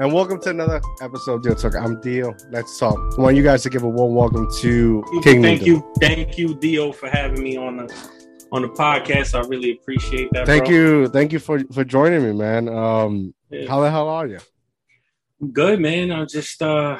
and 0.00 0.12
welcome 0.12 0.40
to 0.40 0.48
another 0.50 0.80
episode 1.02 1.34
of 1.34 1.42
Deal 1.42 1.54
Talk. 1.54 1.74
I'm 1.76 2.00
Dio. 2.00 2.34
Let's 2.50 2.78
talk. 2.78 2.96
I 3.18 3.20
want 3.20 3.36
you 3.36 3.42
guys 3.42 3.62
to 3.64 3.70
give 3.70 3.82
a 3.82 3.88
warm 3.88 4.14
welcome 4.14 4.48
to 4.60 5.04
King. 5.22 5.42
Thank 5.42 5.66
you, 5.66 5.92
thank 6.00 6.38
you, 6.38 6.54
Dio, 6.54 6.90
for 6.90 7.08
having 7.10 7.42
me 7.42 7.56
on 7.58 7.76
the 7.76 7.94
on 8.50 8.62
the 8.62 8.68
podcast. 8.68 9.34
I 9.34 9.46
really 9.46 9.72
appreciate 9.72 10.30
that. 10.32 10.46
Thank 10.46 10.64
bro. 10.66 10.74
you, 10.74 11.08
thank 11.08 11.32
you 11.32 11.38
for 11.38 11.60
for 11.72 11.84
joining 11.84 12.22
me, 12.24 12.32
man. 12.32 12.68
Um, 12.68 13.34
Yeah. 13.50 13.68
how 13.68 13.80
the 13.80 13.90
hell 13.90 14.08
are 14.08 14.26
you? 14.26 14.38
Good, 15.52 15.80
man. 15.80 16.10
I'm 16.10 16.26
just 16.26 16.62
uh 16.62 16.98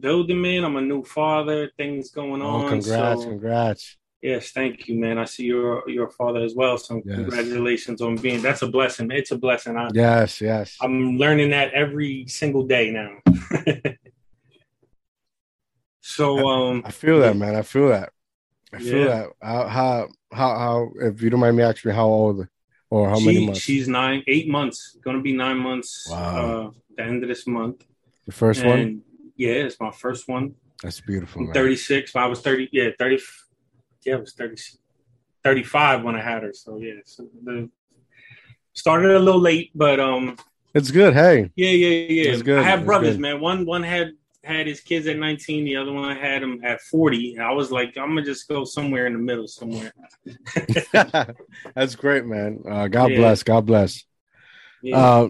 building, 0.00 0.40
man. 0.40 0.64
I'm 0.64 0.76
a 0.76 0.80
new 0.80 1.04
father. 1.04 1.70
Things 1.76 2.10
going 2.10 2.40
on. 2.40 2.64
Oh, 2.64 2.68
congrats, 2.70 3.22
so- 3.22 3.28
congrats. 3.28 3.97
Yes, 4.22 4.50
thank 4.50 4.88
you, 4.88 4.98
man. 4.98 5.18
I 5.18 5.24
see 5.24 5.44
you're 5.44 5.88
you're 5.88 6.10
father 6.10 6.40
as 6.40 6.54
well. 6.54 6.78
So 6.78 7.02
Yes. 7.04 7.16
congratulations 7.16 8.00
on 8.00 8.16
being. 8.16 8.42
That's 8.42 8.62
a 8.62 8.68
blessing. 8.68 9.10
It's 9.10 9.30
a 9.30 9.38
blessing. 9.38 9.76
I, 9.76 9.90
Yes, 9.92 10.40
yes. 10.40 10.76
I'm 10.80 11.16
learning 11.18 11.50
that 11.50 11.72
every 11.74 12.26
single 12.28 12.64
day 12.66 12.90
now. 12.90 13.18
so 16.00 16.46
um 16.48 16.82
I 16.84 16.90
feel 16.90 17.20
that, 17.20 17.36
man. 17.36 17.54
I 17.54 17.62
feel 17.62 17.88
that. 17.88 18.10
I 18.72 18.78
feel 18.78 19.04
Yeah. 19.04 19.06
that. 19.06 19.28
How, 19.40 19.68
how, 19.68 20.08
how, 20.32 20.90
if 21.00 21.22
you 21.22 21.30
don't 21.30 21.40
mind 21.40 21.56
me 21.56 21.62
asking, 21.62 21.92
how 21.92 22.06
old 22.06 22.46
or 22.90 23.08
how 23.08 23.18
she, 23.18 23.26
many 23.26 23.46
months? 23.46 23.60
she's 23.60 23.88
nine, 23.88 24.22
eight 24.26 24.48
months. 24.48 24.96
Gonna 25.02 25.22
be 25.22 25.32
nine 25.32 25.58
months. 25.58 26.06
Wow. 26.10 26.66
Uh, 26.66 26.70
the 26.96 27.02
end 27.02 27.22
of 27.22 27.28
this 27.28 27.46
month. 27.46 27.84
The 28.26 28.32
first 28.32 28.64
one? 28.64 29.02
Yeah, 29.36 29.52
it's 29.52 29.80
my 29.80 29.90
first 29.90 30.28
one. 30.28 30.54
That's 30.82 31.00
beautiful, 31.00 31.40
I'm 31.42 31.46
man. 31.46 31.54
36. 31.54 32.14
I 32.14 32.26
was 32.26 32.40
30. 32.40 32.68
Yeah, 32.72 32.90
30. 32.98 33.18
Yeah, 34.08 34.16
I 34.16 34.20
was 34.20 34.32
30, 34.32 34.56
35 35.44 36.02
when 36.02 36.16
I 36.16 36.22
had 36.22 36.42
her. 36.42 36.52
So 36.54 36.78
yeah, 36.78 36.94
so 37.04 37.28
the 37.44 37.68
started 38.72 39.10
a 39.10 39.18
little 39.18 39.40
late, 39.40 39.70
but 39.74 40.00
um, 40.00 40.36
It's 40.72 40.90
good. 40.90 41.12
Hey, 41.12 41.50
yeah, 41.56 41.70
yeah, 41.70 41.88
yeah. 42.08 42.30
That's 42.30 42.42
good. 42.42 42.58
I 42.60 42.62
have 42.62 42.86
brothers, 42.86 43.16
good. 43.16 43.20
man. 43.20 43.40
One 43.40 43.66
one 43.66 43.82
had 43.82 44.12
had 44.44 44.66
his 44.66 44.80
kids 44.80 45.06
at 45.06 45.18
19. 45.18 45.64
The 45.66 45.76
other 45.76 45.92
one 45.92 46.16
had 46.16 46.42
him 46.42 46.60
at 46.64 46.80
40. 46.80 47.34
And 47.34 47.42
I 47.42 47.52
was 47.52 47.70
like, 47.70 47.98
I'm 47.98 48.08
gonna 48.14 48.22
just 48.22 48.48
go 48.48 48.64
somewhere 48.64 49.06
in 49.06 49.12
the 49.12 49.18
middle, 49.18 49.46
somewhere. 49.46 49.92
that's 51.74 51.94
great, 51.96 52.24
man. 52.24 52.62
Uh, 52.66 52.88
God 52.88 53.10
Yeah. 53.10 53.16
bless. 53.16 53.42
God 53.42 53.66
bless. 53.66 54.04
Yeah. 54.80 54.96
Uh, 54.96 55.28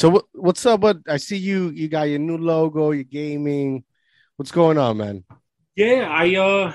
so 0.00 0.08
what, 0.08 0.24
what's 0.32 0.66
up? 0.66 0.80
What 0.80 0.98
I 1.08 1.18
see 1.18 1.36
you, 1.36 1.70
you 1.70 1.88
got 1.88 2.08
your 2.08 2.18
new 2.18 2.38
logo, 2.38 2.90
your 2.90 3.04
gaming. 3.04 3.84
What's 4.36 4.50
going 4.50 4.78
on, 4.78 4.96
man? 4.96 5.24
Yeah, 5.76 6.08
I 6.10 6.34
uh, 6.36 6.72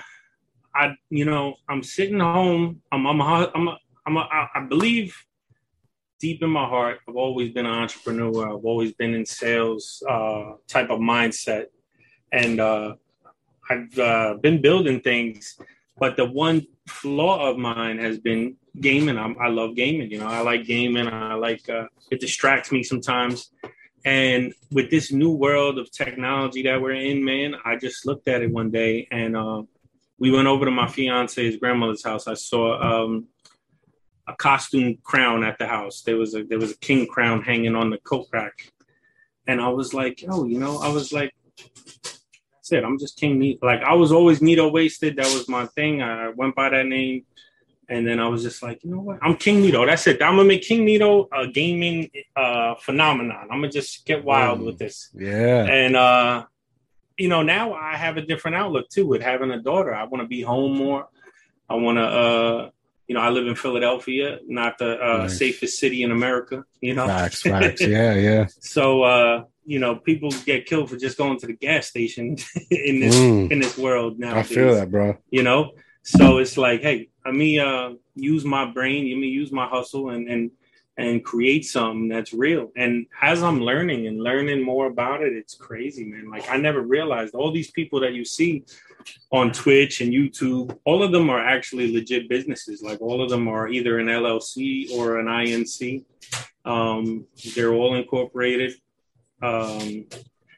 I 0.76 0.96
you 1.10 1.26
know 1.26 1.56
I'm 1.68 1.84
sitting 1.84 2.20
home. 2.20 2.82
I'm 2.92 3.06
I'm 3.06 3.22
a, 3.22 3.52
I'm 3.54 3.68
a, 3.68 3.78
I'm 4.06 4.18
a, 4.18 4.50
I 4.56 4.66
believe 4.68 5.16
deep 6.20 6.44
in 6.44 6.50
my 6.50 6.66
heart 6.66 7.00
I've 7.08 7.16
always 7.16 7.52
been 7.52 7.66
an 7.66 7.74
entrepreneur. 7.74 8.48
I've 8.48 8.66
always 8.66 8.94
been 8.94 9.14
in 9.14 9.26
sales 9.26 10.04
uh, 10.08 10.54
type 10.68 10.90
of 10.90 11.00
mindset, 11.00 11.66
and 12.32 12.60
uh, 12.60 12.96
I've 13.70 14.00
uh, 14.00 14.36
been 14.42 14.62
building 14.62 15.02
things. 15.02 15.58
But 16.00 16.18
the 16.18 16.26
one 16.26 16.66
flaw 16.88 17.50
of 17.50 17.58
mine 17.58 18.00
has 18.00 18.20
been 18.20 18.56
gaming. 18.80 19.18
I'm, 19.18 19.36
I 19.40 19.50
love 19.50 19.76
gaming. 19.76 20.10
You 20.12 20.20
know, 20.20 20.28
I 20.28 20.42
like 20.42 20.66
gaming. 20.66 21.08
I 21.08 21.34
like 21.36 21.70
uh, 21.70 21.88
it 22.10 22.20
distracts 22.20 22.72
me 22.72 22.84
sometimes. 22.84 23.52
And 24.04 24.54
with 24.72 24.90
this 24.90 25.12
new 25.12 25.32
world 25.32 25.78
of 25.78 25.92
technology 25.92 26.64
that 26.64 26.82
we're 26.82 26.94
in, 26.94 27.24
man, 27.24 27.56
I 27.64 27.76
just 27.76 28.06
looked 28.06 28.28
at 28.28 28.42
it 28.42 28.52
one 28.52 28.72
day 28.72 29.08
and 29.12 29.38
uh, 29.38 29.62
we 30.22 30.30
went 30.30 30.48
over 30.48 30.66
to 30.66 30.72
my 30.72 30.88
fiance's 30.88 31.58
grandmother's 31.58 32.04
house. 32.04 32.28
I 32.28 32.36
saw 32.36 32.80
um, 32.90 33.26
a 34.28 34.36
costume 34.36 35.00
crown 35.02 35.44
at 35.44 35.58
the 35.58 35.66
house. 35.66 36.04
There 36.04 36.16
was 36.16 36.36
a 36.36 36.44
there 36.44 36.60
was 36.60 36.72
a 36.74 36.78
king 36.78 37.08
crown 37.08 37.42
hanging 37.42 37.76
on 37.76 37.90
the 37.90 37.98
coat 37.98 38.28
rack, 38.32 38.72
and 39.48 39.60
I 39.60 39.70
was 39.70 39.96
like, 39.96 40.24
oh, 40.30 40.46
you 40.46 40.60
know, 40.60 40.78
I 40.78 40.90
was 40.90 41.12
like, 41.12 41.34
that's 41.58 42.72
it. 42.72 42.84
I'm 42.84 43.00
just 43.00 43.18
king 43.18 43.40
neat. 43.40 43.58
Like 43.64 43.82
I 43.82 43.96
was 43.96 44.12
always 44.12 44.40
neato 44.42 44.72
wasted. 44.72 45.16
That 45.16 45.26
was 45.34 45.50
my 45.50 45.66
thing. 45.76 46.04
I 46.04 46.30
went 46.30 46.54
by 46.56 46.70
that 46.70 46.86
name. 46.86 47.26
And 47.90 48.08
then 48.08 48.22
I 48.22 48.28
was 48.30 48.42
just 48.42 48.64
like, 48.64 48.86
you 48.86 48.92
know 48.92 49.02
what? 49.02 49.20
I'm 49.22 49.36
King 49.36 49.62
Nito. 49.62 49.86
That's 49.86 50.08
it. 50.08 50.22
I'm 50.22 50.38
gonna 50.38 50.48
make 50.48 50.62
King 50.62 50.86
Nito 50.86 51.28
a 51.34 51.46
gaming 51.48 52.10
uh, 52.38 52.76
phenomenon. 52.76 53.48
I'm 53.52 53.60
gonna 53.60 53.70
just 53.70 54.06
get 54.06 54.24
wild 54.24 54.60
Mm. 54.60 54.66
with 54.68 54.78
this 54.80 55.10
Yeah, 55.14 55.66
and 55.66 55.98
uh 55.98 56.46
you 57.22 57.30
know 57.34 57.42
now 57.58 57.66
i 57.74 57.94
have 58.06 58.16
a 58.18 58.26
different 58.32 58.56
outlook 58.62 58.88
too 58.96 59.06
with 59.12 59.22
having 59.32 59.52
a 59.52 59.62
daughter 59.70 59.94
i 60.02 60.04
want 60.10 60.22
to 60.26 60.28
be 60.38 60.42
home 60.54 60.74
more 60.86 61.02
i 61.70 61.76
want 61.76 61.98
to 61.98 62.08
uh 62.24 62.70
you 63.08 63.14
know 63.16 63.22
i 63.28 63.30
live 63.30 63.48
in 63.52 63.56
philadelphia 63.66 64.28
not 64.48 64.72
the 64.82 64.90
uh 65.08 65.18
Nice. 65.24 65.38
safest 65.44 65.74
city 65.84 66.00
in 66.06 66.12
america 66.20 66.58
you 66.88 66.94
know 66.98 67.08
facts, 67.08 67.42
facts. 67.54 67.82
Yeah, 67.82 68.14
yeah. 68.28 68.44
so 68.78 68.84
uh 69.04 69.44
you 69.74 69.80
know 69.84 69.94
people 70.10 70.30
get 70.52 70.66
killed 70.70 70.88
for 70.90 70.98
just 71.06 71.18
going 71.22 71.38
to 71.42 71.48
the 71.52 71.58
gas 71.68 71.84
station 71.94 72.26
in 72.90 72.96
this 73.04 73.16
Mm, 73.16 73.52
in 73.54 73.58
this 73.60 73.78
world 73.86 74.12
now 74.26 74.34
I 74.40 74.44
feel 74.44 74.74
that, 74.80 74.90
bro. 74.96 75.08
you 75.38 75.44
know 75.44 75.62
so 76.04 76.26
it's 76.40 76.58
like 76.66 76.80
hey 76.88 76.98
let 77.26 77.36
me 77.44 77.52
uh 77.60 77.90
use 78.16 78.44
my 78.58 78.66
brain 78.78 79.02
let 79.12 79.20
me 79.26 79.28
use 79.42 79.52
my 79.62 79.68
hustle 79.76 80.06
and 80.14 80.24
and 80.34 80.44
and 80.98 81.24
create 81.24 81.66
something 81.66 82.10
that's 82.10 82.34
real. 82.34 82.72
And 82.76 83.06
as 83.22 83.42
i'm 83.44 83.62
learning 83.62 84.08
and 84.08 84.22
learning 84.22 84.62
more 84.64 84.88
about 84.88 85.22
it 85.24 85.34
it's 85.34 85.56
crazy 85.56 86.06
man. 86.06 86.30
Like 86.30 86.50
i 86.50 86.58
never 86.58 86.82
realized 86.82 87.34
all 87.34 87.52
these 87.52 87.72
people 87.72 88.00
that 88.02 88.14
you 88.14 88.26
see 88.26 88.64
on 89.32 89.52
twitch 89.52 90.02
and 90.02 90.14
youtube 90.14 90.78
all 90.86 91.02
of 91.02 91.12
them 91.12 91.30
are 91.30 91.44
actually 91.44 91.92
legit 91.94 92.30
businesses. 92.30 92.82
Like 92.84 93.02
all 93.02 93.22
of 93.24 93.30
them 93.30 93.48
are 93.48 93.68
either 93.68 94.00
an 94.00 94.08
llc 94.08 94.92
or 94.92 95.20
an 95.20 95.28
inc 95.28 96.06
um, 96.64 97.26
they're 97.56 97.74
all 97.74 97.96
incorporated. 97.96 98.74
Um, 99.42 100.06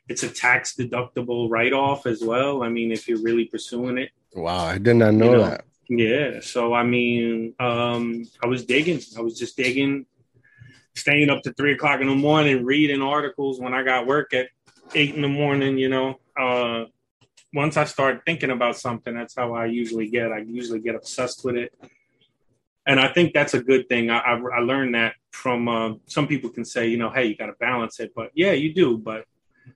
it's 0.09 0.23
a 0.23 0.29
tax 0.29 0.75
deductible 0.75 1.49
write-off 1.49 2.05
as 2.05 2.21
well. 2.21 2.63
I 2.63 2.69
mean 2.69 2.91
if 2.91 3.07
you're 3.07 3.21
really 3.21 3.45
pursuing 3.45 3.97
it. 3.97 4.09
Wow, 4.35 4.65
I 4.65 4.77
did 4.79 4.95
not 4.97 5.13
know, 5.13 5.25
You 5.25 5.31
know, 5.37 5.43
that. 5.49 5.65
yeah. 5.87 6.39
So 6.41 6.73
I 6.73 6.83
mean, 6.83 7.53
um, 7.59 8.25
I 8.43 8.47
was 8.47 8.65
digging. 8.65 8.99
I 9.17 9.21
was 9.21 9.37
just 9.39 9.55
digging, 9.55 10.05
staying 10.95 11.29
up 11.29 11.41
to 11.43 11.53
three 11.53 11.73
o'clock 11.73 12.01
in 12.01 12.07
the 12.07 12.15
morning, 12.15 12.63
reading 12.65 13.01
articles 13.01 13.59
when 13.59 13.73
I 13.73 13.83
got 13.83 14.07
work 14.07 14.33
at 14.33 14.47
eight 14.95 15.15
in 15.15 15.21
the 15.21 15.27
morning. 15.29 15.77
You 15.77 15.89
know, 15.89 16.19
uh, 16.39 16.85
once 17.53 17.77
I 17.77 17.85
start 17.85 18.21
thinking 18.25 18.51
about 18.51 18.77
something, 18.77 19.13
that's 19.13 19.35
how 19.35 19.53
I 19.53 19.65
usually 19.65 20.07
get. 20.09 20.31
I 20.31 20.39
usually 20.39 20.79
get 20.79 20.95
obsessed 20.95 21.43
with 21.45 21.55
it, 21.55 21.73
and 22.85 22.99
I 22.99 23.07
think 23.13 23.33
that's 23.33 23.53
a 23.53 23.61
good 23.63 23.87
thing. 23.89 24.09
I, 24.09 24.19
I, 24.19 24.33
I 24.57 24.59
learned 24.59 24.95
that 24.95 25.15
from 25.31 25.67
uh, 25.67 25.93
some 26.07 26.27
people 26.27 26.49
can 26.49 26.65
say, 26.65 26.87
you 26.87 26.97
know, 26.97 27.09
hey, 27.09 27.25
you 27.25 27.35
got 27.35 27.47
to 27.47 27.53
balance 27.59 27.99
it, 27.99 28.11
but 28.15 28.31
yeah, 28.33 28.51
you 28.51 28.73
do, 28.73 28.97
but. 28.97 29.25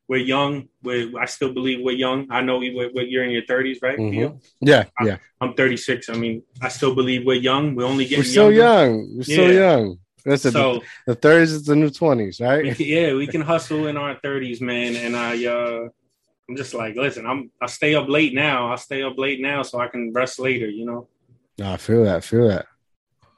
We're 0.10 0.18
young. 0.18 0.68
We're, 0.84 1.18
I 1.18 1.24
still 1.28 1.54
believe 1.54 1.80
we're 1.82 1.96
young. 1.96 2.28
I 2.30 2.42
know 2.42 2.60
you're 2.60 3.24
in 3.24 3.32
your 3.32 3.44
30s, 3.44 3.78
right? 3.82 3.98
Mhm. 3.98 4.12
Theo? 4.12 4.40
Yeah, 4.60 4.84
yeah. 5.02 5.16
I'm 5.40 5.54
36. 5.54 6.10
I 6.10 6.14
mean, 6.16 6.44
I 6.62 6.68
still 6.68 6.94
believe 6.94 7.26
we're 7.26 7.36
young. 7.40 7.74
We're 7.74 7.86
only 7.86 8.04
getting 8.04 8.20
We're 8.20 8.24
still 8.26 8.52
younger. 8.52 8.92
young. 8.92 9.16
We're 9.16 9.24
still 9.24 9.54
Yeah. 9.54 9.78
young. 9.78 10.00
Listen, 10.26 10.52
So 10.52 10.82
the 11.06 11.16
thirties 11.16 11.52
is 11.54 11.64
the 11.66 11.76
new 11.76 11.90
twenties, 11.90 12.40
we 12.40 12.46
right? 12.46 12.80
yeah, 12.80 13.14
we 13.14 13.28
can 13.28 13.42
hustle 13.42 13.88
in 13.88 13.98
our 13.98 14.16
30s, 14.20 14.60
man. 14.62 14.96
And 14.96 15.16
I, 15.16 15.46
uh, 15.46 15.88
I'm 16.50 16.56
just 16.58 16.74
like, 16.74 16.96
listen, 16.96 17.26
I'm 17.26 17.52
I 17.62 17.68
stay 17.68 17.96
up 17.96 18.08
late 18.10 18.34
now. 18.34 18.72
I 18.72 18.76
stay 18.76 19.04
up 19.04 19.18
late 19.18 19.40
now 19.42 19.62
so 19.64 19.80
I 19.80 19.88
can 19.88 20.12
rest 20.14 20.40
later, 20.40 20.68
you 20.70 20.86
know. 20.86 21.08
No, 21.58 21.74
I 21.74 21.78
feel 21.78 22.04
that. 22.04 22.18
I 22.18 22.20
feel 22.22 22.48
that. 22.50 22.66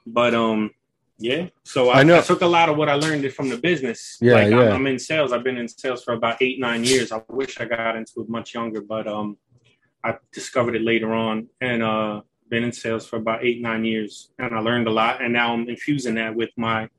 But 0.05 0.33
um, 0.33 0.71
yeah. 1.19 1.47
So 1.63 1.89
I, 1.89 1.99
I 1.99 2.03
know- 2.03 2.17
I 2.17 2.21
took 2.21 2.41
a 2.41 2.47
lot 2.47 2.69
of 2.69 2.77
what 2.77 2.89
I 2.89 2.93
learned 2.95 3.31
from 3.33 3.49
the 3.49 3.57
business. 3.57 4.17
Yeah, 4.21 4.33
like 4.33 4.45
I'm, 4.47 4.51
yeah. 4.59 4.69
I'm 4.73 4.87
in 4.87 4.97
sales. 4.99 5.31
I've 5.31 5.43
been 5.43 5.57
in 5.57 5.67
sales 5.67 6.03
for 6.03 6.13
about 6.13 6.41
eight, 6.41 6.59
nine 6.59 6.83
years. 6.83 7.11
I 7.11 7.21
wish 7.29 7.59
I 7.59 7.65
got 7.65 7.95
into 7.97 8.21
it 8.21 8.29
much 8.29 8.53
younger, 8.53 8.81
but 8.81 9.07
um, 9.07 9.37
I 10.03 10.15
discovered 10.31 10.75
it 10.75 10.81
later 10.81 11.13
on, 11.13 11.47
and 11.61 11.83
uh, 11.83 12.21
been 12.49 12.63
in 12.63 12.71
sales 12.71 13.05
for 13.07 13.17
about 13.17 13.43
eight, 13.43 13.61
nine 13.61 13.85
years, 13.85 14.31
and 14.39 14.53
I 14.53 14.59
learned 14.59 14.87
a 14.87 14.91
lot. 14.91 15.21
And 15.21 15.31
now 15.33 15.53
I'm 15.53 15.69
infusing 15.69 16.15
that 16.15 16.35
with 16.35 16.49
my 16.57 16.89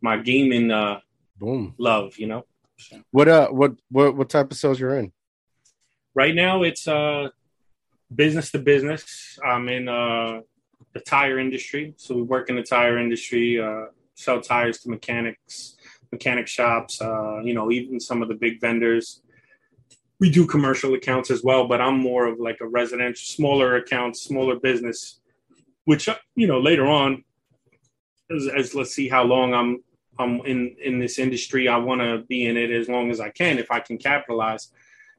my 0.00 0.16
gaming 0.16 0.70
uh, 0.70 1.00
Boom. 1.38 1.74
love. 1.78 2.16
You 2.18 2.28
know, 2.28 2.44
What 3.10 3.28
uh 3.28 3.48
what 3.48 3.72
what 3.90 4.16
what 4.16 4.28
type 4.28 4.50
of 4.50 4.56
sales 4.56 4.78
you're 4.80 4.96
in? 4.98 5.12
right 6.14 6.34
now 6.34 6.62
it's 6.64 6.88
uh, 6.88 7.28
business 8.14 8.50
to 8.50 8.58
business. 8.58 9.38
I'm 9.44 9.68
in 9.68 9.88
uh, 9.88 10.40
the 10.94 11.00
tire 11.00 11.38
industry, 11.38 11.94
so 11.96 12.14
we 12.16 12.22
work 12.22 12.50
in 12.50 12.56
the 12.56 12.62
tire 12.62 12.98
industry. 12.98 13.60
Uh, 13.60 13.86
sell 14.14 14.40
tires 14.40 14.78
to 14.80 14.90
mechanics, 14.90 15.76
mechanic 16.10 16.46
shops. 16.48 17.00
Uh, 17.00 17.38
you 17.44 17.54
know, 17.54 17.70
even 17.70 18.00
some 18.00 18.22
of 18.22 18.28
the 18.28 18.34
big 18.34 18.60
vendors. 18.60 19.22
We 20.20 20.30
do 20.30 20.46
commercial 20.46 20.94
accounts 20.94 21.30
as 21.30 21.42
well, 21.44 21.68
but 21.68 21.80
I'm 21.80 21.98
more 21.98 22.26
of 22.26 22.40
like 22.40 22.60
a 22.60 22.66
residential, 22.66 23.24
smaller 23.24 23.76
accounts, 23.76 24.22
smaller 24.22 24.56
business. 24.58 25.20
Which 25.84 26.08
you 26.34 26.46
know 26.46 26.60
later 26.60 26.86
on, 26.86 27.24
as, 28.30 28.48
as 28.48 28.74
let's 28.74 28.94
see 28.94 29.08
how 29.08 29.24
long 29.24 29.54
I'm 29.54 29.82
I'm 30.18 30.40
in 30.44 30.76
in 30.82 30.98
this 30.98 31.18
industry. 31.18 31.68
I 31.68 31.76
want 31.76 32.00
to 32.00 32.24
be 32.28 32.46
in 32.46 32.56
it 32.56 32.70
as 32.70 32.88
long 32.88 33.10
as 33.10 33.20
I 33.20 33.30
can 33.30 33.58
if 33.58 33.70
I 33.70 33.80
can 33.80 33.98
capitalize. 33.98 34.70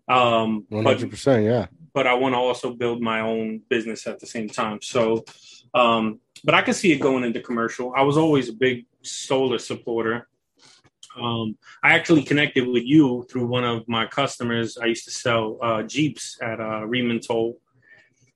Um, 0.08 0.66
but 0.70 0.84
hundred 0.84 1.12
percent, 1.12 1.46
yeah. 1.46 1.68
but 1.94 2.08
I 2.08 2.16
want 2.16 2.34
to 2.34 2.40
also 2.40 2.74
build 2.74 3.02
my 3.02 3.22
own 3.22 3.62
business 3.70 4.08
at 4.08 4.20
the 4.20 4.26
same 4.26 4.50
time. 4.50 4.82
So, 4.82 5.24
um, 5.74 6.20
but 6.44 6.56
I 6.56 6.62
can 6.62 6.74
see 6.74 6.92
it 6.92 7.00
going 7.00 7.24
into 7.24 7.42
commercial. 7.42 7.94
I 7.96 8.02
was 8.02 8.18
always 8.18 8.50
a 8.50 8.54
big 8.54 8.86
solar 9.04 9.60
supporter. 9.60 10.28
Um, 11.20 11.58
I 11.84 11.94
actually 11.94 12.24
connected 12.24 12.68
with 12.68 12.84
you 12.84 13.26
through 13.30 13.48
one 13.48 13.64
of 13.64 13.88
my 13.88 14.06
customers. 14.06 14.78
I 14.78 14.86
used 14.86 15.06
to 15.06 15.12
sell 15.12 15.58
uh, 15.62 15.84
Jeeps 15.84 16.38
at 16.42 16.60
uh, 16.60 16.86
Riemann 16.86 17.20
Toll. 17.20 17.60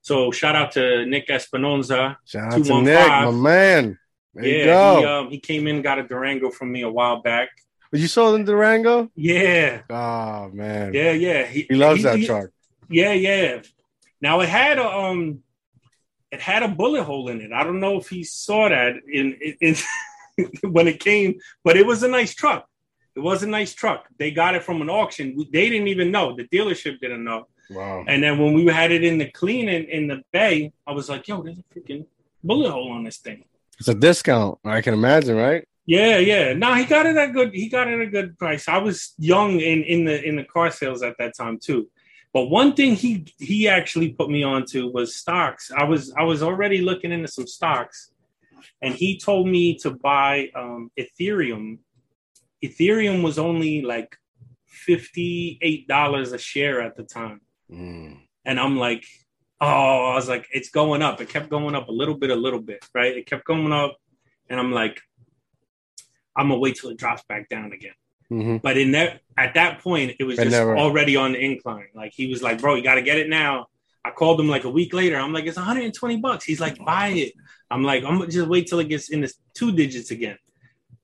So 0.01 0.31
shout 0.31 0.55
out 0.55 0.71
to 0.73 1.05
Nick 1.05 1.27
Espinoza. 1.27 2.17
Shout 2.25 2.53
out 2.53 2.65
to 2.65 2.81
Nick, 2.81 3.07
my 3.07 3.31
man. 3.31 3.97
There 4.33 4.45
yeah, 4.45 4.99
he, 4.99 5.05
um, 5.05 5.29
he 5.29 5.39
came 5.39 5.67
in, 5.67 5.81
got 5.81 5.99
a 5.99 6.03
Durango 6.03 6.49
from 6.49 6.71
me 6.71 6.81
a 6.81 6.89
while 6.89 7.21
back. 7.21 7.49
But 7.91 7.99
you 7.99 8.07
sold 8.07 8.39
him 8.39 8.45
Durango? 8.45 9.11
Yeah. 9.15 9.81
Oh 9.89 10.49
man. 10.51 10.93
Yeah, 10.93 11.11
yeah. 11.11 11.45
He, 11.45 11.67
he 11.69 11.75
loves 11.75 11.99
he, 11.99 12.03
that 12.03 12.17
he, 12.17 12.25
truck. 12.25 12.49
Yeah, 12.89 13.13
yeah. 13.13 13.61
Now 14.19 14.39
it 14.41 14.49
had 14.49 14.79
a 14.79 14.87
um, 14.87 15.43
it 16.31 16.41
had 16.41 16.63
a 16.63 16.67
bullet 16.67 17.03
hole 17.03 17.29
in 17.29 17.41
it. 17.41 17.51
I 17.53 17.63
don't 17.63 17.79
know 17.79 17.99
if 17.99 18.09
he 18.09 18.23
saw 18.23 18.67
that 18.69 18.95
in, 19.07 19.37
in, 19.61 19.75
in 20.41 20.45
when 20.71 20.87
it 20.87 20.99
came, 20.99 21.39
but 21.63 21.77
it 21.77 21.85
was 21.85 22.01
a 22.01 22.07
nice 22.07 22.33
truck. 22.33 22.67
It 23.15 23.19
was 23.19 23.43
a 23.43 23.47
nice 23.47 23.73
truck. 23.73 24.07
They 24.17 24.31
got 24.31 24.55
it 24.55 24.63
from 24.63 24.81
an 24.81 24.89
auction. 24.89 25.37
They 25.51 25.69
didn't 25.69 25.87
even 25.87 26.11
know. 26.11 26.35
The 26.35 26.47
dealership 26.47 26.99
didn't 26.99 27.23
know. 27.23 27.47
Wow. 27.69 28.03
And 28.07 28.23
then 28.23 28.39
when 28.39 28.53
we 28.53 28.65
had 28.65 28.91
it 28.91 29.03
in 29.03 29.17
the 29.17 29.29
clean 29.31 29.69
in, 29.69 29.85
in 29.85 30.07
the 30.07 30.23
bay, 30.31 30.73
I 30.85 30.91
was 30.91 31.09
like, 31.09 31.27
yo, 31.27 31.41
there's 31.41 31.59
a 31.59 31.79
freaking 31.79 32.05
bullet 32.43 32.71
hole 32.71 32.91
on 32.91 33.03
this 33.03 33.17
thing. 33.17 33.45
It's 33.79 33.87
a 33.87 33.95
discount. 33.95 34.59
I 34.65 34.81
can 34.81 34.93
imagine, 34.93 35.35
right? 35.35 35.67
Yeah, 35.85 36.17
yeah. 36.17 36.53
No, 36.53 36.73
he 36.75 36.85
got 36.85 37.05
it 37.05 37.17
at 37.17 37.33
good. 37.33 37.53
He 37.53 37.67
got 37.69 37.87
it 37.87 37.95
at 37.95 38.01
a 38.01 38.07
good 38.07 38.37
price. 38.37 38.67
I 38.67 38.77
was 38.77 39.13
young 39.17 39.59
in 39.59 39.83
in 39.83 40.05
the 40.05 40.23
in 40.23 40.35
the 40.37 40.43
car 40.43 40.71
sales 40.71 41.03
at 41.03 41.17
that 41.19 41.35
time 41.35 41.59
too. 41.59 41.89
But 42.31 42.45
one 42.45 42.73
thing 42.73 42.95
he 42.95 43.25
he 43.37 43.67
actually 43.67 44.09
put 44.13 44.29
me 44.29 44.43
onto 44.43 44.89
was 44.91 45.15
stocks. 45.15 45.71
I 45.75 45.83
was 45.83 46.13
I 46.17 46.23
was 46.23 46.41
already 46.41 46.81
looking 46.81 47.11
into 47.11 47.27
some 47.27 47.47
stocks, 47.47 48.11
and 48.81 48.93
he 48.93 49.19
told 49.19 49.47
me 49.47 49.77
to 49.79 49.91
buy 49.91 50.49
um, 50.55 50.89
Ethereum. 50.97 51.79
Ethereum 52.63 53.23
was 53.23 53.37
only 53.37 53.81
like 53.81 54.15
fifty 54.67 55.59
eight 55.61 55.87
dollars 55.87 56.31
a 56.31 56.37
share 56.37 56.81
at 56.81 56.95
the 56.95 57.03
time, 57.03 57.41
mm. 57.69 58.17
and 58.45 58.59
I'm 58.59 58.77
like, 58.77 59.05
oh, 59.59 60.11
I 60.11 60.15
was 60.15 60.29
like, 60.29 60.47
it's 60.51 60.69
going 60.69 61.01
up. 61.01 61.21
It 61.21 61.29
kept 61.29 61.49
going 61.49 61.75
up 61.75 61.89
a 61.89 61.91
little 61.91 62.15
bit, 62.15 62.29
a 62.29 62.35
little 62.35 62.61
bit, 62.61 62.85
right? 62.93 63.15
It 63.15 63.25
kept 63.25 63.45
going 63.45 63.71
up, 63.71 63.97
and 64.49 64.59
I'm 64.59 64.71
like, 64.71 65.01
I'm 66.35 66.49
gonna 66.49 66.59
wait 66.59 66.75
till 66.75 66.89
it 66.89 66.97
drops 66.97 67.23
back 67.27 67.49
down 67.49 67.71
again. 67.71 67.93
Mm-hmm. 68.31 68.57
But 68.57 68.77
in 68.77 68.91
that 68.91 69.21
at 69.37 69.53
that 69.55 69.79
point, 69.79 70.15
it 70.19 70.23
was 70.23 70.37
just 70.37 70.51
never... 70.51 70.77
already 70.77 71.15
on 71.15 71.33
the 71.33 71.39
incline. 71.39 71.87
Like 71.93 72.13
he 72.15 72.27
was 72.27 72.41
like, 72.41 72.59
"Bro, 72.59 72.75
you 72.75 72.83
got 72.83 72.95
to 72.95 73.01
get 73.01 73.17
it 73.17 73.29
now." 73.29 73.67
I 74.05 74.11
called 74.11 74.39
him 74.39 74.49
like 74.49 74.65
a 74.65 74.69
week 74.69 74.93
later. 74.93 75.17
I'm 75.17 75.33
like, 75.33 75.45
"It's 75.45 75.57
120 75.57 76.17
bucks." 76.17 76.43
He's 76.43 76.59
like, 76.59 76.77
"Buy 76.83 77.09
it." 77.09 77.33
I'm 77.69 77.83
like, 77.83 78.03
"I'm 78.03 78.17
gonna 78.17 78.31
just 78.31 78.47
wait 78.47 78.67
till 78.67 78.79
it 78.79 78.89
gets 78.89 79.09
in 79.09 79.21
the 79.21 79.31
two 79.53 79.71
digits 79.71 80.11
again." 80.11 80.37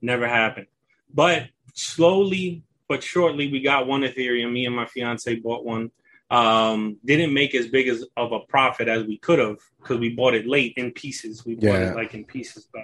Never 0.02 0.28
happened. 0.28 0.68
But 1.14 1.50
slowly 1.74 2.64
but 2.90 3.04
shortly, 3.04 3.50
we 3.50 3.62
got 3.62 3.88
one 3.88 4.02
Ethereum. 4.02 4.52
Me 4.52 4.66
and 4.66 4.76
my 4.76 4.88
fiance 4.88 5.34
bought 5.36 5.64
one. 5.64 5.92
Um, 6.32 6.98
didn't 7.06 7.34
make 7.34 7.56
as 7.56 7.68
big 7.68 7.88
as 7.88 8.04
of 8.18 8.32
a 8.32 8.40
profit 8.42 8.88
as 8.88 9.04
we 9.04 9.18
could 9.18 9.40
have 9.40 9.58
because 9.80 10.00
we 10.00 10.10
bought 10.10 10.34
it 10.34 10.48
late 10.48 10.74
in 10.76 10.92
pieces. 10.92 11.46
We 11.46 11.56
bought 11.56 11.82
it 11.82 11.96
like 11.96 12.14
in 12.14 12.26
pieces, 12.26 12.68
but 12.72 12.84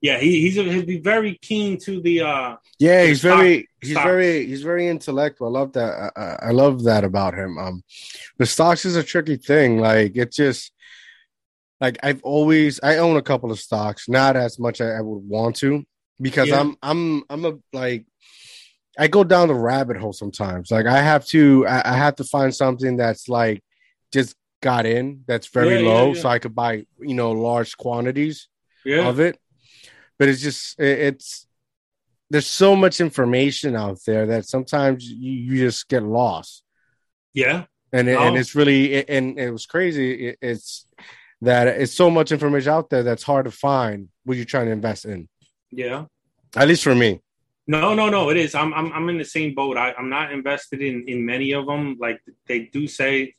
yeah, 0.00 0.18
he, 0.18 0.42
he's 0.42 0.54
he's 0.54 1.00
very 1.02 1.38
keen 1.40 1.78
to 1.80 2.00
the. 2.00 2.20
uh 2.20 2.56
Yeah, 2.78 3.04
he's 3.06 3.20
stock, 3.20 3.38
very 3.38 3.68
he's 3.80 3.92
stocks. 3.92 4.04
very 4.04 4.46
he's 4.46 4.62
very 4.62 4.88
intellectual. 4.88 5.48
I 5.48 5.58
love 5.58 5.72
that. 5.72 6.12
I, 6.16 6.48
I, 6.48 6.50
love 6.50 6.84
that 6.84 7.04
about 7.04 7.34
him. 7.34 7.58
Um, 7.58 7.82
the 8.38 8.46
stocks 8.46 8.84
is 8.84 8.96
a 8.96 9.02
tricky 9.02 9.36
thing. 9.36 9.78
Like 9.78 10.16
it 10.16 10.32
just 10.32 10.72
like 11.80 11.98
I've 12.02 12.22
always 12.22 12.80
I 12.82 12.98
own 12.98 13.16
a 13.16 13.22
couple 13.22 13.50
of 13.50 13.58
stocks, 13.58 14.08
not 14.08 14.36
as 14.36 14.58
much 14.58 14.80
as 14.80 14.94
I 14.98 15.00
would 15.00 15.26
want 15.26 15.56
to 15.56 15.84
because 16.20 16.48
yeah. 16.48 16.60
I'm 16.60 16.76
I'm 16.82 17.24
I'm 17.30 17.44
a 17.44 17.58
like 17.72 18.06
I 18.98 19.08
go 19.08 19.24
down 19.24 19.48
the 19.48 19.54
rabbit 19.54 19.96
hole 19.96 20.12
sometimes. 20.12 20.70
Like 20.70 20.86
I 20.86 21.02
have 21.02 21.26
to 21.26 21.66
I, 21.66 21.92
I 21.92 21.96
have 21.96 22.16
to 22.16 22.24
find 22.24 22.54
something 22.54 22.96
that's 22.96 23.28
like 23.28 23.62
just 24.12 24.34
got 24.62 24.86
in 24.86 25.22
that's 25.26 25.48
very 25.48 25.82
yeah, 25.82 25.88
low, 25.88 26.12
yeah, 26.12 26.22
so 26.22 26.28
I 26.28 26.38
could 26.38 26.54
buy 26.54 26.86
you 27.00 27.14
know 27.14 27.32
large 27.32 27.76
quantities 27.76 28.48
of 29.08 29.20
it 29.20 29.38
but 30.18 30.28
it's 30.28 30.40
just 30.40 30.78
it's 30.80 31.46
there's 32.30 32.46
so 32.46 32.74
much 32.74 33.00
information 33.00 33.76
out 33.76 33.98
there 34.06 34.26
that 34.26 34.46
sometimes 34.46 35.08
you, 35.08 35.32
you 35.32 35.58
just 35.58 35.88
get 35.88 36.02
lost. 36.02 36.64
Yeah, 37.32 37.64
and 37.92 38.08
it, 38.08 38.18
and 38.18 38.36
oh. 38.36 38.40
it's 38.40 38.54
really 38.54 39.08
and 39.08 39.38
it 39.38 39.50
was 39.50 39.66
crazy. 39.66 40.28
It, 40.28 40.38
it's 40.40 40.86
that 41.42 41.68
it's 41.68 41.92
so 41.92 42.10
much 42.10 42.32
information 42.32 42.72
out 42.72 42.90
there 42.90 43.02
that's 43.02 43.22
hard 43.22 43.44
to 43.44 43.50
find 43.50 44.08
what 44.24 44.36
you're 44.36 44.46
trying 44.46 44.66
to 44.66 44.72
invest 44.72 45.04
in. 45.04 45.28
Yeah, 45.70 46.06
at 46.54 46.68
least 46.68 46.84
for 46.84 46.94
me. 46.94 47.20
No, 47.66 47.94
no, 47.94 48.08
no. 48.08 48.30
It 48.30 48.36
is. 48.36 48.54
I'm 48.54 48.72
I'm 48.74 48.92
I'm 48.92 49.08
in 49.08 49.18
the 49.18 49.24
same 49.24 49.54
boat. 49.54 49.76
I, 49.76 49.92
I'm 49.98 50.08
not 50.08 50.32
invested 50.32 50.80
in 50.82 51.04
in 51.08 51.26
many 51.26 51.52
of 51.52 51.66
them. 51.66 51.96
Like 51.98 52.20
they 52.46 52.60
do 52.60 52.86
say, 52.86 53.34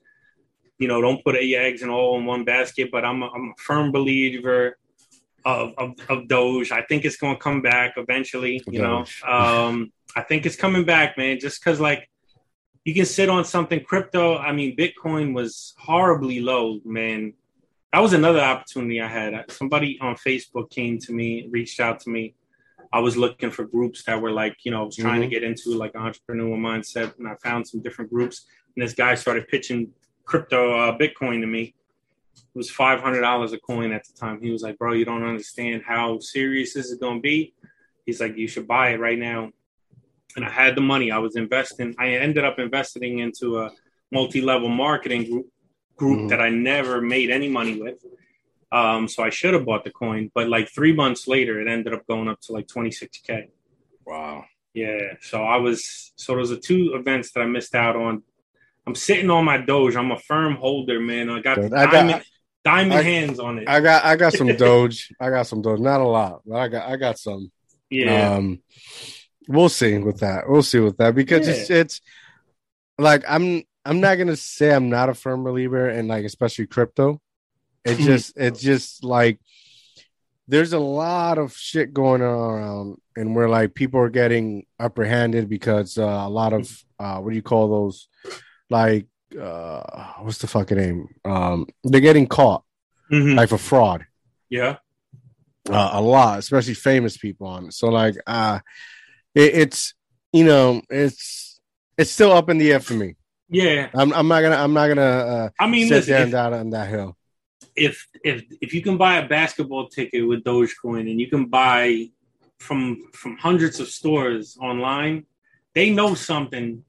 you 0.78 0.88
know, 0.88 1.02
don't 1.02 1.24
put 1.24 1.42
your 1.42 1.62
eggs 1.62 1.82
in 1.82 1.90
all 1.90 2.18
in 2.20 2.26
one 2.26 2.44
basket. 2.44 2.90
But 2.92 3.06
I'm 3.06 3.24
a, 3.24 3.28
I'm 3.28 3.54
a 3.58 3.62
firm 3.62 3.92
believer 3.92 4.78
of, 5.46 5.74
of, 5.78 5.94
of 6.10 6.28
Doge. 6.28 6.72
I 6.72 6.82
think 6.82 7.06
it's 7.06 7.16
going 7.16 7.36
to 7.36 7.42
come 7.42 7.62
back 7.62 7.94
eventually. 7.96 8.62
You 8.68 8.82
Doge. 8.82 9.22
know, 9.24 9.32
um, 9.32 9.94
I 10.16 10.22
think 10.22 10.46
it's 10.46 10.58
coming 10.58 10.84
back, 10.84 11.18
man. 11.18 11.40
Just 11.40 11.64
because 11.64 11.80
like 11.80 12.10
you 12.84 12.94
can 12.94 13.06
sit 13.06 13.30
on 13.30 13.46
something 13.46 13.82
crypto. 13.82 14.38
I 14.38 14.52
mean, 14.52 14.76
Bitcoin 14.76 15.34
was 15.34 15.74
horribly 15.78 16.42
low, 16.42 16.80
man. 16.84 17.34
That 17.94 18.00
was 18.00 18.14
another 18.14 18.42
opportunity 18.42 19.02
I 19.02 19.08
had. 19.08 19.50
Somebody 19.50 19.98
on 20.02 20.16
Facebook 20.16 20.70
came 20.70 21.00
to 21.00 21.14
me, 21.14 21.48
reached 21.50 21.80
out 21.80 22.00
to 22.02 22.10
me. 22.10 22.36
I 22.92 23.00
was 23.00 23.18
looking 23.18 23.52
for 23.52 23.66
groups 23.66 24.04
that 24.04 24.22
were 24.22 24.32
like, 24.32 24.56
you 24.64 24.72
know, 24.72 24.82
I 24.82 24.86
was 24.86 24.96
trying 24.96 25.22
mm-hmm. 25.22 25.30
to 25.30 25.36
get 25.36 25.44
into 25.44 25.72
like 25.72 25.94
entrepreneurial 25.94 26.58
mindset, 26.58 27.18
and 27.18 27.28
I 27.28 27.36
found 27.44 27.68
some 27.68 27.82
different 27.82 28.12
groups. 28.12 28.46
And 28.76 28.86
this 28.86 28.94
guy 28.94 29.16
started 29.16 29.48
pitching 29.48 29.92
crypto, 30.26 30.78
uh, 30.78 30.98
Bitcoin 30.98 31.42
to 31.42 31.48
me 31.48 31.74
it 32.38 32.58
was 32.58 32.70
five 32.70 33.02
hundred 33.02 33.22
dollars 33.22 33.54
a 33.54 33.60
coin 33.60 33.92
at 33.92 34.06
the 34.06 34.14
time. 34.14 34.42
He 34.42 34.52
was 34.52 34.62
like, 34.62 34.78
"Bro, 34.78 34.94
you 34.94 35.06
don't 35.06 35.24
understand 35.24 35.84
how 35.86 36.20
serious 36.20 36.74
this 36.74 36.88
is 36.88 36.98
going 36.98 37.18
to 37.18 37.22
be." 37.22 37.54
He's 38.06 38.22
like, 38.22 38.38
"You 38.38 38.48
should 38.48 38.68
buy 38.68 38.92
it 38.92 39.00
right 39.00 39.18
now." 39.18 39.52
And 40.36 40.46
I 40.46 40.50
had 40.50 40.76
the 40.76 40.82
money. 40.82 41.12
I 41.12 41.18
was 41.18 41.36
investing. 41.36 41.96
I 41.98 42.10
ended 42.10 42.44
up 42.44 42.60
investing 42.60 43.20
into 43.20 43.60
a 43.60 43.72
multi-level 44.12 44.70
marketing 44.70 45.30
group 45.30 45.48
group 45.98 46.20
mm-hmm. 46.20 46.28
that 46.28 46.42
I 46.42 46.50
never 46.50 47.02
made 47.02 47.30
any 47.30 47.50
money 47.50 47.82
with. 47.82 48.06
Um, 48.72 49.08
so 49.08 49.24
I 49.24 49.30
should 49.30 49.54
have 49.54 49.66
bought 49.66 49.84
the 49.84 49.92
coin, 49.92 50.30
but 50.34 50.50
like 50.50 50.70
three 50.70 50.94
months 50.94 51.28
later, 51.28 51.60
it 51.60 51.68
ended 51.68 51.94
up 51.94 52.06
going 52.06 52.28
up 52.28 52.42
to 52.42 52.52
like 52.52 52.68
26k. 52.68 53.48
Wow. 54.06 54.46
Yeah. 54.74 55.14
So 55.22 55.44
I 55.44 55.58
was 55.58 56.12
so 56.16 56.36
those 56.36 56.52
are 56.52 56.58
two 56.58 56.94
events 56.94 57.32
that 57.32 57.42
I 57.42 57.46
missed 57.46 57.76
out 57.76 57.96
on. 57.96 58.24
I'm 58.86 58.96
sitting 58.96 59.30
on 59.30 59.44
my 59.44 59.58
Doge. 59.58 59.96
I'm 59.96 60.12
a 60.12 60.20
firm 60.20 60.56
holder, 60.56 61.00
man. 61.00 61.30
I 61.30 61.42
got, 61.42 61.60
I 61.60 61.68
got 61.70 61.92
diamond, 61.92 62.24
diamond 62.64 62.94
I, 62.94 63.02
hands 63.02 63.40
on 63.40 63.60
it. 63.60 63.68
I 63.68 63.80
got 63.80 64.06
I 64.06 64.16
got 64.16 64.34
some 64.34 64.48
Doge. 64.56 65.14
I 65.20 65.30
got 65.30 65.48
some 65.48 65.62
Doge. 65.62 65.80
Not 65.80 66.02
a 66.02 66.08
lot, 66.08 66.42
but 66.46 66.56
I 66.58 66.68
got 66.68 66.90
I 66.90 66.96
got 66.98 67.18
some. 67.18 67.52
Yeah. 67.90 68.36
Um, 68.36 68.60
we'll 69.48 69.70
see 69.70 69.98
with 69.98 70.20
that. 70.20 70.50
We'll 70.50 70.64
see 70.64 70.80
with 70.80 70.98
that 70.98 71.16
because 71.16 71.48
yeah. 71.48 71.54
it's 71.54 71.70
it's 71.70 72.02
like 73.00 73.24
I'm 73.28 73.64
I'm 73.88 74.02
not 74.02 74.18
gonna 74.18 74.36
say 74.36 74.74
I'm 74.74 74.90
not 74.90 75.08
a 75.08 75.14
firm 75.14 75.46
believer 75.46 75.90
in 75.90 76.10
like 76.10 76.26
especially 76.26 76.68
crypto. 76.68 77.22
It 77.86 77.92
mm-hmm. 77.92 78.04
just 78.06 78.38
it's 78.38 78.62
just 78.62 79.04
like 79.04 79.40
there's 80.46 80.74
a 80.74 80.80
lot 80.80 81.38
of 81.38 81.56
shit 81.56 81.94
going 81.94 82.22
on 82.22 82.28
around 82.28 82.98
and 83.16 83.34
where 83.34 83.48
like 83.48 83.76
people 83.76 84.02
are 84.02 84.10
getting 84.10 84.66
apprehended 84.78 85.48
because 85.48 85.98
uh, 85.98 86.04
a 86.04 86.30
lot 86.30 86.52
of 86.52 86.84
uh, 87.00 87.20
what 87.20 87.30
do 87.30 87.36
you 87.38 87.42
call 87.42 87.70
those 87.70 88.10
like 88.70 89.08
uh 89.42 90.14
what's 90.20 90.40
the 90.40 90.48
fucking 90.48 90.78
name? 90.78 91.08
Um 91.24 91.68
they're 91.86 92.02
getting 92.02 92.28
caught 92.28 92.66
mm-hmm. 93.10 93.38
like 93.38 93.48
for 93.48 93.58
fraud. 93.58 94.06
Yeah. 94.50 94.78
Uh, 95.70 95.92
a 95.94 96.02
lot, 96.02 96.40
especially 96.40 96.74
famous 96.74 97.18
people 97.18 97.48
on 97.48 97.68
it. 97.68 97.74
So 97.74 97.88
like 97.88 98.16
uh 98.28 98.60
it, 99.34 99.56
it's 99.56 99.94
you 100.34 100.44
know, 100.44 100.82
it's 100.90 101.62
it's 101.98 102.12
still 102.12 102.34
up 102.34 102.50
in 102.50 102.58
the 102.58 102.74
air 102.74 102.82
for 102.82 102.94
me. 102.94 103.16
Yeah. 103.50 103.90
I'm 103.94 104.14
I'm 104.14 104.28
not 104.28 104.42
gonna 104.42 104.56
I'm 104.56 104.74
not 104.74 104.88
gonna 104.88 105.02
uh 105.02 105.50
I 105.60 105.68
mean 105.68 105.88
sit 105.88 105.96
listen, 105.96 106.14
down, 106.14 106.28
if, 106.28 106.32
down 106.32 106.54
on 106.54 106.70
that 106.72 106.90
hill. 106.90 107.18
If 107.76 108.08
if 108.24 108.44
if 108.62 108.74
you 108.74 108.82
can 108.82 108.98
buy 108.98 109.18
a 109.18 109.28
basketball 109.28 109.88
ticket 109.88 110.28
with 110.28 110.44
Dogecoin 110.44 111.10
and 111.10 111.20
you 111.20 111.30
can 111.30 111.46
buy 111.46 112.10
from 112.60 113.10
from 113.14 113.38
hundreds 113.38 113.80
of 113.80 113.88
stores 113.88 114.58
online, 114.62 115.26
they 115.76 115.92
know 115.92 116.16
something 116.16 116.84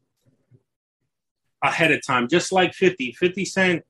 ahead 1.62 1.92
of 1.92 2.04
time, 2.06 2.28
just 2.28 2.52
like 2.52 2.72
50. 2.72 3.12
50 3.12 3.44
Cent 3.44 3.84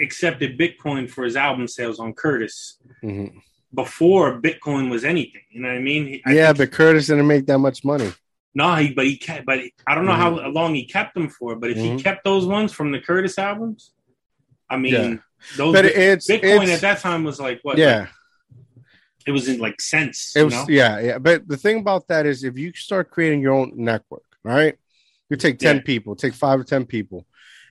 accepted 0.00 0.58
Bitcoin 0.58 1.08
for 1.08 1.24
his 1.24 1.36
album 1.36 1.68
sales 1.68 2.00
on 2.00 2.12
Curtis 2.12 2.78
mm-hmm. 3.02 3.38
before 3.74 4.40
Bitcoin 4.40 4.90
was 4.90 5.04
anything. 5.04 5.42
You 5.50 5.60
know 5.62 5.68
what 5.68 5.76
I 5.76 5.80
mean? 5.80 6.20
I 6.26 6.32
yeah, 6.32 6.52
but 6.52 6.72
Curtis 6.72 7.06
didn't 7.06 7.26
make 7.26 7.46
that 7.46 7.58
much 7.58 7.84
money. 7.84 8.12
No, 8.54 8.74
he 8.74 8.92
but 8.92 9.06
he 9.06 9.16
kept, 9.16 9.46
but 9.46 9.60
I 9.86 9.94
don't 9.94 10.04
know 10.04 10.12
mm-hmm. 10.12 10.42
how 10.42 10.48
long 10.48 10.74
he 10.74 10.84
kept 10.84 11.14
them 11.14 11.28
for. 11.28 11.56
But 11.56 11.70
if 11.70 11.78
mm-hmm. 11.78 11.96
he 11.96 12.02
kept 12.02 12.24
those 12.24 12.46
ones 12.46 12.72
from 12.72 12.92
the 12.92 13.00
Curtis 13.00 13.38
albums, 13.38 13.92
I 14.68 14.76
mean, 14.76 14.92
yeah. 14.92 15.16
those 15.56 15.72
but 15.72 15.84
it's, 15.86 16.28
Bitcoin 16.28 16.64
it's, 16.64 16.72
at 16.72 16.80
that 16.82 17.00
time 17.00 17.24
was 17.24 17.40
like 17.40 17.60
what? 17.62 17.78
Yeah. 17.78 18.00
Like 18.00 18.08
it 19.26 19.30
was 19.30 19.48
in 19.48 19.58
like 19.58 19.80
cents. 19.80 20.36
It 20.36 20.44
was 20.44 20.54
know? 20.54 20.66
yeah, 20.68 21.00
yeah. 21.00 21.18
But 21.18 21.46
the 21.46 21.56
thing 21.56 21.78
about 21.78 22.08
that 22.08 22.26
is 22.26 22.44
if 22.44 22.58
you 22.58 22.72
start 22.72 23.10
creating 23.10 23.40
your 23.40 23.54
own 23.54 23.72
network, 23.76 24.24
right? 24.42 24.76
You 25.30 25.36
take 25.36 25.58
10 25.58 25.76
yeah. 25.76 25.82
people, 25.82 26.16
take 26.16 26.34
five 26.34 26.60
or 26.60 26.64
10 26.64 26.86
people, 26.86 27.26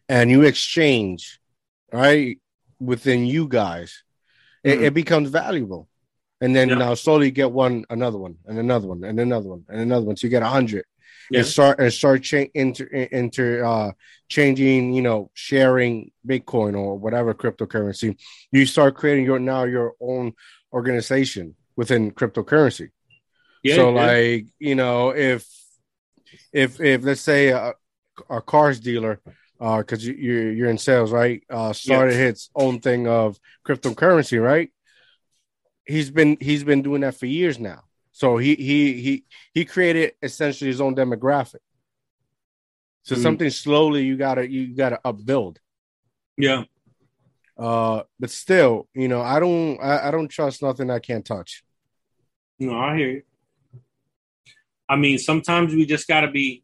and 0.10 0.32
you 0.32 0.44
exchange, 0.44 1.40
right, 1.92 2.40
within 2.80 3.26
you 3.26 3.48
guys, 3.48 4.04
mm-hmm. 4.66 4.80
it, 4.82 4.86
it, 4.88 4.94
becomes 4.94 5.30
valuable. 5.30 5.88
And 6.42 6.56
then 6.56 6.70
yeah. 6.70 6.76
now 6.76 6.94
slowly 6.96 7.32
get 7.32 7.52
one, 7.52 7.86
another 7.90 8.18
one, 8.18 8.36
and 8.48 8.58
another 8.58 8.88
one, 8.88 9.04
and 9.04 9.20
another 9.20 9.48
one, 9.48 9.64
and 9.70 9.80
another 9.80 10.06
one. 10.06 10.18
So 10.18 10.26
you 10.26 10.32
get 10.32 10.42
a 10.42 10.48
hundred. 10.48 10.86
Yeah. 11.30 11.40
And 11.40 11.48
start 11.48 11.80
and 11.80 11.94
start 11.94 12.24
cha- 12.24 12.52
inter, 12.54 12.86
inter 12.86 13.64
uh 13.64 13.92
changing, 14.28 14.94
you 14.94 15.02
know, 15.02 15.30
sharing 15.34 16.12
Bitcoin 16.28 16.76
or 16.76 16.98
whatever 16.98 17.34
cryptocurrency. 17.34 18.18
You 18.52 18.66
start 18.66 18.96
creating 18.96 19.26
your 19.26 19.40
now 19.40 19.64
your 19.64 19.94
own 20.02 20.34
organization 20.74 21.56
within 21.76 22.12
cryptocurrency. 22.12 22.90
Yeah, 23.64 23.76
so 23.76 23.94
yeah. 23.94 24.06
like, 24.06 24.48
you 24.60 24.76
know, 24.76 25.12
if 25.12 25.48
if 26.52 26.82
if 26.82 27.04
let's 27.04 27.22
say 27.22 27.50
a, 27.50 27.74
a 28.30 28.42
cars 28.42 28.80
dealer 28.80 29.22
because 29.60 30.08
uh, 30.08 30.12
you, 30.12 30.40
are 30.40 30.52
you're 30.52 30.70
in 30.70 30.78
sales, 30.78 31.12
right? 31.12 31.44
Uh, 31.50 31.72
started 31.72 32.14
yes. 32.14 32.20
his 32.20 32.50
own 32.56 32.80
thing 32.80 33.08
of 33.08 33.40
cryptocurrency, 33.66 34.42
right? 34.42 34.72
He's 35.86 36.12
been 36.12 36.38
he's 36.40 36.64
been 36.64 36.82
doing 36.82 37.02
that 37.02 37.16
for 37.16 37.26
years 37.26 37.60
now. 37.60 37.84
So 38.12 38.38
he 38.38 38.56
he 38.56 39.02
he 39.02 39.24
he 39.54 39.66
created 39.66 40.14
essentially 40.22 40.70
his 40.70 40.82
own 40.82 40.96
demographic. 40.96 41.60
So 43.04 43.16
mm-hmm. 43.16 43.24
something 43.24 43.50
slowly 43.50 44.04
you 44.04 44.18
gotta 44.18 44.50
you 44.50 44.76
gotta 44.76 45.00
upbuild. 45.04 45.58
Yeah. 46.38 46.64
Uh, 47.58 48.04
but 48.20 48.32
still, 48.32 48.88
you 48.94 49.08
know, 49.08 49.22
I 49.22 49.40
don't 49.40 49.80
I, 49.80 50.08
I 50.08 50.12
don't 50.12 50.30
trust 50.30 50.62
nothing 50.62 50.90
I 50.90 51.00
can't 51.00 51.26
touch. 51.26 51.64
No, 52.60 52.78
I 52.78 52.96
hear 52.96 53.10
you. 53.10 53.22
I 54.88 54.98
mean, 54.98 55.18
sometimes 55.18 55.74
we 55.74 55.86
just 55.86 56.08
got 56.08 56.22
to 56.22 56.30
be 56.30 56.64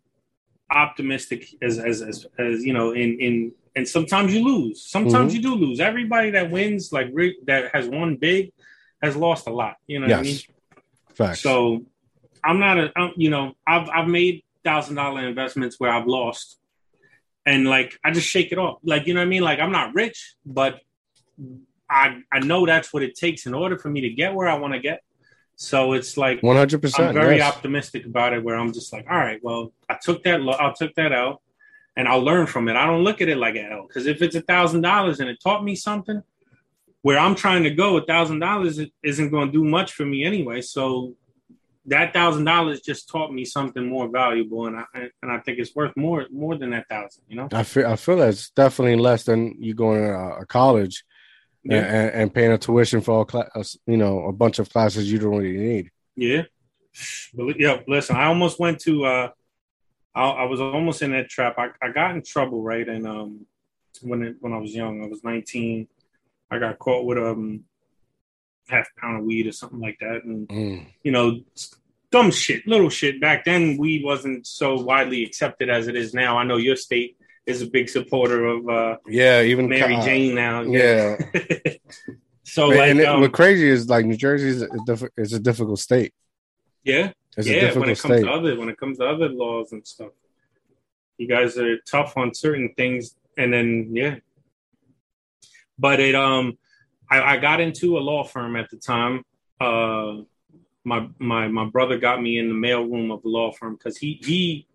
optimistic 0.70 1.48
as, 1.62 1.80
as, 1.80 2.02
as, 2.02 2.26
as, 2.38 2.64
you 2.64 2.74
know, 2.74 2.92
in, 2.92 3.20
in, 3.22 3.52
and 3.74 3.88
sometimes 3.88 4.34
you 4.34 4.44
lose. 4.44 4.86
Sometimes 4.86 5.34
mm-hmm. 5.34 5.44
you 5.44 5.56
do 5.56 5.56
lose. 5.56 5.80
Everybody 5.80 6.32
that 6.32 6.52
wins, 6.52 6.92
like 6.92 7.08
that 7.46 7.74
has 7.74 7.88
won 7.88 8.18
big, 8.18 8.52
has 9.02 9.16
lost 9.16 9.48
a 9.48 9.54
lot. 9.54 9.76
You 9.88 10.00
know 10.00 10.08
yes. 10.08 10.18
what 10.18 10.20
I 10.20 10.30
mean? 10.30 10.40
Facts. 11.16 11.42
So 11.42 11.86
I'm 12.44 12.60
not 12.60 12.78
a, 12.78 12.92
I'm, 12.96 13.12
you 13.16 13.30
know, 13.30 13.54
I've, 13.66 13.90
I've 13.90 14.08
made 14.08 14.44
thousand 14.64 14.96
dollar 14.96 15.28
investments 15.28 15.80
where 15.80 15.92
I've 15.92 16.08
lost 16.08 16.58
and 17.46 17.66
like, 17.66 17.98
I 18.04 18.12
just 18.12 18.28
shake 18.28 18.52
it 18.52 18.58
off. 18.58 18.80
Like, 18.84 19.08
you 19.08 19.14
know 19.14 19.22
what 19.22 19.28
I 19.28 19.30
mean? 19.30 19.42
Like 19.42 19.60
I'm 19.60 19.72
not 19.72 19.96
rich, 19.96 20.36
but 20.46 20.80
I, 21.90 22.20
I 22.32 22.40
know 22.40 22.66
that's 22.66 22.94
what 22.94 23.04
it 23.04 23.16
takes 23.16 23.46
in 23.46 23.54
order 23.54 23.78
for 23.78 23.90
me 23.90 24.02
to 24.02 24.10
get 24.10 24.34
where 24.34 24.48
I 24.48 24.56
want 24.56 24.74
to 24.74 24.80
get. 24.80 25.02
So 25.56 25.94
it's 25.94 26.18
like 26.18 26.44
100. 26.44 26.82
percent 26.82 27.10
I'm 27.10 27.14
very 27.16 27.38
yes. 27.38 27.52
optimistic 27.52 28.06
about 28.06 28.34
it. 28.34 28.44
Where 28.44 28.56
I'm 28.56 28.72
just 28.74 28.94
like, 28.94 29.08
all 29.10 29.18
right, 29.18 29.40
well, 29.42 29.74
I 29.90 29.98
took 30.00 30.24
that, 30.24 30.40
I 30.40 30.72
took 30.78 30.94
that 30.96 31.12
out, 31.12 31.42
and 31.96 32.08
I'll 32.08 32.22
learn 32.22 32.46
from 32.46 32.70
it. 32.70 32.76
I 32.76 32.86
don't 32.86 33.04
look 33.04 33.22
at 33.22 33.28
it 33.28 33.38
like 33.38 33.56
L 33.56 33.88
because 33.88 34.06
if 34.06 34.22
it's 34.22 34.36
a 34.36 34.42
thousand 34.42 34.82
dollars 34.82 35.20
and 35.20 35.30
it 35.30 35.40
taught 35.42 35.64
me 35.64 35.76
something, 35.76 36.22
where 37.02 37.20
I'm 37.20 37.36
trying 37.36 37.64
to 37.64 37.72
go, 37.72 37.98
a 37.98 38.06
thousand 38.06 38.40
dollars 38.40 38.80
isn't 39.04 39.30
going 39.30 39.48
to 39.48 39.52
do 39.52 39.64
much 39.64 39.94
for 39.94 40.06
me 40.06 40.24
anyway. 40.24 40.62
So 40.62 41.16
that 41.86 42.14
thousand 42.14 42.46
dollars 42.46 42.82
just 42.82 43.10
taught 43.10 43.32
me 43.32 43.46
something 43.46 43.86
more 43.86 44.10
valuable, 44.10 44.68
and 44.68 44.78
I 44.78 44.86
and 45.22 45.32
I 45.32 45.40
think 45.40 45.60
it's 45.60 45.76
worth 45.76 45.96
more 45.96 46.26
more 46.32 46.58
than 46.58 46.72
that 46.72 46.90
thousand. 46.90 47.24
You 47.28 47.38
know, 47.38 47.50
I 47.52 47.64
feel 47.64 47.88
I 47.88 47.96
feel 47.96 48.18
that's 48.18 48.50
definitely 48.52 48.98
less 48.98 49.24
than 49.24 49.56
you 49.60 49.74
going 49.74 50.02
to 50.02 50.38
a 50.42 50.46
college 50.46 51.04
yeah. 51.64 51.78
and, 51.78 52.12
and, 52.14 52.34
paying 52.34 52.52
a 52.52 52.58
tuition 52.58 53.02
for 53.02 53.12
all 53.12 53.26
class, 53.26 53.78
you 53.86 53.98
know, 53.98 54.26
a 54.26 54.32
bunch 54.32 54.60
of 54.60 54.70
classes 54.70 55.12
you 55.12 55.20
don't 55.20 55.38
really 55.38 55.58
need. 55.58 55.92
Yeah, 56.16 56.44
but 57.34 57.60
yeah. 57.60 57.82
Listen, 57.88 58.16
I 58.16 58.26
almost 58.26 58.60
went 58.60 58.80
to. 58.82 59.06
uh 59.06 59.30
I, 60.18 60.30
I 60.30 60.44
was 60.46 60.60
almost 60.60 61.04
in 61.04 61.12
that 61.12 61.30
trap. 61.30 61.56
I, 61.60 61.70
I 61.82 61.92
got 61.92 62.16
in 62.16 62.24
trouble, 62.24 62.64
right? 62.64 62.88
And 62.88 63.08
um, 63.08 63.46
when 64.02 64.24
it, 64.24 64.36
when 64.40 64.52
I 64.52 64.58
was 64.58 64.74
young, 64.74 65.04
I 65.04 65.08
was 65.08 65.24
19. 65.24 65.88
I 66.50 66.60
got 66.60 66.80
caught 66.80 67.06
with 67.06 67.18
um 67.18 67.64
half 68.70 68.90
pound 68.98 69.20
of 69.20 69.26
weed 69.26 69.48
or 69.48 69.52
something 69.52 69.80
like 69.80 69.98
that, 70.00 70.24
and 70.24 70.48
mm. 70.48 70.86
you 71.04 71.12
know, 71.12 71.40
dumb 72.12 72.32
shit, 72.32 72.68
little 72.68 72.90
shit. 72.90 73.22
Back 73.22 73.46
then, 73.46 73.78
weed 73.78 74.04
wasn't 74.04 74.46
so 74.46 74.76
widely 74.76 75.24
accepted 75.24 75.70
as 75.70 75.88
it 75.88 75.96
is 75.96 76.14
now. 76.14 76.38
I 76.38 76.44
know 76.44 76.58
your 76.58 76.76
state 76.76 77.18
is 77.46 77.62
a 77.62 77.68
big 77.68 77.88
supporter 77.88 78.46
of 78.46 78.68
uh 78.68 78.98
yeah 79.08 79.42
even 79.42 79.70
Mary 79.70 79.98
Jane 80.04 80.36
now. 80.36 80.62
Yeah. 80.62 81.18
so 82.44 82.70
Man, 82.70 82.78
like, 82.78 82.92
and 82.92 83.02
um, 83.02 83.22
what 83.22 83.34
crazy 83.34 83.70
is 83.70 83.90
like 83.90 84.06
New 84.06 84.18
Jersey 84.18 84.50
is 84.50 84.62
a, 84.62 84.70
diff- 84.86 85.12
is 85.18 85.34
a 85.34 85.40
difficult 85.40 85.80
state. 85.80 86.14
Yeah, 86.84 87.12
it's 87.36 87.48
yeah. 87.48 87.74
when 87.78 87.90
it 87.90 88.00
comes 88.00 88.16
state. 88.16 88.24
to 88.24 88.32
other 88.32 88.58
when 88.58 88.70
it 88.70 88.78
comes 88.78 88.98
to 89.00 89.06
other 89.06 89.30
laws 89.30 89.72
and 89.72 89.86
stuff, 89.86 90.12
you 91.18 91.28
guys 91.28 91.58
are 91.58 91.78
tough 91.80 92.16
on 92.18 92.34
certain 92.34 92.74
things, 92.76 93.16
and 93.38 93.52
then 93.52 93.90
yeah. 93.92 94.16
But 95.80 96.00
it 96.00 96.16
um, 96.16 96.58
I, 97.10 97.22
I 97.22 97.38
got 97.38 97.60
into 97.60 97.98
a 97.98 98.00
law 98.00 98.24
firm 98.24 98.56
at 98.56 98.70
the 98.70 98.78
time. 98.78 99.24
Uh, 99.60 100.22
my 100.84 101.08
my 101.20 101.48
my 101.48 101.66
brother 101.66 101.98
got 101.98 102.22
me 102.22 102.40
in 102.40 102.48
the 102.50 102.56
mailroom 102.56 103.14
of 103.14 103.22
the 103.22 103.30
law 103.30 103.52
firm 103.52 103.76
because 103.76 103.98
he 103.98 104.20
he 104.24 104.68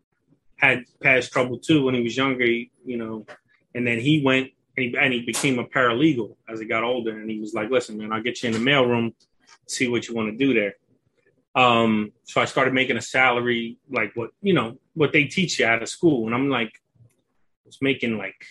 had 0.56 0.84
past 1.00 1.32
trouble 1.32 1.58
too 1.58 1.84
when 1.84 1.94
he 1.94 2.02
was 2.02 2.16
younger, 2.16 2.46
you 2.46 2.96
know, 2.96 3.26
and 3.74 3.86
then 3.86 3.98
he 3.98 4.22
went 4.24 4.50
and 4.76 4.86
he, 4.86 4.96
and 4.96 5.12
he 5.12 5.22
became 5.22 5.58
a 5.58 5.64
paralegal 5.64 6.36
as 6.48 6.60
he 6.60 6.66
got 6.66 6.84
older. 6.84 7.18
And 7.18 7.28
he 7.28 7.40
was 7.40 7.52
like, 7.52 7.70
listen, 7.70 7.98
man, 7.98 8.12
I'll 8.12 8.22
get 8.22 8.42
you 8.42 8.48
in 8.48 8.52
the 8.52 8.70
mailroom, 8.70 9.12
see 9.66 9.88
what 9.88 10.06
you 10.06 10.14
want 10.14 10.30
to 10.30 10.46
do 10.46 10.54
there. 10.54 10.74
Um, 11.54 12.12
so 12.24 12.40
I 12.40 12.46
started 12.46 12.72
making 12.72 12.96
a 12.96 13.02
salary 13.02 13.76
like 13.90 14.12
what, 14.14 14.30
you 14.40 14.54
know, 14.54 14.78
what 14.94 15.12
they 15.12 15.24
teach 15.24 15.58
you 15.58 15.66
out 15.66 15.82
of 15.82 15.88
school. 15.88 16.26
And 16.26 16.34
I'm 16.34 16.48
like, 16.48 16.72
I 17.04 17.66
was 17.66 17.78
making 17.82 18.16
like, 18.16 18.46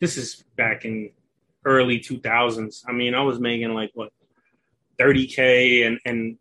this 0.00 0.16
is 0.16 0.44
back 0.56 0.84
in 0.84 1.10
early 1.64 1.98
2000s. 1.98 2.82
I 2.88 2.92
mean, 2.92 3.14
I 3.14 3.22
was 3.22 3.38
making 3.40 3.74
like 3.74 3.90
what, 3.94 4.12
30K 4.98 5.86
and, 5.86 5.98
and 6.04 6.38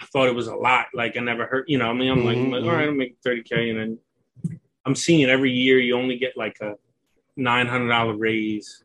I 0.00 0.06
thought 0.06 0.28
it 0.28 0.34
was 0.34 0.48
a 0.48 0.56
lot. 0.56 0.86
Like 0.94 1.16
I 1.16 1.20
never 1.20 1.46
heard, 1.46 1.64
you 1.68 1.78
know, 1.78 1.88
I 1.88 1.92
mean, 1.92 2.10
I'm 2.10 2.24
like, 2.24 2.36
mm-hmm. 2.36 2.52
like 2.52 2.64
all 2.64 2.72
right, 2.72 2.88
I'm 2.88 2.96
making 2.96 3.16
30K. 3.24 3.70
And 3.70 3.78
then 3.78 3.98
I'm 4.84 4.94
seeing 4.94 5.28
every 5.28 5.52
year 5.52 5.78
you 5.78 5.96
only 5.96 6.16
get 6.16 6.36
like 6.36 6.58
a 6.60 6.74
nine 7.36 7.66
hundred 7.66 7.88
dollar 7.88 8.16
raise 8.16 8.84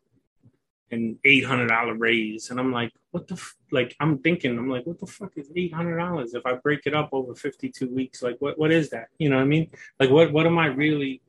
and 0.90 1.18
eight 1.24 1.44
hundred 1.44 1.68
dollar 1.68 1.94
raise, 1.94 2.50
and 2.50 2.58
I'm 2.58 2.72
like, 2.72 2.92
what 3.10 3.26
the 3.28 3.34
f-? 3.34 3.56
like? 3.72 3.94
I'm 4.00 4.18
thinking, 4.18 4.56
I'm 4.56 4.70
like, 4.70 4.86
what 4.86 4.98
the 4.98 5.06
fuck 5.06 5.32
is 5.36 5.50
eight 5.56 5.74
hundred 5.74 5.98
dollars 5.98 6.34
if 6.34 6.46
I 6.46 6.54
break 6.54 6.86
it 6.86 6.94
up 6.94 7.10
over 7.12 7.34
fifty 7.34 7.68
two 7.68 7.88
weeks? 7.88 8.22
Like, 8.22 8.36
what 8.38 8.58
what 8.58 8.72
is 8.72 8.90
that? 8.90 9.08
You 9.18 9.28
know 9.28 9.36
what 9.36 9.42
I 9.42 9.46
mean? 9.46 9.70
Like, 9.98 10.10
what 10.10 10.32
what 10.32 10.46
am 10.46 10.58
I 10.58 10.66
really? 10.66 11.20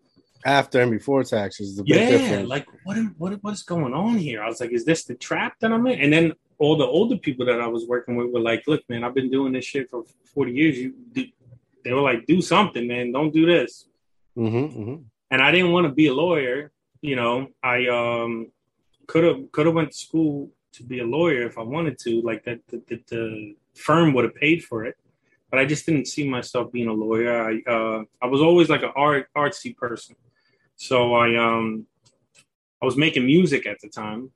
After 0.46 0.82
and 0.82 0.92
before 0.92 1.24
taxes, 1.24 1.76
the 1.76 1.84
yeah, 1.86 2.10
difference. 2.10 2.48
like 2.48 2.66
what 2.84 2.98
what 3.18 3.44
what 3.44 3.54
is 3.54 3.64
going 3.64 3.94
on 3.94 4.18
here? 4.18 4.42
I 4.42 4.48
was 4.48 4.62
like, 4.62 4.72
is 4.72 4.86
this 4.86 5.04
the 5.04 5.16
trap 5.16 5.56
that 5.60 5.72
I'm 5.72 5.86
in? 5.88 6.00
And 6.00 6.14
then 6.14 6.34
all 6.60 6.78
the 6.78 6.86
older 6.86 7.18
people 7.18 7.46
that 7.48 7.60
I 7.60 7.68
was 7.68 7.86
working 7.88 8.16
with 8.16 8.32
were 8.32 8.40
like, 8.40 8.64
look, 8.68 8.82
man, 8.90 9.04
I've 9.04 9.14
been 9.14 9.30
doing 9.30 9.54
this 9.54 9.66
shit 9.66 9.90
for 9.90 10.04
40 10.34 10.52
years. 10.52 10.78
You 10.78 10.94
do, 11.12 11.26
they 11.84 11.94
were 11.94 12.02
like, 12.02 12.26
do 12.26 12.42
something, 12.42 12.88
man. 12.88 13.12
Don't 13.12 13.34
do 13.34 13.46
this. 13.46 13.86
Mm-hmm, 14.38 14.82
mm-hmm. 14.82 14.96
And 15.32 15.42
I 15.42 15.52
didn't 15.52 15.72
want 15.72 15.88
to 15.88 15.94
be 15.94 16.08
a 16.08 16.14
lawyer. 16.14 16.72
You 17.02 17.16
know, 17.16 17.48
I 17.64 17.88
um 17.88 18.52
could 19.08 19.24
have 19.24 19.52
could 19.52 19.66
have 19.66 19.76
went 19.76 19.92
to 19.92 19.98
school 19.98 20.52
to 20.74 20.84
be 20.84 21.00
a 21.00 21.06
lawyer 21.06 21.44
if 21.44 21.58
I 21.58 21.64
wanted 21.64 21.98
to. 22.00 22.22
Like 22.22 22.44
that, 22.46 22.60
the, 22.68 22.82
the, 22.88 23.04
the 23.10 23.56
firm 23.74 24.14
would 24.14 24.26
have 24.26 24.36
paid 24.36 24.64
for 24.64 24.86
it, 24.86 24.96
but 25.50 25.60
I 25.60 25.66
just 25.66 25.86
didn't 25.86 26.08
see 26.08 26.28
myself 26.30 26.72
being 26.72 26.88
a 26.88 26.94
lawyer. 26.94 27.42
I 27.50 27.72
uh, 27.72 28.04
I 28.22 28.28
was 28.28 28.42
always 28.42 28.70
like 28.70 28.84
an 28.84 28.92
art 28.96 29.28
artsy 29.36 29.76
person, 29.76 30.16
so 30.80 31.14
I 31.14 31.36
um 31.36 31.86
I 32.82 32.86
was 32.86 32.96
making 32.96 33.26
music 33.26 33.68
at 33.68 33.80
the 33.82 33.90
time. 33.90 34.32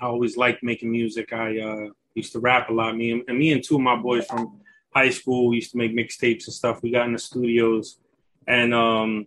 I 0.00 0.06
always 0.06 0.36
liked 0.36 0.62
making 0.62 0.90
music. 0.90 1.32
I 1.32 1.58
uh, 1.58 1.88
used 2.14 2.32
to 2.32 2.38
rap 2.38 2.70
a 2.70 2.72
lot. 2.72 2.96
Me 2.96 3.10
and, 3.10 3.22
and 3.26 3.36
me 3.36 3.52
and 3.52 3.62
two 3.62 3.74
of 3.74 3.80
my 3.80 3.96
boys 3.96 4.24
from 4.26 4.60
high 4.94 5.10
school 5.10 5.52
used 5.52 5.72
to 5.72 5.76
make 5.76 5.92
mixtapes 5.92 6.46
and 6.46 6.54
stuff. 6.54 6.82
We 6.82 6.92
got 6.92 7.06
in 7.06 7.12
the 7.12 7.18
studios 7.18 7.98
and 8.46 8.72
um, 8.72 9.26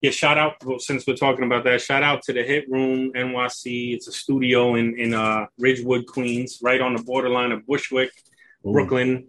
yeah, 0.00 0.10
shout 0.10 0.38
out 0.38 0.54
well, 0.64 0.78
since 0.78 1.06
we're 1.06 1.16
talking 1.16 1.44
about 1.44 1.64
that. 1.64 1.82
Shout 1.82 2.02
out 2.02 2.22
to 2.22 2.32
the 2.32 2.42
Hit 2.42 2.70
Room 2.70 3.12
NYC. 3.12 3.94
It's 3.94 4.08
a 4.08 4.12
studio 4.12 4.74
in 4.74 4.98
in 4.98 5.12
uh, 5.12 5.46
Ridgewood, 5.58 6.06
Queens, 6.06 6.60
right 6.62 6.80
on 6.80 6.96
the 6.96 7.02
borderline 7.02 7.52
of 7.52 7.66
Bushwick, 7.66 8.10
Ooh. 8.66 8.72
Brooklyn, 8.72 9.28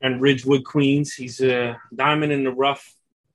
and 0.00 0.20
Ridgewood, 0.20 0.64
Queens. 0.64 1.14
He's 1.14 1.40
a 1.42 1.76
diamond 1.94 2.32
in 2.32 2.44
the 2.44 2.52
rough. 2.52 2.94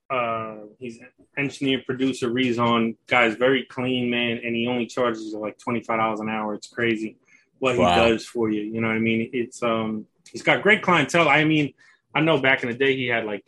Uh, 0.10 0.58
he's 0.79 1.00
engineer, 1.38 1.81
producer, 1.85 2.29
Rezon. 2.29 2.95
Guy's 3.07 3.35
very 3.35 3.65
clean, 3.65 4.09
man, 4.09 4.39
and 4.43 4.55
he 4.55 4.67
only 4.67 4.85
charges 4.85 5.33
like 5.33 5.57
twenty 5.57 5.81
five 5.81 6.00
dollars 6.00 6.19
an 6.19 6.29
hour. 6.29 6.53
It's 6.53 6.67
crazy 6.67 7.17
what 7.59 7.77
wow. 7.77 8.05
he 8.05 8.11
does 8.11 8.25
for 8.25 8.50
you. 8.50 8.61
You 8.61 8.81
know 8.81 8.88
what 8.88 8.95
I 8.95 9.00
mean? 9.00 9.29
It's 9.33 9.61
um, 9.61 10.07
he's 10.31 10.41
got 10.41 10.63
great 10.63 10.81
clientele. 10.81 11.29
I 11.29 11.43
mean, 11.43 11.73
I 12.13 12.21
know 12.21 12.39
back 12.39 12.63
in 12.63 12.69
the 12.69 12.75
day 12.75 12.95
he 12.95 13.07
had 13.07 13.25
like 13.25 13.45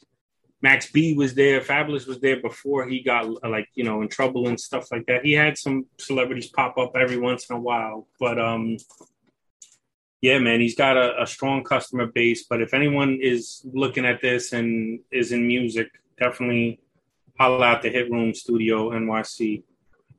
Max 0.62 0.92
B 0.92 1.14
was 1.14 1.34
there, 1.34 1.60
Fabolous 1.62 2.08
was 2.08 2.20
there 2.20 2.40
before 2.40 2.88
he 2.88 3.02
got 3.02 3.28
like 3.44 3.68
you 3.74 3.84
know 3.84 4.02
in 4.02 4.08
trouble 4.08 4.48
and 4.48 4.60
stuff 4.60 4.92
like 4.92 5.06
that. 5.08 5.26
He 5.26 5.34
had 5.34 5.58
some 5.58 5.88
celebrities 5.98 6.48
pop 6.48 6.78
up 6.78 6.96
every 6.96 7.18
once 7.18 7.50
in 7.50 7.56
a 7.56 7.60
while, 7.60 8.08
but 8.20 8.40
um, 8.40 8.78
yeah, 10.22 10.38
man, 10.38 10.62
he's 10.62 10.76
got 10.76 10.96
a, 10.96 11.24
a, 11.24 11.28
strong 11.28 11.66
customer 11.66 12.06
base. 12.06 12.46
But 12.50 12.62
if 12.62 12.74
anyone 12.74 13.20
is 13.22 13.66
looking 13.74 14.06
at 14.06 14.22
this 14.22 14.54
and 14.54 15.02
is 15.12 15.34
in 15.34 15.46
music, 15.46 15.90
definitely 16.18 16.80
holla 17.38 17.66
out 17.66 17.82
the 17.82 17.90
Hit 17.90 18.10
Room 18.10 18.34
Studio 18.34 18.92
NYC 18.92 19.64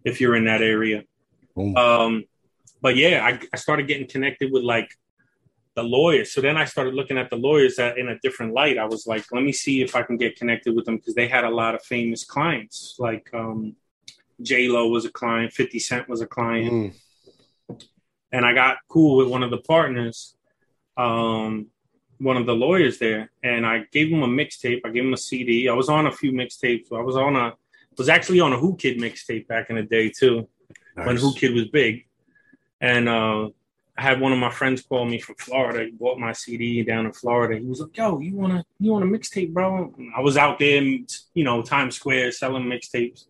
if 0.05 0.21
you're 0.21 0.37
in 0.37 0.45
that 0.45 0.63
area. 0.63 1.05
Um, 1.57 2.25
but 2.83 2.97
yeah, 2.97 3.25
I, 3.25 3.41
I, 3.53 3.57
started 3.57 3.87
getting 3.87 4.09
connected 4.09 4.51
with 4.51 4.65
like 4.65 4.91
the 5.77 5.85
lawyers. 5.85 6.33
So 6.33 6.41
then 6.41 6.57
I 6.57 6.65
started 6.65 6.95
looking 6.95 7.17
at 7.17 7.31
the 7.31 7.37
lawyers 7.37 7.79
at, 7.79 7.97
in 7.97 8.09
a 8.09 8.19
different 8.19 8.55
light. 8.55 8.77
I 8.77 8.87
was 8.87 9.07
like, 9.07 9.25
let 9.31 9.45
me 9.45 9.53
see 9.53 9.81
if 9.81 9.95
I 9.95 10.03
can 10.03 10.17
get 10.17 10.37
connected 10.37 10.75
with 10.75 10.85
them 10.85 10.97
because 10.97 11.15
they 11.15 11.29
had 11.29 11.45
a 11.45 11.51
lot 11.51 11.77
of 11.77 11.83
famous 11.83 12.25
clients. 12.25 12.97
Like 12.99 13.31
um, 13.33 13.77
J 14.43 14.67
Lo 14.67 14.89
was 14.89 15.05
a 15.05 15.13
client, 15.13 15.53
Fifty 15.53 15.79
Cent 15.79 16.09
was 16.09 16.21
a 16.21 16.27
client. 16.27 16.73
Mm 16.73 16.95
and 18.35 18.45
I 18.45 18.53
got 18.53 18.79
cool 18.89 19.17
with 19.17 19.29
one 19.29 19.45
of 19.45 19.51
the 19.51 19.59
partners, 19.59 20.35
um, 20.97 21.69
one 22.25 22.37
of 22.37 22.47
the 22.47 22.55
lawyers 22.55 22.99
there, 22.99 23.31
and 23.43 23.67
I 23.67 23.85
gave 23.93 24.09
him 24.09 24.23
a 24.23 24.29
mixtape. 24.29 24.81
I 24.85 24.91
gave 24.91 25.05
him 25.05 25.13
a 25.13 25.19
CD. 25.19 25.69
I 25.69 25.75
was 25.75 25.89
on 25.89 26.07
a 26.07 26.13
few 26.13 26.33
mixtapes. 26.33 26.93
I 26.93 27.01
was 27.01 27.17
on 27.17 27.37
a 27.37 27.55
was 27.97 28.09
actually 28.09 28.41
on 28.41 28.53
a 28.53 28.61
Whoo 28.61 28.75
Kid 28.75 28.99
mixtape 28.99 29.47
back 29.47 29.71
in 29.71 29.77
the 29.77 29.83
day 29.83 30.09
too, 30.09 30.49
nice. 30.97 31.07
when 31.07 31.17
Whoo 31.17 31.33
Kid 31.35 31.55
was 31.55 31.69
big, 31.69 32.07
and 32.81 33.09
uh, 33.09 33.49
I 33.97 34.03
had 34.03 34.21
one 34.21 34.33
of 34.33 34.39
my 34.39 34.51
friends 34.51 34.83
call 34.83 35.05
me 35.05 35.21
from 35.21 35.37
Florida. 35.37 35.85
He 35.85 35.93
bought 35.93 36.19
my 36.19 36.33
CD 36.33 36.83
down 36.83 37.07
in 37.07 37.13
Florida. 37.13 37.61
He 37.61 37.67
was 37.67 37.81
like, 37.81 37.97
"Yo, 37.97 38.19
you 38.19 38.35
wanna 38.35 38.65
you 38.81 38.91
want 38.91 39.05
a 39.05 39.07
mixtape, 39.07 39.53
bro?" 39.53 39.95
I 40.17 40.21
was 40.21 40.37
out 40.37 40.59
there, 40.59 40.79
in, 40.79 41.07
you 41.35 41.45
know, 41.45 41.63
Times 41.63 41.97
Square 41.97 42.33
selling 42.33 42.65
mixtapes 42.65 43.27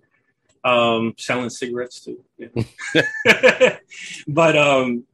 um, 0.64 1.14
selling 1.18 1.50
cigarettes 1.50 2.00
too. 2.00 2.24
Yeah. 2.38 2.48
but 4.26 4.56
um, 4.56 5.04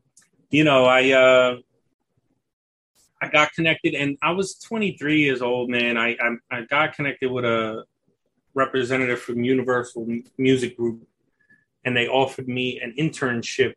you 0.50 0.64
know, 0.64 0.84
I 0.84 1.10
uh, 1.10 1.56
I 3.22 3.28
got 3.28 3.52
connected, 3.52 3.94
and 3.94 4.16
I 4.22 4.32
was 4.32 4.54
23 4.56 5.20
years 5.20 5.42
old, 5.42 5.70
man. 5.70 5.96
I 5.96 6.16
I, 6.20 6.36
I 6.50 6.62
got 6.62 6.94
connected 6.94 7.30
with 7.30 7.44
a 7.44 7.84
representative 8.54 9.20
from 9.20 9.44
Universal 9.44 10.06
Music 10.38 10.76
Group, 10.76 11.06
and 11.84 11.96
they 11.96 12.08
offered 12.08 12.48
me 12.48 12.80
an 12.80 12.94
internship 12.98 13.74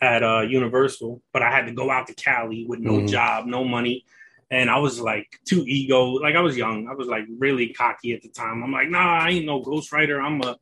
at 0.00 0.22
uh, 0.22 0.40
Universal, 0.40 1.22
but 1.32 1.42
I 1.42 1.50
had 1.50 1.66
to 1.66 1.72
go 1.72 1.90
out 1.90 2.06
to 2.08 2.14
Cali 2.14 2.66
with 2.66 2.80
no 2.80 2.92
mm-hmm. 2.92 3.06
job, 3.06 3.46
no 3.46 3.64
money. 3.64 4.04
And 4.50 4.70
I 4.70 4.78
was 4.78 5.00
like 5.00 5.26
too 5.44 5.64
ego, 5.66 6.04
like 6.04 6.36
I 6.36 6.40
was 6.40 6.56
young. 6.56 6.86
I 6.88 6.94
was 6.94 7.08
like 7.08 7.24
really 7.38 7.72
cocky 7.72 8.12
at 8.12 8.22
the 8.22 8.28
time. 8.28 8.62
I'm 8.62 8.72
like, 8.72 8.88
nah, 8.88 9.18
I 9.18 9.30
ain't 9.30 9.46
no 9.46 9.62
ghostwriter. 9.62 10.22
I'm 10.22 10.40
a 10.42 10.56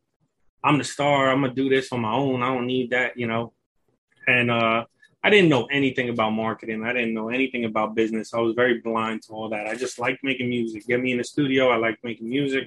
I'm 0.63 0.79
the 0.79 0.85
star. 0.85 1.31
I'm 1.31 1.43
gonna 1.43 1.53
do 1.55 1.69
this 1.69 1.93
on 1.93 2.01
my 2.01 2.13
own. 2.13 2.43
I 2.43 2.47
don't 2.47 2.67
need 2.67 2.91
that, 2.91 3.19
you 3.19 3.27
know. 3.27 3.53
And 4.27 4.51
uh, 4.51 4.87
I 5.25 5.31
didn't 5.31 5.49
know 5.49 5.65
anything 5.73 6.11
about 6.11 6.31
marketing. 6.31 6.85
I 6.85 6.93
didn't 6.93 7.15
know 7.15 7.31
anything 7.31 7.65
about 7.65 7.95
business. 7.95 8.35
I 8.35 8.41
was 8.41 8.55
very 8.55 8.81
blind 8.81 9.23
to 9.23 9.33
all 9.33 9.49
that. 9.49 9.67
I 9.67 9.75
just 9.75 9.99
liked 9.99 10.23
making 10.23 10.51
music. 10.51 10.87
Get 10.87 11.01
me 11.01 11.13
in 11.13 11.19
the 11.19 11.25
studio. 11.25 11.71
I 11.71 11.77
liked 11.77 12.05
making 12.05 12.29
music, 12.29 12.65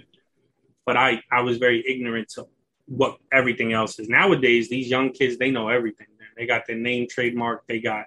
but 0.83 0.97
I 0.97 1.21
I 1.31 1.41
was 1.41 1.59
very 1.59 1.83
ignorant 1.87 2.29
to 2.29 2.47
what 2.87 3.17
everything 3.31 3.73
else 3.73 3.99
is. 3.99 4.09
Nowadays, 4.09 4.69
these 4.69 4.89
young 4.89 5.11
kids 5.11 5.37
they 5.37 5.51
know 5.51 5.69
everything. 5.69 6.07
They 6.35 6.47
got 6.47 6.65
their 6.67 6.77
name 6.77 7.07
trademark. 7.07 7.65
They 7.67 7.79
got 7.79 8.05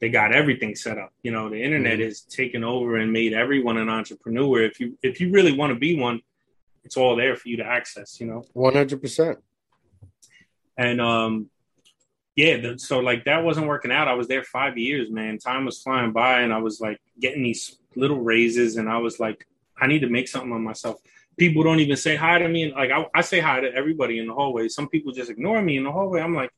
they 0.00 0.08
got 0.08 0.34
everything 0.34 0.74
set 0.74 0.98
up. 0.98 1.12
You 1.22 1.32
know, 1.32 1.48
the 1.48 1.62
internet 1.62 1.94
mm-hmm. 1.98 2.04
has 2.04 2.22
taken 2.22 2.64
over 2.64 2.96
and 2.96 3.12
made 3.12 3.34
everyone 3.34 3.76
an 3.76 3.90
entrepreneur. 3.90 4.62
If 4.62 4.80
you 4.80 4.98
if 5.02 5.20
you 5.20 5.30
really 5.30 5.52
want 5.52 5.70
to 5.72 5.78
be 5.78 5.98
one, 5.98 6.20
it's 6.82 6.96
all 6.96 7.14
there 7.14 7.36
for 7.36 7.48
you 7.48 7.58
to 7.58 7.64
access, 7.64 8.20
you 8.20 8.26
know. 8.26 8.42
One 8.54 8.74
hundred 8.74 9.02
percent. 9.02 9.38
And 10.78 11.00
um, 11.00 11.50
yeah, 12.36 12.56
the, 12.56 12.78
so 12.78 13.00
like 13.00 13.24
that 13.24 13.44
wasn't 13.44 13.66
working 13.66 13.92
out. 13.92 14.08
I 14.08 14.14
was 14.14 14.28
there 14.28 14.42
five 14.42 14.78
years, 14.78 15.10
man. 15.10 15.38
Time 15.38 15.64
was 15.64 15.82
flying 15.82 16.12
by, 16.12 16.40
and 16.40 16.52
I 16.52 16.58
was 16.58 16.80
like 16.80 17.00
getting 17.20 17.42
these 17.42 17.78
little 17.94 18.20
raises, 18.20 18.76
and 18.76 18.88
I 18.88 18.98
was 18.98 19.20
like, 19.20 19.46
I 19.80 19.86
need 19.86 20.00
to 20.00 20.08
make 20.08 20.28
something 20.28 20.52
of 20.52 20.60
myself. 20.60 20.96
People 21.36 21.62
don't 21.62 21.80
even 21.80 21.96
say 21.96 22.16
hi 22.16 22.38
to 22.38 22.48
me, 22.48 22.64
and 22.64 22.72
like 22.72 22.90
I, 22.90 23.06
I 23.14 23.20
say 23.20 23.40
hi 23.40 23.60
to 23.60 23.74
everybody 23.74 24.18
in 24.18 24.26
the 24.26 24.34
hallway. 24.34 24.68
Some 24.68 24.88
people 24.88 25.12
just 25.12 25.30
ignore 25.30 25.60
me 25.60 25.76
in 25.76 25.84
the 25.84 25.92
hallway. 25.92 26.20
I'm 26.20 26.34
like, 26.34 26.50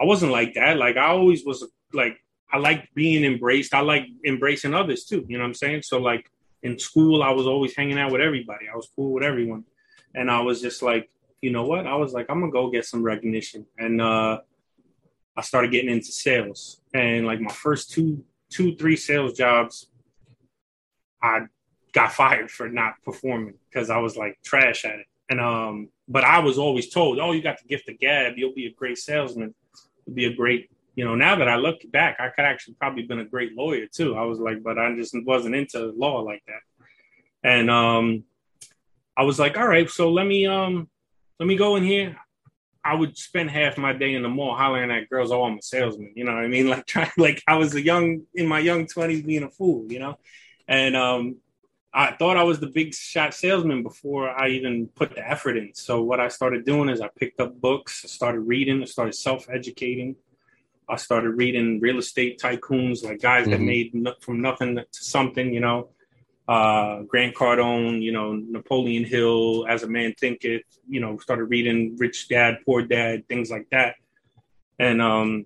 I 0.00 0.04
wasn't 0.04 0.32
like 0.32 0.54
that. 0.54 0.76
Like 0.76 0.96
I 0.96 1.06
always 1.08 1.44
was 1.44 1.66
like 1.92 2.18
I 2.52 2.58
like 2.58 2.88
being 2.94 3.24
embraced. 3.24 3.74
I 3.74 3.80
like 3.80 4.06
embracing 4.24 4.74
others 4.74 5.04
too. 5.04 5.24
You 5.28 5.38
know 5.38 5.44
what 5.44 5.48
I'm 5.48 5.54
saying? 5.54 5.82
So 5.82 5.98
like 5.98 6.30
in 6.62 6.78
school, 6.78 7.22
I 7.22 7.30
was 7.30 7.46
always 7.46 7.74
hanging 7.74 7.98
out 7.98 8.12
with 8.12 8.20
everybody. 8.20 8.66
I 8.72 8.76
was 8.76 8.90
cool 8.94 9.12
with 9.12 9.24
everyone. 9.24 9.64
And 10.14 10.30
I 10.30 10.40
was 10.40 10.60
just 10.60 10.82
like, 10.82 11.10
you 11.42 11.50
know 11.50 11.64
what? 11.64 11.86
I 11.86 11.94
was 11.94 12.12
like, 12.12 12.26
I'm 12.28 12.40
gonna 12.40 12.52
go 12.52 12.70
get 12.70 12.84
some 12.84 13.02
recognition. 13.02 13.66
And 13.78 14.00
uh, 14.00 14.40
I 15.38 15.42
started 15.42 15.70
getting 15.70 15.90
into 15.90 16.10
sales. 16.10 16.80
And 16.92 17.24
like 17.24 17.40
my 17.40 17.52
first 17.52 17.92
two, 17.92 18.24
two, 18.50 18.74
three 18.74 18.96
sales 18.96 19.34
jobs, 19.34 19.88
I 21.22 21.42
got 21.92 22.12
fired 22.12 22.50
for 22.50 22.68
not 22.68 22.94
performing 23.04 23.54
because 23.70 23.88
I 23.88 23.98
was 23.98 24.16
like 24.16 24.38
trash 24.44 24.84
at 24.84 24.98
it. 24.98 25.06
And 25.30 25.40
um, 25.40 25.90
but 26.08 26.24
I 26.24 26.40
was 26.40 26.58
always 26.58 26.90
told, 26.90 27.20
oh, 27.20 27.32
you 27.32 27.42
got 27.42 27.58
the 27.62 27.68
gift 27.68 27.88
of 27.88 28.00
gab. 28.00 28.34
You'll 28.36 28.54
be 28.54 28.66
a 28.66 28.72
great 28.72 28.98
salesman. 28.98 29.54
You'll 30.06 30.16
be 30.16 30.24
a 30.24 30.34
great 30.34 30.70
you 30.98 31.04
know, 31.04 31.14
now 31.14 31.36
that 31.36 31.48
I 31.48 31.54
look 31.54 31.78
back, 31.92 32.16
I 32.18 32.28
could 32.30 32.44
actually 32.44 32.74
probably 32.74 33.04
been 33.04 33.20
a 33.20 33.24
great 33.24 33.54
lawyer 33.54 33.86
too. 33.86 34.16
I 34.16 34.24
was 34.24 34.40
like, 34.40 34.64
but 34.64 34.80
I 34.80 34.96
just 34.96 35.14
wasn't 35.24 35.54
into 35.54 35.92
law 35.96 36.22
like 36.22 36.42
that. 36.48 37.48
And 37.48 37.70
um, 37.70 38.24
I 39.16 39.22
was 39.22 39.38
like, 39.38 39.56
all 39.56 39.68
right, 39.68 39.88
so 39.88 40.10
let 40.10 40.26
me 40.26 40.48
um, 40.48 40.88
let 41.38 41.46
me 41.46 41.54
go 41.54 41.76
in 41.76 41.84
here. 41.84 42.16
I 42.84 42.94
would 42.94 43.16
spend 43.18 43.50
half 43.50 43.76
my 43.76 43.92
day 43.92 44.14
in 44.14 44.22
the 44.22 44.28
mall 44.28 44.54
hollering 44.54 44.90
at 44.90 45.10
girls, 45.10 45.30
oh, 45.30 45.44
I'm 45.44 45.58
a 45.58 45.62
salesman. 45.62 46.12
You 46.14 46.24
know 46.24 46.34
what 46.34 46.44
I 46.44 46.48
mean? 46.48 46.68
Like 46.70 46.86
trying, 46.86 47.10
like 47.16 47.42
I 47.46 47.56
was 47.56 47.74
a 47.74 47.82
young 47.82 48.22
in 48.34 48.46
my 48.46 48.60
young 48.60 48.86
twenties 48.86 49.22
being 49.22 49.42
a 49.42 49.50
fool, 49.50 49.90
you 49.90 49.98
know. 49.98 50.18
And 50.66 50.96
um, 50.96 51.36
I 51.92 52.12
thought 52.12 52.36
I 52.36 52.42
was 52.42 52.60
the 52.60 52.66
big 52.66 52.94
shot 52.94 53.34
salesman 53.34 53.82
before 53.82 54.28
I 54.28 54.48
even 54.50 54.88
put 54.88 55.14
the 55.14 55.26
effort 55.26 55.56
in. 55.56 55.72
So 55.74 56.02
what 56.02 56.20
I 56.20 56.28
started 56.28 56.64
doing 56.64 56.88
is 56.88 57.00
I 57.00 57.08
picked 57.08 57.40
up 57.40 57.60
books, 57.60 58.02
I 58.04 58.08
started 58.08 58.40
reading, 58.40 58.82
I 58.82 58.86
started 58.86 59.14
self 59.14 59.48
educating. 59.50 60.16
I 60.90 60.96
started 60.96 61.30
reading 61.32 61.80
real 61.80 61.98
estate 61.98 62.40
tycoons, 62.40 63.04
like 63.04 63.20
guys 63.20 63.46
mm-hmm. 63.46 63.92
that 63.92 64.04
made 64.04 64.22
from 64.22 64.40
nothing 64.40 64.76
to 64.76 64.84
something, 64.92 65.52
you 65.52 65.60
know. 65.60 65.90
Uh, 66.48 67.02
Grant 67.02 67.34
Cardone, 67.34 68.00
you 68.00 68.10
know, 68.10 68.32
Napoleon 68.32 69.04
Hill, 69.04 69.66
As 69.68 69.82
a 69.82 69.86
Man 69.86 70.14
Thinketh, 70.18 70.62
you 70.88 70.98
know, 70.98 71.18
started 71.18 71.44
reading 71.44 71.96
Rich 71.98 72.28
Dad, 72.28 72.58
Poor 72.64 72.82
Dad, 72.82 73.28
things 73.28 73.50
like 73.50 73.66
that. 73.70 73.96
And 74.78 75.02
um, 75.02 75.44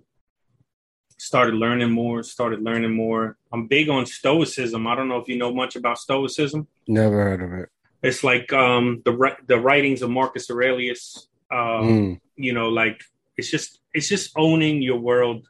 started 1.18 1.54
learning 1.54 1.90
more, 1.90 2.22
started 2.22 2.62
learning 2.62 2.94
more. 2.94 3.36
I'm 3.52 3.66
big 3.66 3.88
on 3.88 4.06
Stoicism. 4.06 4.86
I 4.86 4.94
don't 4.94 5.08
know 5.08 5.18
if 5.18 5.28
you 5.28 5.38
know 5.38 5.52
much 5.52 5.74
about 5.74 5.98
Stoicism. 5.98 6.68
Never 6.86 7.16
heard 7.16 7.42
of 7.42 7.52
it. 7.52 7.68
It's 8.02 8.22
like 8.24 8.52
um, 8.52 9.02
the 9.04 9.36
the 9.46 9.58
writings 9.58 10.02
of 10.02 10.10
Marcus 10.10 10.50
Aurelius. 10.50 11.28
Um, 11.50 11.58
mm. 11.58 12.20
You 12.36 12.52
know, 12.52 12.68
like 12.68 13.00
it's 13.36 13.50
just 13.50 13.80
it's 13.94 14.08
just 14.08 14.32
owning 14.36 14.82
your 14.82 14.98
world 14.98 15.46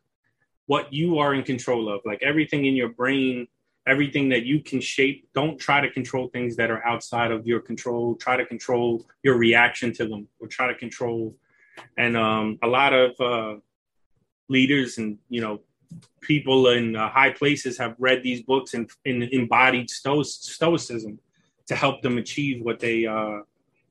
what 0.67 0.93
you 0.93 1.19
are 1.19 1.35
in 1.35 1.43
control 1.43 1.89
of 1.93 2.01
like 2.05 2.23
everything 2.23 2.67
in 2.67 2.75
your 2.75 2.89
brain 2.89 3.47
everything 3.87 4.29
that 4.31 4.45
you 4.45 4.61
can 4.61 4.81
shape. 4.81 5.29
Don't 5.35 5.59
try 5.59 5.81
to 5.81 5.91
control 5.91 6.29
things 6.29 6.57
that 6.57 6.71
are 6.71 6.85
outside 6.87 7.31
of 7.31 7.47
your 7.47 7.61
control. 7.61 8.15
Try 8.15 8.37
to 8.37 8.47
control 8.47 9.05
your 9.23 9.37
reaction 9.37 9.93
to 9.95 10.07
them 10.07 10.29
or 10.41 10.49
try 10.49 10.69
to 10.69 10.75
control. 10.75 11.35
And 11.97 12.17
um, 12.17 12.59
a 12.63 12.67
lot 12.67 12.93
of 12.93 13.21
uh, 13.21 13.61
leaders 14.49 14.99
and 14.99 15.19
you 15.29 15.41
know 15.41 15.61
people 16.21 16.69
in 16.69 16.97
uh, 16.97 17.09
high 17.09 17.31
places 17.31 17.77
have 17.79 17.95
read 17.99 18.23
these 18.23 18.43
books 18.43 18.75
and, 18.75 18.91
and 19.05 19.25
embodied 19.25 19.91
sto- 19.91 20.23
stoicism 20.23 21.19
to 21.67 21.75
help 21.75 22.03
them 22.03 22.19
achieve 22.19 22.63
what 22.63 22.81
they 22.81 23.07
uh, 23.07 23.41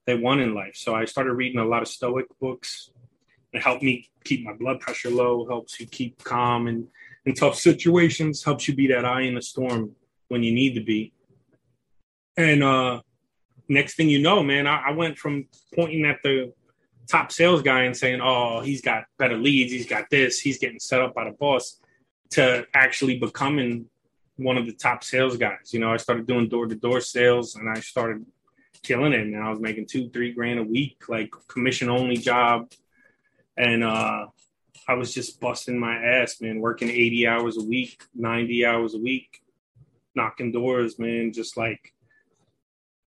they 0.06 0.16
want 0.16 0.42
in 0.42 0.54
life. 0.54 0.76
So 0.76 0.96
i 0.96 1.06
started 1.06 1.34
reading 1.34 1.60
a 1.60 1.66
lot 1.66 1.82
of 1.82 1.88
stoic 1.88 2.28
books. 2.40 2.92
It 3.54 3.62
helped 3.62 3.84
me 3.84 4.10
keep 4.24 4.46
my 4.46 4.54
blood 4.54 4.80
pressure 4.80 5.10
low, 5.10 5.46
helps 5.46 5.80
you 5.80 5.86
keep 5.86 6.24
calm 6.24 6.68
in, 6.68 6.88
in 7.26 7.34
tough 7.34 7.56
situations, 7.56 8.44
helps 8.44 8.68
you 8.68 8.76
be 8.76 8.88
that 8.88 9.06
eye 9.06 9.22
in 9.22 9.36
the 9.36 9.42
storm 9.42 9.96
when 10.28 10.44
you 10.44 10.52
need 10.52 10.76
to 10.76 10.82
be. 10.82 11.14
And 12.38 12.64
uh, 12.64 13.02
next 13.68 13.96
thing 13.96 14.10
you 14.10 14.22
know, 14.22 14.42
man, 14.44 14.68
I, 14.68 14.90
I 14.90 14.92
went 14.92 15.18
from 15.18 15.48
pointing 15.76 16.06
at 16.06 16.18
the 16.24 16.54
top 17.08 17.32
sales 17.32 17.62
guy 17.62 17.84
and 17.84 17.96
saying, 17.96 18.22
oh, 18.22 18.62
he's 18.62 18.82
got 18.82 19.04
better 19.18 19.38
leads, 19.38 19.72
he's 19.72 19.86
got 19.86 20.10
this, 20.10 20.40
he's 20.40 20.58
getting 20.58 20.80
set 20.80 21.02
up 21.02 21.14
by 21.14 21.26
the 21.26 21.32
boss, 21.32 21.80
to 22.32 22.66
actually 22.74 23.20
becoming 23.20 23.86
one 24.38 24.58
of 24.58 24.66
the 24.66 24.74
top 24.74 25.04
sales 25.04 25.38
guys. 25.38 25.74
You 25.74 25.80
know, 25.80 25.92
I 25.92 25.98
started 25.98 26.26
doing 26.26 26.48
door 26.48 26.68
to 26.68 26.76
door 26.76 27.02
sales 27.02 27.56
and 27.56 27.70
I 27.70 27.80
started 27.82 28.26
killing 28.84 29.14
it. 29.14 29.22
And 29.22 29.38
I 29.38 29.50
was 29.50 29.60
making 29.60 29.88
two, 29.88 30.10
three 30.10 30.34
grand 30.34 30.60
a 30.60 30.64
week, 30.64 31.04
like 31.10 31.32
commission 31.48 31.90
only 31.90 32.18
job, 32.18 32.72
and 33.58 33.84
uh, 33.84 34.28
I 34.92 34.96
was 34.96 35.14
just 35.14 35.40
busting 35.40 35.80
my 35.80 35.96
ass, 35.96 36.42
man, 36.42 36.60
working 36.60 36.90
80 36.90 37.26
hours 37.26 37.58
a 37.58 37.64
week, 37.64 38.04
90 38.14 38.66
hours 38.66 38.94
a 38.94 38.98
week, 38.98 39.42
knocking 40.16 40.52
doors, 40.52 41.00
man, 41.00 41.32
just 41.32 41.56
like 41.56 41.94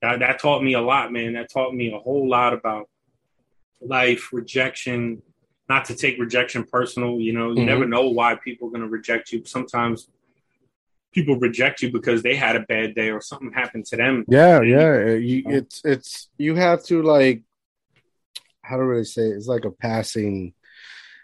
that, 0.01 0.21
that 0.21 0.41
taught 0.41 0.62
me 0.62 0.73
a 0.73 0.81
lot, 0.81 1.12
man. 1.12 1.35
That 1.35 1.53
taught 1.53 1.75
me 1.75 1.93
a 1.93 1.99
whole 1.99 2.31
lot 2.31 2.55
about 2.55 2.89
life, 3.83 4.33
rejection, 4.33 5.21
not 5.69 5.85
to 5.87 5.95
take 5.95 6.19
rejection 6.19 6.65
personal. 6.65 7.21
You 7.21 7.35
know, 7.35 7.49
you 7.49 7.57
mm-hmm. 7.57 7.67
never 7.67 7.87
know 7.87 8.09
why 8.09 8.37
people 8.37 8.69
are 8.69 8.71
going 8.71 8.81
to 8.81 8.89
reject 8.89 9.31
you. 9.31 9.45
Sometimes 9.45 10.09
people 11.12 11.39
reject 11.39 11.83
you 11.83 11.93
because 11.93 12.23
they 12.23 12.37
had 12.37 12.57
a 12.57 12.61
bad 12.61 12.95
day 12.95 13.11
or 13.11 13.21
something 13.21 13.53
happened 13.53 13.85
to 13.87 13.97
them. 13.97 14.25
Yeah, 14.29 14.62
yeah. 14.62 15.12
You, 15.12 15.43
it's 15.45 15.83
it's 15.85 16.31
you 16.39 16.55
have 16.55 16.83
to 16.85 17.03
like 17.03 17.43
how 18.62 18.77
do 18.77 18.83
I 18.83 18.87
really 18.87 19.05
say 19.05 19.25
it? 19.25 19.37
it's 19.37 19.47
like 19.47 19.67
a 19.67 19.71
passing 19.71 20.55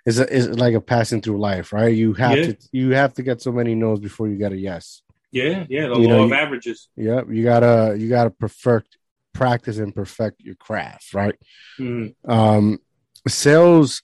is 0.04 0.18
is 0.18 0.48
like 0.48 0.74
a 0.74 0.80
passing 0.80 1.20
through 1.20 1.38
life, 1.38 1.72
right? 1.72 1.94
You 1.94 2.12
have 2.14 2.38
yeah. 2.38 2.46
to 2.46 2.56
you 2.72 2.90
have 2.90 3.14
to 3.14 3.22
get 3.22 3.40
so 3.40 3.52
many 3.52 3.74
no's 3.74 4.00
before 4.00 4.28
you 4.28 4.36
get 4.36 4.52
a 4.52 4.56
yes. 4.56 5.02
Yeah, 5.30 5.64
yeah, 5.68 5.88
the 5.88 5.98
you 5.98 6.08
law 6.08 6.16
know, 6.16 6.22
of 6.24 6.28
you, 6.30 6.34
averages. 6.34 6.88
Yep, 6.96 7.26
yeah, 7.28 7.34
you 7.34 7.44
gotta 7.44 7.96
you 7.98 8.08
gotta 8.08 8.30
perfect 8.30 8.98
practice 9.32 9.78
and 9.78 9.94
perfect 9.94 10.42
your 10.42 10.56
craft, 10.56 11.14
right? 11.14 11.34
Mm-hmm. 11.78 12.30
Um, 12.30 12.78
sales, 13.26 14.02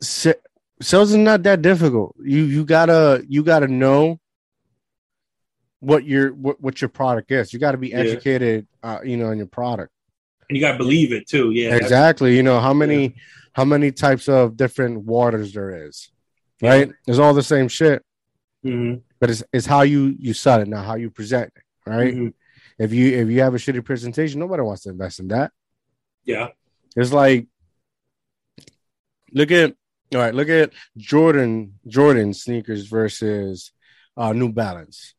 sales 0.00 1.10
is 1.10 1.16
not 1.16 1.42
that 1.42 1.62
difficult. 1.62 2.14
You 2.22 2.44
you 2.44 2.64
gotta 2.64 3.24
you 3.28 3.42
gotta 3.42 3.66
know 3.66 4.20
what 5.80 6.04
your 6.04 6.32
what, 6.32 6.60
what 6.60 6.80
your 6.80 6.88
product 6.88 7.30
is. 7.30 7.52
You 7.52 7.58
got 7.58 7.72
to 7.72 7.78
be 7.78 7.92
educated, 7.92 8.66
yeah. 8.82 8.94
uh, 8.96 9.02
you 9.02 9.16
know, 9.16 9.26
on 9.26 9.38
your 9.38 9.46
product, 9.46 9.92
and 10.48 10.56
you 10.56 10.60
got 10.60 10.72
to 10.72 10.78
believe 10.78 11.12
it 11.12 11.26
too. 11.26 11.50
Yeah, 11.50 11.74
exactly. 11.74 12.36
You 12.36 12.42
know 12.42 12.60
how 12.60 12.72
many 12.72 13.02
yeah. 13.02 13.22
how 13.52 13.64
many 13.64 13.90
types 13.92 14.28
of 14.28 14.56
different 14.56 15.04
waters 15.04 15.52
there 15.52 15.86
is, 15.86 16.10
right? 16.62 16.88
Yeah. 16.88 16.94
It's 17.06 17.18
all 17.18 17.34
the 17.34 17.42
same 17.42 17.68
shit, 17.68 18.04
mm-hmm. 18.64 19.00
but 19.20 19.30
it's 19.30 19.42
it's 19.52 19.66
how 19.66 19.82
you 19.82 20.14
you 20.18 20.34
sell 20.34 20.60
it, 20.60 20.68
not 20.68 20.86
how 20.86 20.94
you 20.94 21.10
present 21.10 21.52
it, 21.56 21.90
right? 21.90 22.14
Mm-hmm. 22.14 22.28
If 22.78 22.92
you 22.92 23.16
if 23.16 23.28
you 23.28 23.40
have 23.40 23.54
a 23.54 23.58
shitty 23.58 23.84
presentation, 23.84 24.40
nobody 24.40 24.62
wants 24.62 24.82
to 24.82 24.90
invest 24.90 25.20
in 25.20 25.28
that. 25.28 25.52
Yeah, 26.24 26.48
it's 26.94 27.12
like 27.12 27.46
look 29.32 29.50
at 29.50 29.74
all 30.14 30.20
right. 30.20 30.34
Look 30.34 30.48
at 30.48 30.72
Jordan 30.96 31.78
Jordan 31.86 32.34
sneakers 32.34 32.86
versus 32.86 33.72
uh, 34.16 34.32
New 34.32 34.52
Balance. 34.52 35.14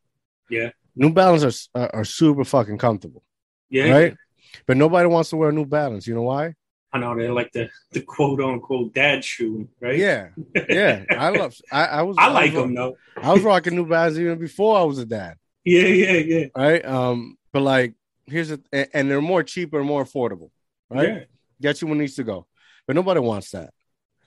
Yeah, 0.50 0.72
New 0.96 1.12
Balance 1.12 1.70
are 1.76 1.96
are 1.96 2.06
super 2.06 2.46
fucking 2.46 2.78
comfortable. 2.78 3.24
Yeah, 3.70 3.90
right. 3.90 4.18
But 4.66 4.78
nobody 4.78 5.08
wants 5.08 5.30
to 5.32 5.38
wear 5.38 5.52
New 5.52 5.66
Balance. 5.66 6.08
You 6.08 6.16
know 6.16 6.24
why? 6.24 6.56
I 6.94 7.00
know 7.00 7.16
they're 7.16 7.34
like 7.34 7.52
the 7.52 7.70
the 7.92 8.02
quote 8.02 8.42
unquote 8.42 8.94
dad 8.94 9.24
shoe, 9.24 9.68
right? 9.82 9.98
Yeah, 9.98 10.30
yeah. 10.70 11.04
I 11.12 11.30
love. 11.38 11.56
I, 11.72 11.86
I 11.86 12.02
was. 12.04 12.16
I 12.18 12.30
like 12.30 12.52
I 12.52 12.56
was, 12.56 12.64
them 12.64 12.76
though. 12.76 12.98
I 13.22 13.34
was 13.34 13.42
rocking 13.44 13.76
New 13.76 13.86
Balance 13.86 14.18
even 14.18 14.40
before 14.40 14.78
I 14.78 14.84
was 14.84 14.98
a 15.00 15.06
dad. 15.06 15.36
Yeah, 15.64 15.82
yeah, 15.82 16.12
yeah. 16.14 16.46
Right. 16.56 16.86
Um. 16.86 17.38
But 17.52 17.62
like, 17.62 17.94
here's 18.26 18.52
a, 18.52 18.60
and 18.72 19.10
they're 19.10 19.22
more 19.22 19.44
cheaper 19.44 19.84
more 19.84 20.04
affordable, 20.04 20.52
right? 20.90 21.08
Yeah. 21.08 21.24
Get 21.62 21.82
you 21.82 21.88
when 21.88 21.98
needs 21.98 22.16
to 22.16 22.24
go, 22.24 22.46
but 22.86 22.96
nobody 22.96 23.20
wants 23.20 23.52
that. 23.52 23.74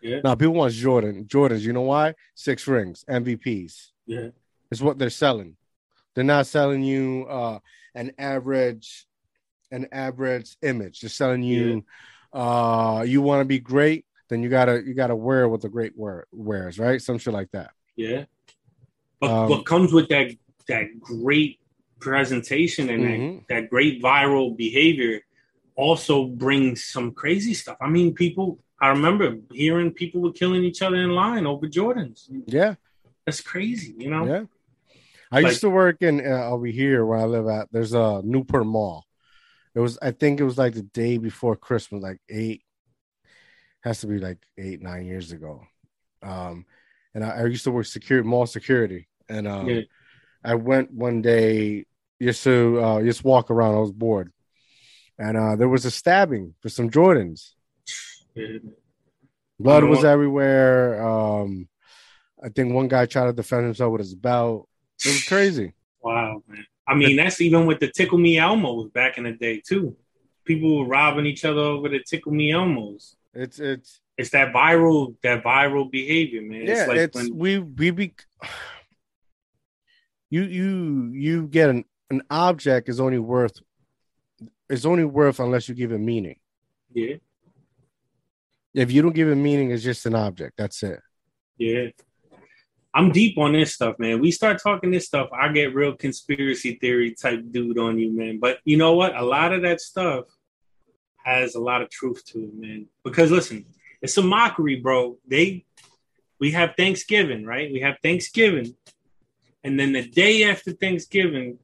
Yeah. 0.03 0.21
Now 0.23 0.35
people 0.35 0.55
want 0.55 0.75
Jordan. 0.75 1.25
Jordans. 1.25 1.61
You 1.61 1.73
know 1.73 1.83
why? 1.83 2.15
Six 2.35 2.67
rings, 2.67 3.05
MVPs. 3.09 3.91
Yeah. 4.07 4.29
It's 4.71 4.81
what 4.81 4.99
they're 4.99 5.11
selling. 5.11 5.57
They're 6.15 6.25
not 6.25 6.47
selling 6.47 6.83
you 6.83 7.27
uh, 7.29 7.59
an 7.95 8.13
average, 8.19 9.07
an 9.71 9.89
average 9.93 10.57
image. 10.63 11.01
Just 11.01 11.19
telling 11.19 11.43
you. 11.43 11.75
Yeah. 11.75 11.81
Uh, 12.33 13.03
you 13.05 13.21
want 13.21 13.41
to 13.41 13.45
be 13.45 13.59
great, 13.59 14.05
then 14.29 14.41
you 14.41 14.49
gotta 14.49 14.81
you 14.87 14.95
gotta 14.95 15.17
wear 15.17 15.49
what 15.49 15.61
the 15.61 15.69
great 15.69 15.93
wear, 15.97 16.27
wears, 16.31 16.79
right? 16.79 17.03
Some 17.03 17.19
shit 17.19 17.33
like 17.33 17.51
that. 17.51 17.73
Yeah. 17.97 18.27
But 19.21 19.31
um, 19.31 19.49
what 19.51 19.67
comes 19.67 19.93
with 19.93 20.09
that 20.11 20.31
that 20.69 21.01
great 21.01 21.59
presentation 21.99 22.89
and 22.89 23.03
mm-hmm. 23.03 23.37
that, 23.49 23.63
that 23.63 23.71
great 23.71 24.01
viral 24.01 24.57
behavior 24.57 25.23
also 25.75 26.27
brings 26.27 26.85
some 26.85 27.11
crazy 27.11 27.53
stuff. 27.53 27.77
I 27.81 27.89
mean, 27.89 28.15
people. 28.15 28.61
I 28.81 28.91
remember 28.91 29.39
hearing 29.53 29.91
people 29.91 30.21
were 30.23 30.33
killing 30.33 30.63
each 30.63 30.83
other 30.83 30.97
in 30.97 31.11
line 31.11 31.47
over 31.47 31.67
Jordans. 31.67 32.29
Yeah, 32.47 32.77
that's 33.27 33.41
crazy. 33.41 33.95
You 33.99 34.11
know. 34.11 34.25
Yeah. 34.25 34.45
I 35.33 35.41
like, 35.41 35.47
used 35.47 35.63
to 35.63 35.71
work 35.71 36.01
in 36.01 36.25
uh, 36.25 36.47
over 36.47 36.67
here 36.67 37.05
where 37.05 37.19
I 37.19 37.25
live 37.25 37.49
at. 37.49 37.67
There's 37.73 37.93
a 37.93 38.23
Newport 38.25 38.67
Mall. 38.67 39.05
It 39.75 39.81
was, 39.81 39.99
I 40.03 40.11
think, 40.11 40.41
it 40.41 40.45
was 40.45 40.59
like 40.59 40.75
the 40.75 40.83
day 40.83 41.19
before 41.19 41.57
Christmas, 41.57 42.03
like 42.03 42.21
eight. 42.29 42.63
Has 43.83 44.01
to 44.01 44.07
be 44.07 44.19
like 44.19 44.39
eight, 44.59 44.83
nine 44.83 45.07
years 45.07 45.33
ago. 45.33 45.63
Um, 46.23 46.67
and 47.15 47.25
I, 47.25 47.31
I 47.31 47.47
used 47.47 47.65
to 47.65 47.71
work 47.71 47.87
security, 47.87 48.29
mall 48.29 48.47
security, 48.47 49.09
and 49.29 49.49
um, 49.49 49.69
yeah. 49.69 49.81
I 50.45 50.55
went 50.55 50.93
one 50.93 51.23
day 51.23 51.87
just 52.21 52.45
to 52.45 52.81
uh, 52.81 53.03
just 53.03 53.25
walk 53.25 53.51
around. 53.51 53.75
I 53.75 53.79
was 53.79 53.93
bored, 53.93 54.33
and 55.19 55.37
uh, 55.37 55.57
there 55.57 55.69
was 55.69 55.85
a 55.87 55.91
stabbing 55.91 56.55
for 56.61 56.69
some 56.69 56.91
Jordans. 56.91 57.53
Blood 59.59 59.85
was 59.85 60.05
everywhere. 60.05 61.03
Um, 61.07 61.69
I 62.43 62.49
think 62.49 62.73
one 62.73 62.89
guy 62.89 63.07
tried 63.07 63.27
to 63.27 63.33
defend 63.33 63.65
himself 63.65 63.93
with 63.93 64.01
his 64.01 64.15
belt. 64.15 64.69
It 65.05 65.09
was 65.09 65.25
crazy. 65.25 65.73
wow, 66.03 66.43
man. 66.47 66.67
I 66.91 66.95
mean, 66.95 67.15
that's 67.17 67.41
even 67.41 67.67
with 67.67 67.79
the 67.79 67.89
Tickle 67.89 68.19
Me 68.19 68.35
Elmos 68.35 68.93
back 68.93 69.17
in 69.17 69.23
the 69.23 69.33
day 69.33 69.63
too. 69.65 69.97
People 70.45 70.79
were 70.79 70.87
robbing 70.87 71.25
each 71.25 71.45
other 71.45 71.61
over 71.61 71.89
the 71.89 72.01
Tickle 72.01 72.33
Me 72.33 72.51
Elmos. 72.51 73.15
It's 73.33 73.61
it's 73.61 74.01
it's 74.19 74.31
that 74.31 74.53
viral 74.53 75.15
that 75.23 75.45
viral 75.45 75.89
behavior, 75.89 76.43
man. 76.43 76.67
Yeah, 76.67 76.81
it's, 76.81 76.89
like 76.89 76.99
it's 76.99 77.17
when, 77.17 77.37
we 77.37 77.59
we 77.61 77.91
be 77.93 78.15
you 80.31 80.43
you 80.43 81.11
you 81.15 81.47
get 81.47 81.71
an 81.71 81.85
an 82.11 82.23
object 82.29 82.89
is 82.89 82.99
only 82.99 83.21
worth 83.21 83.61
is 84.69 84.85
only 84.85 85.05
worth 85.05 85.39
unless 85.39 85.69
you 85.69 85.77
give 85.77 85.93
it 85.93 85.99
meaning. 85.99 86.41
Yeah. 86.93 87.17
If 88.75 88.91
you 88.91 89.01
don't 89.03 89.15
give 89.15 89.29
it 89.29 89.37
meaning, 89.37 89.71
it's 89.71 89.85
just 89.85 90.07
an 90.07 90.17
object. 90.17 90.55
That's 90.57 90.83
it. 90.83 91.01
Yeah. 91.57 91.91
I'm 92.93 93.13
deep 93.13 93.39
on 93.39 93.53
this 93.53 93.75
stuff, 93.75 93.97
man. 93.99 94.21
We 94.21 94.33
start 94.33 94.61
talking 94.63 94.91
this 94.91 95.07
stuff, 95.07 95.29
I 95.33 95.49
get 95.53 95.75
real 95.75 95.95
conspiracy 95.95 96.77
theory 96.81 97.15
type 97.15 97.45
dude 97.51 97.79
on 97.79 97.99
you, 97.99 98.11
man. 98.11 98.39
But 98.41 98.59
you 98.65 98.77
know 98.77 98.95
what? 98.95 99.17
A 99.17 99.23
lot 99.23 99.53
of 99.53 99.63
that 99.63 99.81
stuff 99.81 100.25
has 101.25 101.55
a 101.55 101.61
lot 101.61 101.83
of 101.83 101.91
truth 101.91 102.25
to 102.27 102.45
it, 102.45 102.55
man. 102.55 102.87
Because 103.05 103.31
listen, 103.31 103.65
it's 104.03 104.17
a 104.17 104.23
mockery, 104.23 104.77
bro. 104.77 105.19
They 105.27 105.65
we 106.41 106.53
have 106.53 106.75
Thanksgiving, 106.77 107.45
right? 107.45 107.71
We 107.71 107.81
have 107.81 107.97
Thanksgiving. 108.03 108.75
And 109.63 109.79
then 109.79 109.93
the 109.93 110.09
day 110.09 110.45
after 110.45 110.73
Thanksgiving, 110.73 111.59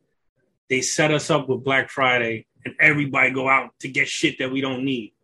they 0.68 0.82
set 0.82 1.10
us 1.10 1.30
up 1.30 1.48
with 1.48 1.64
Black 1.64 1.88
Friday 1.88 2.46
and 2.64 2.74
everybody 2.78 3.30
go 3.30 3.48
out 3.48 3.70
to 3.80 3.88
get 3.88 4.06
shit 4.06 4.38
that 4.38 4.52
we 4.52 4.60
don't 4.60 4.84
need. 4.84 5.14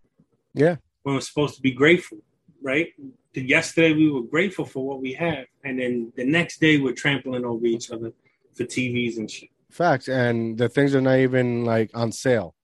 Yeah. 0.54 0.76
When 1.02 1.16
we're 1.16 1.20
supposed 1.20 1.56
to 1.56 1.62
be 1.62 1.72
grateful, 1.72 2.18
right? 2.62 2.88
Yesterday 3.40 3.92
we 3.92 4.10
were 4.10 4.22
grateful 4.22 4.64
for 4.64 4.86
what 4.86 5.00
we 5.00 5.14
have, 5.14 5.46
and 5.64 5.78
then 5.78 6.12
the 6.16 6.24
next 6.24 6.60
day 6.60 6.78
we're 6.78 6.92
trampling 6.92 7.44
over 7.44 7.64
each 7.66 7.90
other 7.90 8.12
for 8.54 8.64
TVs 8.64 9.16
and 9.16 9.30
shit. 9.30 9.48
Facts, 9.70 10.08
and 10.08 10.58
the 10.58 10.68
things 10.68 10.94
are 10.94 11.00
not 11.00 11.18
even 11.18 11.64
like 11.64 11.90
on 11.94 12.12
sale. 12.12 12.54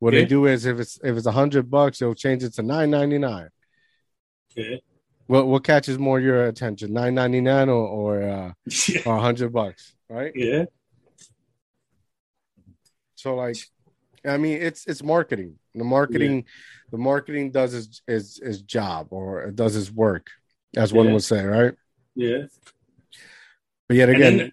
What 0.00 0.12
yeah. 0.12 0.20
they 0.20 0.26
do 0.26 0.46
is 0.46 0.66
if 0.66 0.78
it's 0.78 0.98
if 1.02 1.16
it's 1.16 1.26
a 1.26 1.32
hundred 1.32 1.70
bucks, 1.70 1.98
they'll 1.98 2.14
change 2.14 2.42
it 2.42 2.54
to 2.54 2.62
nine 2.62 2.90
ninety 2.90 3.18
nine. 3.18 3.48
Yeah. 4.54 4.76
What 5.26 5.46
what 5.46 5.64
catches 5.64 5.98
more 5.98 6.20
your 6.20 6.44
attention, 6.44 6.92
nine 6.92 7.14
ninety 7.14 7.40
nine 7.40 7.68
or 7.68 7.86
or 7.86 8.22
uh, 8.22 8.52
yeah. 8.88 9.00
or 9.06 9.18
hundred 9.18 9.52
bucks, 9.52 9.94
right? 10.08 10.32
Yeah. 10.34 10.64
So 13.14 13.36
like, 13.36 13.56
I 14.26 14.36
mean, 14.36 14.60
it's 14.60 14.86
it's 14.86 15.02
marketing. 15.02 15.58
The 15.74 15.84
marketing, 15.84 16.36
yeah. 16.36 16.42
the 16.90 16.98
marketing 16.98 17.50
does 17.50 17.72
his 17.72 18.02
his 18.06 18.62
job 18.62 19.08
or 19.10 19.42
it 19.42 19.56
does 19.56 19.74
his 19.74 19.90
work, 19.90 20.28
as 20.76 20.92
one 20.92 21.12
would 21.12 21.24
say, 21.24 21.44
right? 21.44 21.74
Yeah. 22.14 22.46
But 23.88 23.96
yet 23.96 24.08
again, 24.08 24.52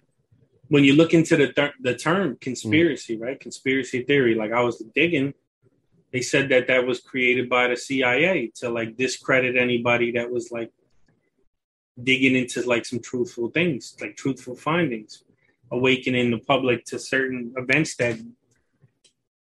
when 0.68 0.84
you 0.84 0.94
look 0.94 1.14
into 1.14 1.36
the 1.36 1.52
th- 1.52 1.74
the 1.80 1.94
term 1.94 2.36
conspiracy, 2.40 3.16
mm. 3.16 3.22
right? 3.22 3.40
Conspiracy 3.40 4.02
theory. 4.02 4.34
Like 4.34 4.52
I 4.52 4.62
was 4.62 4.82
digging, 4.94 5.34
they 6.12 6.22
said 6.22 6.48
that 6.48 6.66
that 6.68 6.86
was 6.86 7.00
created 7.00 7.48
by 7.48 7.68
the 7.68 7.76
CIA 7.76 8.50
to 8.56 8.70
like 8.70 8.96
discredit 8.96 9.56
anybody 9.56 10.12
that 10.12 10.30
was 10.30 10.50
like 10.50 10.70
digging 12.02 12.36
into 12.36 12.62
like 12.62 12.84
some 12.86 13.00
truthful 13.00 13.50
things, 13.50 13.96
like 14.00 14.16
truthful 14.16 14.56
findings, 14.56 15.22
awakening 15.70 16.30
the 16.30 16.38
public 16.38 16.84
to 16.86 16.98
certain 16.98 17.52
events 17.56 17.96
that 17.96 18.18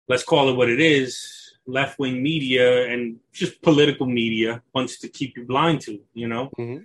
let's 0.08 0.24
call 0.24 0.50
it 0.50 0.56
what 0.56 0.70
it 0.70 0.80
is 0.80 1.46
left 1.68 2.00
wing 2.00 2.22
media 2.22 2.88
and 2.92 3.18
just 3.32 3.62
political 3.62 4.06
media 4.06 4.62
wants 4.74 5.00
to 5.00 5.08
keep 5.08 5.36
you 5.36 5.46
blind 5.46 5.82
to, 5.82 6.00
you 6.14 6.28
know? 6.28 6.50
Mm-hmm. 6.58 6.84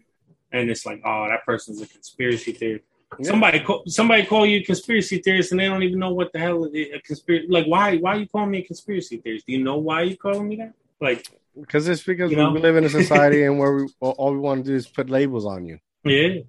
And 0.52 0.70
it's 0.70 0.86
like, 0.86 1.00
oh, 1.04 1.28
that 1.28 1.44
person's 1.44 1.80
a 1.80 1.86
conspiracy 1.86 2.52
theorist. 2.52 2.84
Yeah. 3.18 3.30
Somebody 3.30 3.60
call, 3.60 3.82
somebody 3.86 4.24
call 4.24 4.46
you 4.46 4.60
a 4.60 4.62
conspiracy 4.62 5.18
theorist 5.18 5.50
and 5.50 5.60
they 5.60 5.66
don't 5.66 5.82
even 5.82 5.98
know 5.98 6.12
what 6.12 6.32
the 6.32 6.38
hell 6.38 6.64
a 6.72 7.00
conspiracy 7.00 7.48
like 7.48 7.66
why 7.66 7.96
why 7.96 8.14
are 8.14 8.20
you 8.20 8.28
calling 8.28 8.52
me 8.52 8.58
a 8.58 8.62
conspiracy 8.62 9.16
theorist? 9.16 9.46
Do 9.46 9.52
you 9.52 9.64
know 9.64 9.78
why 9.78 10.02
you're 10.02 10.16
calling 10.16 10.48
me 10.48 10.56
that? 10.56 10.74
Like 11.00 11.26
because 11.60 11.88
it's 11.88 12.04
because 12.04 12.30
we 12.30 12.36
know? 12.36 12.52
live 12.52 12.76
in 12.76 12.84
a 12.84 12.88
society 13.00 13.42
and 13.42 13.58
where 13.58 13.74
we 13.74 13.88
all 13.98 14.32
we 14.32 14.38
want 14.38 14.64
to 14.64 14.70
do 14.70 14.76
is 14.76 14.86
put 14.86 15.10
labels 15.10 15.44
on 15.44 15.66
you. 15.66 15.80
Yeah. 16.04 16.42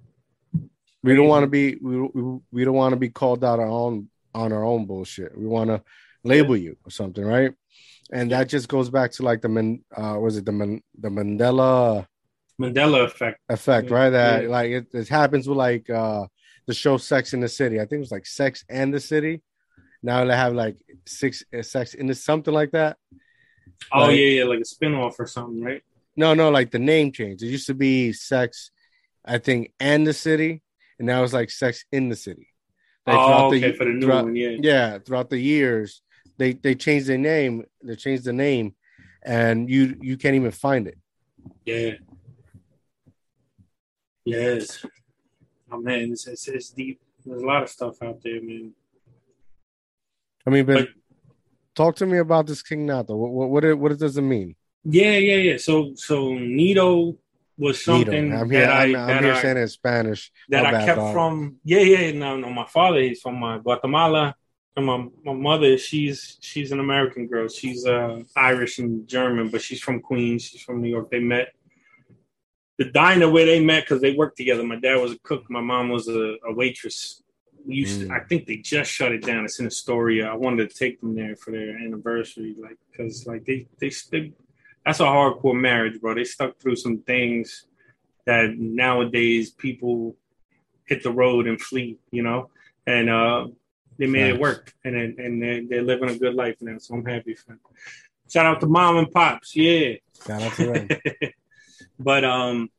We 1.02 1.16
don't 1.16 1.26
want 1.26 1.42
to 1.42 1.48
be 1.48 1.76
we, 1.82 2.00
we, 2.00 2.38
we 2.52 2.64
don't 2.64 2.74
want 2.74 2.92
to 2.92 2.96
be 2.96 3.08
called 3.08 3.42
out 3.42 3.58
our 3.58 3.66
own 3.66 4.08
on 4.32 4.52
our 4.52 4.64
own 4.64 4.86
bullshit. 4.86 5.36
We 5.36 5.46
want 5.46 5.70
to 5.70 5.82
label 6.24 6.56
you 6.56 6.76
or 6.84 6.90
something, 6.90 7.24
right? 7.24 7.52
And 8.12 8.30
that 8.32 8.48
just 8.48 8.68
goes 8.68 8.90
back 8.90 9.12
to 9.12 9.22
like 9.22 9.40
the 9.40 9.48
man, 9.48 9.84
uh, 9.96 10.16
was 10.20 10.36
it 10.36 10.44
the 10.44 10.52
man, 10.52 10.82
the 10.98 11.08
Mandela 11.08 12.06
Mandela 12.60 13.04
effect. 13.04 13.40
Effect, 13.48 13.90
right? 13.90 14.10
That 14.10 14.44
yeah. 14.44 14.48
like 14.48 14.70
it, 14.70 14.86
it 14.92 15.08
happens 15.08 15.48
with 15.48 15.58
like 15.58 15.88
uh 15.90 16.26
the 16.66 16.74
show 16.74 16.96
Sex 16.96 17.32
in 17.32 17.40
the 17.40 17.48
City. 17.48 17.76
I 17.76 17.82
think 17.82 17.92
it 17.94 17.98
was 17.98 18.12
like 18.12 18.26
Sex 18.26 18.64
and 18.68 18.92
the 18.92 19.00
City. 19.00 19.42
Now 20.02 20.24
they 20.24 20.36
have 20.36 20.54
like 20.54 20.76
six 21.06 21.44
uh, 21.56 21.62
Sex 21.62 21.94
in 21.94 22.06
the 22.06 22.14
something 22.14 22.54
like 22.54 22.72
that. 22.72 22.96
Oh 23.92 24.06
like, 24.06 24.18
yeah, 24.18 24.26
yeah, 24.26 24.44
like 24.44 24.60
a 24.60 24.62
spinoff 24.62 25.14
or 25.18 25.26
something, 25.26 25.62
right? 25.62 25.82
No, 26.16 26.34
no, 26.34 26.50
like 26.50 26.70
the 26.70 26.78
name 26.78 27.12
change. 27.12 27.42
It 27.42 27.46
used 27.46 27.66
to 27.68 27.74
be 27.74 28.12
Sex, 28.12 28.70
I 29.24 29.38
think, 29.38 29.72
and 29.80 30.06
the 30.06 30.12
City, 30.12 30.62
and 30.98 31.06
now 31.06 31.24
it's 31.24 31.32
like 31.32 31.50
Sex 31.50 31.84
in 31.90 32.08
the 32.08 32.16
City. 32.16 32.48
Like, 33.06 33.16
oh, 33.18 33.46
okay, 33.46 33.72
the, 33.72 33.72
for 33.72 33.84
the 33.84 33.92
new 33.92 34.08
one, 34.08 34.36
yeah. 34.36 34.56
Yeah, 34.60 34.98
throughout 34.98 35.30
the 35.30 35.38
years, 35.38 36.02
they 36.38 36.52
they 36.52 36.74
changed 36.74 37.06
their 37.06 37.18
name. 37.18 37.64
They 37.82 37.96
changed 37.96 38.24
the 38.24 38.32
name, 38.32 38.74
and 39.22 39.68
you 39.68 39.96
you 40.00 40.16
can't 40.16 40.34
even 40.34 40.50
find 40.50 40.86
it. 40.86 40.98
Yeah. 41.64 41.92
Yes. 44.24 44.84
Oh 45.70 45.80
man, 45.80 46.12
it's, 46.12 46.26
it's, 46.26 46.48
it's 46.48 46.70
deep. 46.70 47.00
There's 47.24 47.42
a 47.42 47.46
lot 47.46 47.62
of 47.62 47.68
stuff 47.68 48.02
out 48.02 48.20
there, 48.22 48.42
man. 48.42 48.72
I 50.46 50.50
mean, 50.50 50.66
but, 50.66 50.74
but 50.74 50.88
talk 51.74 51.96
to 51.96 52.06
me 52.06 52.18
about 52.18 52.46
this 52.46 52.62
King 52.62 52.86
Nato. 52.86 53.16
What 53.16 53.30
what 53.30 53.48
what, 53.50 53.64
it, 53.64 53.78
what 53.78 53.98
does 53.98 54.16
it 54.16 54.22
mean? 54.22 54.54
Yeah, 54.84 55.16
yeah, 55.16 55.36
yeah. 55.36 55.56
So 55.56 55.92
so 55.94 56.34
Nito 56.34 57.16
was 57.56 57.84
something 57.84 58.30
Nito. 58.30 58.40
I'm 58.40 58.50
here, 58.50 58.66
that 58.66 58.80
I'm, 58.80 58.96
I 58.96 59.14
I'm 59.16 59.24
here 59.24 59.34
I, 59.34 59.42
saying 59.42 59.56
in 59.56 59.68
Spanish. 59.68 60.32
That 60.48 60.66
I 60.66 60.84
kept 60.84 60.98
dog. 60.98 61.12
from 61.12 61.56
yeah, 61.64 61.80
yeah. 61.80 62.12
No, 62.12 62.36
no, 62.36 62.50
my 62.50 62.66
father 62.66 63.00
he's 63.00 63.20
from 63.20 63.42
uh, 63.42 63.58
Guatemala. 63.58 64.34
And 64.76 64.86
my 64.86 65.06
my 65.24 65.34
mother, 65.34 65.76
she's 65.76 66.38
she's 66.40 66.72
an 66.72 66.80
American 66.80 67.26
girl. 67.26 67.48
She's 67.48 67.86
uh 67.86 68.22
Irish 68.36 68.78
and 68.78 69.06
German, 69.06 69.48
but 69.48 69.60
she's 69.60 69.80
from 69.80 70.00
Queens. 70.00 70.44
She's 70.44 70.62
from 70.62 70.80
New 70.80 70.88
York. 70.88 71.10
They 71.10 71.20
met 71.20 71.52
the 72.78 72.90
diner 72.90 73.30
where 73.30 73.44
they 73.44 73.60
met 73.60 73.84
because 73.84 74.00
they 74.00 74.14
worked 74.14 74.38
together. 74.38 74.62
My 74.62 74.76
dad 74.76 74.96
was 74.96 75.12
a 75.12 75.18
cook. 75.18 75.44
My 75.50 75.60
mom 75.60 75.90
was 75.90 76.08
a, 76.08 76.36
a 76.46 76.52
waitress. 76.54 77.22
We 77.66 77.76
used 77.76 78.00
mm. 78.00 78.08
to, 78.08 78.14
I 78.14 78.20
think 78.20 78.46
they 78.46 78.56
just 78.56 78.90
shut 78.90 79.12
it 79.12 79.24
down. 79.24 79.44
It's 79.44 79.60
in 79.60 79.66
Astoria. 79.66 80.26
I 80.28 80.34
wanted 80.34 80.68
to 80.68 80.76
take 80.76 81.00
them 81.00 81.14
there 81.14 81.36
for 81.36 81.50
their 81.50 81.76
anniversary, 81.76 82.56
like 82.58 82.78
because 82.90 83.26
like 83.26 83.44
they, 83.44 83.68
they 83.78 83.92
they 84.10 84.32
that's 84.84 85.00
a 85.00 85.04
hardcore 85.04 85.58
marriage, 85.58 86.00
bro. 86.00 86.14
They 86.14 86.24
stuck 86.24 86.58
through 86.58 86.76
some 86.76 86.98
things 86.98 87.66
that 88.24 88.56
nowadays 88.58 89.50
people 89.50 90.16
hit 90.86 91.02
the 91.02 91.12
road 91.12 91.46
and 91.46 91.60
flee, 91.60 91.98
you 92.10 92.22
know, 92.22 92.50
and 92.86 93.08
uh, 93.08 93.46
they 93.98 94.06
made 94.06 94.28
nice. 94.28 94.34
it 94.34 94.40
work, 94.40 94.72
and 94.84 94.96
and 94.96 95.42
they're, 95.42 95.62
they're 95.68 95.82
living 95.82 96.10
a 96.10 96.18
good 96.18 96.34
life 96.34 96.56
now. 96.60 96.78
So 96.78 96.94
I'm 96.94 97.04
happy 97.04 97.34
for 97.34 97.52
them. 97.52 97.60
Shout 98.30 98.46
out 98.46 98.60
to 98.60 98.66
mom 98.66 98.96
and 98.96 99.10
pops, 99.10 99.54
yeah. 99.54 99.94
Shout 100.26 100.42
out 100.42 100.54
to 100.54 100.72
them. 100.72 100.88
But 101.98 102.24
um, 102.24 102.70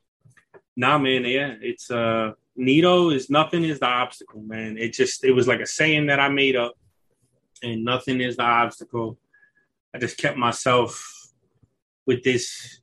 nah, 0.76 0.97
man, 0.97 1.23
yeah, 1.26 1.56
it's 1.62 1.89
uh, 1.89 2.32
Nito 2.56 3.10
is 3.10 3.30
nothing 3.30 3.63
is 3.63 3.80
the 3.80 3.88
obstacle, 3.88 4.41
man. 4.41 4.78
It 4.78 4.93
just 4.93 5.23
it 5.23 5.32
was 5.32 5.47
like 5.47 5.62
a 5.62 5.65
saying 5.65 6.08
that 6.08 6.19
I 6.19 6.30
made 6.30 6.56
up, 6.56 6.73
and 7.62 7.84
nothing 7.86 8.21
is 8.21 8.38
the 8.38 8.43
obstacle. 8.43 9.17
I 9.93 9.99
just 9.99 10.17
kept 10.17 10.38
myself 10.38 11.32
with 12.06 12.23
this, 12.23 12.82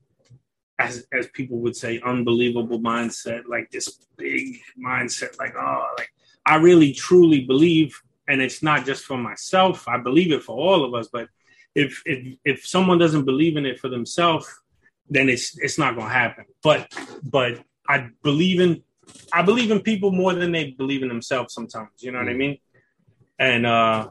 as 0.78 1.06
as 1.12 1.28
people 1.28 1.58
would 1.58 1.76
say, 1.76 2.00
unbelievable 2.00 2.80
mindset, 2.80 3.42
like 3.46 3.70
this 3.70 4.06
big 4.16 4.60
mindset, 4.82 5.38
like 5.38 5.54
oh, 5.56 5.94
like 5.98 6.10
I 6.46 6.56
really 6.56 6.94
truly 6.94 7.44
believe, 7.44 8.00
and 8.30 8.40
it's 8.40 8.62
not 8.62 8.86
just 8.86 9.04
for 9.04 9.18
myself. 9.18 9.86
I 9.88 9.98
believe 9.98 10.32
it 10.32 10.42
for 10.42 10.56
all 10.56 10.84
of 10.84 10.94
us, 10.94 11.08
but 11.12 11.28
if 11.74 12.02
if 12.06 12.36
if 12.44 12.66
someone 12.66 12.98
doesn't 12.98 13.26
believe 13.26 13.56
in 13.56 13.66
it 13.66 13.78
for 13.78 13.88
themselves 13.88 14.46
then 15.10 15.28
it's 15.28 15.58
it's 15.58 15.78
not 15.78 15.96
gonna 15.96 16.08
happen. 16.08 16.44
But 16.62 16.92
but 17.22 17.60
I 17.86 18.08
believe 18.22 18.60
in 18.60 18.82
I 19.32 19.42
believe 19.42 19.70
in 19.70 19.80
people 19.80 20.12
more 20.12 20.32
than 20.32 20.52
they 20.52 20.70
believe 20.70 21.02
in 21.02 21.08
themselves 21.08 21.52
sometimes. 21.52 21.90
You 21.98 22.12
know 22.12 22.20
what 22.20 22.28
I 22.28 22.32
mm. 22.32 22.38
mean? 22.38 22.58
And 23.38 23.66
uh 23.66 24.10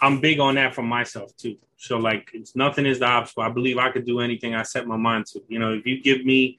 I'm 0.00 0.20
big 0.20 0.40
on 0.40 0.56
that 0.56 0.74
for 0.74 0.82
myself 0.82 1.34
too. 1.36 1.56
So 1.76 1.96
like 1.98 2.30
it's 2.34 2.56
nothing 2.56 2.86
is 2.86 2.98
the 2.98 3.06
obstacle. 3.06 3.44
I 3.44 3.50
believe 3.50 3.78
I 3.78 3.90
could 3.90 4.04
do 4.04 4.20
anything 4.20 4.54
I 4.54 4.64
set 4.64 4.86
my 4.86 4.96
mind 4.96 5.26
to. 5.26 5.42
You 5.48 5.60
know, 5.60 5.72
if 5.72 5.86
you 5.86 6.02
give 6.02 6.24
me 6.24 6.58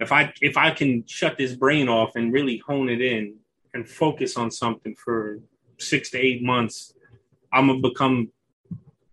if 0.00 0.10
I 0.10 0.32
if 0.40 0.56
I 0.56 0.70
can 0.70 1.06
shut 1.06 1.36
this 1.36 1.54
brain 1.54 1.88
off 1.88 2.16
and 2.16 2.32
really 2.32 2.62
hone 2.66 2.88
it 2.88 3.02
in 3.02 3.36
and 3.74 3.88
focus 3.88 4.36
on 4.36 4.50
something 4.50 4.94
for 4.96 5.38
six 5.82 6.10
to 6.10 6.18
eight 6.18 6.42
months, 6.42 6.94
I'm 7.52 7.66
gonna 7.66 7.80
become 7.80 8.30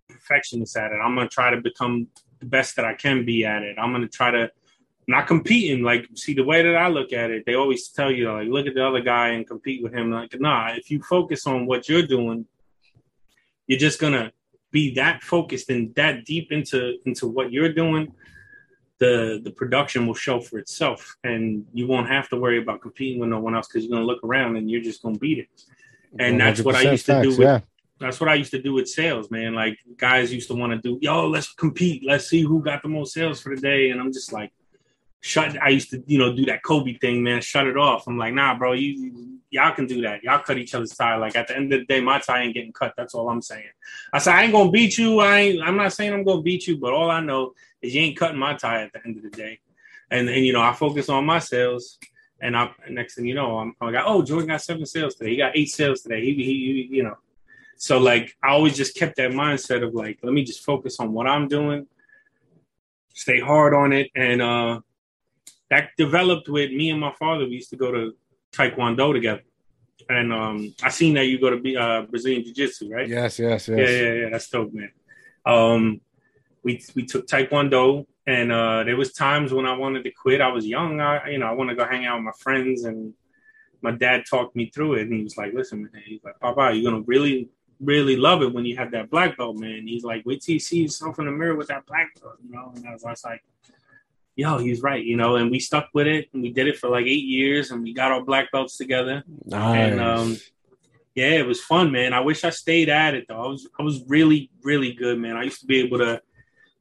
perfectionist 0.08 0.76
at 0.76 0.92
it. 0.92 0.96
I'm 0.96 1.14
gonna 1.14 1.28
try 1.28 1.50
to 1.50 1.60
become 1.60 2.08
the 2.38 2.46
best 2.46 2.76
that 2.76 2.84
I 2.84 2.94
can 2.94 3.24
be 3.24 3.44
at 3.44 3.62
it. 3.62 3.76
I'm 3.78 3.92
gonna 3.92 4.08
try 4.08 4.30
to 4.30 4.50
not 5.06 5.26
competing. 5.26 5.82
Like, 5.82 6.06
see 6.14 6.34
the 6.34 6.44
way 6.44 6.62
that 6.62 6.76
I 6.76 6.88
look 6.88 7.12
at 7.12 7.30
it, 7.30 7.44
they 7.44 7.54
always 7.54 7.88
tell 7.88 8.10
you 8.10 8.32
like, 8.32 8.48
look 8.48 8.66
at 8.66 8.74
the 8.74 8.86
other 8.86 9.00
guy 9.00 9.28
and 9.30 9.46
compete 9.46 9.82
with 9.82 9.92
him. 9.92 10.10
Like, 10.10 10.40
nah, 10.40 10.72
if 10.72 10.90
you 10.90 11.02
focus 11.02 11.46
on 11.46 11.66
what 11.66 11.88
you're 11.88 12.06
doing, 12.06 12.46
you're 13.66 13.78
just 13.78 14.00
gonna 14.00 14.32
be 14.70 14.94
that 14.94 15.22
focused 15.22 15.68
and 15.70 15.94
that 15.96 16.24
deep 16.24 16.52
into 16.52 16.96
into 17.04 17.26
what 17.26 17.52
you're 17.52 17.72
doing. 17.72 18.12
The 18.98 19.40
the 19.42 19.50
production 19.50 20.06
will 20.06 20.14
show 20.14 20.40
for 20.40 20.58
itself, 20.58 21.16
and 21.24 21.64
you 21.72 21.86
won't 21.86 22.08
have 22.08 22.28
to 22.30 22.36
worry 22.36 22.58
about 22.62 22.80
competing 22.80 23.20
with 23.20 23.30
no 23.30 23.40
one 23.40 23.54
else 23.54 23.66
because 23.66 23.84
you're 23.84 23.92
gonna 23.92 24.06
look 24.06 24.22
around 24.22 24.56
and 24.56 24.70
you're 24.70 24.82
just 24.82 25.02
gonna 25.02 25.18
beat 25.18 25.38
it. 25.38 25.48
And 26.18 26.40
that's 26.40 26.62
what 26.62 26.74
I 26.74 26.90
used 26.90 27.06
to 27.06 27.22
do 27.22 27.30
with. 27.30 27.40
Yeah 27.40 27.60
that's 28.00 28.18
what 28.18 28.30
I 28.30 28.34
used 28.34 28.50
to 28.52 28.62
do 28.62 28.72
with 28.72 28.88
sales, 28.88 29.30
man. 29.30 29.54
Like 29.54 29.78
guys 29.98 30.32
used 30.32 30.48
to 30.48 30.54
want 30.54 30.72
to 30.72 30.78
do, 30.78 30.98
yo, 31.02 31.28
let's 31.28 31.52
compete. 31.52 32.02
Let's 32.04 32.28
see 32.28 32.40
who 32.40 32.62
got 32.62 32.82
the 32.82 32.88
most 32.88 33.12
sales 33.12 33.40
for 33.40 33.54
the 33.54 33.60
day. 33.60 33.90
And 33.90 34.00
I'm 34.00 34.10
just 34.10 34.32
like, 34.32 34.52
shut. 35.20 35.60
I 35.62 35.68
used 35.68 35.90
to, 35.90 36.02
you 36.06 36.18
know, 36.18 36.34
do 36.34 36.46
that 36.46 36.62
Kobe 36.62 36.94
thing, 36.94 37.22
man. 37.22 37.42
Shut 37.42 37.66
it 37.66 37.76
off. 37.76 38.08
I'm 38.08 38.16
like, 38.16 38.32
nah, 38.32 38.56
bro, 38.56 38.72
you, 38.72 39.38
y'all 39.50 39.74
can 39.74 39.86
do 39.86 40.00
that. 40.02 40.22
Y'all 40.22 40.38
cut 40.38 40.56
each 40.56 40.74
other's 40.74 40.96
tie. 40.96 41.16
Like 41.16 41.36
at 41.36 41.48
the 41.48 41.56
end 41.56 41.72
of 41.74 41.80
the 41.80 41.86
day, 41.86 42.00
my 42.00 42.18
tie 42.18 42.42
ain't 42.42 42.54
getting 42.54 42.72
cut. 42.72 42.94
That's 42.96 43.14
all 43.14 43.28
I'm 43.28 43.42
saying. 43.42 43.68
I 44.14 44.18
said 44.18 44.34
I 44.34 44.44
ain't 44.44 44.52
gonna 44.52 44.70
beat 44.70 44.96
you. 44.96 45.20
I 45.20 45.38
ain't. 45.40 45.62
I'm 45.62 45.76
not 45.76 45.92
saying 45.92 46.14
I'm 46.14 46.24
gonna 46.24 46.42
beat 46.42 46.66
you, 46.66 46.78
but 46.78 46.94
all 46.94 47.10
I 47.10 47.20
know 47.20 47.52
is 47.82 47.94
you 47.94 48.00
ain't 48.00 48.16
cutting 48.16 48.38
my 48.38 48.54
tie 48.54 48.82
at 48.82 48.94
the 48.94 49.00
end 49.04 49.18
of 49.18 49.24
the 49.24 49.30
day. 49.30 49.60
And 50.10 50.26
and 50.28 50.44
you 50.44 50.54
know, 50.54 50.62
I 50.62 50.72
focus 50.72 51.10
on 51.10 51.26
my 51.26 51.38
sales. 51.38 51.98
And 52.42 52.56
I 52.56 52.70
next 52.88 53.14
thing 53.14 53.26
you 53.26 53.34
know, 53.34 53.58
I'm, 53.58 53.74
I 53.80 53.92
got 53.92 54.06
oh 54.06 54.22
Jordan 54.22 54.48
got 54.48 54.62
seven 54.62 54.86
sales 54.86 55.14
today. 55.14 55.30
He 55.30 55.36
got 55.36 55.56
eight 55.56 55.70
sales 55.70 56.02
today. 56.02 56.24
He, 56.24 56.34
he, 56.34 56.42
he 56.44 56.96
you 56.96 57.02
know 57.02 57.16
so 57.80 57.96
like 57.96 58.36
I 58.42 58.50
always 58.50 58.76
just 58.76 58.94
kept 58.94 59.16
that 59.16 59.30
mindset 59.30 59.82
of 59.82 59.94
like, 59.94 60.18
let 60.22 60.34
me 60.34 60.44
just 60.44 60.62
focus 60.62 61.00
on 61.00 61.14
what 61.14 61.26
I'm 61.26 61.48
doing, 61.48 61.86
stay 63.14 63.40
hard 63.40 63.72
on 63.72 63.94
it. 63.94 64.10
And 64.14 64.42
uh 64.42 64.80
that 65.70 65.90
developed 65.96 66.50
with 66.50 66.70
me 66.72 66.90
and 66.90 67.00
my 67.00 67.14
father. 67.18 67.46
We 67.46 67.52
used 67.52 67.70
to 67.70 67.76
go 67.76 67.90
to 67.90 68.12
Taekwondo 68.52 69.14
together. 69.14 69.44
And 70.10 70.30
um 70.30 70.74
I 70.82 70.90
seen 70.90 71.14
that 71.14 71.24
you 71.24 71.40
go 71.40 71.48
to 71.48 71.56
be 71.56 71.74
uh 71.74 72.02
Brazilian 72.02 72.44
Jiu 72.44 72.52
Jitsu, 72.52 72.90
right? 72.90 73.08
Yes, 73.08 73.38
yes, 73.38 73.68
yes. 73.68 73.78
Yeah, 73.78 73.88
yeah, 73.88 74.12
yeah. 74.12 74.28
That's 74.28 74.50
dope, 74.50 74.74
man. 74.74 74.92
Um 75.46 76.02
we 76.62 76.84
we 76.94 77.06
took 77.06 77.26
Taekwondo 77.26 78.06
and 78.30 78.52
uh 78.52 78.84
there 78.84 78.96
was 78.96 79.12
times 79.12 79.52
when 79.52 79.66
I 79.66 79.76
wanted 79.76 80.04
to 80.04 80.10
quit. 80.10 80.40
I 80.40 80.48
was 80.48 80.66
young. 80.66 81.00
I 81.00 81.30
you 81.30 81.38
know, 81.38 81.46
I 81.46 81.52
want 81.52 81.70
to 81.70 81.76
go 81.76 81.84
hang 81.84 82.06
out 82.06 82.16
with 82.16 82.24
my 82.24 82.32
friends 82.38 82.84
and 82.84 83.14
my 83.82 83.92
dad 83.92 84.24
talked 84.28 84.54
me 84.54 84.70
through 84.70 84.94
it 84.94 85.02
and 85.02 85.12
he 85.14 85.22
was 85.22 85.36
like, 85.36 85.52
listen, 85.54 85.82
man, 85.82 86.02
he's 86.04 86.22
like, 86.22 86.38
Papa, 86.40 86.72
you're 86.74 86.90
gonna 86.90 87.04
really 87.06 87.48
really 87.80 88.16
love 88.16 88.42
it 88.42 88.52
when 88.52 88.64
you 88.64 88.76
have 88.76 88.90
that 88.92 89.10
black 89.10 89.36
belt, 89.36 89.56
man. 89.56 89.86
He's 89.86 90.04
like, 90.04 90.22
wait 90.26 90.42
till 90.42 90.52
you 90.54 90.60
see 90.60 90.82
yourself 90.82 91.18
in 91.18 91.24
the 91.24 91.32
mirror 91.32 91.56
with 91.56 91.68
that 91.68 91.86
black 91.86 92.08
belt, 92.20 92.36
you 92.44 92.52
know. 92.52 92.72
And 92.74 92.86
I 92.86 92.92
was, 92.92 93.04
I 93.04 93.10
was 93.10 93.24
like, 93.24 93.42
yo, 94.36 94.58
he's 94.58 94.82
right, 94.82 95.02
you 95.02 95.16
know. 95.16 95.36
And 95.36 95.50
we 95.50 95.58
stuck 95.58 95.88
with 95.94 96.06
it, 96.06 96.28
and 96.32 96.42
we 96.42 96.52
did 96.52 96.68
it 96.68 96.78
for 96.78 96.88
like 96.88 97.06
eight 97.06 97.24
years, 97.24 97.70
and 97.70 97.82
we 97.82 97.94
got 97.94 98.12
our 98.12 98.22
black 98.22 98.52
belts 98.52 98.76
together. 98.76 99.24
Nice. 99.46 99.92
And 99.92 100.00
um, 100.00 100.36
yeah, 101.14 101.30
it 101.30 101.46
was 101.46 101.60
fun, 101.62 101.90
man. 101.90 102.12
I 102.12 102.20
wish 102.20 102.44
I 102.44 102.50
stayed 102.50 102.88
at 102.88 103.14
it 103.14 103.26
though. 103.28 103.42
I 103.42 103.48
was, 103.48 103.68
I 103.78 103.82
was 103.82 104.02
really, 104.06 104.50
really 104.62 104.92
good, 104.92 105.18
man. 105.18 105.36
I 105.36 105.44
used 105.44 105.60
to 105.60 105.66
be 105.66 105.80
able 105.80 105.98
to 105.98 106.20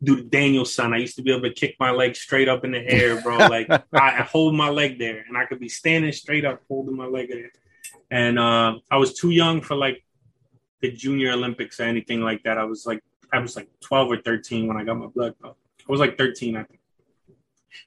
do 0.01 0.15
the 0.15 0.23
Daniel-san. 0.23 0.93
I 0.93 0.97
used 0.97 1.15
to 1.17 1.21
be 1.21 1.31
able 1.31 1.43
to 1.43 1.53
kick 1.53 1.75
my 1.79 1.91
leg 1.91 2.15
straight 2.15 2.47
up 2.47 2.63
in 2.63 2.71
the 2.71 2.87
air, 2.87 3.21
bro. 3.21 3.37
like 3.49 3.69
I, 3.69 3.83
I 3.93 4.23
hold 4.23 4.55
my 4.55 4.69
leg 4.69 4.97
there, 4.99 5.25
and 5.27 5.37
I 5.37 5.45
could 5.45 5.59
be 5.59 5.69
standing 5.69 6.11
straight 6.11 6.45
up, 6.45 6.61
holding 6.67 6.95
my 6.95 7.05
leg 7.05 7.29
there. 7.29 7.51
And 8.11 8.39
uh, 8.39 8.79
I 8.89 8.97
was 8.97 9.13
too 9.13 9.29
young 9.29 9.61
for 9.61 9.75
like 9.75 10.03
the 10.81 10.91
junior 10.91 11.31
Olympics 11.33 11.79
or 11.79 11.83
anything 11.83 12.21
like 12.21 12.43
that. 12.43 12.57
I 12.57 12.63
was 12.63 12.85
like 12.85 13.03
I 13.31 13.39
was 13.39 13.55
like 13.55 13.69
12 13.81 14.11
or 14.11 14.17
13 14.17 14.67
when 14.67 14.77
I 14.77 14.83
got 14.83 14.97
my 14.97 15.07
blood. 15.07 15.35
I 15.43 15.51
was 15.87 15.99
like 15.99 16.17
13, 16.17 16.55
I 16.55 16.63
think. 16.63 16.79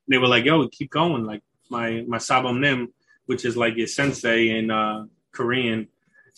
they 0.09 0.19
were 0.19 0.29
like, 0.29 0.45
"Yo, 0.45 0.67
keep 0.69 0.91
going." 0.91 1.25
Like 1.25 1.43
my 1.71 2.05
my 2.07 2.19
sabum 2.19 2.61
nim, 2.61 2.93
which 3.27 3.45
is 3.45 3.57
like 3.57 3.77
your 3.77 3.87
sensei 3.87 4.51
in 4.59 4.71
uh, 4.71 5.07
Korean, 5.33 5.89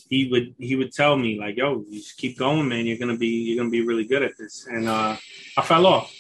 he 0.08 0.28
would 0.30 0.54
he 0.58 0.76
would 0.76 0.92
tell 0.92 1.16
me 1.16 1.38
like, 1.38 1.56
"Yo, 1.56 1.84
you 1.88 1.98
just 1.98 2.16
keep 2.16 2.38
going, 2.38 2.68
man. 2.68 2.86
You're 2.86 2.98
gonna 2.98 3.16
be 3.16 3.28
you're 3.28 3.56
gonna 3.56 3.70
be 3.70 3.84
really 3.84 4.04
good 4.04 4.22
at 4.22 4.36
this." 4.38 4.66
And 4.66 4.88
uh, 4.88 5.16
I 5.56 5.62
fell 5.62 5.86
off, 5.86 6.14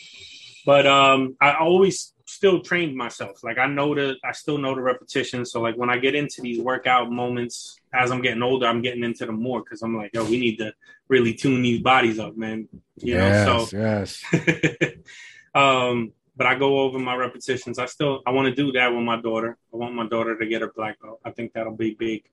but 0.64 0.86
um, 0.86 1.36
I 1.40 1.54
always 1.54 2.14
still 2.26 2.60
trained 2.60 2.96
myself. 2.96 3.44
Like 3.44 3.58
I 3.58 3.66
know 3.66 3.94
the 3.94 4.16
I 4.24 4.32
still 4.32 4.58
know 4.58 4.74
the 4.74 4.80
repetition. 4.80 5.44
So 5.44 5.60
like 5.60 5.76
when 5.76 5.90
I 5.90 5.98
get 5.98 6.14
into 6.14 6.42
these 6.42 6.60
workout 6.60 7.10
moments 7.10 7.78
as 7.92 8.10
I'm 8.10 8.22
getting 8.22 8.42
older, 8.42 8.66
I'm 8.66 8.82
getting 8.82 9.04
into 9.04 9.26
them 9.26 9.40
more 9.42 9.62
because 9.62 9.82
I'm 9.82 9.96
like, 9.96 10.10
yo, 10.14 10.24
we 10.24 10.38
need 10.38 10.56
to 10.56 10.72
really 11.08 11.34
tune 11.34 11.62
these 11.62 11.80
bodies 11.80 12.18
up, 12.18 12.36
man. 12.36 12.68
You 12.96 13.14
yes, 13.14 13.46
know, 13.46 13.64
so 13.64 13.76
yes. 13.76 14.22
um 15.54 16.12
but 16.36 16.48
I 16.48 16.56
go 16.56 16.80
over 16.80 16.98
my 16.98 17.14
repetitions. 17.14 17.78
I 17.78 17.86
still 17.86 18.22
I 18.26 18.30
want 18.30 18.48
to 18.48 18.54
do 18.54 18.72
that 18.72 18.92
with 18.92 19.04
my 19.04 19.20
daughter. 19.20 19.56
I 19.72 19.76
want 19.76 19.94
my 19.94 20.06
daughter 20.06 20.36
to 20.36 20.46
get 20.46 20.62
her 20.62 20.72
black 20.74 21.00
belt. 21.00 21.20
I 21.24 21.30
think 21.30 21.52
that'll 21.52 21.76
be 21.76 21.94
big. 21.94 22.24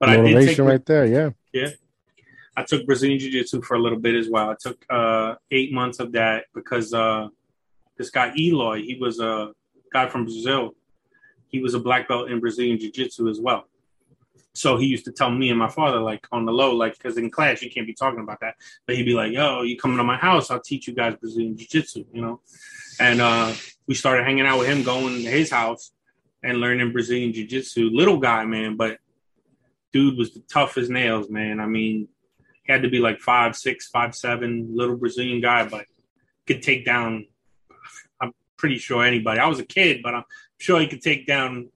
But 0.00 0.08
Motivation 0.10 0.36
I 0.36 0.40
did 0.40 0.56
take 0.56 0.58
right 0.66 0.86
there, 0.86 1.06
yeah. 1.06 1.30
Yeah. 1.52 1.68
I 2.56 2.62
took 2.62 2.86
Brazilian 2.86 3.18
Jiu 3.18 3.30
Jitsu 3.30 3.62
for 3.62 3.74
a 3.74 3.80
little 3.80 3.98
bit 3.98 4.14
as 4.14 4.28
well. 4.28 4.50
I 4.50 4.54
took 4.60 4.84
uh, 4.88 5.34
eight 5.50 5.72
months 5.72 5.98
of 5.98 6.12
that 6.12 6.44
because 6.54 6.94
uh, 6.94 7.28
this 7.96 8.10
guy 8.10 8.32
Eloy, 8.36 8.82
he 8.82 8.96
was 9.00 9.20
a 9.20 9.52
guy 9.92 10.08
from 10.08 10.24
Brazil. 10.24 10.74
He 11.48 11.60
was 11.60 11.74
a 11.74 11.80
black 11.80 12.08
belt 12.08 12.30
in 12.30 12.40
Brazilian 12.40 12.78
Jiu 12.78 12.92
Jitsu 12.92 13.28
as 13.28 13.40
well. 13.40 13.64
So 14.56 14.76
he 14.76 14.86
used 14.86 15.04
to 15.06 15.12
tell 15.12 15.32
me 15.32 15.50
and 15.50 15.58
my 15.58 15.68
father, 15.68 15.98
like 15.98 16.26
on 16.30 16.44
the 16.44 16.52
low, 16.52 16.74
like 16.74 16.96
because 16.96 17.18
in 17.18 17.28
class 17.28 17.60
you 17.60 17.70
can't 17.70 17.88
be 17.88 17.94
talking 17.94 18.20
about 18.20 18.38
that. 18.40 18.54
But 18.86 18.94
he'd 18.96 19.02
be 19.04 19.14
like, 19.14 19.32
"Yo, 19.32 19.62
you 19.62 19.76
coming 19.76 19.96
to 19.96 20.04
my 20.04 20.16
house? 20.16 20.50
I'll 20.50 20.60
teach 20.60 20.86
you 20.86 20.94
guys 20.94 21.16
Brazilian 21.16 21.56
Jiu 21.56 21.66
Jitsu," 21.66 22.04
you 22.12 22.22
know. 22.22 22.40
And 23.00 23.20
uh, 23.20 23.52
we 23.88 23.94
started 23.94 24.24
hanging 24.24 24.46
out 24.46 24.60
with 24.60 24.68
him, 24.68 24.84
going 24.84 25.24
to 25.24 25.30
his 25.30 25.50
house 25.50 25.90
and 26.44 26.58
learning 26.58 26.92
Brazilian 26.92 27.32
Jiu 27.32 27.48
Jitsu. 27.48 27.90
Little 27.90 28.18
guy, 28.18 28.44
man, 28.44 28.76
but 28.76 28.98
dude 29.94 30.18
was 30.18 30.34
the 30.34 30.40
tough 30.40 30.76
as 30.76 30.90
nails, 30.90 31.30
man. 31.30 31.60
I 31.60 31.66
mean, 31.66 32.08
he 32.64 32.72
had 32.72 32.82
to 32.82 32.90
be 32.90 32.98
like 32.98 33.20
five, 33.20 33.54
six, 33.54 33.88
five, 33.88 34.14
seven, 34.14 34.70
little 34.74 34.96
Brazilian 34.96 35.40
guy, 35.40 35.66
but 35.68 35.86
could 36.48 36.62
take 36.62 36.84
down. 36.84 37.26
I'm 38.20 38.32
pretty 38.56 38.78
sure 38.78 39.04
anybody. 39.04 39.38
I 39.38 39.46
was 39.46 39.60
a 39.60 39.64
kid, 39.64 40.02
but 40.02 40.14
I'm 40.14 40.24
sure 40.58 40.80
he 40.80 40.88
could 40.88 41.00
take 41.00 41.26
down 41.26 41.70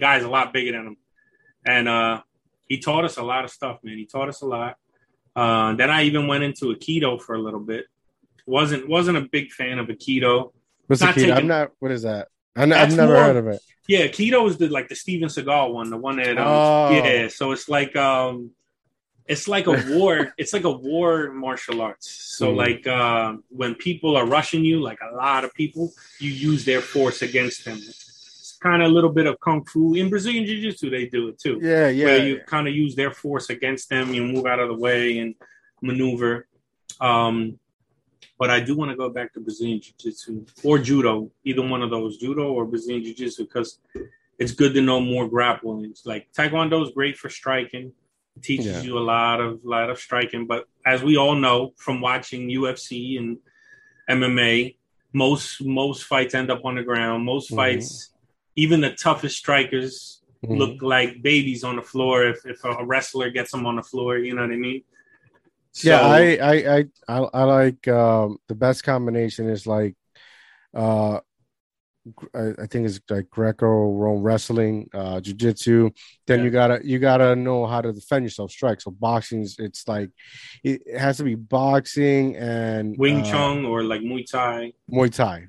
guys 0.00 0.24
a 0.24 0.30
lot 0.30 0.54
bigger 0.54 0.72
than 0.72 0.86
him. 0.86 0.96
And 1.66 1.88
uh, 1.88 2.22
he 2.66 2.78
taught 2.78 3.04
us 3.04 3.18
a 3.18 3.22
lot 3.22 3.44
of 3.44 3.50
stuff, 3.50 3.80
man. 3.82 3.98
He 3.98 4.06
taught 4.06 4.30
us 4.30 4.40
a 4.40 4.46
lot. 4.46 4.76
Uh, 5.36 5.74
then 5.74 5.90
I 5.90 6.04
even 6.04 6.26
went 6.26 6.44
into 6.44 6.74
Aikido 6.74 7.20
for 7.20 7.34
a 7.34 7.38
little 7.38 7.60
bit. 7.60 7.84
wasn't 8.46 8.88
wasn't 8.88 9.18
a 9.18 9.28
big 9.30 9.50
fan 9.50 9.78
of 9.78 9.88
Aikido. 9.88 10.52
What's 10.86 11.02
not 11.02 11.14
Aikido? 11.14 11.20
Taking, 11.20 11.32
I'm 11.32 11.46
not. 11.46 11.72
What 11.80 11.92
is 11.92 12.02
that? 12.02 12.28
I 12.58 12.66
have 12.66 12.96
never 12.96 13.12
more, 13.12 13.22
heard 13.22 13.36
of 13.36 13.46
it. 13.48 13.62
Yeah, 13.86 14.06
Aikido 14.06 14.46
is 14.48 14.58
the 14.58 14.68
like 14.68 14.88
the 14.88 14.94
Steven 14.94 15.28
Seagal 15.28 15.72
one, 15.72 15.88
the 15.88 15.96
one 15.96 16.16
that. 16.16 16.36
Um, 16.36 16.46
oh. 16.46 16.90
Yeah, 16.90 17.28
so 17.28 17.52
it's 17.52 17.68
like 17.70 17.96
um, 17.96 18.50
it's 19.28 19.46
like 19.46 19.66
a 19.66 19.84
war 19.96 20.32
it's 20.36 20.52
like 20.52 20.64
a 20.64 20.70
war 20.70 21.30
martial 21.32 21.80
arts 21.80 22.10
so 22.10 22.52
mm. 22.52 22.56
like 22.56 22.86
uh, 22.86 23.34
when 23.50 23.74
people 23.74 24.16
are 24.16 24.26
rushing 24.26 24.64
you 24.64 24.80
like 24.80 24.98
a 25.12 25.14
lot 25.14 25.44
of 25.44 25.54
people 25.54 25.92
you 26.18 26.30
use 26.30 26.64
their 26.64 26.80
force 26.80 27.22
against 27.22 27.64
them 27.64 27.76
it's 27.76 28.58
kind 28.60 28.82
of 28.82 28.90
a 28.90 28.92
little 28.92 29.10
bit 29.10 29.26
of 29.26 29.38
kung 29.38 29.64
fu 29.64 29.94
in 29.94 30.08
brazilian 30.08 30.44
jiu-jitsu 30.44 30.90
they 30.90 31.06
do 31.06 31.28
it 31.28 31.38
too 31.38 31.60
yeah 31.62 31.88
yeah 31.88 32.06
where 32.06 32.26
you 32.26 32.40
kind 32.46 32.66
of 32.66 32.74
use 32.74 32.96
their 32.96 33.12
force 33.12 33.50
against 33.50 33.88
them 33.88 34.12
you 34.12 34.24
move 34.24 34.46
out 34.46 34.58
of 34.58 34.68
the 34.68 34.74
way 34.74 35.18
and 35.18 35.34
maneuver 35.80 36.48
um, 37.00 37.60
but 38.38 38.50
I 38.50 38.60
do 38.60 38.76
want 38.76 38.90
to 38.90 38.96
go 38.96 39.10
back 39.10 39.32
to 39.34 39.40
Brazilian 39.40 39.80
Jiu 39.80 39.92
Jitsu 39.98 40.46
or 40.62 40.78
Judo, 40.78 41.30
either 41.44 41.62
one 41.62 41.82
of 41.82 41.90
those, 41.90 42.18
Judo 42.18 42.52
or 42.52 42.64
Brazilian 42.64 43.02
Jiu 43.02 43.14
Jitsu, 43.14 43.44
because 43.44 43.80
it's 44.38 44.52
good 44.52 44.74
to 44.74 44.80
know 44.80 45.00
more 45.00 45.28
grappling. 45.28 45.84
It's 45.84 46.06
like 46.06 46.28
Taekwondo 46.32 46.82
is 46.84 46.92
great 46.92 47.18
for 47.18 47.28
striking, 47.28 47.92
teaches 48.40 48.66
yeah. 48.66 48.82
you 48.82 48.96
a 48.96 49.00
lot 49.00 49.40
of 49.40 49.64
lot 49.64 49.90
of 49.90 49.98
striking. 49.98 50.46
But 50.46 50.66
as 50.86 51.02
we 51.02 51.16
all 51.16 51.34
know 51.34 51.72
from 51.76 52.00
watching 52.00 52.48
UFC 52.48 53.18
and 53.18 53.38
MMA, 54.08 54.76
most 55.12 55.64
most 55.64 56.04
fights 56.04 56.34
end 56.34 56.50
up 56.50 56.64
on 56.64 56.76
the 56.76 56.84
ground. 56.84 57.24
Most 57.24 57.48
mm-hmm. 57.48 57.56
fights, 57.56 58.10
even 58.54 58.80
the 58.80 58.92
toughest 58.92 59.36
strikers, 59.36 60.22
mm-hmm. 60.44 60.54
look 60.54 60.80
like 60.80 61.22
babies 61.22 61.64
on 61.64 61.74
the 61.74 61.82
floor. 61.82 62.24
If 62.24 62.46
if 62.46 62.64
a 62.64 62.84
wrestler 62.84 63.30
gets 63.30 63.50
them 63.50 63.66
on 63.66 63.76
the 63.76 63.82
floor, 63.82 64.18
you 64.18 64.34
know 64.34 64.42
what 64.42 64.52
I 64.52 64.56
mean. 64.56 64.84
So, 65.72 65.90
yeah, 65.90 66.00
I 66.00 66.38
I 66.40 66.84
I 67.08 67.18
I, 67.32 67.44
like 67.44 67.86
um, 67.88 68.38
the 68.48 68.54
best 68.54 68.82
combination 68.84 69.48
is 69.48 69.66
like 69.66 69.94
uh 70.74 71.20
I, 72.34 72.52
I 72.62 72.66
think 72.66 72.86
it's 72.86 73.00
like 73.10 73.28
Greco-Roman 73.30 74.22
wrestling, 74.22 74.88
uh, 74.94 75.20
jiu-jitsu. 75.20 75.90
Then 76.26 76.38
yeah. 76.38 76.44
you 76.44 76.50
gotta 76.50 76.80
you 76.84 76.98
gotta 76.98 77.36
know 77.36 77.66
how 77.66 77.80
to 77.80 77.92
defend 77.92 78.24
yourself, 78.24 78.50
strike. 78.50 78.80
So 78.80 78.90
boxing, 78.90 79.46
it's 79.58 79.86
like 79.86 80.10
it 80.64 80.82
has 80.96 81.18
to 81.18 81.24
be 81.24 81.34
boxing 81.34 82.36
and 82.36 82.96
Wing 82.98 83.20
uh, 83.20 83.24
Chun 83.24 83.64
or 83.64 83.82
like 83.82 84.00
Muay 84.00 84.28
Thai. 84.30 84.72
Muay 84.90 85.14
Thai, 85.14 85.48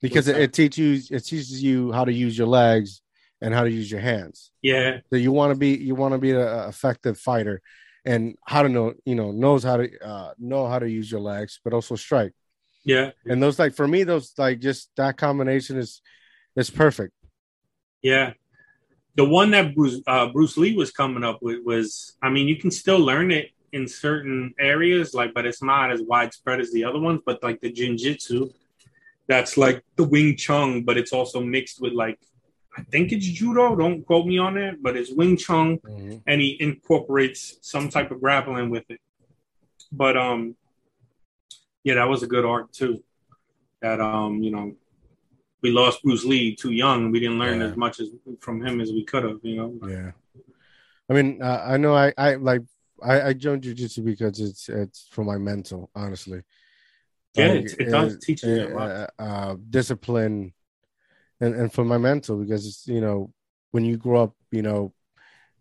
because 0.00 0.26
Muay 0.26 0.32
Thai. 0.32 0.38
It, 0.38 0.42
it 0.44 0.52
teaches 0.52 1.10
it 1.10 1.24
teaches 1.24 1.62
you 1.62 1.92
how 1.92 2.04
to 2.04 2.12
use 2.12 2.36
your 2.36 2.48
legs 2.48 3.02
and 3.40 3.54
how 3.54 3.64
to 3.64 3.70
use 3.70 3.90
your 3.90 4.00
hands. 4.00 4.50
Yeah. 4.62 5.00
So 5.10 5.16
you 5.16 5.32
want 5.32 5.52
to 5.52 5.58
be 5.58 5.76
you 5.76 5.94
want 5.94 6.12
to 6.12 6.18
be 6.18 6.32
an 6.32 6.68
effective 6.68 7.18
fighter, 7.18 7.60
and 8.08 8.36
how 8.46 8.62
to 8.62 8.70
know 8.70 8.94
you 9.04 9.14
know 9.14 9.30
knows 9.30 9.62
how 9.62 9.76
to 9.76 9.86
uh, 10.04 10.32
know 10.38 10.66
how 10.66 10.78
to 10.78 10.88
use 10.88 11.12
your 11.12 11.20
legs, 11.20 11.60
but 11.62 11.74
also 11.74 11.94
strike. 11.94 12.32
Yeah. 12.84 13.10
And 13.26 13.42
those 13.42 13.58
like 13.58 13.74
for 13.74 13.86
me, 13.86 14.04
those 14.04 14.32
like 14.38 14.60
just 14.60 14.90
that 14.96 15.18
combination 15.18 15.76
is 15.76 16.00
is 16.56 16.70
perfect. 16.70 17.12
Yeah. 18.02 18.32
The 19.16 19.26
one 19.26 19.50
that 19.50 19.74
Bruce 19.74 20.00
uh, 20.06 20.28
Bruce 20.28 20.56
Lee 20.56 20.74
was 20.74 20.90
coming 20.90 21.22
up 21.22 21.38
with 21.42 21.58
was, 21.64 22.16
I 22.22 22.30
mean, 22.30 22.48
you 22.48 22.56
can 22.56 22.70
still 22.70 22.98
learn 22.98 23.30
it 23.30 23.50
in 23.72 23.86
certain 23.86 24.54
areas, 24.58 25.12
like, 25.12 25.34
but 25.34 25.44
it's 25.44 25.62
not 25.62 25.92
as 25.92 26.00
widespread 26.00 26.60
as 26.60 26.72
the 26.72 26.84
other 26.84 27.00
ones. 27.00 27.20
But 27.26 27.42
like 27.42 27.60
the 27.60 27.70
Jinjitsu, 27.70 28.50
that's 29.26 29.58
like 29.58 29.84
the 29.96 30.04
Wing 30.04 30.36
Chun, 30.36 30.84
but 30.84 30.96
it's 30.96 31.12
also 31.12 31.40
mixed 31.42 31.82
with 31.82 31.92
like, 31.92 32.18
I 32.78 32.82
think 32.90 33.12
it's 33.12 33.26
Judo. 33.26 33.74
Don't 33.74 34.04
quote 34.04 34.26
me 34.26 34.38
on 34.38 34.56
it, 34.56 34.82
but 34.82 34.96
it's 34.96 35.10
Wing 35.10 35.36
Chun, 35.36 35.78
mm-hmm. 35.78 36.18
and 36.26 36.40
he 36.40 36.56
incorporates 36.60 37.58
some 37.60 37.88
type 37.88 38.10
of 38.10 38.20
grappling 38.20 38.70
with 38.70 38.84
it. 38.88 39.00
But 39.90 40.16
um, 40.16 40.54
yeah, 41.82 41.94
that 41.94 42.08
was 42.08 42.22
a 42.22 42.28
good 42.28 42.44
art 42.44 42.72
too. 42.72 43.02
That 43.82 44.00
um, 44.00 44.42
you 44.42 44.52
know, 44.52 44.76
we 45.62 45.70
lost 45.70 46.02
Bruce 46.02 46.24
Lee 46.24 46.54
too 46.54 46.72
young. 46.72 47.10
We 47.10 47.18
didn't 47.18 47.38
learn 47.38 47.60
yeah. 47.60 47.66
as 47.66 47.76
much 47.76 47.98
as 47.98 48.10
from 48.40 48.64
him 48.64 48.80
as 48.80 48.90
we 48.90 49.04
could 49.04 49.24
have. 49.24 49.38
You 49.42 49.56
know. 49.56 49.88
Yeah. 49.88 50.10
I 51.10 51.14
mean, 51.14 51.42
uh, 51.42 51.64
I 51.66 51.76
know 51.78 51.96
I 51.96 52.12
I 52.16 52.34
like 52.34 52.62
I, 53.02 53.22
I 53.22 53.32
joined 53.32 53.62
jujitsu 53.62 54.04
because 54.04 54.40
it's 54.40 54.68
it's 54.68 55.08
for 55.10 55.24
my 55.24 55.36
mental, 55.36 55.90
honestly. 55.94 56.42
Yeah, 57.34 57.48
like, 57.48 57.64
it, 57.64 57.76
it, 57.80 57.90
does 57.90 58.14
it, 58.14 58.20
teach 58.22 58.42
you. 58.42 58.78
Uh, 58.78 59.06
uh, 59.18 59.56
discipline, 59.68 60.52
and 61.40 61.54
and 61.54 61.72
for 61.72 61.84
my 61.84 61.98
mental 61.98 62.36
because 62.36 62.66
it's 62.66 62.86
you 62.86 63.00
know 63.00 63.32
when 63.70 63.84
you 63.84 63.96
grow 63.96 64.24
up, 64.24 64.34
you 64.50 64.62
know, 64.62 64.92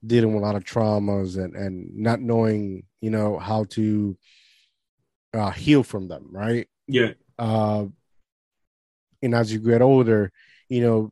dealing 0.05 0.33
with 0.33 0.43
a 0.43 0.45
lot 0.45 0.55
of 0.55 0.63
traumas 0.63 1.41
and 1.41 1.55
and 1.55 1.95
not 1.95 2.21
knowing 2.21 2.83
you 3.01 3.09
know 3.09 3.37
how 3.37 3.65
to 3.65 4.17
uh, 5.33 5.51
heal 5.51 5.83
from 5.83 6.07
them, 6.07 6.27
right? 6.31 6.67
Yeah. 6.87 7.13
Uh, 7.37 7.85
and 9.21 9.35
as 9.35 9.51
you 9.51 9.59
get 9.59 9.81
older, 9.81 10.31
you 10.69 10.81
know, 10.81 11.11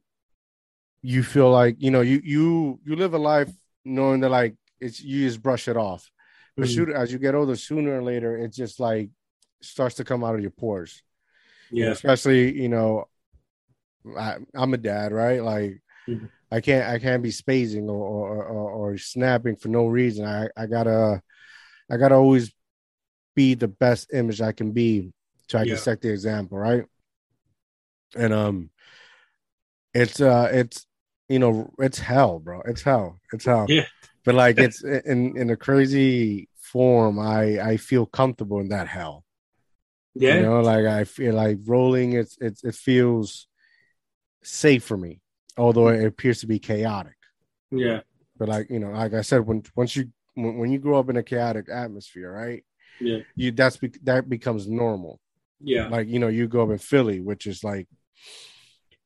you 1.02 1.24
feel 1.24 1.52
like 1.52 1.76
you 1.80 1.92
know 1.92 2.02
you 2.02 2.22
you 2.24 2.80
you 2.84 2.96
live 2.96 3.14
a 3.14 3.18
life 3.18 3.52
knowing 3.84 4.22
that 4.22 4.30
like 4.30 4.56
it's 4.80 5.02
you 5.02 5.28
just 5.28 5.42
brush 5.42 5.68
it 5.68 5.78
off, 5.78 6.10
but 6.58 6.68
mm 6.68 6.96
as 6.96 7.12
you 7.12 7.20
get 7.20 7.36
older, 7.36 7.56
sooner 7.56 8.00
or 8.00 8.04
later, 8.04 8.38
it 8.38 8.54
just 8.54 8.80
like 8.80 9.10
starts 9.62 9.96
to 9.96 10.04
come 10.04 10.24
out 10.24 10.36
of 10.36 10.42
your 10.42 10.52
pores. 10.52 11.02
Yeah. 11.72 11.90
especially 11.90 12.60
you 12.62 12.70
know, 12.70 13.06
I, 14.18 14.38
am 14.56 14.74
a 14.74 14.78
dad, 14.78 15.12
right? 15.12 15.44
Like. 15.44 15.82
mm 16.08 16.30
I 16.52 16.62
can't 16.62 16.88
I 16.88 17.00
can't 17.00 17.24
be 17.24 17.32
spacing 17.32 17.90
or 17.90 18.06
or, 18.06 18.46
or 18.46 18.72
or, 18.72 18.98
snapping 18.98 19.56
for 19.56 19.68
no 19.68 19.88
reason. 19.88 20.26
I, 20.26 20.48
I 20.56 20.68
gotta 20.68 21.22
I 21.92 21.98
gotta 21.98 22.16
always 22.16 22.54
be 23.36 23.56
the 23.56 23.68
best 23.68 24.14
image 24.14 24.42
I 24.42 24.52
can 24.52 24.72
be 24.72 25.12
so 25.50 25.60
I 25.60 25.64
yeah. 25.64 25.74
can 25.74 25.78
set 25.78 26.02
the 26.02 26.12
example, 26.12 26.58
right? 26.58 26.86
And 28.16 28.34
um 28.34 28.70
it's 29.94 30.22
uh 30.22 30.50
it's 30.52 30.86
you 31.28 31.40
know, 31.40 31.74
it's 31.80 32.00
hell, 32.00 32.40
bro. 32.40 32.62
It's 32.66 32.84
hell. 32.84 33.20
It's 33.34 33.46
hell. 33.46 33.66
Yeah. 33.68 33.88
But 34.24 34.36
like 34.36 34.58
it's 34.58 34.84
in 34.84 35.38
in 35.38 35.50
a 35.50 35.58
crazy 35.58 36.50
form, 36.56 37.20
I 37.20 37.60
I 37.60 37.78
feel 37.78 38.06
comfortable 38.06 38.60
in 38.60 38.70
that 38.70 38.88
hell. 38.88 39.24
Yeah. 40.14 40.36
You 40.36 40.42
know, 40.44 40.62
like 40.62 40.86
I 40.86 41.04
feel 41.04 41.36
like 41.36 41.58
rolling 41.66 42.14
it's 42.14 42.38
it's 42.40 42.64
it 42.64 42.76
feels 42.76 43.48
safe 44.46 44.84
for 44.84 44.98
me, 44.98 45.22
although 45.58 45.90
it 45.90 46.06
appears 46.06 46.40
to 46.42 46.48
be 46.48 46.60
chaotic. 46.60 47.18
Yeah. 47.72 48.02
But 48.38 48.50
like, 48.50 48.70
you 48.70 48.80
know, 48.80 48.92
like 48.92 49.14
I 49.14 49.22
said, 49.22 49.46
when 49.46 49.64
once 49.76 49.96
you 49.96 50.12
when, 50.36 50.58
when 50.58 50.72
you 50.72 50.80
grow 50.80 51.00
up 51.00 51.10
in 51.10 51.18
a 51.18 51.24
chaotic 51.24 51.68
atmosphere, 51.70 52.32
right? 52.32 52.64
yeah 53.00 53.20
you 53.36 53.52
that's 53.52 53.78
be, 53.78 53.92
that 54.04 54.30
becomes 54.30 54.68
normal 54.68 55.20
yeah 55.60 55.88
like 55.88 56.08
you 56.08 56.20
know 56.20 56.28
you 56.28 56.48
go 56.48 56.64
up 56.64 56.70
in 56.70 56.78
philly 56.78 57.20
which 57.20 57.48
is 57.48 57.64
like 57.64 57.88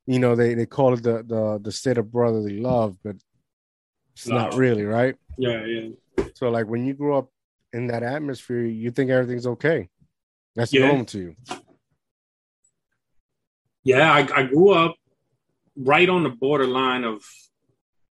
you 0.05 0.19
know 0.19 0.35
they 0.35 0.53
they 0.53 0.65
call 0.65 0.93
it 0.93 1.03
the 1.03 1.23
the 1.23 1.59
the 1.61 1.71
state 1.71 1.97
of 1.97 2.11
brotherly 2.11 2.59
love 2.59 2.97
but 3.03 3.15
it's 4.15 4.27
no. 4.27 4.35
not 4.35 4.55
really 4.55 4.85
right 4.85 5.15
yeah 5.37 5.65
yeah 5.65 5.89
so 6.33 6.49
like 6.49 6.67
when 6.67 6.85
you 6.85 6.93
grow 6.93 7.17
up 7.17 7.29
in 7.73 7.87
that 7.87 8.03
atmosphere 8.03 8.63
you 8.63 8.91
think 8.91 9.09
everything's 9.09 9.47
okay 9.47 9.87
that's 10.55 10.73
yeah. 10.73 10.87
normal 10.87 11.05
to 11.05 11.19
you 11.19 11.35
yeah 13.83 14.11
I, 14.11 14.27
I 14.35 14.43
grew 14.43 14.71
up 14.71 14.95
right 15.79 16.09
on 16.09 16.23
the 16.23 16.29
borderline 16.29 17.03
of 17.03 17.23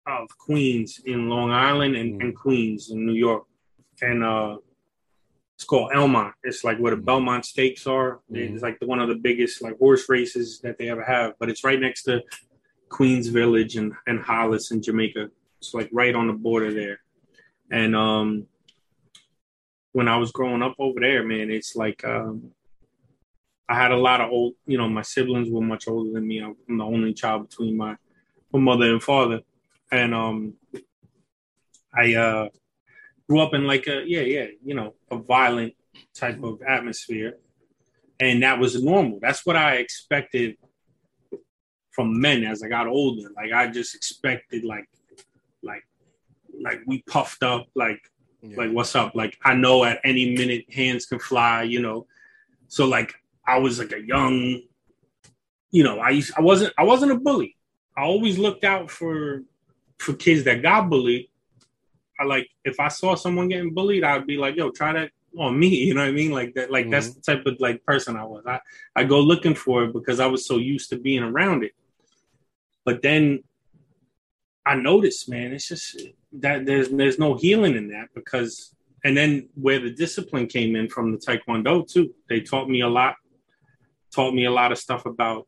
of 0.07 0.27
queens 0.39 1.01
in 1.05 1.29
long 1.29 1.51
island 1.51 1.95
and, 1.95 2.19
mm. 2.19 2.25
and 2.25 2.37
queens 2.37 2.91
in 2.91 3.05
new 3.05 3.12
york 3.12 3.45
and 4.01 4.25
uh 4.25 4.57
it's 5.59 5.64
called 5.64 5.91
Elmont. 5.91 6.35
It's 6.45 6.62
like 6.62 6.79
where 6.79 6.95
the 6.95 7.03
Belmont 7.03 7.45
Stakes 7.45 7.85
are. 7.89 8.21
Mm-hmm. 8.31 8.55
It's 8.55 8.62
like 8.62 8.79
the, 8.79 8.87
one 8.87 9.01
of 9.01 9.09
the 9.09 9.16
biggest 9.16 9.61
like 9.61 9.77
horse 9.77 10.09
races 10.09 10.61
that 10.61 10.79
they 10.79 10.89
ever 10.89 11.03
have. 11.03 11.33
But 11.41 11.51
it's 11.51 11.64
right 11.64 11.81
next 11.81 12.05
to 12.05 12.23
Queens 12.91 13.27
Village 13.27 13.75
and 13.75 13.93
and 14.07 14.21
Hollis 14.21 14.71
in 14.71 14.81
Jamaica. 14.81 15.31
It's 15.59 15.75
like 15.75 15.89
right 15.93 16.14
on 16.14 16.29
the 16.29 16.33
border 16.33 16.73
there. 16.73 17.01
And 17.73 17.97
um, 17.97 18.47
when 19.91 20.07
I 20.07 20.16
was 20.16 20.31
growing 20.31 20.62
up 20.62 20.77
over 20.79 21.01
there, 21.01 21.25
man, 21.25 21.51
it's 21.51 21.75
like 21.75 22.05
um, 22.05 22.53
I 23.69 23.75
had 23.75 23.91
a 23.91 23.97
lot 23.97 24.21
of 24.21 24.31
old. 24.31 24.55
You 24.66 24.79
know, 24.79 24.89
my 24.89 25.03
siblings 25.03 25.51
were 25.51 25.61
much 25.61 25.89
older 25.89 26.12
than 26.12 26.27
me. 26.27 26.39
I'm 26.41 26.79
the 26.79 26.85
only 26.85 27.12
child 27.12 27.49
between 27.49 27.77
my 27.77 27.97
my 28.53 28.61
mother 28.61 28.91
and 28.91 29.03
father, 29.03 29.41
and 29.93 30.14
um, 30.14 30.55
I 31.93 32.14
uh 32.14 32.49
grew 33.29 33.41
up 33.41 33.55
in 33.55 33.64
like 33.64 33.87
a 33.87 34.03
yeah 34.07 34.23
yeah 34.23 34.47
you 34.64 34.75
know 34.75 34.95
a 35.11 35.19
violent 35.19 35.75
type 36.14 36.43
of 36.43 36.61
atmosphere 36.62 37.37
and 38.21 38.43
that 38.43 38.59
was 38.59 38.83
normal 38.83 39.19
that's 39.21 39.45
what 39.45 39.57
i 39.57 39.75
expected 39.75 40.57
from 41.91 42.21
men 42.21 42.45
as 42.45 42.62
i 42.62 42.69
got 42.69 42.87
older 42.87 43.29
like 43.37 43.53
i 43.53 43.66
just 43.66 43.95
expected 43.95 44.64
like 44.64 44.89
like 45.62 45.83
like 46.61 46.81
we 46.87 47.03
puffed 47.03 47.43
up 47.43 47.66
like 47.75 48.01
yeah. 48.43 48.57
like 48.57 48.71
what's 48.73 48.95
up 48.97 49.14
like 49.14 49.37
i 49.45 49.55
know 49.55 49.85
at 49.85 50.01
any 50.05 50.35
minute 50.37 50.64
hands 50.73 51.05
can 51.07 51.19
fly 51.19 51.62
you 51.62 51.83
know 51.83 52.07
so 52.69 52.87
like 52.87 53.14
i 53.49 53.59
was 53.59 53.78
like 53.78 53.92
a 53.92 54.01
young 54.01 54.61
you 55.70 55.82
know 55.82 55.99
i 55.99 56.11
used 56.11 56.32
i 56.36 56.40
wasn't 56.40 56.72
i 56.78 56.84
wasn't 56.84 57.11
a 57.11 57.16
bully 57.16 57.57
i 57.96 58.03
always 58.03 58.38
looked 58.38 58.64
out 58.64 58.90
for 58.90 59.42
for 59.99 60.12
kids 60.12 60.44
that 60.44 60.62
got 60.62 60.88
bullied 60.88 61.28
I 62.18 62.24
like 62.24 62.49
if 62.64 62.80
I 62.80 62.88
saw 62.88 63.14
someone 63.14 63.49
getting 63.49 63.74
bullied, 63.74 64.05
I'd 64.05 64.26
be 64.26 64.36
like, 64.36 64.57
yo, 64.57 64.70
try 64.70 64.92
that 64.92 65.11
on 65.38 65.59
me. 65.59 65.68
You 65.86 65.94
know 65.94 66.01
what 66.01 66.09
I 66.09 66.12
mean? 66.12 66.32
Like 66.32 66.55
that, 66.55 66.70
like 66.70 66.84
mm-hmm. 66.84 66.92
that's 66.92 67.14
the 67.14 67.20
type 67.20 67.46
of 67.46 67.61
like 67.61 67.84
person 67.84 68.16
I 68.16 68.24
was. 68.24 68.44
I, 68.46 68.61
I 68.96 69.05
go 69.05 69.20
looking 69.20 69.55
for 69.55 69.84
it 69.84 69.92
because 69.92 70.20
I 70.20 70.26
was 70.26 70.46
so 70.46 70.57
used 70.57 70.90
to 70.90 70.99
being 70.99 71.22
around 71.22 71.64
it. 71.64 71.72
But 72.84 73.03
then 73.03 73.44
I 74.66 74.74
noticed, 74.74 75.28
man, 75.28 75.53
it's 75.53 75.68
just 75.68 76.01
that 76.32 76.66
there's 76.66 76.88
there's 76.88 77.18
no 77.18 77.34
healing 77.34 77.76
in 77.76 77.88
that 77.90 78.09
because 78.14 78.74
and 79.05 79.16
then 79.16 79.49
where 79.55 79.78
the 79.78 79.90
discipline 79.90 80.46
came 80.46 80.74
in 80.74 80.88
from 80.88 81.12
the 81.12 81.18
Taekwondo 81.18 81.90
too. 81.90 82.14
They 82.28 82.40
taught 82.40 82.68
me 82.68 82.80
a 82.80 82.88
lot, 82.88 83.16
taught 84.15 84.35
me 84.35 84.45
a 84.45 84.51
lot 84.51 84.73
of 84.73 84.79
stuff 84.79 85.07
about, 85.07 85.47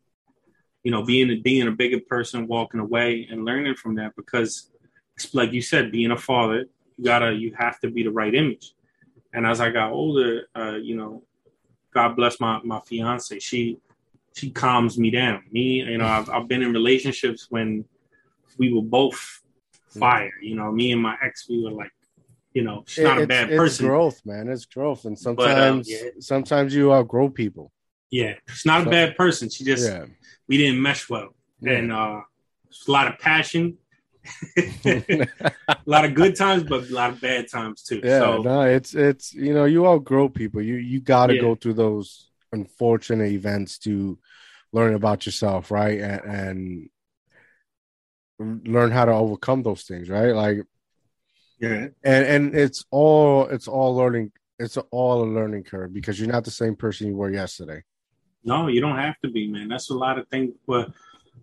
you 0.83 0.91
know, 0.91 1.05
being 1.05 1.31
a 1.31 1.37
being 1.37 1.69
a 1.69 1.73
bigger 1.73 2.01
person, 2.01 2.47
walking 2.47 2.81
away 2.81 3.27
and 3.31 3.45
learning 3.45 3.75
from 3.75 3.97
that 3.97 4.17
because 4.17 4.71
like 5.35 5.53
you 5.53 5.63
said, 5.63 5.93
being 5.93 6.11
a 6.11 6.17
father, 6.17 6.67
you 6.97 7.05
gotta 7.05 7.33
you 7.33 7.53
have 7.59 7.79
to 7.81 7.91
be 7.91 8.03
the 8.03 8.11
right 8.11 8.35
image. 8.35 8.73
And 9.33 9.47
as 9.47 9.61
I 9.61 9.71
got 9.71 9.93
older, 9.93 10.49
uh, 10.57 10.77
you 10.77 10.97
know, 10.97 11.23
God 11.93 12.17
bless 12.17 12.41
my 12.41 12.61
my 12.65 12.81
fiance. 12.81 13.39
She 13.39 13.79
she 14.35 14.51
calms 14.51 14.99
me 14.99 15.11
down. 15.11 15.45
Me, 15.51 15.83
you 15.83 15.99
know, 15.99 16.07
I've 16.07 16.31
I've 16.31 16.49
been 16.49 16.63
in 16.63 16.73
relationships 16.73 17.47
when 17.51 17.85
we 18.59 18.73
were 18.73 18.83
both 18.83 19.43
fire. 19.99 20.33
You 20.41 20.57
know, 20.57 20.71
me 20.73 20.93
and 20.93 21.03
my 21.03 21.17
ex, 21.23 21.49
we 21.49 21.63
were 21.63 21.71
like, 21.71 21.93
you 22.55 22.63
know, 22.63 22.85
she's 22.87 23.05
not 23.05 23.19
it's, 23.19 23.25
a 23.25 23.29
bad 23.29 23.51
it's 23.51 23.57
person. 23.57 23.87
growth, 23.87 24.21
man. 24.25 24.49
It's 24.49 24.65
growth, 24.65 25.05
and 25.05 25.19
sometimes 25.19 25.89
but, 25.89 26.05
yeah. 26.05 26.11
sometimes 26.21 26.75
you 26.75 26.93
outgrow 26.93 27.29
people. 27.29 27.73
Yeah, 28.11 28.35
she's 28.49 28.67
not 28.67 28.85
so, 28.85 28.89
a 28.89 28.91
bad 28.91 29.17
person. 29.17 29.49
She 29.51 29.65
just 29.65 29.89
yeah. 29.89 30.07
we 30.49 30.57
didn't 30.57 30.83
mesh 30.83 31.09
well, 31.09 31.35
yeah. 31.61 31.73
and 31.73 31.93
uh, 31.93 32.21
a 32.89 32.91
lot 32.91 33.07
of 33.07 33.19
passion 33.19 33.79
a 34.87 35.27
lot 35.87 36.05
of 36.05 36.15
good 36.15 36.37
times, 36.37 36.63
but 36.65 36.89
a 36.89 36.95
lot 36.95 37.11
of 37.11 37.21
bad 37.21 37.49
times 37.49 37.83
too. 37.83 38.01
Yeah, 38.03 38.21
so, 38.21 38.43
no, 38.43 38.63
it's 38.63 38.95
it's 38.95 39.33
you 39.33 39.55
know 39.55 39.65
you 39.65 39.87
outgrow 39.87 40.29
people. 40.29 40.61
You 40.61 40.77
you 40.77 41.01
got 41.01 41.29
to 41.29 41.35
yeah. 41.35 41.41
go 41.41 41.55
through 41.55 41.75
those 41.75 42.29
unfortunate 42.53 43.33
events 43.33 43.79
to 43.79 44.19
learn 44.73 44.95
about 44.95 45.27
yourself, 45.27 45.71
right? 45.71 46.01
And, 46.01 46.91
and 48.39 48.67
learn 48.67 48.91
how 48.91 49.05
to 49.05 49.13
overcome 49.13 49.63
those 49.63 49.83
things, 49.83 50.09
right? 50.09 50.35
Like, 50.35 50.59
yeah, 51.59 51.89
and 52.03 52.27
and 52.27 52.55
it's 52.55 52.85
all 52.91 53.47
it's 53.47 53.69
all 53.69 53.95
learning. 53.95 54.33
It's 54.59 54.77
all 54.91 55.23
a 55.23 55.25
learning 55.25 55.65
curve 55.65 55.95
because 55.95 56.21
you're 56.21 56.29
not 56.29 56.45
the 56.45 56.51
same 56.51 56.77
person 56.77 57.07
you 57.07 57.17
were 57.17 57.31
yesterday. 57.31 57.83
No, 58.45 58.69
you 58.69 58.81
don't 58.81 58.97
have 58.97 59.21
to 59.21 59.31
be, 59.31 59.49
man. 59.49 59.69
That's 59.69 59.91
a 59.91 59.95
lot 59.95 60.19
of 60.19 60.27
things. 60.29 60.55
But 60.67 60.91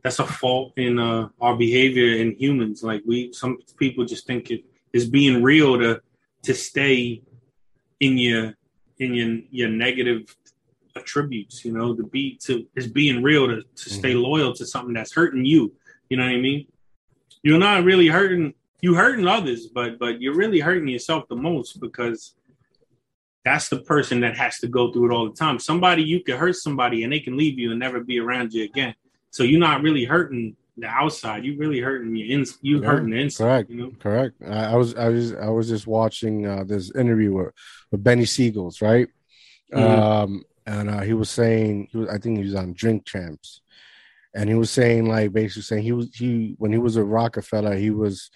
that's 0.03 0.19
a 0.19 0.25
fault 0.25 0.73
in 0.77 0.99
uh, 0.99 1.29
our 1.41 1.55
behavior 1.55 2.17
in 2.17 2.35
humans. 2.37 2.83
Like 2.83 3.03
we, 3.05 3.33
some 3.33 3.57
people 3.77 4.05
just 4.05 4.25
think 4.25 4.51
it 4.51 4.63
is 4.93 5.09
being 5.09 5.43
real 5.43 5.77
to 5.79 6.01
to 6.43 6.53
stay 6.53 7.21
in 7.99 8.17
your 8.17 8.55
in 8.99 9.13
your 9.13 9.39
your 9.51 9.69
negative 9.69 10.35
attributes. 10.95 11.63
You 11.65 11.73
know, 11.73 11.95
to 11.95 12.03
be 12.03 12.37
to 12.45 12.65
is 12.75 12.87
being 12.87 13.21
real 13.21 13.47
to 13.47 13.63
to 13.63 13.89
stay 13.89 14.13
mm-hmm. 14.13 14.21
loyal 14.21 14.53
to 14.53 14.65
something 14.65 14.93
that's 14.93 15.13
hurting 15.13 15.45
you. 15.45 15.73
You 16.09 16.17
know 16.17 16.23
what 16.23 16.33
I 16.33 16.37
mean? 16.37 16.67
You're 17.43 17.59
not 17.59 17.83
really 17.83 18.07
hurting 18.07 18.53
you 18.81 18.95
hurting 18.95 19.27
others, 19.27 19.67
but 19.67 19.99
but 19.99 20.21
you're 20.21 20.35
really 20.35 20.59
hurting 20.59 20.87
yourself 20.87 21.27
the 21.27 21.35
most 21.35 21.79
because 21.79 22.35
that's 23.47 23.69
the 23.69 23.79
person 23.79 24.19
that 24.21 24.37
has 24.37 24.59
to 24.59 24.67
go 24.67 24.91
through 24.91 25.09
it 25.09 25.15
all 25.15 25.29
the 25.29 25.35
time. 25.35 25.57
Somebody 25.57 26.03
you 26.03 26.21
can 26.21 26.37
hurt 26.37 26.55
somebody 26.55 27.03
and 27.03 27.13
they 27.13 27.21
can 27.21 27.37
leave 27.37 27.57
you 27.57 27.71
and 27.71 27.79
never 27.79 28.01
be 28.01 28.19
around 28.19 28.53
you 28.53 28.65
again. 28.65 28.93
So 29.31 29.43
you're 29.43 29.59
not 29.59 29.81
really 29.81 30.03
hurting 30.03 30.57
the 30.75 30.87
outside. 30.87 31.45
you're 31.45 31.57
really 31.57 31.79
hurting 31.79 32.15
your 32.15 32.27
ins. 32.27 32.57
You 32.61 32.81
yeah, 32.81 32.87
hurting 32.87 33.11
the 33.11 33.21
inside. 33.21 33.45
Correct. 33.45 33.69
You 33.69 33.75
know? 33.77 33.91
Correct. 33.99 34.35
I, 34.45 34.73
I, 34.73 34.75
was 34.75 34.95
I 34.95 35.07
was 35.09 35.33
I 35.33 35.47
was 35.47 35.69
just 35.69 35.87
watching 35.87 36.45
uh, 36.45 36.65
this 36.65 36.93
interview 36.93 37.33
with, 37.33 37.53
with 37.89 38.03
Beanie 38.03 38.27
Sigels, 38.27 38.81
right? 38.81 39.07
Mm-hmm. 39.73 40.01
Um, 40.01 40.43
and 40.65 40.89
uh, 40.89 41.01
he 41.01 41.13
was 41.13 41.29
saying 41.29 41.87
he 41.91 41.97
was 41.97 42.09
I 42.09 42.17
think 42.17 42.37
he 42.37 42.43
was 42.43 42.55
on 42.55 42.73
Drink 42.73 43.05
Champs, 43.05 43.61
and 44.35 44.49
he 44.49 44.55
was 44.55 44.69
saying 44.69 45.07
like 45.07 45.31
basically 45.31 45.61
saying 45.61 45.83
he 45.83 45.93
was 45.93 46.13
he 46.13 46.55
when 46.57 46.73
he 46.73 46.77
was 46.77 46.97
a 46.97 47.03
Roc-A-Fella 47.03 47.77
he 47.77 47.91
was 47.91 48.29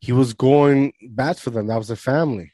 he 0.00 0.12
was 0.12 0.34
going 0.34 0.92
bad 1.10 1.38
for 1.38 1.50
them. 1.50 1.68
That 1.68 1.78
was 1.78 1.90
a 1.90 1.96
family. 1.96 2.53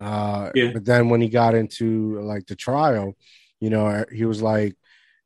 Uh, 0.00 0.50
yeah. 0.54 0.70
But 0.72 0.84
then 0.84 1.08
when 1.08 1.20
he 1.20 1.28
got 1.28 1.54
into 1.54 2.20
like 2.20 2.46
the 2.46 2.56
trial, 2.56 3.16
you 3.60 3.70
know, 3.70 4.04
he 4.12 4.24
was 4.24 4.40
like 4.40 4.76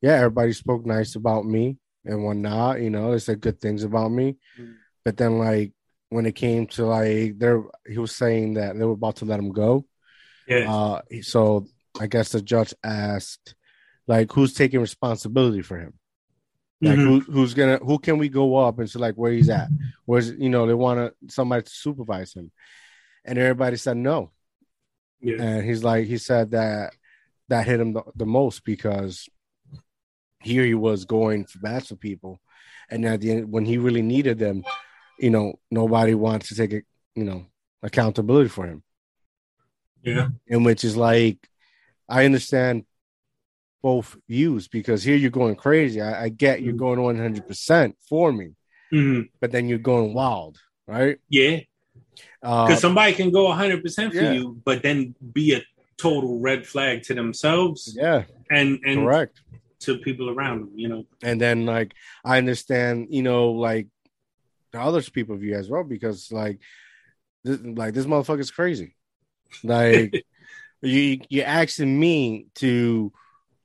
yeah, 0.04 0.16
everybody 0.16 0.52
spoke 0.52 0.84
nice 0.84 1.14
about 1.14 1.46
me 1.46 1.78
and 2.04 2.22
whatnot. 2.22 2.82
You 2.82 2.90
know, 2.90 3.10
they 3.10 3.18
said 3.18 3.40
good 3.40 3.58
things 3.58 3.84
about 3.84 4.10
me. 4.10 4.36
Mm. 4.60 4.74
But 5.02 5.16
then, 5.16 5.38
like, 5.38 5.72
when 6.10 6.26
it 6.26 6.34
came 6.34 6.66
to 6.66 6.84
like, 6.84 7.38
there, 7.38 7.62
he 7.88 7.96
was 7.96 8.14
saying 8.14 8.54
that 8.54 8.78
they 8.78 8.84
were 8.84 8.92
about 8.92 9.16
to 9.16 9.24
let 9.24 9.40
him 9.40 9.50
go. 9.50 9.86
Yeah. 10.46 10.70
Uh, 10.70 11.00
so 11.22 11.68
I 11.98 12.06
guess 12.06 12.32
the 12.32 12.42
judge 12.42 12.74
asked, 12.84 13.54
like, 14.06 14.30
who's 14.30 14.52
taking 14.52 14.80
responsibility 14.80 15.62
for 15.62 15.78
him? 15.78 15.94
Like, 16.82 16.98
mm-hmm. 16.98 17.06
who, 17.06 17.20
who's 17.20 17.54
gonna, 17.54 17.78
who 17.78 17.98
can 17.98 18.18
we 18.18 18.28
go 18.28 18.56
up 18.56 18.78
and 18.80 18.90
see, 18.90 18.98
like, 18.98 19.14
where 19.14 19.32
he's 19.32 19.48
at? 19.48 19.68
Where's, 20.04 20.30
you 20.32 20.50
know, 20.50 20.66
they 20.66 20.74
want 20.74 20.98
to 20.98 21.32
somebody 21.32 21.62
to 21.62 21.70
supervise 21.70 22.34
him, 22.34 22.52
and 23.24 23.38
everybody 23.38 23.78
said 23.78 23.96
no. 23.96 24.32
Yeah. 25.24 25.42
And 25.42 25.64
he's 25.64 25.82
like, 25.82 26.06
he 26.06 26.18
said 26.18 26.50
that 26.52 26.94
that 27.48 27.66
hit 27.66 27.80
him 27.80 27.94
the, 27.94 28.02
the 28.14 28.26
most 28.26 28.64
because 28.64 29.28
here 30.40 30.64
he 30.64 30.74
was 30.74 31.04
going 31.04 31.46
for 31.46 31.58
bats 31.58 31.88
for 31.88 31.96
people, 31.96 32.40
and 32.90 33.04
at 33.06 33.20
the 33.20 33.30
end, 33.30 33.50
when 33.50 33.64
he 33.64 33.78
really 33.78 34.02
needed 34.02 34.38
them, 34.38 34.64
you 35.18 35.30
know, 35.30 35.58
nobody 35.70 36.14
wants 36.14 36.48
to 36.48 36.54
take 36.54 36.72
it, 36.72 36.84
you 37.14 37.24
know, 37.24 37.46
accountability 37.82 38.50
for 38.50 38.66
him. 38.66 38.82
Yeah, 40.02 40.28
and 40.48 40.64
which 40.64 40.84
is 40.84 40.96
like, 40.96 41.48
I 42.08 42.26
understand 42.26 42.84
both 43.82 44.16
views 44.28 44.68
because 44.68 45.02
here 45.02 45.16
you're 45.16 45.30
going 45.30 45.56
crazy. 45.56 46.00
I, 46.00 46.24
I 46.24 46.28
get 46.28 46.62
you're 46.62 46.72
mm-hmm. 46.72 46.78
going 46.78 47.02
100 47.02 47.48
percent 47.48 47.96
for 48.06 48.30
me, 48.32 48.54
mm-hmm. 48.92 49.22
but 49.40 49.50
then 49.50 49.68
you're 49.68 49.78
going 49.78 50.12
wild, 50.12 50.58
right? 50.86 51.18
Yeah, 51.30 51.60
because 52.40 52.70
uh, 52.72 52.76
somebody 52.76 53.12
can 53.12 53.30
go 53.30 53.44
100 53.44 53.82
percent 53.82 54.12
for 54.12 54.20
yeah. 54.20 54.32
you, 54.32 54.60
but 54.64 54.82
then 54.82 55.14
be 55.32 55.54
a 55.54 55.62
total 55.96 56.38
red 56.40 56.66
flag 56.66 57.02
to 57.04 57.14
themselves. 57.14 57.96
Yeah, 57.98 58.24
and 58.50 58.80
and 58.84 59.00
correct 59.00 59.40
to 59.84 59.98
people 59.98 60.30
around 60.30 60.60
them, 60.60 60.72
you 60.74 60.88
know. 60.88 61.04
And 61.22 61.40
then 61.40 61.66
like 61.66 61.94
I 62.24 62.38
understand, 62.38 63.08
you 63.10 63.22
know, 63.22 63.52
like 63.52 63.88
the 64.72 64.80
other 64.80 65.02
people 65.02 65.36
view 65.36 65.54
as 65.54 65.68
well 65.68 65.84
because 65.84 66.32
like 66.32 66.60
this, 67.44 67.60
like 67.62 67.94
this 67.94 68.06
motherfucker's 68.06 68.50
crazy. 68.50 68.96
Like 69.62 70.24
you 70.82 71.20
you're 71.28 71.46
asking 71.46 71.98
me 71.98 72.46
to 72.56 73.12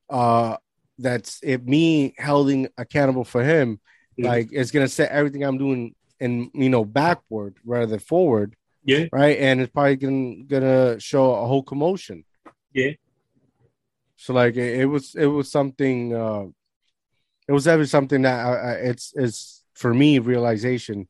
uh 0.10 0.58
that's 0.97 1.39
if 1.43 1.62
me 1.62 2.14
holding 2.22 2.68
accountable 2.78 3.24
for 3.24 3.43
him, 3.43 3.80
mm-hmm. 4.20 4.26
like 4.26 4.50
it's 4.52 4.72
gonna 4.72 4.88
set 4.88 5.12
everything 5.12 5.43
I'm 5.43 5.58
doing 5.58 5.95
in 6.20 6.52
you 6.54 6.70
know 6.70 6.86
backward 6.86 7.58
rather 7.66 7.86
than 7.86 8.00
forward. 8.00 8.56
Yeah. 8.84 9.06
Right. 9.12 9.38
And 9.38 9.62
it's 9.62 9.72
probably 9.72 9.96
gonna 9.98 10.44
gonna 10.46 11.00
show 11.00 11.34
a 11.34 11.46
whole 11.48 11.64
commotion. 11.64 12.26
Yeah. 12.74 12.92
So 14.16 14.34
like 14.34 14.56
it, 14.56 14.82
it 14.82 14.86
was 14.86 15.16
it 15.16 15.26
was 15.26 15.52
something 15.52 16.16
uh 16.16 16.46
it 17.48 17.52
was 17.52 17.68
ever 17.68 17.86
something 17.86 18.22
that 18.24 18.46
I, 18.46 18.54
I, 18.54 18.72
it's 18.74 19.14
it's 19.16 19.64
for 19.74 19.94
me 19.94 20.20
realization 20.20 21.08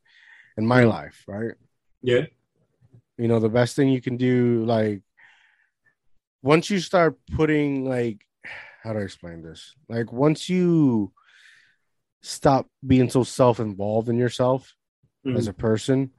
in 0.57 0.65
my 0.65 0.83
life, 0.83 1.23
right? 1.27 1.53
Yeah. 2.01 2.25
You 3.17 3.27
know, 3.27 3.39
the 3.39 3.49
best 3.49 3.75
thing 3.75 3.89
you 3.89 4.01
can 4.01 4.17
do 4.17 4.63
like 4.65 5.01
once 6.41 6.69
you 6.69 6.79
start 6.79 7.17
putting 7.31 7.87
like 7.87 8.25
how 8.83 8.93
do 8.93 8.99
I 8.99 9.03
explain 9.03 9.41
this? 9.41 9.75
Like 9.89 10.11
once 10.13 10.49
you 10.49 11.11
stop 12.21 12.67
being 12.85 13.09
so 13.09 13.23
self-involved 13.23 14.09
in 14.09 14.17
yourself 14.17 14.75
mm-hmm. 15.29 15.37
as 15.37 15.47
a 15.47 15.53
person, 15.53 16.11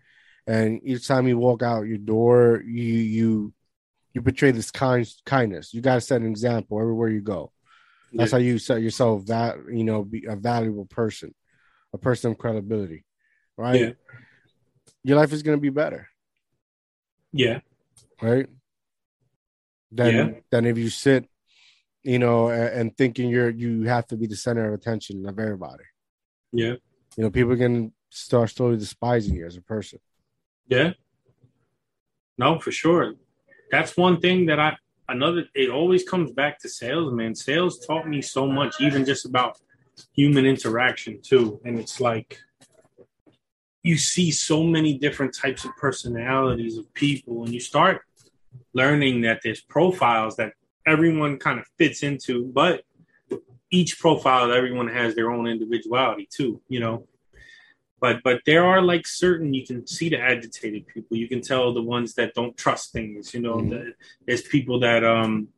and 0.47 0.81
each 0.85 1.07
time 1.07 1.29
you 1.29 1.39
walk 1.39 1.63
out 1.63 1.83
your 1.83 1.99
door, 1.99 2.63
you 2.67 2.83
you 2.83 3.53
you 4.13 4.23
portray 4.23 4.51
this 4.51 4.71
kind 4.71 5.07
kindness. 5.25 5.73
You 5.73 5.81
got 5.81 5.97
to 5.97 6.01
set 6.01 6.21
an 6.21 6.29
example 6.29 6.81
everywhere 6.81 7.09
you 7.09 7.21
go. 7.21 7.53
That's 8.13 8.33
yeah. 8.33 8.39
how 8.39 8.43
you 8.43 8.59
set 8.59 8.83
yourself 8.83 9.27
that 9.27 9.57
you 9.71 9.85
know 9.85 10.03
be 10.05 10.25
a 10.27 10.37
valuable 10.37 10.87
person, 10.87 11.35
a 11.93 11.99
person 11.99 12.33
of 12.33 12.39
credibility, 12.39 13.05
right? 13.57 13.81
Yeah. 13.81 13.91
Your 15.05 15.17
life 15.17 15.33
is 15.33 15.43
going 15.43 15.57
to 15.57 15.63
be 15.63 15.71
better. 15.71 16.09
Yeah. 17.33 17.61
Right. 18.21 18.49
Then, 19.93 20.15
yeah. 20.15 20.41
then 20.51 20.67
if 20.67 20.79
you 20.79 20.89
sit, 20.91 21.29
you 22.03 22.19
know, 22.19 22.49
and, 22.49 22.69
and 22.69 22.97
thinking 22.97 23.31
you're 23.31 23.51
you 23.51 23.85
have 23.85 24.07
to 24.09 24.17
be 24.17 24.27
the 24.27 24.37
center 24.37 24.67
of 24.67 24.75
attention 24.75 25.27
of 25.27 25.39
everybody. 25.39 25.85
Yeah. 26.53 26.75
You 27.17 27.25
know, 27.25 27.31
people 27.31 27.57
can 27.57 27.93
start 28.11 28.51
slowly 28.51 28.77
despising 28.77 29.35
you 29.35 29.47
as 29.47 29.57
a 29.57 29.63
person. 29.63 30.01
Yeah. 30.69 30.93
No, 32.37 32.59
for 32.59 32.73
sure. 32.73 33.15
That's 33.71 33.97
one 33.97 34.21
thing 34.21 34.47
that 34.47 34.59
I 34.59 34.77
another 35.09 35.45
it 35.55 35.71
always 35.71 36.05
comes 36.05 36.33
back 36.33 36.59
to 36.61 36.69
sales, 36.69 37.13
man. 37.13 37.35
Sales 37.35 37.85
taught 37.87 38.07
me 38.09 38.21
so 38.21 38.47
much, 38.47 38.81
even 38.81 39.05
just 39.05 39.25
about 39.25 39.59
human 40.13 40.45
interaction 40.45 41.21
too. 41.23 41.61
And 41.65 41.79
it's 41.79 42.01
like 42.01 42.39
you 43.83 43.97
see 43.97 44.31
so 44.31 44.63
many 44.63 44.99
different 44.99 45.35
types 45.35 45.65
of 45.65 45.75
personalities 45.77 46.77
of 46.77 46.93
people, 46.95 47.45
and 47.45 47.55
you 47.55 47.61
start 47.61 48.03
learning 48.75 49.23
that 49.23 49.41
there's 49.43 49.61
profiles 49.61 50.37
that 50.37 50.53
everyone 50.87 51.39
kind 51.39 51.59
of 51.59 51.67
fits 51.79 52.03
into, 52.03 52.47
but 52.47 52.83
each 53.71 54.01
profile 54.01 54.53
everyone 54.53 54.89
has 54.89 55.15
their 55.15 55.31
own 55.31 55.47
individuality 55.47 56.29
too, 56.31 56.61
you 56.69 56.81
know 56.81 57.07
but 58.01 58.23
but 58.25 58.41
there 58.47 58.65
are 58.65 58.81
like 58.81 59.07
certain 59.07 59.53
you 59.53 59.67
can 59.67 59.87
see 59.87 60.09
the 60.09 60.19
agitated 60.19 60.87
people. 60.87 61.17
You 61.17 61.29
can 61.29 61.43
tell 61.43 61.73
the 61.73 61.83
ones 61.83 62.15
that 62.15 62.35
don't 62.35 62.57
trust 62.57 62.93
things 62.93 63.35
you 63.35 63.41
know 63.41 63.57
mm-hmm. 63.57 63.71
the, 63.71 63.95
there's 64.27 64.43
people 64.43 64.81
that 64.81 65.05
um 65.05 65.49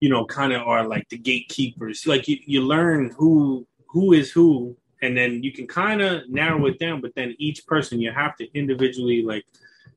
you 0.00 0.08
know 0.08 0.24
kind 0.26 0.52
of 0.52 0.62
are 0.62 0.86
like 0.86 1.08
the 1.08 1.18
gatekeepers. 1.18 2.06
Like 2.06 2.28
you, 2.28 2.38
you 2.44 2.62
learn 2.62 3.12
who 3.16 3.66
who 3.88 4.12
is 4.12 4.30
who 4.32 4.76
and 5.02 5.16
then 5.16 5.42
you 5.42 5.52
can 5.52 5.66
kind 5.66 6.02
of 6.02 6.28
narrow 6.28 6.66
it 6.66 6.78
down 6.78 7.00
but 7.00 7.14
then 7.14 7.34
each 7.38 7.66
person 7.66 8.00
you 8.00 8.10
have 8.10 8.36
to 8.36 8.48
individually 8.58 9.22
like 9.22 9.44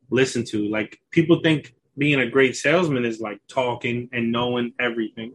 listen 0.10 0.44
to. 0.46 0.68
Like 0.70 1.00
people 1.12 1.40
think 1.42 1.74
being 1.98 2.20
a 2.20 2.30
great 2.30 2.56
salesman 2.56 3.04
is 3.04 3.20
like 3.20 3.40
talking 3.48 4.10
and 4.14 4.32
knowing 4.32 4.74
everything 4.80 5.34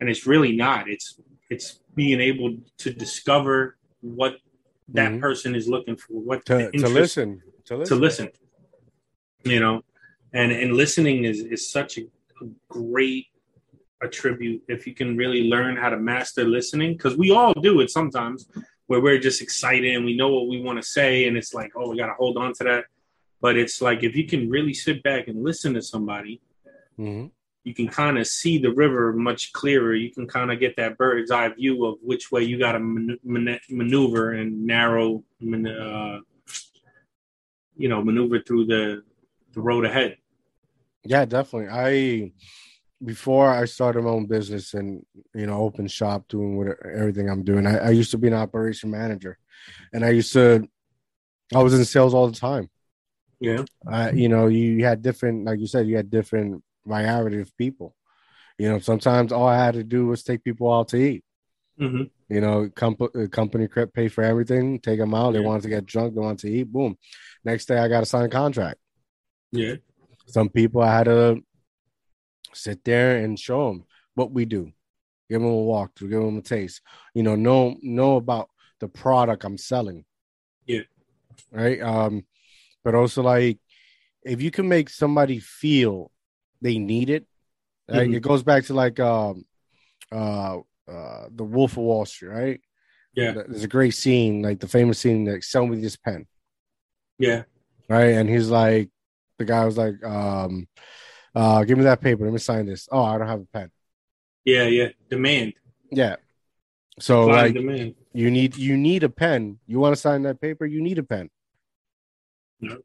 and 0.00 0.10
it's 0.10 0.26
really 0.26 0.54
not. 0.56 0.88
It's 0.88 1.20
it's 1.48 1.78
being 1.94 2.20
able 2.20 2.56
to 2.78 2.92
discover 2.92 3.76
what 4.02 4.36
that 4.88 5.12
mm-hmm. 5.12 5.20
person 5.20 5.54
is 5.54 5.68
looking 5.68 5.96
for, 5.96 6.12
what 6.12 6.44
to, 6.46 6.70
to 6.70 6.88
listen, 6.88 7.42
to 7.64 7.76
listen, 7.76 7.96
to 7.96 8.00
listen. 8.00 8.28
You 9.44 9.58
know, 9.58 9.82
and 10.32 10.52
and 10.52 10.74
listening 10.74 11.24
is 11.24 11.40
is 11.40 11.70
such 11.70 11.98
a, 11.98 12.02
a 12.02 12.48
great 12.68 13.26
attribute 14.02 14.62
if 14.68 14.86
you 14.86 14.94
can 14.94 15.16
really 15.16 15.48
learn 15.48 15.76
how 15.76 15.88
to 15.88 15.96
master 15.96 16.44
listening 16.44 16.92
because 16.92 17.16
we 17.16 17.30
all 17.30 17.54
do 17.54 17.80
it 17.80 17.88
sometimes 17.88 18.48
where 18.86 19.00
we're 19.00 19.18
just 19.18 19.40
excited 19.40 19.94
and 19.94 20.04
we 20.04 20.16
know 20.16 20.28
what 20.28 20.48
we 20.48 20.60
want 20.60 20.76
to 20.76 20.86
say 20.86 21.28
and 21.28 21.36
it's 21.36 21.54
like 21.54 21.70
oh 21.76 21.88
we 21.88 21.96
got 21.96 22.08
to 22.08 22.14
hold 22.14 22.36
on 22.36 22.52
to 22.52 22.64
that 22.64 22.84
but 23.40 23.56
it's 23.56 23.80
like 23.80 24.02
if 24.02 24.16
you 24.16 24.26
can 24.26 24.50
really 24.50 24.74
sit 24.74 25.04
back 25.04 25.28
and 25.28 25.44
listen 25.44 25.72
to 25.72 25.80
somebody 25.80 26.40
mm-hmm 26.98 27.26
you 27.64 27.74
can 27.74 27.88
kind 27.88 28.18
of 28.18 28.26
see 28.26 28.58
the 28.58 28.72
river 28.72 29.12
much 29.12 29.52
clearer. 29.52 29.94
You 29.94 30.10
can 30.10 30.26
kind 30.26 30.50
of 30.50 30.58
get 30.58 30.76
that 30.76 30.98
bird's 30.98 31.30
eye 31.30 31.48
view 31.48 31.84
of 31.86 31.98
which 32.02 32.32
way 32.32 32.42
you 32.42 32.58
got 32.58 32.72
to 32.72 32.80
man- 32.80 33.18
man- 33.22 33.60
maneuver 33.68 34.32
and 34.32 34.66
narrow, 34.66 35.22
man- 35.40 35.66
uh, 35.66 36.20
you 37.76 37.88
know, 37.88 38.02
maneuver 38.02 38.40
through 38.40 38.66
the 38.66 39.02
the 39.54 39.60
road 39.60 39.84
ahead. 39.84 40.16
Yeah, 41.04 41.24
definitely. 41.24 41.68
I 41.70 42.32
before 43.04 43.52
I 43.52 43.64
started 43.64 44.02
my 44.02 44.10
own 44.10 44.26
business 44.26 44.74
and 44.74 45.04
you 45.34 45.46
know 45.46 45.58
open 45.58 45.86
shop 45.88 46.28
doing 46.28 46.56
what 46.56 46.68
everything 46.84 47.28
I'm 47.28 47.44
doing. 47.44 47.66
I, 47.66 47.78
I 47.78 47.90
used 47.90 48.10
to 48.12 48.18
be 48.18 48.28
an 48.28 48.34
operation 48.34 48.90
manager, 48.90 49.38
and 49.92 50.04
I 50.04 50.10
used 50.10 50.32
to 50.32 50.68
I 51.54 51.62
was 51.62 51.74
in 51.74 51.84
sales 51.84 52.14
all 52.14 52.28
the 52.28 52.38
time. 52.38 52.70
Yeah. 53.40 53.64
Uh, 53.90 54.10
you 54.14 54.28
know, 54.28 54.46
you 54.46 54.84
had 54.84 55.02
different, 55.02 55.44
like 55.44 55.58
you 55.58 55.66
said, 55.66 55.88
you 55.88 55.96
had 55.96 56.10
different 56.10 56.62
variety 56.86 57.40
of 57.40 57.56
people. 57.56 57.94
You 58.58 58.68
know, 58.68 58.78
sometimes 58.78 59.32
all 59.32 59.46
I 59.46 59.56
had 59.56 59.74
to 59.74 59.84
do 59.84 60.06
was 60.06 60.22
take 60.22 60.44
people 60.44 60.72
out 60.72 60.88
to 60.88 60.96
eat. 60.96 61.24
Mm-hmm. 61.80 62.02
You 62.28 62.40
know, 62.40 62.70
comp- 62.74 63.30
company 63.30 63.66
crept 63.66 63.94
pay 63.94 64.08
for 64.08 64.22
everything, 64.22 64.78
take 64.78 64.98
them 64.98 65.14
out. 65.14 65.32
Yeah. 65.32 65.40
They 65.40 65.46
wanted 65.46 65.62
to 65.62 65.68
get 65.68 65.86
drunk, 65.86 66.14
they 66.14 66.20
wanted 66.20 66.38
to 66.40 66.50
eat. 66.50 66.72
Boom. 66.72 66.96
Next 67.44 67.66
day, 67.66 67.78
I 67.78 67.88
got 67.88 68.00
to 68.00 68.06
sign 68.06 68.24
a 68.24 68.28
contract. 68.28 68.78
Yeah. 69.50 69.76
Some 70.26 70.48
people 70.48 70.82
I 70.82 70.96
had 70.96 71.04
to 71.04 71.42
sit 72.54 72.84
there 72.84 73.16
and 73.16 73.38
show 73.38 73.68
them 73.68 73.84
what 74.14 74.32
we 74.32 74.44
do, 74.44 74.72
give 75.28 75.40
them 75.40 75.50
a 75.50 75.54
walkthrough, 75.54 76.10
give 76.10 76.22
them 76.22 76.38
a 76.38 76.42
taste. 76.42 76.82
You 77.14 77.22
know, 77.22 77.36
know 77.36 77.76
know 77.82 78.16
about 78.16 78.48
the 78.80 78.88
product 78.88 79.44
I'm 79.44 79.58
selling. 79.58 80.04
Yeah. 80.66 80.82
Right. 81.50 81.80
Um, 81.80 82.24
but 82.84 82.94
also 82.94 83.22
like 83.22 83.58
if 84.22 84.40
you 84.40 84.50
can 84.50 84.68
make 84.68 84.88
somebody 84.88 85.38
feel 85.38 86.10
they 86.62 86.78
need 86.78 87.10
it. 87.10 87.26
mm-hmm. 87.90 88.14
It 88.14 88.22
goes 88.22 88.42
back 88.42 88.64
to 88.64 88.74
like 88.74 88.98
um, 89.00 89.44
uh, 90.10 90.58
uh, 90.88 91.24
the 91.30 91.44
Wolf 91.44 91.72
of 91.72 91.78
Wall 91.78 92.04
Street, 92.04 92.28
right? 92.28 92.60
Yeah, 93.14 93.32
there's 93.32 93.64
a 93.64 93.68
great 93.68 93.94
scene, 93.94 94.42
like 94.42 94.60
the 94.60 94.68
famous 94.68 94.98
scene, 94.98 95.26
like 95.26 95.44
sell 95.44 95.66
me 95.66 95.80
this 95.80 95.96
pen. 95.96 96.26
Yeah, 97.18 97.42
right. 97.88 98.14
And 98.14 98.28
he's 98.28 98.48
like, 98.48 98.88
the 99.38 99.44
guy 99.44 99.64
was 99.66 99.76
like, 99.76 100.02
um, 100.02 100.66
uh, 101.34 101.64
give 101.64 101.76
me 101.76 101.84
that 101.84 102.00
paper. 102.00 102.24
Let 102.24 102.32
me 102.32 102.38
sign 102.38 102.66
this. 102.66 102.88
Oh, 102.90 103.02
I 103.02 103.18
don't 103.18 103.28
have 103.28 103.40
a 103.40 103.46
pen. 103.52 103.70
Yeah, 104.44 104.64
yeah. 104.64 104.88
Demand. 105.10 105.54
Yeah. 105.90 106.16
So 106.98 107.26
like, 107.26 107.54
demand. 107.54 107.94
you 108.12 108.30
need 108.30 108.56
you 108.56 108.76
need 108.76 109.02
a 109.02 109.08
pen. 109.08 109.58
You 109.66 109.78
want 109.78 109.94
to 109.94 110.00
sign 110.00 110.22
that 110.22 110.40
paper? 110.40 110.66
You 110.66 110.82
need 110.82 110.98
a 110.98 111.02
pen. 111.02 111.30
No. 112.60 112.78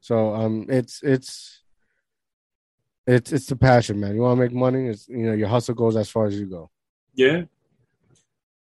So 0.00 0.34
um, 0.34 0.66
it's 0.68 1.02
it's 1.02 1.62
it's 3.06 3.32
it's 3.32 3.46
the 3.46 3.56
passion, 3.56 4.00
man. 4.00 4.14
You 4.14 4.22
want 4.22 4.38
to 4.38 4.42
make 4.42 4.52
money. 4.52 4.88
It's 4.88 5.08
you 5.08 5.26
know 5.26 5.32
your 5.32 5.48
hustle 5.48 5.74
goes 5.74 5.96
as 5.96 6.08
far 6.08 6.26
as 6.26 6.38
you 6.38 6.46
go. 6.46 6.70
Yeah, 7.14 7.42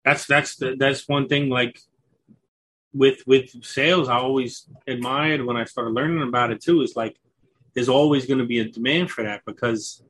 that's 0.05 0.25
that's 0.25 0.55
the, 0.55 0.75
that's 0.77 1.07
one 1.07 1.27
thing. 1.27 1.49
Like 1.49 1.79
with 2.93 3.21
with 3.27 3.63
sales, 3.63 4.09
I 4.09 4.17
always 4.17 4.67
admired 4.87 5.45
when 5.45 5.57
I 5.57 5.65
started 5.65 5.93
learning 5.93 6.27
about 6.27 6.51
it 6.51 6.61
too. 6.61 6.81
Is 6.81 6.95
like 6.95 7.17
there's 7.73 7.89
always 7.89 8.25
going 8.25 8.39
to 8.39 8.45
be 8.45 8.59
a 8.59 8.65
demand 8.65 9.11
for 9.11 9.23
that 9.23 9.41
because 9.45 10.03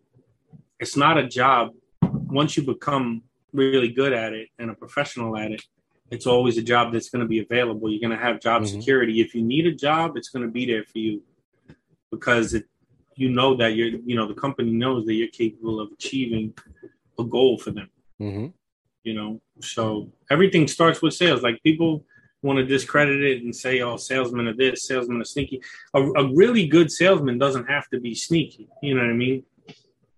it's 0.79 0.95
not 0.95 1.17
a 1.17 1.27
job. 1.27 1.71
Once 2.01 2.55
you 2.55 2.63
become 2.63 3.23
really 3.51 3.89
good 3.89 4.13
at 4.13 4.33
it 4.33 4.49
and 4.59 4.69
a 4.69 4.75
professional 4.75 5.35
at 5.37 5.51
it, 5.51 5.63
it's 6.11 6.27
always 6.27 6.57
a 6.57 6.61
job 6.61 6.93
that's 6.93 7.09
going 7.09 7.21
to 7.21 7.27
be 7.27 7.39
available. 7.39 7.89
You're 7.89 8.07
going 8.07 8.17
to 8.17 8.23
have 8.23 8.39
job 8.39 8.63
mm-hmm. 8.63 8.79
security. 8.79 9.21
If 9.21 9.35
you 9.35 9.41
need 9.41 9.65
a 9.65 9.73
job, 9.73 10.17
it's 10.17 10.29
going 10.29 10.45
to 10.45 10.51
be 10.51 10.65
there 10.65 10.83
for 10.83 10.99
you 10.99 11.21
because 12.11 12.53
it, 12.53 12.65
you 13.19 13.29
know 13.29 13.53
that 13.55 13.75
you're 13.75 13.99
you 14.09 14.15
know 14.15 14.27
the 14.27 14.39
company 14.45 14.71
knows 14.71 15.05
that 15.05 15.13
you're 15.13 15.27
capable 15.43 15.79
of 15.79 15.91
achieving 15.91 16.53
a 17.19 17.23
goal 17.23 17.57
for 17.57 17.71
them. 17.71 17.89
Mm-hmm. 18.21 18.47
you 19.03 19.13
know 19.13 19.39
so 19.61 20.11
everything 20.29 20.67
starts 20.67 21.01
with 21.01 21.13
sales. 21.13 21.41
Like 21.41 21.61
people 21.63 22.03
want 22.41 22.57
to 22.59 22.65
discredit 22.65 23.21
it 23.21 23.43
and 23.43 23.53
say 23.55 23.81
oh 23.81 23.97
salesmen 23.97 24.47
are 24.47 24.53
this 24.53 24.87
salesmen 24.87 25.21
are 25.21 25.25
sneaky. 25.35 25.61
A, 25.93 26.01
a 26.01 26.33
really 26.33 26.65
good 26.67 26.89
salesman 26.91 27.37
doesn't 27.37 27.65
have 27.65 27.89
to 27.89 27.99
be 27.99 28.15
sneaky. 28.15 28.67
You 28.81 28.95
know 28.95 29.01
what 29.01 29.11
i 29.11 29.13
mean? 29.25 29.43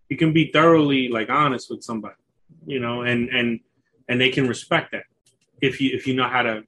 You 0.09 0.17
can 0.17 0.31
be 0.33 0.51
thoroughly 0.51 1.07
like 1.09 1.29
honest 1.29 1.69
with 1.69 1.83
somebody 1.83 2.15
you 2.67 2.79
know 2.79 3.01
and 3.01 3.29
and 3.29 3.59
and 4.07 4.21
they 4.21 4.29
can 4.29 4.47
respect 4.47 4.91
that 4.91 5.05
if 5.61 5.81
you 5.81 5.89
if 5.93 6.05
you 6.07 6.13
know 6.13 6.27
how 6.27 6.43
to 6.43 6.63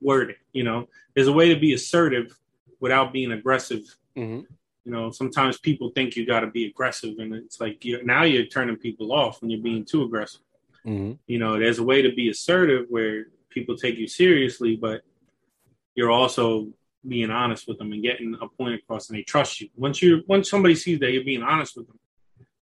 word 0.00 0.30
it 0.30 0.38
you 0.52 0.64
know? 0.64 0.88
There's 1.14 1.28
a 1.28 1.32
way 1.40 1.48
to 1.54 1.60
be 1.60 1.74
assertive 1.74 2.28
without 2.80 3.12
being 3.12 3.32
aggressive 3.32 3.84
mm-hmm. 4.16 4.40
You 4.84 4.92
know, 4.92 5.10
sometimes 5.10 5.58
people 5.58 5.90
think 5.90 6.14
you 6.14 6.26
got 6.26 6.40
to 6.40 6.48
be 6.48 6.66
aggressive, 6.66 7.18
and 7.18 7.34
it's 7.34 7.60
like 7.60 7.84
you're, 7.84 8.02
now 8.04 8.24
you're 8.24 8.46
turning 8.46 8.76
people 8.76 9.12
off 9.12 9.40
when 9.40 9.50
you're 9.50 9.62
being 9.62 9.84
too 9.84 10.02
aggressive. 10.02 10.42
Mm-hmm. 10.86 11.12
You 11.26 11.38
know, 11.38 11.58
there's 11.58 11.78
a 11.78 11.84
way 11.84 12.02
to 12.02 12.12
be 12.12 12.28
assertive 12.28 12.86
where 12.90 13.26
people 13.48 13.76
take 13.76 13.96
you 13.96 14.06
seriously, 14.06 14.76
but 14.76 15.02
you're 15.94 16.10
also 16.10 16.68
being 17.06 17.30
honest 17.30 17.68
with 17.68 17.78
them 17.78 17.92
and 17.92 18.02
getting 18.02 18.36
a 18.40 18.48
point 18.48 18.74
across, 18.74 19.08
and 19.08 19.18
they 19.18 19.22
trust 19.22 19.60
you. 19.60 19.68
Once 19.76 20.02
you 20.02 20.22
once 20.26 20.50
somebody 20.50 20.74
sees 20.74 20.98
that 21.00 21.12
you're 21.12 21.24
being 21.24 21.42
honest 21.42 21.76
with 21.76 21.86
them, 21.86 21.98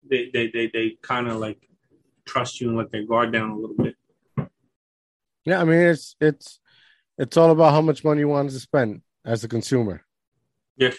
they 0.09 0.30
they 0.32 0.50
they, 0.50 0.70
they 0.72 0.96
kind 1.02 1.28
of 1.28 1.36
like 1.36 1.68
trust 2.24 2.61
you 2.61 2.68
and 2.68 2.78
let 2.78 2.90
their 2.90 3.04
guard 3.04 3.32
down 3.32 3.50
a 3.50 3.56
little 3.56 3.76
bit. 3.76 3.96
Yeah, 5.44 5.61
I 5.61 5.64
mean 5.64 5.80
it's 5.80 6.16
it's 6.20 6.61
it's 7.16 7.36
all 7.36 7.50
about 7.50 7.72
how 7.72 7.80
much 7.80 8.04
money 8.04 8.20
you 8.20 8.28
want 8.28 8.50
to 8.50 8.61
spend 8.61 9.02
as 9.24 9.44
a 9.44 9.48
consumer. 9.48 10.04
Yeah. 10.76 10.92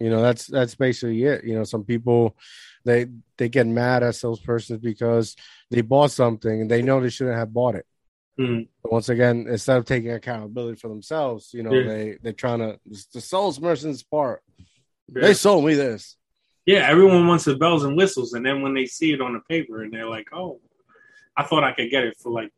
You 0.00 0.10
know, 0.10 0.22
that's 0.22 0.46
that's 0.46 0.74
basically 0.74 1.22
it. 1.24 1.44
You 1.44 1.54
know, 1.54 1.64
some 1.64 1.84
people 1.84 2.36
they 2.84 3.06
they 3.36 3.48
get 3.48 3.66
mad 3.66 4.02
at 4.02 4.14
salespersons 4.14 4.80
because 4.80 5.36
they 5.70 5.82
bought 5.82 6.10
something 6.10 6.62
and 6.62 6.70
they 6.70 6.82
know 6.82 7.00
they 7.00 7.10
shouldn't 7.10 7.36
have 7.36 7.52
bought 7.52 7.74
it. 7.74 7.86
Mm. 8.38 8.68
But 8.82 8.92
once 8.92 9.10
again, 9.10 9.46
instead 9.48 9.76
of 9.76 9.84
taking 9.84 10.12
accountability 10.12 10.78
for 10.78 10.88
themselves, 10.88 11.52
you 11.52 11.62
know, 11.62 11.72
yeah. 11.72 11.86
they 11.86 12.18
they're 12.22 12.32
trying 12.32 12.60
to 12.60 12.80
the 13.12 13.20
salesperson's 13.20 14.02
part. 14.02 14.42
Yeah. 15.14 15.22
They 15.22 15.34
sold 15.34 15.64
me 15.64 15.74
this. 15.74 16.16
Yeah, 16.64 16.86
everyone 16.88 17.26
wants 17.26 17.44
the 17.44 17.56
bells 17.56 17.84
and 17.84 17.96
whistles, 17.96 18.32
and 18.32 18.44
then 18.44 18.62
when 18.62 18.74
they 18.74 18.86
see 18.86 19.12
it 19.12 19.20
on 19.20 19.34
the 19.34 19.40
paper, 19.40 19.82
and 19.82 19.92
they're 19.92 20.08
like, 20.08 20.28
"Oh, 20.32 20.60
I 21.36 21.42
thought 21.42 21.64
I 21.64 21.72
could 21.72 21.90
get 21.90 22.04
it 22.04 22.16
for 22.18 22.30
like 22.30 22.52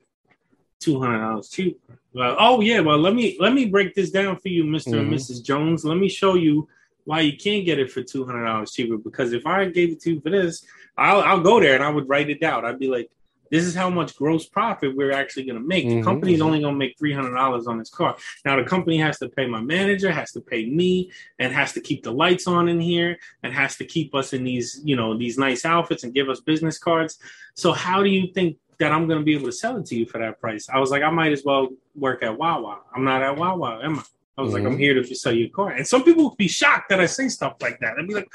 two 0.79 1.01
hundred 1.01 1.21
dollars 1.21 1.49
cheap." 1.49 1.81
Well, 2.15 2.37
oh 2.39 2.61
yeah, 2.61 2.81
well 2.81 2.99
let 2.99 3.15
me 3.15 3.37
let 3.41 3.53
me 3.53 3.65
break 3.65 3.95
this 3.95 4.11
down 4.11 4.37
for 4.37 4.49
you, 4.49 4.65
Mister 4.65 4.91
mm-hmm. 4.91 5.01
and 5.01 5.13
Mrs. 5.13 5.43
Jones. 5.43 5.85
Let 5.85 5.97
me 5.97 6.09
show 6.09 6.35
you 6.35 6.69
why 7.05 7.21
you 7.21 7.37
can't 7.37 7.65
get 7.65 7.79
it 7.79 7.91
for 7.91 8.03
two 8.03 8.25
hundred 8.25 8.45
dollars 8.45 8.73
cheaper. 8.73 8.97
Because 8.97 9.33
if 9.33 9.47
I 9.47 9.65
gave 9.67 9.93
it 9.93 10.01
to 10.03 10.15
you 10.15 10.21
for 10.21 10.31
this, 10.31 10.65
I'll 10.97 11.21
I'll 11.21 11.41
go 11.41 11.61
there 11.61 11.75
and 11.75 11.85
I 11.85 11.91
would 11.91 12.09
write 12.09 12.31
it 12.31 12.41
down. 12.41 12.65
I'd 12.65 12.79
be 12.79 12.89
like, 12.89 13.11
this 13.51 13.65
is 13.65 13.75
how 13.75 13.91
much 13.91 14.17
gross 14.17 14.47
profit 14.47 14.97
we're 14.97 15.13
actually 15.13 15.45
going 15.45 15.61
to 15.61 15.67
make. 15.67 15.85
Mm-hmm. 15.85 15.99
The 15.99 16.05
company's 16.05 16.41
only 16.41 16.61
going 16.61 16.75
to 16.75 16.79
make 16.79 16.99
three 16.99 17.13
hundred 17.13 17.35
dollars 17.35 17.67
on 17.67 17.79
this 17.79 17.91
car. 17.91 18.17
Now 18.45 18.57
the 18.57 18.65
company 18.65 18.99
has 18.99 19.19
to 19.19 19.29
pay 19.29 19.47
my 19.47 19.61
manager, 19.61 20.11
has 20.11 20.33
to 20.33 20.41
pay 20.41 20.65
me, 20.65 21.11
and 21.39 21.53
has 21.53 21.73
to 21.75 21.81
keep 21.81 22.03
the 22.03 22.13
lights 22.13 22.47
on 22.47 22.69
in 22.69 22.81
here, 22.81 23.19
and 23.43 23.53
has 23.53 23.77
to 23.77 23.85
keep 23.85 24.15
us 24.15 24.33
in 24.33 24.43
these 24.43 24.81
you 24.85 24.97
know 24.97 25.17
these 25.17 25.39
nice 25.39 25.65
outfits 25.65 26.03
and 26.03 26.15
give 26.15 26.29
us 26.31 26.41
business 26.41 26.79
cards. 26.79 27.19
So 27.55 27.73
how 27.73 28.03
do 28.03 28.09
you 28.09 28.33
think 28.33 28.57
that 28.79 28.91
I'm 28.91 29.07
going 29.07 29.21
to 29.21 29.25
be 29.25 29.35
able 29.35 29.47
to 29.47 29.53
sell 29.53 29.77
it 29.77 29.87
to 29.87 29.97
you 29.97 30.07
for 30.07 30.19
that 30.19 30.41
price? 30.41 30.69
I 30.69 30.79
was 30.79 30.91
like, 30.91 31.03
I 31.03 31.11
might 31.11 31.33
as 31.33 31.45
well 31.45 31.69
work 31.95 32.23
at 32.23 32.37
Wawa. 32.37 32.81
I'm 32.95 33.05
not 33.05 33.23
at 33.23 33.37
Wawa, 33.37 33.81
am 33.85 33.99
I? 33.99 34.03
I 34.37 34.41
was 34.41 34.49
mm-hmm. 34.49 34.55
like, 34.55 34.65
I'm 34.65 34.73
mm-hmm. 34.73 34.81
here 34.81 35.03
to 35.03 35.15
sell 35.15 35.33
you 35.33 35.47
a 35.47 35.51
car. 35.51 35.71
And 35.71 35.87
some 35.87 36.05
people 36.05 36.31
would 36.31 36.39
be 36.39 36.49
shocked 36.49 36.89
that 36.89 37.01
I 37.01 37.07
say 37.07 37.29
stuff 37.29 37.57
like 37.61 37.79
that. 37.81 37.99
I'd 37.99 38.09
be 38.09 38.15
like, 38.15 38.33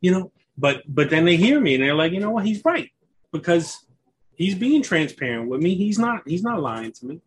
you 0.00 0.10
know, 0.10 0.32
but 0.58 0.82
but 0.86 1.10
then 1.10 1.24
they 1.24 1.36
hear 1.36 1.60
me 1.60 1.74
and 1.74 1.82
they're 1.82 1.94
like, 1.94 2.12
you 2.12 2.20
know 2.20 2.30
what, 2.30 2.44
he's 2.44 2.64
right. 2.64 2.90
Because 3.32 3.86
he's 4.34 4.54
being 4.54 4.82
transparent 4.82 5.48
with 5.48 5.62
me. 5.62 5.74
He's 5.74 5.98
not 5.98 6.22
he's 6.26 6.42
not 6.42 6.60
lying 6.60 6.92
to 6.92 7.06
me. 7.06 7.20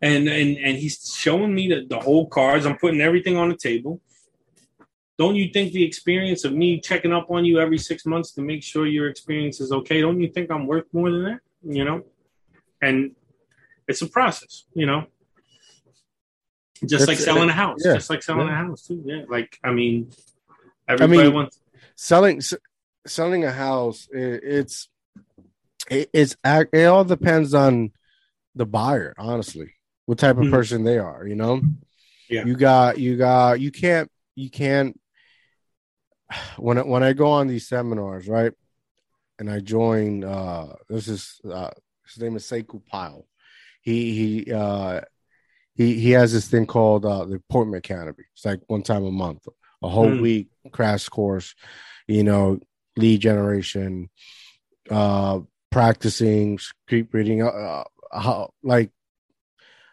And 0.00 0.28
and 0.28 0.56
and 0.56 0.76
he's 0.78 1.14
showing 1.16 1.54
me 1.54 1.68
the, 1.68 1.86
the 1.86 1.98
whole 1.98 2.26
cards. 2.26 2.64
I'm 2.64 2.78
putting 2.78 3.00
everything 3.00 3.36
on 3.36 3.48
the 3.48 3.56
table. 3.56 4.00
Don't 5.18 5.34
you 5.34 5.50
think 5.52 5.72
the 5.72 5.84
experience 5.84 6.44
of 6.44 6.52
me 6.52 6.80
checking 6.80 7.12
up 7.12 7.28
on 7.28 7.44
you 7.44 7.58
every 7.58 7.78
six 7.78 8.06
months 8.06 8.30
to 8.32 8.40
make 8.40 8.62
sure 8.62 8.86
your 8.86 9.08
experience 9.08 9.60
is 9.60 9.72
okay? 9.72 10.00
Don't 10.00 10.20
you 10.20 10.28
think 10.28 10.48
I'm 10.48 10.68
worth 10.68 10.86
more 10.92 11.10
than 11.10 11.24
that? 11.24 11.40
You 11.64 11.84
know? 11.84 12.04
And 12.80 13.16
it's 13.88 14.00
a 14.00 14.06
process, 14.06 14.64
you 14.74 14.86
know. 14.86 15.06
Just 16.86 16.92
it's, 17.02 17.06
like 17.08 17.18
selling 17.18 17.48
a 17.48 17.52
house. 17.52 17.80
Yeah, 17.84 17.94
just 17.94 18.10
like 18.10 18.22
selling 18.22 18.48
yeah. 18.48 18.62
a 18.62 18.66
house 18.66 18.86
too. 18.86 19.02
Yeah. 19.04 19.22
Like 19.28 19.58
I 19.64 19.72
mean 19.72 20.10
everybody 20.88 21.20
I 21.20 21.24
mean, 21.24 21.34
wants 21.34 21.60
selling 21.96 22.40
selling 23.06 23.44
a 23.44 23.52
house 23.52 24.08
it's 24.12 24.88
it, 25.90 26.10
it's 26.12 26.36
it 26.44 26.84
all 26.84 27.04
depends 27.04 27.54
on 27.54 27.92
the 28.54 28.66
buyer, 28.66 29.14
honestly, 29.18 29.74
what 30.06 30.18
type 30.18 30.36
of 30.36 30.44
mm-hmm. 30.44 30.52
person 30.52 30.84
they 30.84 30.98
are. 30.98 31.26
You 31.26 31.36
know, 31.36 31.62
yeah. 32.28 32.44
You 32.44 32.56
got 32.56 32.98
you 32.98 33.16
got 33.16 33.60
you 33.60 33.70
can't 33.70 34.10
you 34.34 34.50
can't 34.50 34.98
when 36.58 36.78
I, 36.78 36.82
when 36.82 37.02
I 37.02 37.12
go 37.12 37.28
on 37.28 37.46
these 37.46 37.68
seminars, 37.68 38.28
right? 38.28 38.52
And 39.38 39.50
I 39.50 39.60
join. 39.60 40.24
uh 40.24 40.74
This 40.88 41.08
is 41.08 41.40
uh 41.50 41.70
his 42.06 42.22
name 42.22 42.36
is 42.36 42.44
Sekou 42.44 42.84
Pile. 42.86 43.26
He 43.80 44.44
he 44.44 44.52
uh 44.52 45.00
he 45.78 45.98
he 45.98 46.10
has 46.10 46.32
this 46.32 46.48
thing 46.48 46.66
called 46.66 47.06
uh 47.06 47.24
the 47.24 47.36
appointment 47.36 47.84
canopy. 47.84 48.24
It's 48.34 48.44
like 48.44 48.60
one 48.66 48.82
time 48.82 49.04
a 49.04 49.10
month, 49.10 49.46
a 49.82 49.88
whole 49.88 50.10
mm. 50.10 50.20
week 50.20 50.48
crash 50.72 51.08
course. 51.08 51.54
You 52.06 52.24
know, 52.24 52.58
lead 52.96 53.20
generation, 53.20 54.10
uh 54.90 55.40
practicing 55.70 56.58
script 56.58 57.14
reading. 57.14 57.42
Uh, 57.42 57.46
uh, 57.46 57.84
how 58.12 58.50
like 58.62 58.90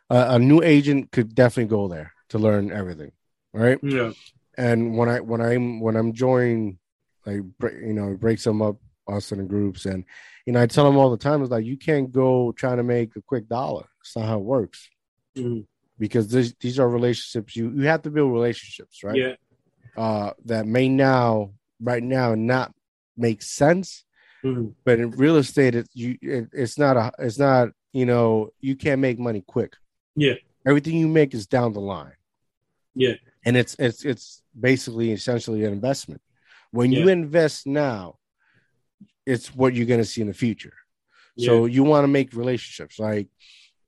a 0.10 0.40
new 0.40 0.62
agent 0.62 1.12
could 1.12 1.36
definitely 1.36 1.70
go 1.70 1.88
there 1.88 2.14
to 2.30 2.40
learn 2.40 2.72
everything, 2.72 3.12
right? 3.54 3.80
Yeah. 3.82 4.12
And 4.58 4.98
when 4.98 5.10
I 5.10 5.20
when 5.20 5.42
I'm 5.42 5.80
when 5.80 5.96
I'm 5.96 6.14
joining, 6.14 6.80
like 7.26 7.42
you 7.62 7.94
know, 7.94 8.16
breaks 8.16 8.44
them 8.44 8.62
up 8.62 8.78
us 9.08 9.32
in 9.32 9.38
the 9.38 9.44
groups, 9.44 9.86
and 9.86 10.04
you 10.46 10.54
know, 10.54 10.62
I 10.62 10.68
tell 10.68 10.86
them 10.86 10.98
all 10.98 11.12
the 11.12 11.18
time, 11.18 11.42
it's 11.42 11.52
like 11.52 11.66
you 11.66 11.78
can't 11.78 12.12
go 12.12 12.52
trying 12.54 12.78
to 12.78 12.84
make 12.84 13.16
a 13.16 13.22
quick 13.22 13.48
dollar. 13.48 13.86
It's 14.02 14.16
not 14.16 14.26
how 14.26 14.40
it 14.40 14.46
works. 14.46 14.90
Mm-hmm. 15.38 15.62
Because 15.98 16.28
this, 16.28 16.54
these 16.60 16.80
are 16.80 16.90
relationships. 16.90 17.56
You 17.56 17.72
you 17.72 17.88
have 17.88 18.02
to 18.04 18.10
build 18.10 18.32
relationships, 18.32 19.04
right? 19.04 19.16
Yeah. 19.16 19.36
Uh, 19.96 20.32
that 20.44 20.66
may 20.66 20.90
now, 20.90 21.52
right 21.80 22.04
now, 22.04 22.36
not 22.36 22.74
make 23.16 23.42
sense, 23.42 24.06
Mm-hmm. 24.46 24.68
But 24.84 25.00
in 25.00 25.12
real 25.12 25.38
estate, 25.38 25.74
it's 25.74 25.90
you. 25.96 26.18
It, 26.22 26.50
it's 26.54 26.78
not 26.78 26.98
a. 26.98 27.12
It's 27.18 27.40
not. 27.40 27.70
You 27.94 28.06
know, 28.06 28.50
you 28.62 28.76
can't 28.76 29.02
make 29.02 29.18
money 29.18 29.44
quick. 29.46 29.74
Yeah. 30.16 30.34
Everything 30.68 30.98
you 30.98 31.08
make 31.08 31.34
is 31.34 31.48
down 31.48 31.74
the 31.74 31.80
line. 31.80 32.14
Yeah. 32.94 33.14
And 33.44 33.58
it's 33.58 33.76
it's 33.80 34.06
it's 34.06 34.44
basically 34.58 35.12
essentially 35.12 35.64
an 35.64 35.74
investment. 35.74 36.22
When 36.72 36.92
yeah. 36.92 37.00
you 37.00 37.08
invest 37.08 37.66
now, 37.66 38.18
it's 39.26 39.56
what 39.56 39.74
you're 39.74 39.88
going 39.88 40.02
to 40.02 40.06
see 40.06 40.22
in 40.22 40.28
the 40.28 40.34
future. 40.34 40.74
Yeah. 41.36 41.48
So 41.48 41.66
you 41.66 41.84
want 41.84 42.04
to 42.04 42.08
make 42.08 42.34
relationships. 42.34 43.00
Like, 43.00 43.28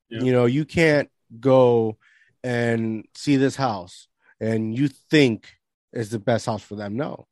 yeah. 0.09 0.23
you 0.23 0.31
know, 0.31 0.45
you 0.45 0.65
can't 0.65 1.09
go 1.39 1.97
and 2.43 3.05
see 3.15 3.35
this 3.35 3.55
house 3.55 4.07
and 4.39 4.77
you 4.77 4.87
think 4.87 5.57
is 5.93 6.09
the 6.09 6.19
best 6.19 6.45
house 6.45 6.61
for 6.61 6.75
them. 6.75 6.95
No, 6.95 7.27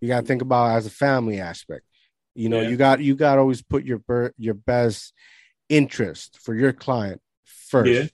you 0.00 0.08
got 0.08 0.20
to 0.20 0.26
think 0.26 0.42
about 0.42 0.76
as 0.76 0.86
a 0.86 0.90
family 0.90 1.40
aspect. 1.40 1.84
You 2.34 2.48
know, 2.48 2.60
yeah. 2.60 2.68
you 2.68 2.76
got 2.76 3.00
you 3.00 3.14
got 3.14 3.36
to 3.36 3.40
always 3.40 3.62
put 3.62 3.84
your 3.84 4.02
your 4.36 4.54
best 4.54 5.12
interest 5.68 6.38
for 6.40 6.54
your 6.54 6.72
client 6.72 7.20
first 7.44 7.90
yeah. 7.90 8.06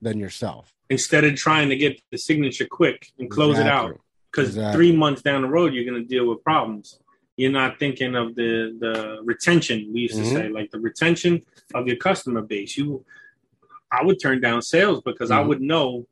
than 0.00 0.18
yourself. 0.18 0.72
Instead 0.90 1.24
of 1.24 1.36
trying 1.36 1.70
to 1.70 1.76
get 1.76 2.00
the 2.10 2.18
signature 2.18 2.66
quick 2.66 3.12
and 3.18 3.30
close 3.30 3.58
exactly. 3.58 3.70
it 3.70 3.74
out, 3.74 4.00
because 4.30 4.48
exactly. 4.50 4.76
three 4.76 4.96
months 4.96 5.22
down 5.22 5.42
the 5.42 5.48
road 5.48 5.72
you're 5.72 5.90
going 5.90 6.02
to 6.02 6.08
deal 6.08 6.28
with 6.28 6.42
problems. 6.44 6.98
You're 7.36 7.50
not 7.50 7.78
thinking 7.78 8.14
of 8.14 8.34
the 8.34 8.76
the 8.78 9.20
retention. 9.24 9.90
We 9.92 10.02
used 10.02 10.16
mm-hmm. 10.16 10.36
to 10.36 10.42
say 10.42 10.48
like 10.48 10.70
the 10.70 10.80
retention 10.80 11.42
of 11.74 11.86
your 11.86 11.96
customer 11.96 12.42
base. 12.42 12.76
You, 12.76 13.04
I 13.92 14.02
would 14.02 14.20
turn 14.20 14.40
down 14.40 14.62
sales 14.62 15.02
because 15.04 15.30
mm-hmm. 15.30 15.40
I 15.40 15.46
would 15.46 15.60
know 15.60 16.06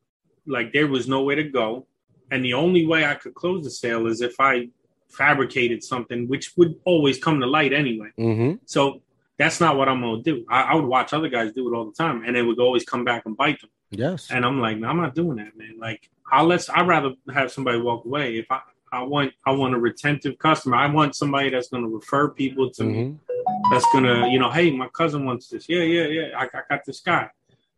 like 0.47 0.73
there 0.73 0.87
was 0.87 1.09
nowhere 1.09 1.37
to 1.37 1.45
go, 1.45 1.87
and 2.31 2.45
the 2.45 2.55
only 2.55 2.87
way 2.87 3.05
I 3.05 3.15
could 3.15 3.35
close 3.35 3.65
the 3.65 3.71
sale 3.71 4.07
is 4.07 4.21
if 4.21 4.39
I 4.39 4.69
fabricated 5.09 5.83
something, 5.83 6.29
which 6.29 6.53
would 6.57 6.77
always 6.85 7.19
come 7.19 7.41
to 7.41 7.47
light 7.47 7.73
anyway. 7.73 8.11
Mm-hmm. 8.19 8.57
So 8.67 9.03
that's 9.39 9.61
not 9.61 9.77
what 9.77 9.89
I'm 9.89 10.03
gonna 10.03 10.23
do. 10.23 10.45
I, 10.49 10.63
I, 10.63 10.75
would 10.75 10.85
watch 10.85 11.13
other 11.13 11.29
guys 11.29 11.53
do 11.53 11.73
it 11.73 11.77
all 11.77 11.87
the 11.87 11.93
time, 11.93 12.23
and 12.25 12.37
it 12.37 12.43
would 12.43 12.61
always 12.61 12.85
come 12.85 13.05
back 13.05 13.25
and 13.27 13.37
bite 13.37 13.61
them. 13.61 13.71
Yes. 13.91 14.31
And 14.31 14.45
I'm 14.45 14.61
like, 14.61 14.77
no, 14.79 14.89
I'm 14.89 14.99
not 14.99 15.15
doing 15.15 15.39
that, 15.39 15.57
man. 15.57 15.77
Like, 15.79 16.11
I'll 16.31 16.47
let 16.47 16.69
I'd 16.77 16.87
rather 16.87 17.15
have 17.33 17.51
somebody 17.51 17.81
walk 17.81 18.05
away 18.05 18.37
if 18.39 18.51
I. 18.51 18.61
I 18.93 19.05
want 19.05 19.33
I 19.47 19.53
want 19.53 19.73
a 19.73 19.79
retentive 19.79 20.37
customer. 20.41 20.75
I 20.77 20.89
want 20.89 21.15
somebody 21.15 21.49
that's 21.49 21.69
going 21.69 21.85
to 21.85 21.89
refer 21.89 22.29
people 22.31 22.71
to 22.71 22.83
mm-hmm. 22.83 23.13
me. 23.13 23.17
That's 23.71 23.87
going 23.93 24.03
to, 24.03 24.29
you 24.29 24.41
know, 24.41 24.51
hey, 24.51 24.73
my 24.73 24.89
cousin 24.89 25.25
wants 25.25 25.47
this. 25.47 25.69
Yeah, 25.69 25.83
yeah, 25.83 26.07
yeah. 26.07 26.37
I, 26.37 26.47
I 26.47 26.63
got 26.69 26.85
this 26.85 26.99
guy. 26.99 27.31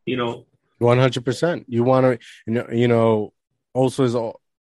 You 0.06 0.16
know, 0.16 0.46
one 0.78 0.98
hundred 0.98 1.24
percent. 1.24 1.66
You 1.68 1.84
want 1.84 2.20
to, 2.46 2.66
you 2.76 2.88
know, 2.88 3.32
also 3.74 4.04
is 4.04 4.16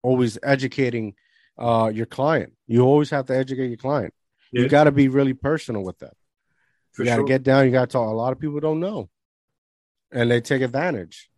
always 0.03 0.39
educating 0.43 1.15
uh, 1.59 1.91
your 1.93 2.07
client. 2.07 2.53
You 2.67 2.83
always 2.83 3.11
have 3.11 3.27
to 3.27 3.37
educate 3.37 3.69
your 3.69 3.77
client. 3.77 4.13
Yeah. 4.53 4.63
You 4.63 4.69
got 4.69 4.85
to 4.85 4.93
be 4.93 5.09
really 5.09 5.35
personal 5.35 5.83
with 5.83 5.99
that. 6.01 6.15
For 6.93 7.03
you 7.03 7.09
got 7.09 7.17
to 7.17 7.21
sure. 7.21 7.27
get 7.27 7.43
down. 7.43 7.65
You 7.65 7.73
got 7.73 7.89
to 7.89 7.93
talk. 7.93 8.09
A 8.09 8.15
lot 8.15 8.33
of 8.33 8.39
people 8.39 8.61
don't 8.61 8.81
know, 8.81 9.09
and 10.13 10.31
they 10.31 10.41
take 10.41 10.63
advantage. 10.63 11.31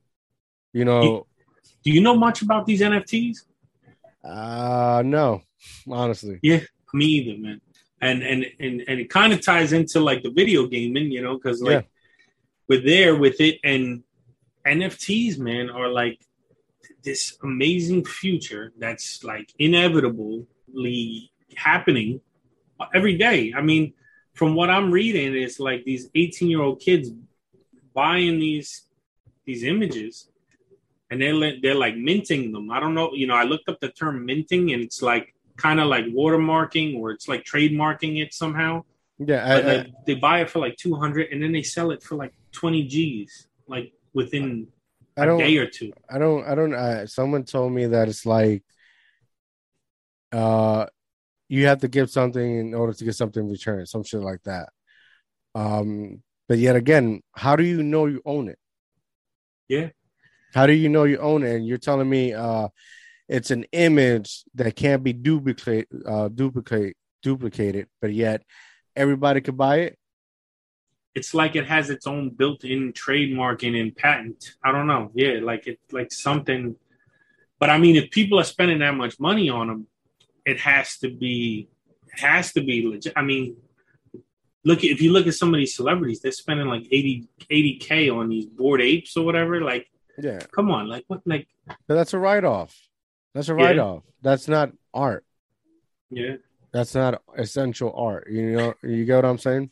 You 0.72 0.84
know. 0.84 1.26
Do 1.84 1.90
you 1.90 2.00
know 2.00 2.16
much 2.16 2.42
about 2.42 2.66
these 2.66 2.80
NFTs? 2.80 3.42
Uh 4.24 5.02
no, 5.04 5.42
honestly. 5.88 6.38
Yeah, 6.42 6.60
me 6.94 7.04
either, 7.04 7.38
man. 7.38 7.60
And 8.00 8.22
and 8.22 8.46
and 8.58 8.82
and 8.88 9.00
it 9.00 9.10
kind 9.10 9.32
of 9.32 9.42
ties 9.42 9.72
into 9.72 10.00
like 10.00 10.22
the 10.22 10.30
video 10.30 10.66
gaming, 10.66 11.10
you 11.10 11.22
know, 11.22 11.34
because 11.34 11.60
like 11.60 11.72
yeah. 11.72 11.82
We're 12.68 12.82
there 12.82 13.16
with 13.16 13.40
it, 13.40 13.58
and 13.64 14.02
NFTs, 14.66 15.38
man, 15.38 15.70
are 15.70 15.88
like 15.88 16.20
this 17.02 17.36
amazing 17.42 18.04
future 18.04 18.72
that's 18.78 19.22
like 19.22 19.52
inevitably 19.58 20.46
happening 21.56 22.20
every 22.94 23.16
day. 23.16 23.52
I 23.56 23.60
mean, 23.60 23.92
from 24.32 24.54
what 24.54 24.70
I'm 24.70 24.90
reading, 24.90 25.34
it's 25.34 25.60
like 25.60 25.84
these 25.84 26.08
18 26.14 26.48
year 26.48 26.62
old 26.62 26.80
kids 26.80 27.10
buying 27.94 28.40
these 28.40 28.82
these 29.44 29.62
images 29.62 30.28
and 31.10 31.20
they're 31.20 31.60
they're 31.62 31.74
like 31.74 31.96
minting 31.96 32.52
them. 32.52 32.70
I 32.70 32.80
don't 32.80 32.94
know, 32.94 33.12
you 33.12 33.26
know, 33.26 33.34
I 33.34 33.44
looked 33.44 33.68
up 33.68 33.80
the 33.80 33.90
term 33.90 34.24
minting 34.26 34.72
and 34.72 34.82
it's 34.82 35.02
like 35.02 35.34
kind 35.56 35.78
of 35.78 35.86
like 35.86 36.06
watermarking 36.06 36.98
or 36.98 37.10
it's 37.10 37.28
like 37.28 37.44
trademarking 37.44 38.22
it 38.22 38.34
somehow. 38.34 38.84
Yeah, 39.18 39.44
I, 39.46 39.60
they, 39.60 39.92
they 40.06 40.14
buy 40.14 40.40
it 40.40 40.50
for 40.50 40.58
like 40.58 40.76
200 40.76 41.30
and 41.30 41.42
then 41.42 41.52
they 41.52 41.62
sell 41.62 41.92
it 41.92 42.02
for 42.02 42.16
like 42.16 42.34
20 42.54 42.84
G's 42.84 43.48
like 43.68 43.92
within 44.14 44.68
I 45.16 45.26
don't, 45.26 45.38
day 45.38 45.56
or 45.58 45.66
two. 45.66 45.92
I 46.10 46.18
don't. 46.18 46.44
I 46.44 46.54
don't. 46.54 46.74
Uh, 46.74 47.06
someone 47.06 47.44
told 47.44 47.72
me 47.72 47.86
that 47.86 48.08
it's 48.08 48.26
like 48.26 48.64
uh, 50.32 50.86
you 51.48 51.66
have 51.66 51.78
to 51.80 51.88
give 51.88 52.10
something 52.10 52.58
in 52.58 52.74
order 52.74 52.92
to 52.92 53.04
get 53.04 53.14
something 53.14 53.44
in 53.44 53.50
return, 53.50 53.86
some 53.86 54.02
shit 54.02 54.20
like 54.20 54.42
that. 54.42 54.70
Um, 55.54 56.22
but 56.48 56.58
yet 56.58 56.74
again, 56.74 57.22
how 57.32 57.54
do 57.54 57.62
you 57.62 57.82
know 57.82 58.06
you 58.06 58.20
own 58.24 58.48
it? 58.48 58.58
Yeah. 59.68 59.90
How 60.52 60.66
do 60.66 60.72
you 60.72 60.88
know 60.88 61.04
you 61.04 61.18
own 61.18 61.44
it? 61.44 61.54
And 61.54 61.66
you're 61.66 61.78
telling 61.78 62.08
me 62.08 62.32
uh, 62.32 62.68
it's 63.28 63.50
an 63.50 63.64
image 63.72 64.44
that 64.54 64.74
can't 64.74 65.02
be 65.02 65.12
duplicate, 65.12 65.88
uh, 66.06 66.28
duplicate, 66.28 66.96
duplicated, 67.22 67.86
but 68.00 68.12
yet 68.12 68.42
everybody 68.96 69.40
could 69.40 69.56
buy 69.56 69.78
it. 69.78 69.98
It's 71.14 71.32
like 71.32 71.54
it 71.54 71.66
has 71.66 71.90
its 71.90 72.06
own 72.06 72.30
built-in 72.30 72.92
trademarking 72.92 73.68
and 73.68 73.76
in 73.76 73.92
patent. 73.92 74.54
I 74.64 74.72
don't 74.72 74.86
know. 74.86 75.10
Yeah, 75.14 75.38
like 75.42 75.66
it, 75.66 75.78
like 75.92 76.12
something. 76.12 76.76
But 77.60 77.70
I 77.70 77.78
mean, 77.78 77.96
if 77.96 78.10
people 78.10 78.40
are 78.40 78.44
spending 78.44 78.80
that 78.80 78.96
much 78.96 79.20
money 79.20 79.48
on 79.48 79.68
them, 79.68 79.86
it 80.44 80.58
has 80.60 80.98
to 80.98 81.10
be, 81.10 81.68
it 82.12 82.20
has 82.20 82.52
to 82.54 82.62
be 82.62 82.86
legit. 82.86 83.12
I 83.16 83.22
mean, 83.22 83.56
look 84.64 84.82
if 84.82 85.00
you 85.00 85.12
look 85.12 85.26
at 85.26 85.34
some 85.34 85.54
of 85.54 85.58
these 85.58 85.76
celebrities, 85.76 86.20
they're 86.20 86.32
spending 86.32 86.66
like 86.66 86.86
80 86.90 87.78
k 87.78 88.10
on 88.10 88.28
these 88.28 88.46
bored 88.46 88.80
apes 88.80 89.16
or 89.16 89.24
whatever. 89.24 89.60
Like, 89.60 89.86
yeah, 90.18 90.40
come 90.52 90.70
on, 90.70 90.88
like 90.88 91.04
what, 91.06 91.20
like 91.24 91.46
but 91.86 91.94
that's 91.94 92.14
a 92.14 92.18
write 92.18 92.44
off. 92.44 92.76
That's 93.34 93.48
a 93.48 93.54
write 93.54 93.78
off. 93.78 94.02
Yeah. 94.04 94.10
That's 94.22 94.48
not 94.48 94.72
art. 94.92 95.24
Yeah, 96.10 96.36
that's 96.72 96.94
not 96.94 97.22
essential 97.36 97.92
art. 97.94 98.28
You 98.30 98.52
know, 98.52 98.74
you 98.82 99.04
get 99.04 99.16
what 99.16 99.24
I'm 99.26 99.38
saying. 99.38 99.70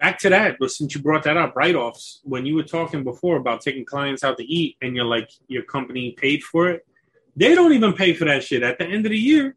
Back 0.00 0.18
to 0.20 0.28
that, 0.30 0.56
but 0.58 0.70
since 0.70 0.94
you 0.94 1.00
brought 1.00 1.22
that 1.22 1.36
up, 1.36 1.54
write 1.56 1.74
offs. 1.74 2.20
When 2.24 2.44
you 2.44 2.56
were 2.56 2.64
talking 2.64 3.04
before 3.04 3.36
about 3.36 3.60
taking 3.60 3.84
clients 3.84 4.24
out 4.24 4.36
to 4.38 4.44
eat, 4.44 4.76
and 4.82 4.94
you're 4.94 5.04
like, 5.04 5.30
your 5.48 5.62
company 5.62 6.12
paid 6.12 6.42
for 6.42 6.68
it, 6.68 6.86
they 7.36 7.54
don't 7.54 7.72
even 7.72 7.92
pay 7.92 8.12
for 8.12 8.24
that 8.26 8.42
shit. 8.42 8.62
At 8.62 8.78
the 8.78 8.84
end 8.84 9.06
of 9.06 9.10
the 9.10 9.18
year, 9.18 9.56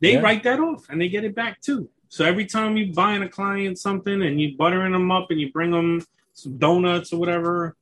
they 0.00 0.14
yeah. 0.14 0.20
write 0.20 0.42
that 0.44 0.60
off 0.60 0.88
and 0.88 1.00
they 1.00 1.08
get 1.08 1.24
it 1.24 1.34
back 1.34 1.60
too. 1.60 1.88
So 2.08 2.24
every 2.24 2.46
time 2.46 2.76
you 2.76 2.92
buying 2.92 3.22
a 3.22 3.28
client 3.28 3.78
something 3.78 4.22
and 4.22 4.40
you 4.40 4.56
buttering 4.56 4.92
them 4.92 5.10
up 5.10 5.30
and 5.30 5.40
you 5.40 5.52
bring 5.52 5.70
them 5.70 6.04
some 6.32 6.56
donuts 6.56 7.12
or 7.12 7.18
whatever, 7.18 7.76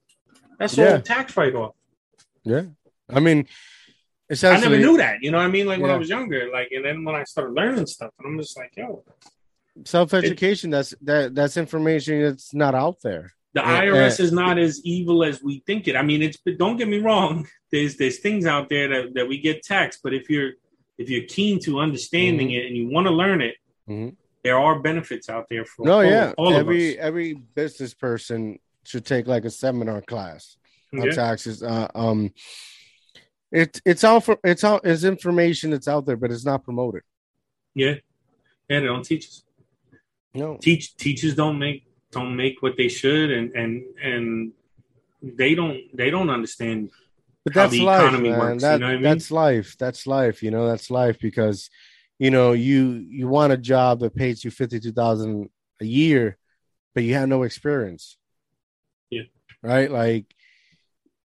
that's 0.58 0.76
yeah. 0.76 0.94
all 0.94 1.00
tax 1.00 1.36
write 1.36 1.54
off. 1.54 1.74
Yeah, 2.42 2.62
I 3.08 3.20
mean, 3.20 3.46
I 4.30 4.60
never 4.60 4.78
knew 4.78 4.96
that. 4.96 5.22
You 5.22 5.30
know 5.30 5.38
what 5.38 5.44
I 5.44 5.50
mean? 5.50 5.66
Like 5.66 5.78
yeah. 5.78 5.82
when 5.82 5.90
I 5.92 5.96
was 5.96 6.08
younger, 6.08 6.50
like, 6.52 6.70
and 6.72 6.84
then 6.84 7.04
when 7.04 7.14
I 7.14 7.24
started 7.24 7.54
learning 7.54 7.86
stuff, 7.86 8.12
and 8.18 8.26
I'm 8.26 8.38
just 8.38 8.56
like, 8.56 8.72
yo, 8.76 9.04
self 9.84 10.14
education. 10.14 10.70
That's 10.70 10.94
that 11.02 11.34
that's 11.34 11.56
information 11.56 12.22
that's 12.22 12.54
not 12.54 12.74
out 12.74 13.00
there. 13.02 13.32
The 13.54 13.62
IRS 13.62 14.20
is 14.20 14.32
not 14.32 14.58
as 14.58 14.82
evil 14.84 15.24
as 15.24 15.42
we 15.42 15.62
think 15.66 15.88
it. 15.88 15.96
I 15.96 16.02
mean, 16.02 16.22
it's 16.22 16.38
don't 16.58 16.76
get 16.76 16.88
me 16.88 16.98
wrong. 16.98 17.48
There's 17.72 17.96
there's 17.96 18.18
things 18.20 18.46
out 18.46 18.68
there 18.68 18.88
that, 18.88 19.14
that 19.14 19.28
we 19.28 19.40
get 19.40 19.64
taxed, 19.64 20.00
but 20.04 20.14
if 20.14 20.30
you're 20.30 20.52
if 20.98 21.10
you're 21.10 21.24
keen 21.24 21.58
to 21.60 21.80
understanding 21.80 22.48
mm-hmm. 22.48 22.58
it 22.58 22.66
and 22.66 22.76
you 22.76 22.88
want 22.88 23.08
to 23.08 23.12
learn 23.12 23.40
it, 23.40 23.56
mm-hmm. 23.88 24.14
there 24.44 24.56
are 24.56 24.78
benefits 24.78 25.28
out 25.28 25.46
there 25.50 25.64
for 25.64 25.84
no, 25.84 25.94
all, 25.94 26.04
yeah. 26.04 26.32
All 26.38 26.54
every 26.54 26.96
every 26.98 27.34
business 27.34 27.92
person 27.92 28.60
should 28.84 29.04
take 29.04 29.26
like 29.26 29.44
a 29.44 29.50
seminar 29.50 30.00
class 30.00 30.56
on 30.94 31.06
yeah. 31.06 31.12
taxes. 31.12 31.62
Uh, 31.62 31.88
um, 31.94 32.32
it's 33.50 33.80
it's 33.84 34.04
all 34.04 34.20
for 34.20 34.38
it's 34.44 34.64
all 34.64 34.80
it's 34.84 35.02
information 35.04 35.70
that's 35.70 35.88
out 35.88 36.06
there, 36.06 36.16
but 36.16 36.30
it's 36.30 36.44
not 36.44 36.62
promoted. 36.62 37.02
Yeah, 37.74 37.94
yeah, 38.68 38.80
they 38.80 38.86
don't 38.86 39.04
teach 39.04 39.26
us. 39.26 39.42
No, 40.36 40.58
teach 40.60 40.96
teachers 40.96 41.34
don't 41.34 41.58
make 41.58 41.84
don't 42.12 42.36
make 42.36 42.62
what 42.62 42.76
they 42.76 42.88
should, 42.88 43.30
and 43.30 43.52
and 43.54 43.84
and 44.02 44.52
they 45.22 45.54
don't 45.54 45.80
they 45.94 46.10
don't 46.10 46.30
understand 46.30 46.90
but 47.46 47.54
that's 47.54 47.78
life. 47.78 48.20
Works, 48.20 48.62
that, 48.62 48.72
you 48.72 48.78
know 48.80 48.86
I 48.88 48.92
mean? 48.94 49.02
That's 49.02 49.30
life. 49.30 49.76
That's 49.78 50.04
life. 50.04 50.42
You 50.42 50.50
know, 50.50 50.66
that's 50.66 50.90
life 50.90 51.16
because, 51.20 51.70
you 52.18 52.32
know, 52.32 52.54
you 52.54 53.06
you 53.08 53.28
want 53.28 53.52
a 53.52 53.56
job 53.56 54.00
that 54.00 54.16
pays 54.16 54.44
you 54.44 54.50
fifty 54.50 54.80
two 54.80 54.90
thousand 54.90 55.48
a 55.80 55.84
year, 55.84 56.38
but 56.92 57.04
you 57.04 57.14
have 57.14 57.28
no 57.28 57.44
experience. 57.44 58.18
Yeah. 59.10 59.22
Right. 59.62 59.88
Like, 59.88 60.24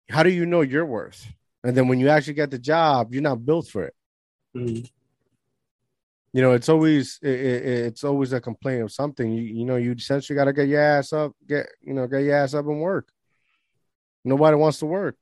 how 0.10 0.24
do 0.24 0.32
you 0.32 0.48
know 0.48 0.62
your 0.62 0.88
worth? 0.88 1.24
And 1.64 1.78
then 1.78 1.88
when 1.88 2.00
you 2.00 2.10
actually 2.10 2.34
get 2.34 2.50
the 2.50 2.58
job, 2.58 3.14
you're 3.14 3.22
not 3.22 3.46
built 3.46 3.68
for 3.68 3.84
it. 3.84 3.94
Mm-hmm. 4.56 4.86
You 6.38 6.44
know, 6.44 6.52
it's 6.52 6.70
always 6.70 7.18
it, 7.24 7.32
it, 7.32 7.66
it's 7.88 8.04
always 8.04 8.32
a 8.32 8.40
complaint 8.40 8.84
of 8.84 8.92
something. 8.92 9.34
You, 9.34 9.42
you 9.42 9.66
know, 9.66 9.76
you 9.76 9.94
essentially 9.94 10.38
got 10.38 10.46
to 10.46 10.54
get 10.54 10.68
your 10.68 10.80
ass 10.80 11.12
up, 11.12 11.32
get 11.48 11.66
you 11.82 11.96
know, 11.96 12.06
get 12.06 12.22
your 12.22 12.36
ass 12.36 12.54
up 12.54 12.68
and 12.68 12.80
work. 12.80 13.10
Nobody 14.24 14.56
wants 14.56 14.78
to 14.78 14.86
work. 14.86 15.16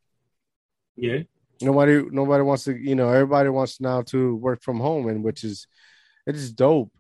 Yeah. 0.98 1.20
Nobody 1.62 2.04
nobody 2.12 2.44
wants 2.44 2.66
to, 2.66 2.76
you 2.76 2.96
know, 2.96 3.08
everybody 3.08 3.48
wants 3.48 3.80
now 3.80 4.02
to 4.02 4.36
work 4.36 4.62
from 4.62 4.82
home 4.82 5.08
and 5.08 5.24
which 5.24 5.46
is 5.46 5.68
it 6.28 6.36
is 6.36 6.52
dope. 6.52 6.92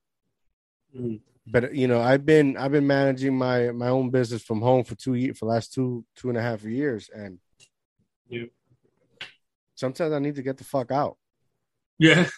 Mm. 0.98 1.20
But 1.46 1.76
you 1.76 1.90
know, 1.90 2.00
I've 2.00 2.26
been 2.26 2.56
I've 2.56 2.72
been 2.72 2.88
managing 2.88 3.38
my 3.38 3.72
my 3.72 3.90
own 3.90 4.12
business 4.12 4.44
from 4.44 4.62
home 4.62 4.86
for 4.86 4.96
two 4.96 5.16
years 5.16 5.38
for 5.38 5.48
last 5.48 5.74
two 5.74 6.06
two 6.16 6.30
and 6.30 6.38
a 6.38 6.42
half 6.42 6.64
years 6.64 7.10
and 7.14 7.38
yeah. 8.30 8.46
sometimes 9.76 10.14
I 10.14 10.20
need 10.20 10.36
to 10.36 10.42
get 10.42 10.56
the 10.56 10.64
fuck 10.64 10.90
out. 10.90 11.18
Yeah. 12.00 12.30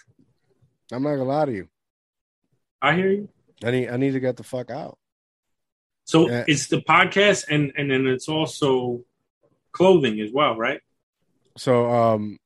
I'm 0.91 1.03
not 1.03 1.11
gonna 1.11 1.23
lie 1.23 1.45
to 1.45 1.53
you. 1.53 1.67
I 2.81 2.95
hear 2.95 3.11
you. 3.11 3.29
I 3.63 3.71
need 3.71 3.89
I 3.89 3.97
need 3.97 4.11
to 4.11 4.19
get 4.19 4.37
the 4.37 4.43
fuck 4.43 4.69
out. 4.69 4.97
So 6.05 6.29
yeah. 6.29 6.45
it's 6.47 6.67
the 6.67 6.81
podcast 6.81 7.45
and 7.49 7.73
and 7.75 7.91
then 7.91 8.07
it's 8.07 8.29
also 8.29 9.01
clothing 9.71 10.19
as 10.21 10.31
well, 10.31 10.55
right? 10.55 10.81
So 11.57 11.91
um 11.91 12.37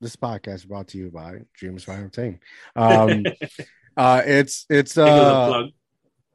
this 0.00 0.16
podcast 0.16 0.54
is 0.54 0.64
brought 0.64 0.88
to 0.88 0.98
you 0.98 1.10
by 1.10 1.40
Dreams 1.54 1.84
by 1.84 2.02
Team. 2.12 2.38
Um 2.76 3.24
uh 3.96 4.22
it's 4.24 4.66
it's 4.68 4.96
uh 4.98 5.64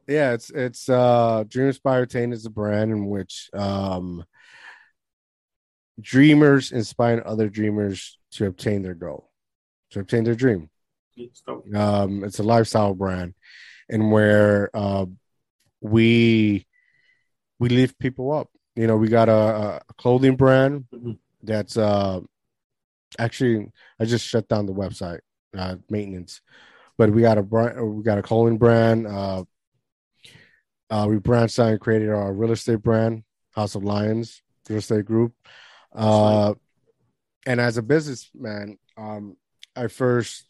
yeah, 0.06 0.32
it's 0.32 0.50
it's 0.50 0.88
uh 0.88 1.44
Dream 1.48 1.68
Inspire 1.68 2.06
is 2.10 2.46
a 2.46 2.50
brand 2.50 2.90
in 2.90 3.06
which 3.06 3.50
um 3.54 4.24
dreamers 6.00 6.72
inspire 6.72 7.22
other 7.24 7.48
dreamers 7.48 8.18
to 8.32 8.46
obtain 8.46 8.82
their 8.82 8.94
goal, 8.94 9.30
to 9.90 10.00
obtain 10.00 10.24
their 10.24 10.34
dream. 10.34 10.70
Um 11.74 12.24
it's 12.24 12.38
a 12.38 12.42
lifestyle 12.44 12.94
brand 12.94 13.34
and 13.88 14.10
where 14.12 14.70
uh 14.74 15.06
we 15.80 16.66
we 17.58 17.68
lift 17.68 17.98
people 17.98 18.32
up. 18.32 18.50
You 18.76 18.86
know, 18.86 18.96
we 18.96 19.08
got 19.08 19.28
a, 19.28 19.82
a 19.88 19.94
clothing 19.94 20.36
brand. 20.36 20.84
Mm-hmm 20.94 21.12
that's 21.42 21.76
uh 21.76 22.20
actually 23.18 23.70
I 23.98 24.04
just 24.04 24.26
shut 24.26 24.48
down 24.48 24.66
the 24.66 24.74
website 24.74 25.20
uh 25.56 25.76
maintenance. 25.88 26.40
But 26.96 27.10
we 27.10 27.22
got 27.22 27.38
a 27.38 27.42
brand 27.42 27.96
we 27.96 28.02
got 28.02 28.18
a 28.18 28.22
clothing 28.22 28.58
brand. 28.58 29.06
Uh 29.06 29.44
uh 30.90 31.06
we 31.08 31.18
branched 31.18 31.58
out 31.58 31.68
and 31.68 31.80
created 31.80 32.10
our 32.10 32.32
real 32.32 32.52
estate 32.52 32.82
brand, 32.82 33.24
House 33.52 33.74
of 33.74 33.84
Lions 33.84 34.42
Real 34.68 34.78
Estate 34.78 35.04
Group. 35.04 35.34
Uh 35.92 36.54
and 37.46 37.60
as 37.60 37.76
a 37.76 37.82
businessman, 37.82 38.78
um 38.96 39.36
I 39.76 39.86
first 39.86 40.44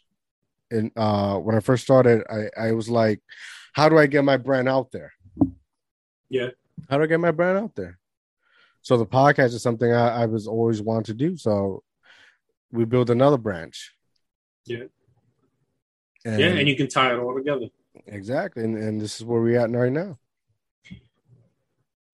in 0.71 0.91
uh 0.97 1.37
when 1.39 1.57
I 1.57 1.61
first 1.61 1.85
started 1.85 2.23
I, 2.31 2.69
I 2.69 2.73
was 2.73 2.89
like, 2.89 3.21
how 3.73 3.89
do 3.89 3.99
I 3.99 4.07
get 4.07 4.25
my 4.25 4.37
brand 4.37 4.69
out 4.69 4.91
there? 4.93 5.13
Yeah. 6.29 6.49
How 6.89 6.99
do 6.99 7.05
I 7.05 7.07
get 7.07 7.21
my 7.21 7.31
brand 7.31 7.59
out 7.59 7.75
there? 7.75 7.99
So 8.83 8.97
the 8.97 9.07
podcast 9.07 9.55
is 9.55 9.63
something 9.63 9.93
I, 9.93 10.23
I 10.23 10.27
was 10.27 10.47
always 10.47 10.81
wanted 10.81 11.07
to 11.07 11.15
do. 11.15 11.37
So 11.37 11.83
we 12.71 12.85
build 12.85 13.11
another 13.11 13.39
branch. 13.39 13.95
Yeah. 14.65 14.85
And 16.25 16.41
yeah, 16.41 16.49
and 16.49 16.69
you 16.69 16.77
can 16.77 16.89
tie 16.89 17.13
it 17.13 17.19
all 17.19 17.35
together. 17.35 17.69
Exactly. 18.07 18.65
And, 18.65 18.77
and 18.77 19.01
this 19.01 19.17
is 19.17 19.25
where 19.25 19.41
we're 19.41 19.59
at 19.61 19.71
right 19.71 19.93
now. 19.93 20.19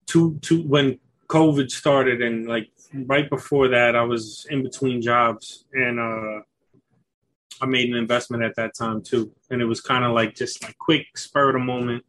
To 0.07 0.37
to 0.43 0.61
when 0.61 0.99
COVID 1.27 1.71
started 1.71 2.21
and 2.21 2.47
like 2.47 2.69
right 2.93 3.29
before 3.29 3.67
that 3.69 3.95
I 3.95 4.03
was 4.03 4.45
in 4.49 4.63
between 4.63 5.01
jobs 5.01 5.65
and 5.73 5.99
uh 5.99 6.41
I 7.61 7.65
made 7.65 7.89
an 7.89 7.95
investment 7.95 8.43
at 8.43 8.55
that 8.55 8.75
time 8.75 9.01
too. 9.01 9.31
And 9.49 9.61
it 9.61 9.65
was 9.65 9.81
kind 9.81 10.03
of 10.03 10.13
like 10.13 10.35
just 10.35 10.63
like 10.63 10.77
quick 10.77 11.17
spur 11.17 11.49
of 11.49 11.53
the 11.53 11.59
moment. 11.59 12.03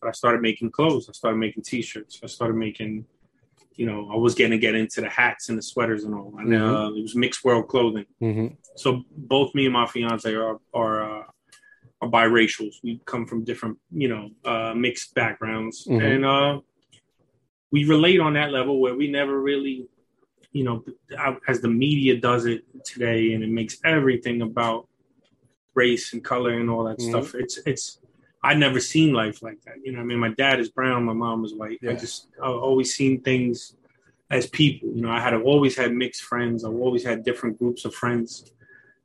But 0.00 0.08
I 0.08 0.12
started 0.12 0.40
making 0.40 0.70
clothes. 0.70 1.08
I 1.08 1.12
started 1.12 1.38
making 1.38 1.62
t-shirts. 1.62 2.20
I 2.22 2.26
started 2.26 2.56
making 2.56 3.06
you 3.80 3.86
know, 3.86 4.10
I 4.12 4.16
was 4.16 4.34
getting 4.34 4.52
to 4.52 4.58
get 4.58 4.74
into 4.74 5.00
the 5.00 5.08
hats 5.08 5.48
and 5.48 5.56
the 5.56 5.62
sweaters 5.62 6.04
and 6.04 6.14
all. 6.14 6.34
And 6.38 6.48
mm-hmm. 6.48 6.74
uh, 6.74 6.90
it 6.90 7.00
was 7.00 7.16
mixed 7.16 7.42
world 7.42 7.66
clothing. 7.68 8.04
Mm-hmm. 8.20 8.48
So 8.76 9.04
both 9.16 9.54
me 9.54 9.64
and 9.64 9.72
my 9.72 9.86
fiance 9.86 10.34
are 10.34 10.58
are 10.74 11.20
uh, 11.20 11.24
are 12.02 12.08
biracials. 12.08 12.74
We 12.82 13.00
come 13.06 13.26
from 13.26 13.42
different, 13.42 13.78
you 13.90 14.08
know, 14.08 14.30
uh, 14.44 14.74
mixed 14.74 15.14
backgrounds, 15.14 15.86
mm-hmm. 15.86 16.04
and 16.04 16.24
uh, 16.26 16.60
we 17.72 17.86
relate 17.86 18.20
on 18.20 18.34
that 18.34 18.50
level 18.50 18.80
where 18.80 18.94
we 18.94 19.10
never 19.10 19.40
really, 19.40 19.88
you 20.52 20.64
know, 20.64 20.84
as 21.48 21.60
the 21.60 21.68
media 21.68 22.20
does 22.20 22.46
it 22.46 22.64
today, 22.84 23.32
and 23.34 23.44
it 23.44 23.50
makes 23.50 23.78
everything 23.84 24.42
about 24.42 24.88
race 25.74 26.12
and 26.12 26.24
color 26.24 26.58
and 26.58 26.68
all 26.68 26.84
that 26.84 26.98
mm-hmm. 26.98 27.10
stuff. 27.10 27.34
It's 27.34 27.58
it's 27.66 27.98
I 28.42 28.54
never 28.54 28.80
seen 28.80 29.12
life 29.12 29.42
like 29.42 29.60
that. 29.62 29.76
You 29.84 29.92
know, 29.92 30.00
I 30.00 30.04
mean, 30.04 30.18
my 30.18 30.30
dad 30.30 30.60
is 30.60 30.70
brown, 30.70 31.04
my 31.04 31.12
mom 31.12 31.44
is 31.44 31.54
white. 31.54 31.78
Yeah. 31.82 31.92
I 31.92 31.94
just 31.94 32.28
I 32.42 32.46
always 32.46 32.94
seen 32.94 33.20
things 33.22 33.76
as 34.30 34.46
people. 34.46 34.88
You 34.94 35.02
know, 35.02 35.10
I 35.10 35.20
had 35.20 35.34
always 35.34 35.76
had 35.76 35.92
mixed 35.92 36.22
friends. 36.22 36.64
I've 36.64 36.74
always 36.74 37.04
had 37.04 37.24
different 37.24 37.58
groups 37.58 37.84
of 37.84 37.94
friends, 37.94 38.52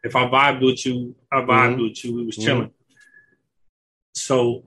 If 0.04 0.16
I 0.16 0.28
vibed 0.28 0.64
with 0.64 0.86
you, 0.86 1.16
I 1.32 1.38
vibed 1.38 1.48
mm-hmm. 1.48 1.82
with 1.82 2.04
you. 2.04 2.16
We 2.16 2.26
was 2.26 2.36
mm-hmm. 2.36 2.46
chilling. 2.46 2.70
Mm-hmm. 2.70 2.82
So 4.14 4.64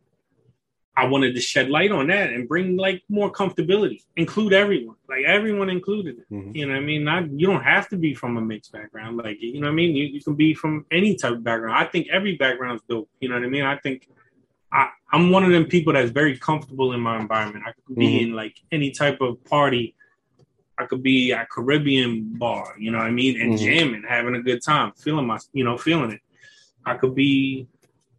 I 0.98 1.06
wanted 1.06 1.36
to 1.36 1.40
shed 1.40 1.70
light 1.70 1.92
on 1.92 2.08
that 2.08 2.32
and 2.32 2.48
bring 2.48 2.76
like 2.76 3.04
more 3.08 3.30
comfortability, 3.30 4.02
include 4.16 4.52
everyone, 4.52 4.96
like 5.08 5.24
everyone 5.24 5.70
included. 5.70 6.16
Mm-hmm. 6.28 6.56
You 6.56 6.66
know 6.66 6.72
what 6.72 6.82
I 6.82 6.84
mean? 6.84 7.04
Not 7.04 7.30
you 7.30 7.46
don't 7.46 7.62
have 7.62 7.88
to 7.90 7.96
be 7.96 8.14
from 8.14 8.36
a 8.36 8.40
mixed 8.40 8.72
background, 8.72 9.16
like 9.16 9.40
you 9.40 9.60
know 9.60 9.68
what 9.68 9.74
I 9.74 9.76
mean. 9.76 9.94
You, 9.94 10.06
you 10.06 10.20
can 10.20 10.34
be 10.34 10.54
from 10.54 10.86
any 10.90 11.14
type 11.14 11.34
of 11.34 11.44
background. 11.44 11.78
I 11.78 11.84
think 11.84 12.08
every 12.10 12.36
background 12.36 12.80
is 12.80 12.82
dope. 12.88 13.08
You 13.20 13.28
know 13.28 13.36
what 13.36 13.44
I 13.44 13.48
mean? 13.48 13.62
I 13.62 13.76
think 13.76 14.08
I, 14.72 14.88
I'm 15.12 15.30
one 15.30 15.44
of 15.44 15.52
them 15.52 15.66
people 15.66 15.92
that's 15.92 16.10
very 16.10 16.36
comfortable 16.36 16.92
in 16.92 17.00
my 17.00 17.20
environment. 17.20 17.64
I 17.64 17.72
could 17.86 17.94
be 17.94 18.06
mm-hmm. 18.06 18.30
in 18.30 18.32
like 18.34 18.56
any 18.72 18.90
type 18.90 19.20
of 19.20 19.44
party. 19.44 19.94
I 20.78 20.86
could 20.86 21.04
be 21.04 21.32
at 21.32 21.48
Caribbean 21.48 22.38
bar, 22.38 22.74
you 22.76 22.90
know 22.90 22.98
what 22.98 23.06
I 23.06 23.12
mean, 23.12 23.40
and 23.40 23.54
mm-hmm. 23.54 23.64
jamming, 23.64 24.04
having 24.08 24.34
a 24.34 24.42
good 24.42 24.62
time, 24.64 24.92
feeling 24.96 25.28
my, 25.28 25.38
you 25.52 25.62
know, 25.62 25.78
feeling 25.78 26.10
it. 26.10 26.20
I 26.84 26.94
could 26.94 27.14
be 27.14 27.68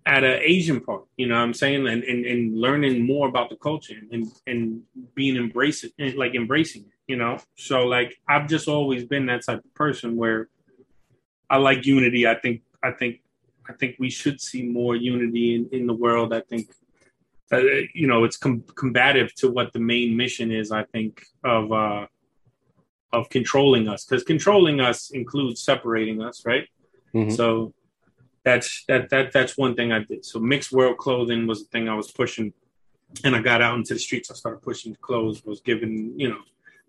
at 0.10 0.24
an 0.24 0.40
Asian 0.42 0.82
park, 0.82 1.04
you 1.18 1.28
know 1.28 1.36
what 1.36 1.42
I'm 1.42 1.54
saying, 1.54 1.88
and, 1.88 2.04
and, 2.04 2.26
and 2.26 2.60
learning 2.60 3.06
more 3.06 3.28
about 3.28 3.52
the 3.52 3.56
culture 3.58 3.94
and, 4.12 4.26
and 4.48 4.82
being 5.14 5.36
embracing, 5.36 5.92
like 6.16 6.34
embracing 6.34 6.82
it, 6.82 6.98
you 7.08 7.16
know. 7.16 7.38
So 7.56 7.86
like 7.86 8.18
I've 8.28 8.48
just 8.48 8.68
always 8.68 9.06
been 9.06 9.28
that 9.28 9.46
type 9.46 9.60
of 9.64 9.74
person 9.76 10.18
where 10.18 10.50
I 11.48 11.58
like 11.58 11.86
unity. 11.86 12.26
I 12.26 12.34
think 12.34 12.64
I 12.82 12.90
think 12.92 13.22
I 13.70 13.74
think 13.74 13.98
we 14.00 14.10
should 14.10 14.42
see 14.42 14.64
more 14.64 14.96
unity 14.96 15.54
in, 15.54 15.70
in 15.72 15.86
the 15.86 15.94
world. 15.94 16.34
I 16.34 16.42
think, 16.42 16.74
uh, 17.52 17.62
you 17.94 18.08
know, 18.08 18.24
it's 18.24 18.38
com- 18.38 18.64
combative 18.76 19.36
to 19.36 19.52
what 19.52 19.74
the 19.74 19.80
main 19.80 20.18
mission 20.18 20.52
is. 20.52 20.72
I 20.72 20.86
think 20.86 21.24
of 21.44 21.72
uh, 21.72 22.08
of 23.14 23.30
controlling 23.30 23.88
us 23.88 24.06
because 24.06 24.24
controlling 24.24 24.80
us 24.80 25.12
includes 25.12 25.62
separating 25.62 26.24
us, 26.24 26.48
right? 26.48 26.68
Mm-hmm. 27.14 27.36
So 27.36 27.74
that's 28.50 28.84
that 28.88 29.10
that 29.10 29.32
that's 29.32 29.58
one 29.58 29.76
thing 29.76 29.92
I 29.92 30.00
did. 30.00 30.26
So 30.26 30.40
mixed 30.40 30.72
world 30.72 30.98
clothing 30.98 31.48
was 31.48 31.64
the 31.64 31.70
thing 31.70 31.88
I 31.88 31.96
was 31.96 32.12
pushing, 32.12 32.54
and 33.24 33.36
I 33.36 33.42
got 33.42 33.62
out 33.62 33.78
into 33.78 33.94
the 33.94 34.00
streets. 34.00 34.32
I 34.32 34.36
started 34.36 34.62
pushing 34.62 34.96
clothes. 34.96 35.44
Was 35.46 35.62
giving 35.62 36.14
you 36.18 36.30
know, 36.30 36.42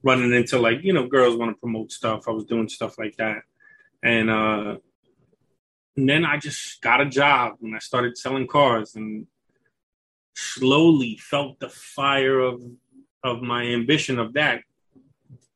running 0.03 0.33
into 0.33 0.59
like 0.59 0.79
you 0.83 0.93
know 0.93 1.07
girls 1.07 1.37
want 1.37 1.51
to 1.51 1.61
promote 1.61 1.93
stuff. 1.93 2.29
I 2.29 2.33
was 2.33 2.45
doing 2.45 2.69
stuff 2.69 2.99
like 2.99 3.17
that, 3.17 3.43
and 4.03 4.31
uh 4.31 4.77
and 5.97 6.09
then 6.09 6.25
I 6.25 6.39
just 6.39 6.81
got 6.81 7.01
a 7.01 7.07
job 7.07 7.57
and 7.63 7.75
I 7.75 7.79
started 7.79 8.17
selling 8.17 8.47
cars 8.47 8.95
and 8.95 9.27
slowly 10.35 11.19
felt 11.21 11.61
the 11.61 11.69
fire 11.69 12.41
of 12.41 12.63
of 13.23 13.43
my 13.43 13.65
ambition 13.65 14.19
of 14.19 14.33
that 14.33 14.63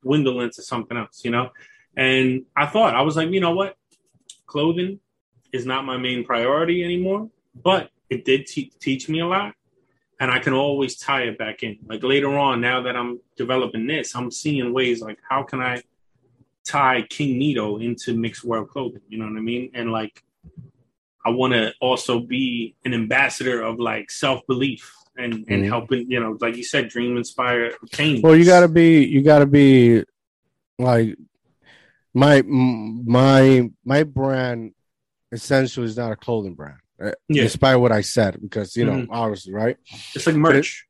dwindle 0.03 0.43
into 0.43 0.61
something 0.61 0.99
else, 0.99 1.23
you 1.25 1.31
know? 1.31 1.49
And 1.97 2.45
I 2.55 2.67
thought, 2.67 2.95
I 2.95 3.01
was 3.01 3.17
like, 3.17 3.31
you 3.31 3.41
know 3.41 3.55
what? 3.55 3.75
Clothing 4.47 5.01
is 5.55 5.65
not 5.65 5.85
my 5.85 5.97
main 5.97 6.25
priority 6.25 6.83
anymore, 6.83 7.31
but 7.63 7.91
it 8.11 8.25
did 8.25 8.47
te- 8.47 8.73
teach 8.81 9.09
me 9.09 9.21
a 9.21 9.27
lot. 9.27 9.55
And 10.19 10.31
I 10.31 10.41
can 10.41 10.53
always 10.53 10.97
tie 10.97 11.23
it 11.23 11.39
back 11.39 11.63
in. 11.63 11.79
Like 11.87 12.03
later 12.03 12.37
on, 12.37 12.61
now 12.61 12.83
that 12.83 12.97
I'm 12.97 13.21
developing 13.37 13.87
this, 13.87 14.17
I'm 14.17 14.31
seeing 14.33 14.73
ways 14.73 15.01
like, 15.01 15.19
how 15.29 15.45
can 15.45 15.61
I 15.61 15.83
tie 16.65 17.03
King 17.09 17.39
Nito 17.39 17.79
into 17.79 18.17
mixed 18.17 18.43
world 18.45 18.69
clothing? 18.69 19.03
You 19.09 19.19
know 19.19 19.27
what 19.27 19.39
I 19.39 19.43
mean? 19.43 19.71
And 19.75 19.93
like, 19.93 20.25
I 21.25 21.31
want 21.31 21.53
to 21.53 21.73
also 21.81 22.21
be 22.21 22.75
an 22.85 22.93
ambassador 22.93 23.63
of 23.63 23.79
like 23.79 24.11
self 24.11 24.45
belief 24.47 24.93
and 25.17 25.33
and 25.35 25.47
mm-hmm. 25.47 25.69
helping 25.69 26.11
you 26.11 26.19
know 26.19 26.37
like 26.41 26.57
you 26.57 26.65
said 26.65 26.89
dream 26.89 27.17
inspire 27.17 27.73
change. 27.93 28.23
Well, 28.23 28.37
you 28.37 28.45
got 28.45 28.61
to 28.61 28.69
be 28.69 29.05
you 29.05 29.23
got 29.23 29.39
to 29.39 29.47
be 29.47 30.05
like 30.79 31.17
my 32.13 32.43
my 32.43 33.71
my 33.85 34.03
brand 34.03 34.75
essentially 35.35 35.87
is 35.87 35.97
not 35.97 36.13
a 36.13 36.17
clothing 36.17 36.55
brand. 36.55 36.79
Uh, 37.03 37.13
yeah. 37.29 37.43
Despite 37.43 37.79
what 37.81 37.93
I 37.93 38.01
said, 38.01 38.39
because 38.41 38.77
you 38.77 38.85
know, 38.85 38.93
mm-hmm. 38.93 39.13
obviously, 39.13 39.53
right? 39.53 39.77
It's 40.15 40.27
like 40.27 40.37
merch. 40.37 40.87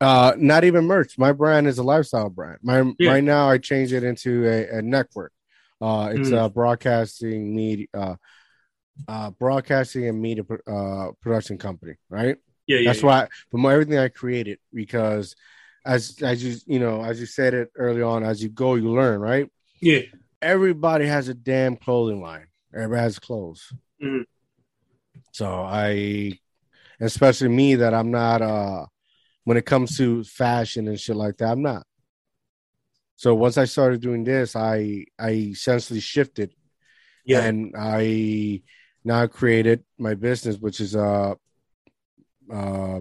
It, 0.00 0.04
uh, 0.04 0.34
not 0.36 0.64
even 0.64 0.86
merch. 0.86 1.16
My 1.18 1.32
brand 1.32 1.68
is 1.68 1.78
a 1.78 1.82
lifestyle 1.82 2.30
brand. 2.30 2.58
My 2.62 2.92
yeah. 2.98 3.10
right 3.10 3.22
now, 3.22 3.48
I 3.48 3.58
changed 3.58 3.92
it 3.92 4.02
into 4.02 4.48
a, 4.48 4.78
a 4.78 4.82
network. 4.82 5.32
Uh, 5.80 6.12
it's 6.14 6.30
mm. 6.30 6.44
a 6.44 6.48
broadcasting 6.48 7.54
media, 7.54 7.86
uh, 7.94 8.14
uh, 9.06 9.30
broadcasting 9.30 10.08
and 10.08 10.20
media 10.20 10.44
uh, 10.66 11.10
production 11.20 11.58
company, 11.58 11.94
right? 12.08 12.36
Yeah, 12.66 12.78
yeah. 12.78 12.88
That's 12.88 13.00
yeah. 13.00 13.06
why 13.06 13.28
from 13.50 13.66
everything 13.66 13.98
I 13.98 14.08
created 14.08 14.58
because 14.72 15.36
as 15.84 16.16
as 16.22 16.42
you 16.42 16.56
you 16.66 16.78
know 16.78 17.02
as 17.02 17.20
you 17.20 17.26
said 17.26 17.54
it 17.54 17.70
early 17.76 18.02
on, 18.02 18.24
as 18.24 18.42
you 18.42 18.48
go 18.48 18.74
you 18.74 18.90
learn, 18.90 19.20
right? 19.20 19.50
Yeah. 19.80 20.02
Everybody 20.40 21.06
has 21.06 21.28
a 21.28 21.34
damn 21.34 21.76
clothing 21.76 22.20
line. 22.20 22.46
Everybody 22.74 23.00
has 23.02 23.18
clothes. 23.18 23.72
Mm-hmm. 24.02 24.22
So 25.32 25.46
I, 25.46 26.38
especially 27.00 27.48
me, 27.48 27.76
that 27.76 27.94
I'm 27.94 28.10
not 28.10 28.42
uh 28.42 28.86
when 29.44 29.56
it 29.56 29.66
comes 29.66 29.96
to 29.96 30.24
fashion 30.24 30.88
and 30.88 31.00
shit 31.00 31.16
like 31.16 31.36
that, 31.38 31.52
I'm 31.52 31.62
not. 31.62 31.86
So 33.16 33.34
once 33.34 33.58
I 33.58 33.66
started 33.66 34.00
doing 34.00 34.24
this, 34.24 34.56
I 34.56 35.06
I 35.18 35.30
essentially 35.30 36.00
shifted, 36.00 36.52
yeah, 37.24 37.40
and 37.42 37.74
I 37.78 38.62
now 39.04 39.26
created 39.26 39.84
my 39.98 40.14
business, 40.14 40.56
which 40.58 40.80
is 40.80 40.94
a, 40.94 41.36
uh, 42.52 43.00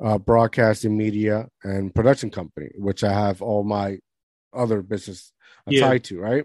uh, 0.00 0.18
broadcasting 0.18 0.96
media 0.96 1.48
and 1.62 1.94
production 1.94 2.30
company, 2.30 2.70
which 2.76 3.04
I 3.04 3.12
have 3.12 3.42
all 3.42 3.64
my 3.64 3.98
other 4.52 4.82
business 4.82 5.32
yeah. 5.66 5.80
tied 5.80 6.04
to. 6.04 6.20
Right. 6.20 6.44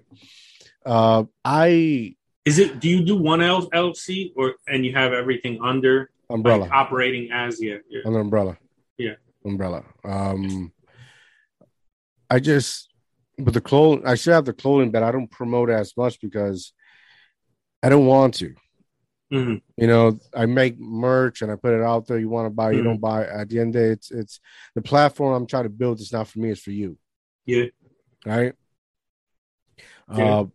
Uh, 0.86 1.26
I 1.44 2.16
is 2.46 2.60
it. 2.60 2.80
Do 2.80 2.90
you 2.90 3.06
do 3.06 3.16
one 3.16 3.40
LLC 3.40 4.34
or 4.36 4.56
and 4.68 4.86
you 4.86 4.94
have 4.94 5.14
everything 5.14 5.60
under 5.64 6.10
umbrella 6.30 6.64
like, 6.64 6.72
operating 6.72 7.32
as 7.32 7.62
yeah, 7.62 7.78
yeah 7.90 8.02
under 8.06 8.20
umbrella? 8.20 8.58
Yeah, 8.98 9.16
umbrella. 9.46 9.84
Um, 10.04 10.72
I 12.30 12.40
just 12.40 12.90
but 13.38 13.54
the 13.54 13.62
clothing. 13.62 14.06
I 14.08 14.16
should 14.16 14.34
have 14.34 14.46
the 14.46 14.54
clothing, 14.54 14.92
but 14.92 15.04
I 15.04 15.12
don't 15.12 15.30
promote 15.30 15.70
as 15.70 15.96
much 15.96 16.20
because 16.20 16.74
I 17.84 17.90
don't 17.90 18.06
want 18.06 18.36
to. 18.36 18.56
Mm-hmm. 19.32 19.56
You 19.78 19.88
know, 19.88 20.20
I 20.36 20.46
make 20.46 20.78
merch 20.80 21.42
and 21.42 21.52
I 21.52 21.56
put 21.56 21.74
it 21.74 21.84
out 21.84 22.06
there. 22.06 22.20
You 22.20 22.28
want 22.28 22.48
to 22.48 22.50
buy, 22.50 22.70
mm-hmm. 22.70 22.78
you 22.78 22.84
don't 22.84 23.00
buy. 23.00 23.26
At 23.26 23.50
the 23.50 23.60
end 23.60 23.76
of 23.76 23.82
the 23.82 23.88
day, 23.88 23.92
it's 23.94 24.12
it's 24.12 24.40
the 24.76 24.82
platform 24.82 25.34
I'm 25.34 25.48
trying 25.48 25.64
to 25.64 25.70
build. 25.70 26.00
It's 26.00 26.12
not 26.12 26.28
for 26.28 26.40
me. 26.40 26.50
It's 26.50 26.62
for 26.62 26.72
you. 26.72 26.98
Yeah. 27.46 27.66
Right. 28.26 28.54
Uh, 30.12 30.46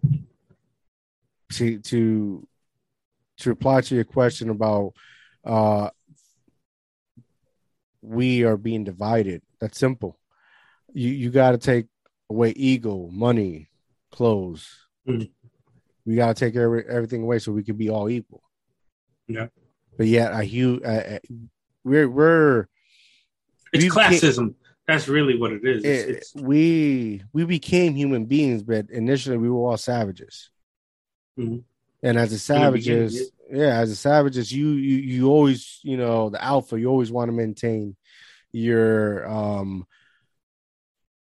to 1.52 1.78
to 1.80 2.48
to 3.38 3.48
reply 3.48 3.80
to 3.80 3.94
your 3.94 4.04
question 4.04 4.50
about 4.50 4.92
uh 5.44 5.90
we 8.02 8.44
are 8.44 8.56
being 8.56 8.84
divided. 8.84 9.42
That's 9.60 9.78
simple. 9.78 10.18
You 10.92 11.10
you 11.10 11.30
got 11.30 11.52
to 11.52 11.58
take 11.58 11.86
away 12.28 12.50
ego, 12.50 13.08
money, 13.12 13.68
clothes. 14.10 14.68
Mm-hmm 15.08 15.24
we 16.06 16.14
got 16.14 16.34
to 16.34 16.44
take 16.44 16.56
every, 16.56 16.84
everything 16.88 17.22
away 17.22 17.40
so 17.40 17.52
we 17.52 17.64
can 17.64 17.76
be 17.76 17.90
all 17.90 18.08
equal. 18.08 18.42
Yeah. 19.26 19.48
But 19.98 20.06
yet, 20.06 20.32
a 20.32 20.44
huge, 20.44 20.82
uh, 20.84 21.18
we're 21.82 22.08
we're 22.08 22.66
it's 23.72 23.84
classism. 23.86 24.54
That's 24.86 25.08
really 25.08 25.36
what 25.36 25.52
it 25.52 25.64
is. 25.64 25.84
It's, 25.84 26.02
it, 26.02 26.16
it's, 26.16 26.34
we 26.34 27.22
we 27.32 27.44
became 27.44 27.94
human 27.94 28.26
beings, 28.26 28.62
but 28.62 28.90
initially 28.90 29.36
we 29.36 29.50
were 29.50 29.68
all 29.68 29.76
savages. 29.76 30.50
Mm-hmm. 31.38 31.58
And 32.02 32.18
as 32.18 32.32
a 32.32 32.38
savages, 32.38 33.32
yeah, 33.50 33.80
as 33.80 33.90
a 33.90 33.96
savages, 33.96 34.52
you 34.52 34.68
you 34.70 34.96
you 34.96 35.28
always 35.28 35.80
you 35.82 35.96
know 35.96 36.30
the 36.30 36.42
alpha. 36.42 36.78
You 36.78 36.88
always 36.88 37.10
want 37.10 37.28
to 37.28 37.32
maintain 37.32 37.96
your 38.52 39.28
um. 39.28 39.86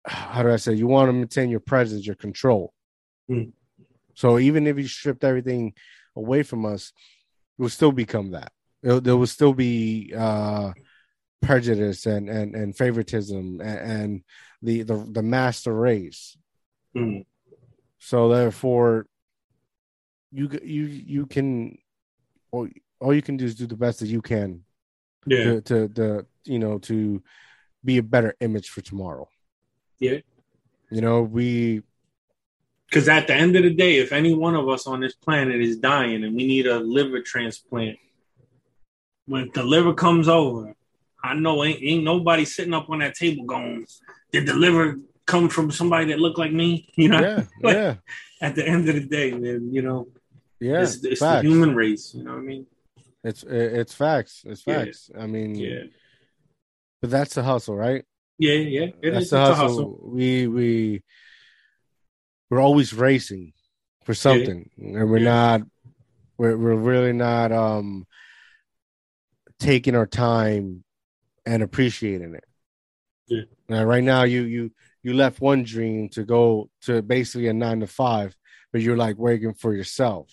How 0.05 0.43
do 0.43 0.51
I 0.51 0.57
say? 0.57 0.73
You 0.73 0.87
want 0.87 1.09
to 1.09 1.13
maintain 1.13 1.49
your 1.49 1.59
presence, 1.59 2.05
your 2.05 2.15
control. 2.15 2.73
Mm-hmm. 3.29 3.49
So 4.13 4.39
even 4.39 4.67
if 4.67 4.77
you 4.77 4.87
stripped 4.87 5.23
everything 5.23 5.73
away 6.15 6.43
from 6.43 6.65
us, 6.65 6.93
we'll 7.57 7.69
still 7.69 7.91
become 7.91 8.31
that. 8.31 8.51
It, 8.83 9.03
there 9.03 9.17
will 9.17 9.27
still 9.27 9.53
be 9.53 10.13
uh, 10.15 10.73
prejudice 11.41 12.05
and, 12.05 12.29
and, 12.29 12.55
and 12.55 12.75
favoritism 12.75 13.61
and, 13.61 13.61
and 13.61 14.23
the, 14.61 14.83
the, 14.83 15.07
the 15.11 15.21
master 15.21 15.73
race. 15.73 16.37
Mm. 16.95 17.25
So 17.99 18.29
therefore, 18.29 19.07
you 20.31 20.49
you 20.61 20.83
you 20.85 21.25
can 21.25 21.77
all, 22.51 22.67
all 22.99 23.13
you 23.13 23.21
can 23.21 23.37
do 23.37 23.45
is 23.45 23.55
do 23.55 23.65
the 23.65 23.75
best 23.75 23.99
that 24.01 24.07
you 24.07 24.21
can 24.21 24.63
yeah. 25.25 25.43
to, 25.43 25.61
to 25.61 25.87
the 25.87 26.25
you 26.43 26.59
know 26.59 26.79
to 26.79 27.23
be 27.83 27.97
a 27.97 28.03
better 28.03 28.35
image 28.39 28.69
for 28.69 28.81
tomorrow. 28.81 29.27
Yeah. 29.99 30.19
You 30.91 31.01
know, 31.01 31.21
we 31.21 31.81
because 32.89 33.09
at 33.09 33.27
the 33.27 33.33
end 33.33 33.55
of 33.55 33.63
the 33.63 33.73
day, 33.73 33.97
if 33.97 34.13
any 34.13 34.33
one 34.33 34.55
of 34.55 34.69
us 34.69 34.87
on 34.87 35.01
this 35.01 35.13
planet 35.13 35.59
is 35.59 35.77
dying 35.77 36.23
and 36.23 36.35
we 36.35 36.47
need 36.47 36.67
a 36.67 36.79
liver 36.79 37.21
transplant, 37.21 37.97
when 39.25 39.49
the 39.53 39.63
liver 39.63 39.93
comes 39.93 40.29
over, 40.29 40.73
I 41.23 41.33
know 41.33 41.63
ain't, 41.63 41.83
ain't 41.83 42.03
nobody 42.03 42.45
sitting 42.45 42.73
up 42.73 42.89
on 42.89 42.99
that 42.99 43.15
table 43.15 43.45
going, 43.45 43.85
"Did 44.31 44.45
the 44.45 44.53
liver 44.53 44.97
come 45.25 45.49
from 45.49 45.71
somebody 45.71 46.07
that 46.07 46.19
looked 46.19 46.39
like 46.39 46.51
me?" 46.51 46.89
You 46.95 47.09
know, 47.09 47.19
yeah, 47.19 47.43
like, 47.63 47.75
yeah. 47.75 47.95
At 48.41 48.55
the 48.55 48.67
end 48.67 48.87
of 48.87 48.95
the 48.95 49.05
day, 49.05 49.31
man, 49.31 49.73
you 49.73 49.81
know, 49.81 50.07
Yeah, 50.59 50.83
it's, 50.83 51.03
it's 51.03 51.21
the 51.21 51.41
human 51.41 51.75
race. 51.75 52.13
You 52.13 52.23
know 52.23 52.31
what 52.31 52.39
I 52.39 52.43
mean? 52.43 52.67
It's 53.23 53.43
it's 53.43 53.93
facts. 53.93 54.43
It's 54.45 54.61
facts. 54.61 55.09
Yeah. 55.13 55.23
I 55.23 55.27
mean, 55.27 55.55
yeah. 55.55 55.83
But 57.01 57.11
that's 57.11 57.35
the 57.35 57.43
hustle, 57.43 57.75
right? 57.75 58.05
Yeah, 58.39 58.53
yeah. 58.53 58.87
It 59.01 59.11
that's 59.11 59.25
is, 59.25 59.29
the 59.31 59.39
hustle. 59.39 59.67
hustle. 59.67 59.99
We 60.03 60.47
we 60.47 61.03
we're 62.49 62.61
always 62.61 62.93
racing 62.93 63.53
for 64.05 64.13
something, 64.13 64.69
yeah. 64.77 64.99
and 64.99 65.09
we're 65.09 65.19
not. 65.19 65.61
We're 66.37 66.55
we're 66.55 66.75
really 66.75 67.13
not 67.13 67.51
um 67.51 68.05
taking 69.59 69.95
our 69.95 70.05
time 70.05 70.83
and 71.47 71.63
appreciating 71.63 72.35
it. 72.35 72.43
Yeah. 73.27 73.43
Now, 73.69 73.83
right 73.85 74.03
now, 74.03 74.23
you 74.23 74.43
you 74.43 74.71
you 75.01 75.13
left 75.13 75.41
one 75.41 75.63
dream 75.63 76.09
to 76.09 76.23
go 76.23 76.69
to 76.81 77.01
basically 77.01 77.47
a 77.47 77.53
nine 77.53 77.79
to 77.79 77.87
five, 77.87 78.35
but 78.71 78.81
you're 78.81 78.97
like 78.97 79.17
working 79.17 79.53
for 79.53 79.73
yourself, 79.73 80.29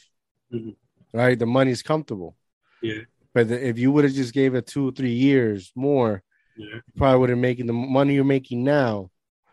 mm-hmm. 0.52 0.70
right? 1.16 1.38
The 1.38 1.46
money's 1.46 1.82
comfortable. 1.82 2.36
Yeah. 2.82 3.02
But 3.32 3.48
the, 3.48 3.66
if 3.66 3.78
you 3.78 3.90
would 3.92 4.04
have 4.04 4.12
just 4.12 4.34
gave 4.34 4.54
it 4.54 4.66
two 4.66 4.88
or 4.88 4.92
three 4.92 5.12
years 5.12 5.72
more, 5.74 6.22
yeah. 6.56 6.74
you 6.74 6.92
probably 6.96 7.20
would 7.20 7.30
have 7.30 7.38
making 7.38 7.66
the 7.66 7.72
money 7.72 8.14
you're 8.14 8.24
making 8.24 8.64
now, 8.64 9.10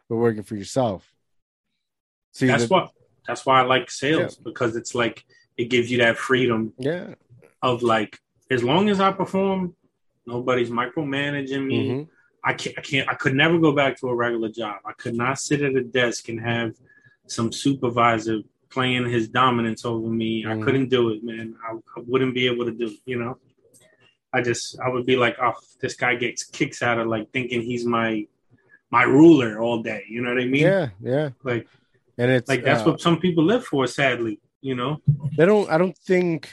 but 0.10 0.18
working 0.18 0.44
for 0.44 0.56
yourself. 0.56 1.12
See, 2.34 2.48
that's 2.48 2.68
the, 2.68 2.74
what 2.74 2.92
that's 3.28 3.46
why 3.46 3.62
I 3.62 3.64
like 3.64 3.90
sales 3.90 4.38
yeah. 4.38 4.44
because 4.44 4.76
it's 4.76 4.94
like 4.96 5.24
it 5.58 5.66
gives 5.66 5.92
you 5.92 6.00
that 6.00 6.18
freedom. 6.18 6.74
Yeah. 6.78 7.16
Of 7.62 7.84
like, 7.84 8.18
as 8.50 8.64
long 8.64 8.90
as 8.90 9.00
I 9.00 9.12
perform, 9.12 9.76
nobody's 10.26 10.70
micromanaging 10.70 11.66
me. 11.66 11.90
Mm-hmm. 11.90 12.04
I 12.44 12.54
can't, 12.54 12.78
I 12.78 12.82
can't, 12.82 13.10
I 13.10 13.14
could 13.14 13.36
never 13.36 13.60
go 13.60 13.72
back 13.72 14.00
to 14.00 14.08
a 14.10 14.16
regular 14.16 14.50
job. 14.50 14.78
I 14.86 14.94
could 14.94 15.14
not 15.14 15.40
sit 15.40 15.62
at 15.62 15.76
a 15.76 15.84
desk 15.84 16.30
and 16.30 16.40
have 16.40 16.74
some 17.28 17.52
supervisor 17.52 18.40
playing 18.70 19.10
his 19.10 19.28
dominance 19.28 19.86
over 19.86 20.08
me. 20.08 20.44
Mm-hmm. 20.44 20.62
I 20.62 20.66
couldn't 20.66 20.90
do 20.90 21.10
it, 21.10 21.24
man. 21.24 21.56
I, 21.68 21.74
I, 21.74 22.04
wouldn't 22.08 22.34
be 22.34 22.48
able 22.48 22.66
to 22.66 22.72
do 22.72 22.96
you 23.06 23.20
know? 23.20 23.38
I 24.34 24.42
just, 24.42 24.80
I 24.80 24.90
would 24.90 25.06
be 25.06 25.18
like, 25.18 25.38
oh, 25.42 25.54
this 25.82 25.96
guy 25.96 26.16
gets 26.16 26.46
kicks 26.46 26.82
out 26.82 26.98
of 26.98 27.08
like 27.08 27.32
thinking 27.32 27.62
he's 27.62 27.86
my, 27.86 28.26
my 28.90 29.04
ruler 29.04 29.60
all 29.60 29.84
day. 29.84 30.06
You 30.10 30.22
know 30.22 30.34
what 30.34 30.42
I 30.42 30.46
mean? 30.46 30.64
Yeah. 30.64 30.90
Yeah. 31.02 31.30
Like, 31.44 31.68
and 32.18 32.32
it's 32.32 32.48
like, 32.48 32.64
that's 32.64 32.82
uh, 32.82 32.92
what 32.92 33.02
some 33.02 33.20
people 33.20 33.44
live 33.44 33.66
for, 33.66 33.86
sadly, 33.88 34.40
you 34.62 34.76
know? 34.76 35.02
They 35.38 35.46
don't, 35.46 35.70
I 35.70 35.78
don't 35.78 35.98
think 35.98 36.50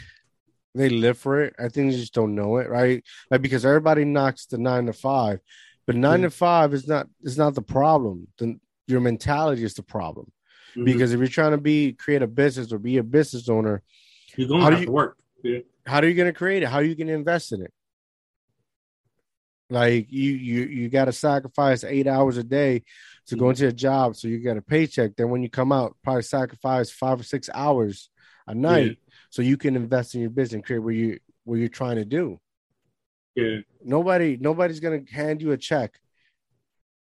they 0.78 0.88
live 0.88 1.18
for 1.18 1.42
it. 1.42 1.54
I 1.58 1.68
think 1.68 1.90
they 1.90 1.98
just 1.98 2.14
don't 2.14 2.34
know 2.34 2.56
it, 2.56 2.68
right? 2.68 3.02
Like, 3.30 3.42
because 3.42 3.64
everybody 3.64 4.04
knocks 4.04 4.46
the 4.46 4.58
nine 4.58 4.86
to 4.86 4.92
five 4.92 5.40
but 5.88 5.96
9 5.96 6.16
mm-hmm. 6.16 6.22
to 6.24 6.30
five 6.30 6.74
is 6.74 6.86
not 6.86 7.08
is 7.22 7.38
not 7.38 7.54
the 7.54 7.62
problem. 7.62 8.28
The, 8.36 8.60
your 8.86 9.00
mentality 9.00 9.64
is 9.64 9.72
the 9.72 9.82
problem. 9.82 10.30
Mm-hmm. 10.72 10.84
Because 10.84 11.14
if 11.14 11.18
you're 11.18 11.28
trying 11.28 11.52
to 11.52 11.58
be 11.58 11.94
create 11.94 12.20
a 12.20 12.26
business 12.26 12.74
or 12.74 12.78
be 12.78 12.98
a 12.98 13.02
business 13.02 13.48
owner, 13.48 13.82
you're 14.36 14.48
going 14.48 14.60
to 14.60 14.70
have 14.70 14.80
you, 14.80 14.86
to 14.86 14.92
work. 14.92 15.16
Yeah. 15.42 15.60
How 15.86 16.00
are 16.00 16.04
you 16.04 16.12
going 16.12 16.30
to 16.30 16.36
create 16.36 16.62
it? 16.62 16.68
How 16.68 16.76
are 16.76 16.82
you 16.82 16.94
going 16.94 17.06
to 17.06 17.14
invest 17.14 17.52
in 17.52 17.62
it? 17.62 17.72
Like 19.70 20.08
you 20.10 20.32
you 20.32 20.64
you 20.64 20.88
got 20.90 21.06
to 21.06 21.12
sacrifice 21.12 21.84
eight 21.84 22.06
hours 22.06 22.36
a 22.36 22.44
day 22.44 22.82
to 23.28 23.36
go 23.36 23.44
mm-hmm. 23.44 23.50
into 23.52 23.68
a 23.68 23.72
job 23.72 24.14
so 24.14 24.28
you 24.28 24.40
get 24.40 24.58
a 24.58 24.62
paycheck. 24.62 25.16
Then 25.16 25.30
when 25.30 25.42
you 25.42 25.48
come 25.48 25.72
out, 25.72 25.96
probably 26.04 26.20
sacrifice 26.20 26.90
five 26.90 27.18
or 27.18 27.24
six 27.24 27.48
hours 27.54 28.10
a 28.46 28.54
night. 28.54 28.98
So 29.30 29.42
you 29.42 29.56
can 29.56 29.76
invest 29.76 30.14
in 30.14 30.20
your 30.20 30.30
business 30.30 30.54
and 30.54 30.64
create 30.64 30.78
what 30.78 30.94
you 30.94 31.18
what 31.44 31.56
you're 31.56 31.68
trying 31.68 31.96
to 31.96 32.04
do. 32.04 32.38
Yeah. 33.34 33.58
Nobody, 33.84 34.36
nobody's 34.40 34.80
gonna 34.80 35.02
hand 35.10 35.40
you 35.40 35.52
a 35.52 35.56
check 35.56 36.00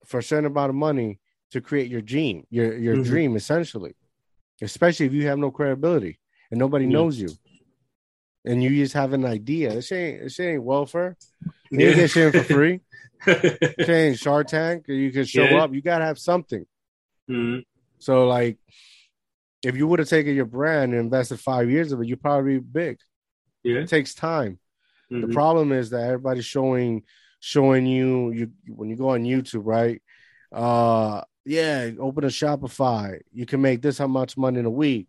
for 0.05 0.19
a 0.19 0.23
certain 0.23 0.45
amount 0.45 0.69
of 0.69 0.75
money 0.75 1.19
to 1.51 1.61
create 1.61 1.89
your 1.89 2.01
dream, 2.01 2.45
your 2.49 2.77
your 2.77 2.95
mm-hmm. 2.95 3.03
dream, 3.03 3.35
essentially. 3.35 3.95
Especially 4.61 5.05
if 5.05 5.13
you 5.13 5.27
have 5.27 5.37
no 5.37 5.51
credibility 5.51 6.19
and 6.51 6.59
nobody 6.59 6.85
yeah. 6.85 6.91
knows 6.91 7.19
you, 7.19 7.29
and 8.45 8.63
you 8.63 8.69
just 8.69 8.93
have 8.93 9.13
an 9.13 9.25
idea. 9.25 9.73
This 9.73 9.91
ain't 9.91 10.23
this 10.23 10.39
ain't 10.39 10.63
welfare. 10.63 11.17
You 11.71 11.89
yeah. 11.89 11.93
get 11.93 12.11
shit 12.11 12.33
for 12.33 12.43
free. 12.43 12.81
ain't 13.27 14.19
Shark 14.19 14.47
Tank. 14.47 14.85
You 14.87 15.11
can 15.11 15.25
show 15.25 15.43
yeah. 15.43 15.63
up. 15.63 15.73
You 15.73 15.81
gotta 15.81 16.05
have 16.05 16.19
something. 16.19 16.65
Mm-hmm. 17.29 17.61
So 17.99 18.27
like, 18.27 18.57
if 19.67 19.75
you 19.75 19.85
would 19.87 19.99
have 19.99 20.07
taken 20.07 20.33
your 20.35 20.45
brand 20.45 20.93
and 20.93 21.01
invested 21.01 21.39
five 21.39 21.69
years 21.69 21.91
of 21.91 22.01
it, 22.01 22.07
you'd 22.07 22.21
probably 22.21 22.59
be 22.59 22.59
big. 22.59 22.99
Yeah, 23.63 23.79
it 23.79 23.89
takes 23.89 24.13
time. 24.13 24.59
Mm-hmm. 25.11 25.27
The 25.27 25.33
problem 25.33 25.71
is 25.71 25.89
that 25.89 26.03
everybody's 26.03 26.45
showing 26.45 27.03
showing 27.39 27.85
you 27.85 28.31
you 28.31 28.51
when 28.69 28.89
you 28.89 28.95
go 28.95 29.09
on 29.09 29.23
YouTube, 29.23 29.63
right? 29.65 30.01
Uh 30.51 31.21
yeah, 31.45 31.91
open 31.99 32.23
a 32.23 32.27
Shopify. 32.27 33.19
You 33.33 33.45
can 33.45 33.61
make 33.61 33.81
this 33.81 33.97
how 33.97 34.07
much 34.07 34.37
money 34.37 34.59
in 34.59 34.65
a 34.65 34.69
week, 34.69 35.07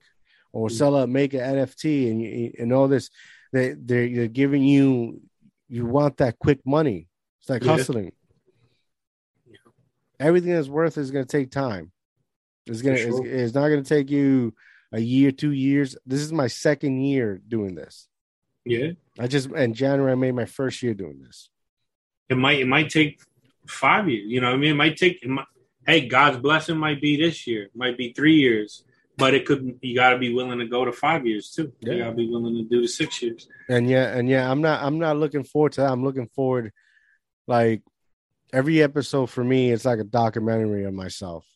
or 0.52 0.68
mm-hmm. 0.68 0.76
sell 0.76 0.96
a 0.96 1.06
make 1.06 1.34
an 1.34 1.40
NFT 1.40 2.10
and 2.10 2.22
you, 2.22 2.52
and 2.58 2.72
all 2.72 2.88
this. 2.88 3.10
They 3.52 3.74
they're, 3.78 4.08
they're 4.08 4.28
giving 4.28 4.62
you 4.62 5.20
you 5.68 5.86
want 5.86 6.16
that 6.18 6.38
quick 6.38 6.60
money. 6.66 7.08
It's 7.40 7.48
like 7.48 7.64
yeah. 7.64 7.72
hustling. 7.72 8.12
Everything 10.20 10.52
that's 10.52 10.68
worth 10.68 10.98
is 10.98 11.12
going 11.12 11.24
to 11.24 11.30
take 11.30 11.52
time. 11.52 11.92
It's 12.68 12.82
gonna 12.82 12.98
sure. 12.98 13.08
it's, 13.08 13.20
it's 13.26 13.54
not 13.54 13.68
going 13.68 13.82
to 13.82 13.88
take 13.88 14.10
you 14.10 14.54
a 14.92 15.00
year, 15.00 15.32
two 15.32 15.52
years. 15.52 15.96
This 16.06 16.20
is 16.20 16.32
my 16.32 16.46
second 16.46 17.00
year 17.02 17.40
doing 17.46 17.74
this. 17.74 18.08
Yeah. 18.64 18.92
I 19.18 19.26
just 19.26 19.50
in 19.50 19.74
January 19.74 20.12
I 20.12 20.16
made 20.16 20.34
my 20.34 20.44
first 20.44 20.82
year 20.82 20.94
doing 20.94 21.20
this. 21.22 21.48
It 22.28 22.36
might 22.36 22.60
it 22.60 22.66
might 22.66 22.90
take 22.90 23.20
five 23.66 24.08
years. 24.08 24.24
You 24.28 24.40
know, 24.40 24.52
I 24.52 24.56
mean, 24.56 24.72
it 24.72 24.76
might 24.76 24.96
take. 24.96 25.22
It 25.22 25.28
might, 25.28 25.46
hey, 25.86 26.06
God's 26.06 26.38
blessing 26.38 26.76
might 26.76 27.00
be 27.00 27.16
this 27.16 27.46
year, 27.46 27.64
it 27.64 27.76
might 27.76 27.96
be 27.96 28.12
three 28.12 28.34
years, 28.34 28.84
but 29.16 29.34
it 29.34 29.46
could. 29.46 29.78
You 29.82 29.94
got 29.94 30.10
to 30.10 30.18
be 30.18 30.32
willing 30.32 30.58
to 30.58 30.66
go 30.66 30.84
to 30.84 30.92
five 30.92 31.26
years 31.26 31.50
too. 31.50 31.72
Yeah. 31.80 31.92
You 31.92 31.98
got 32.00 32.10
to 32.10 32.16
be 32.16 32.28
willing 32.28 32.54
to 32.56 32.64
do 32.64 32.82
the 32.82 32.88
six 32.88 33.22
years. 33.22 33.48
And 33.68 33.88
yeah, 33.88 34.16
and 34.16 34.28
yeah, 34.28 34.50
I'm 34.50 34.60
not. 34.60 34.82
I'm 34.82 34.98
not 34.98 35.16
looking 35.16 35.44
forward 35.44 35.72
to 35.72 35.82
that. 35.82 35.90
I'm 35.90 36.04
looking 36.04 36.28
forward, 36.28 36.72
like 37.46 37.82
every 38.52 38.82
episode 38.82 39.26
for 39.26 39.44
me, 39.44 39.70
it's 39.70 39.84
like 39.84 39.98
a 39.98 40.04
documentary 40.04 40.84
of 40.84 40.94
myself. 40.94 41.46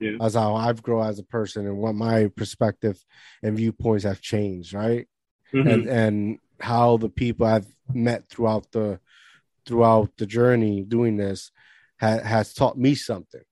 Yeah. 0.00 0.16
As 0.20 0.34
how 0.34 0.54
I've 0.54 0.82
grown 0.82 1.06
as 1.06 1.18
a 1.18 1.24
person 1.24 1.66
and 1.66 1.78
what 1.78 1.94
my 1.94 2.28
perspective 2.28 3.04
and 3.42 3.56
viewpoints 3.56 4.04
have 4.04 4.20
changed, 4.20 4.72
right? 4.72 5.08
mm-hmm. 5.52 5.68
and 5.68 5.88
and 5.88 6.38
how 6.60 6.96
the 6.96 7.08
people 7.08 7.46
I've 7.46 7.66
met 7.92 8.28
throughout 8.28 8.70
the 8.72 9.00
throughout 9.66 10.10
the 10.16 10.26
journey 10.26 10.82
doing 10.82 11.16
this 11.16 11.50
ha- 12.00 12.22
has 12.22 12.54
taught 12.54 12.78
me 12.78 12.94
something. 12.94 13.42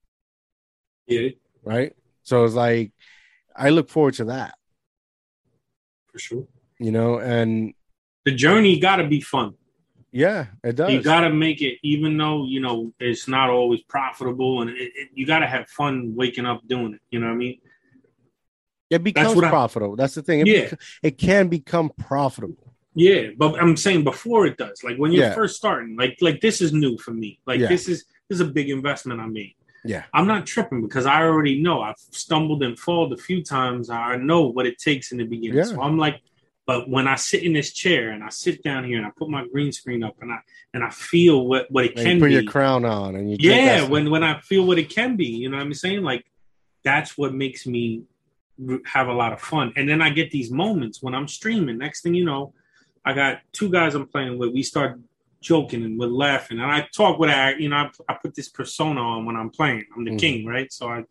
Yeah. 1.05 1.29
Right. 1.63 1.95
So 2.23 2.43
it's 2.43 2.55
like 2.55 2.91
I 3.55 3.69
look 3.69 3.89
forward 3.89 4.15
to 4.15 4.25
that. 4.25 4.55
For 6.11 6.19
sure. 6.19 6.47
You 6.79 6.91
know, 6.91 7.19
and 7.19 7.73
the 8.25 8.33
journey 8.33 8.79
got 8.79 8.97
to 8.97 9.07
be 9.07 9.21
fun. 9.21 9.55
Yeah, 10.11 10.47
it 10.63 10.75
does. 10.75 10.91
You 10.91 11.01
got 11.01 11.21
to 11.21 11.29
make 11.29 11.61
it, 11.61 11.79
even 11.83 12.17
though 12.17 12.45
you 12.45 12.59
know 12.59 12.93
it's 12.99 13.27
not 13.27 13.49
always 13.49 13.81
profitable, 13.83 14.61
and 14.61 14.69
it, 14.69 14.91
it, 14.95 15.09
you 15.13 15.25
got 15.25 15.39
to 15.39 15.47
have 15.47 15.69
fun 15.69 16.13
waking 16.15 16.45
up 16.45 16.67
doing 16.67 16.93
it. 16.93 17.01
You 17.09 17.19
know 17.19 17.27
what 17.27 17.33
I 17.33 17.37
mean? 17.37 17.59
It 18.89 19.03
becomes 19.03 19.35
That's 19.35 19.49
profitable. 19.49 19.93
I, 19.93 19.95
That's 19.97 20.15
the 20.15 20.21
thing. 20.21 20.41
It 20.41 20.47
yeah, 20.47 20.71
it 21.03 21.17
can 21.17 21.49
become 21.49 21.91
profitable. 21.97 22.73
Yeah, 22.95 23.27
but 23.37 23.61
I'm 23.61 23.77
saying 23.77 24.05
before 24.05 24.47
it 24.47 24.57
does. 24.57 24.83
Like 24.83 24.97
when 24.97 25.11
you're 25.11 25.25
yeah. 25.25 25.35
first 25.35 25.55
starting, 25.57 25.97
like 25.97 26.17
like 26.21 26.41
this 26.41 26.61
is 26.61 26.73
new 26.73 26.97
for 26.97 27.11
me. 27.11 27.39
Like 27.45 27.59
yeah. 27.59 27.67
this 27.67 27.87
is 27.87 28.05
this 28.29 28.39
is 28.39 28.41
a 28.41 28.51
big 28.51 28.69
investment 28.69 29.19
I 29.19 29.27
made. 29.27 29.55
Yeah, 29.83 30.05
I'm 30.13 30.25
not 30.25 30.45
tripping 30.45 30.81
because 30.81 31.05
I 31.05 31.21
already 31.21 31.61
know 31.61 31.81
I've 31.81 31.99
stumbled 31.99 32.63
and 32.63 32.79
fallen 32.79 33.13
a 33.13 33.17
few 33.17 33.43
times. 33.43 33.89
I 33.89 34.15
know 34.15 34.47
what 34.47 34.65
it 34.65 34.79
takes 34.79 35.11
in 35.11 35.19
the 35.19 35.25
beginning. 35.25 35.57
Yeah. 35.57 35.65
So 35.65 35.81
I'm 35.81 35.97
like, 35.97 36.21
but 36.67 36.89
when 36.89 37.07
I 37.07 37.15
sit 37.15 37.43
in 37.43 37.53
this 37.53 37.71
chair 37.71 38.11
and 38.11 38.21
I 38.21 38.29
sit 38.29 38.61
down 38.61 38.83
here 38.83 38.97
and 38.97 39.07
I 39.07 39.09
put 39.15 39.29
my 39.29 39.47
green 39.47 39.71
screen 39.71 40.03
up 40.03 40.17
and 40.21 40.31
I 40.31 40.39
and 40.73 40.83
I 40.83 40.89
feel 40.89 41.47
what 41.47 41.71
what 41.71 41.85
it 41.85 41.95
and 41.95 42.05
can 42.05 42.15
you 42.17 42.21
put 42.21 42.27
be. 42.27 42.33
your 42.33 42.43
crown 42.43 42.85
on 42.85 43.15
and 43.15 43.31
you 43.31 43.37
yeah 43.39 43.87
when 43.87 44.11
when 44.11 44.23
I 44.23 44.41
feel 44.41 44.67
what 44.67 44.77
it 44.77 44.89
can 44.89 45.15
be. 45.15 45.27
You 45.27 45.49
know 45.49 45.57
what 45.57 45.65
I'm 45.65 45.73
saying? 45.73 46.03
Like 46.03 46.25
that's 46.83 47.17
what 47.17 47.33
makes 47.33 47.65
me 47.65 48.03
have 48.85 49.07
a 49.07 49.13
lot 49.13 49.33
of 49.33 49.39
fun. 49.41 49.71
And 49.77 49.87
then 49.87 50.01
I 50.01 50.09
get 50.09 50.29
these 50.29 50.51
moments 50.51 51.01
when 51.01 51.15
I'm 51.15 51.27
streaming. 51.27 51.77
Next 51.77 52.01
thing 52.01 52.13
you 52.13 52.25
know, 52.25 52.53
I 53.05 53.13
got 53.13 53.39
two 53.53 53.69
guys 53.69 53.95
I'm 53.95 54.07
playing 54.07 54.37
with. 54.37 54.53
We 54.53 54.63
start 54.63 54.99
joking 55.39 55.83
and 55.83 55.97
we're 55.97 56.07
laughing. 56.07 56.59
And 56.59 56.69
I 56.69 56.87
talk 56.93 57.17
with 57.17 57.29
I, 57.29 57.53
you 57.53 57.69
know, 57.69 57.77
I, 57.77 57.89
I 58.09 58.17
put 58.21 58.35
this 58.35 58.49
persona 58.49 58.99
on 58.99 59.25
when 59.25 59.37
I'm 59.37 59.51
playing. 59.51 59.85
I'm 59.95 60.03
the 60.03 60.11
mm-hmm. 60.11 60.17
king, 60.17 60.45
right? 60.45 60.71
So 60.73 60.89
I, 60.89 61.05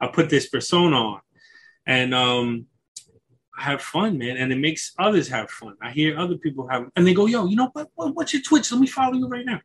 I 0.00 0.06
put 0.06 0.30
this 0.30 0.48
persona 0.48 0.96
on, 0.96 1.20
and 1.86 2.14
um, 2.14 2.66
have 3.56 3.82
fun, 3.82 4.18
man. 4.18 4.36
And 4.36 4.52
it 4.52 4.58
makes 4.58 4.92
others 4.98 5.28
have 5.28 5.50
fun. 5.50 5.74
I 5.82 5.90
hear 5.90 6.18
other 6.18 6.36
people 6.36 6.66
have, 6.68 6.86
and 6.96 7.06
they 7.06 7.14
go, 7.14 7.26
"Yo, 7.26 7.46
you 7.46 7.56
know 7.56 7.70
what? 7.72 7.90
what 7.94 8.14
what's 8.14 8.32
your 8.32 8.42
Twitch? 8.42 8.70
Let 8.72 8.80
me 8.80 8.86
follow 8.86 9.14
you 9.14 9.28
right 9.28 9.44
now." 9.44 9.60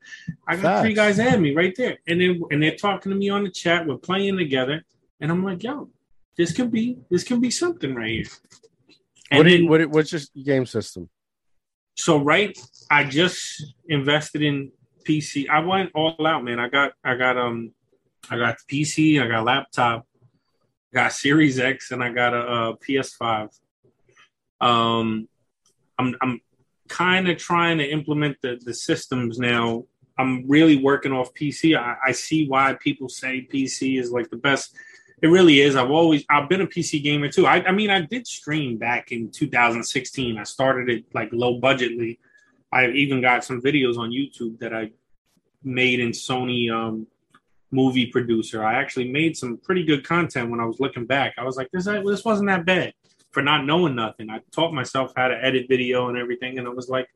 I 0.47 0.55
got 0.55 0.61
Facts. 0.61 0.81
three 0.81 0.93
guys 0.93 1.19
at 1.19 1.39
me 1.39 1.55
right 1.55 1.73
there, 1.75 1.97
and 2.07 2.19
then 2.19 2.41
and 2.51 2.61
they're 2.61 2.75
talking 2.75 3.11
to 3.11 3.17
me 3.17 3.29
on 3.29 3.43
the 3.43 3.51
chat. 3.51 3.87
We're 3.87 3.97
playing 3.97 4.37
together, 4.37 4.83
and 5.21 5.31
I'm 5.31 5.43
like, 5.43 5.63
"Yo, 5.63 5.89
this 6.37 6.53
could 6.53 6.71
be 6.71 6.99
this 7.09 7.23
can 7.23 7.41
be 7.41 7.51
something 7.51 7.95
right 7.95 8.09
here. 8.09 8.25
And 9.31 9.39
what, 9.39 9.49
then, 9.49 9.67
what 9.67 9.85
what's 9.89 10.11
your 10.11 10.21
game 10.43 10.65
system? 10.65 11.09
So 11.95 12.19
right, 12.19 12.57
I 12.91 13.03
just 13.05 13.73
invested 13.89 14.43
in 14.43 14.71
PC. 15.03 15.49
I 15.49 15.59
went 15.59 15.91
all 15.95 16.15
out, 16.25 16.43
man. 16.43 16.59
I 16.59 16.69
got 16.69 16.93
I 17.03 17.15
got 17.15 17.37
um 17.37 17.71
I 18.29 18.37
got 18.37 18.57
PC, 18.69 19.21
I 19.21 19.27
got 19.27 19.45
laptop, 19.45 20.05
got 20.93 21.11
Series 21.13 21.59
X, 21.59 21.91
and 21.91 22.03
I 22.03 22.11
got 22.11 22.33
a, 22.33 22.39
a 22.39 22.77
PS5. 22.77 23.49
Um, 24.61 25.27
I'm 25.97 26.15
I'm 26.21 26.41
kind 26.87 27.29
of 27.29 27.37
trying 27.37 27.77
to 27.79 27.89
implement 27.89 28.37
the 28.41 28.59
the 28.63 28.73
systems 28.73 29.39
now. 29.39 29.85
I'm 30.19 30.47
really 30.47 30.77
working 30.77 31.11
off 31.11 31.33
PC. 31.33 31.77
I, 31.77 31.95
I 32.07 32.11
see 32.11 32.47
why 32.47 32.75
people 32.79 33.07
say 33.07 33.47
PC 33.51 33.99
is 33.99 34.11
like 34.11 34.29
the 34.29 34.37
best. 34.37 34.75
It 35.21 35.27
really 35.27 35.61
is. 35.61 35.75
I've 35.75 35.91
always 35.91 36.23
I've 36.29 36.49
been 36.49 36.61
a 36.61 36.67
PC 36.67 37.03
gamer 37.03 37.29
too. 37.29 37.45
I, 37.45 37.63
I 37.65 37.71
mean 37.71 37.89
I 37.89 38.01
did 38.01 38.27
stream 38.27 38.77
back 38.77 39.11
in 39.11 39.31
2016. 39.31 40.37
I 40.37 40.43
started 40.43 40.89
it 40.89 41.05
like 41.13 41.29
low 41.31 41.59
budgetly. 41.59 42.19
I 42.71 42.87
even 42.87 43.21
got 43.21 43.43
some 43.43 43.61
videos 43.61 43.97
on 43.97 44.11
YouTube 44.11 44.59
that 44.59 44.73
I 44.73 44.91
made 45.63 45.99
in 45.99 46.09
Sony 46.09 46.71
um, 46.71 47.07
movie 47.71 48.07
producer. 48.07 48.63
I 48.63 48.75
actually 48.75 49.09
made 49.09 49.37
some 49.37 49.57
pretty 49.57 49.83
good 49.85 50.03
content 50.03 50.49
when 50.49 50.59
I 50.59 50.65
was 50.65 50.79
looking 50.79 51.05
back. 51.05 51.35
I 51.37 51.43
was 51.43 51.57
like, 51.57 51.69
this 51.71 51.85
this 51.85 52.25
wasn't 52.25 52.49
that 52.49 52.65
bad 52.65 52.93
for 53.31 53.41
not 53.43 53.65
knowing 53.65 53.95
nothing. 53.95 54.29
I 54.29 54.41
taught 54.51 54.73
myself 54.73 55.13
how 55.15 55.27
to 55.27 55.43
edit 55.43 55.67
video 55.69 56.09
and 56.09 56.17
everything, 56.17 56.57
and 56.57 56.67
I 56.67 56.71
was 56.71 56.89
like, 56.89 57.07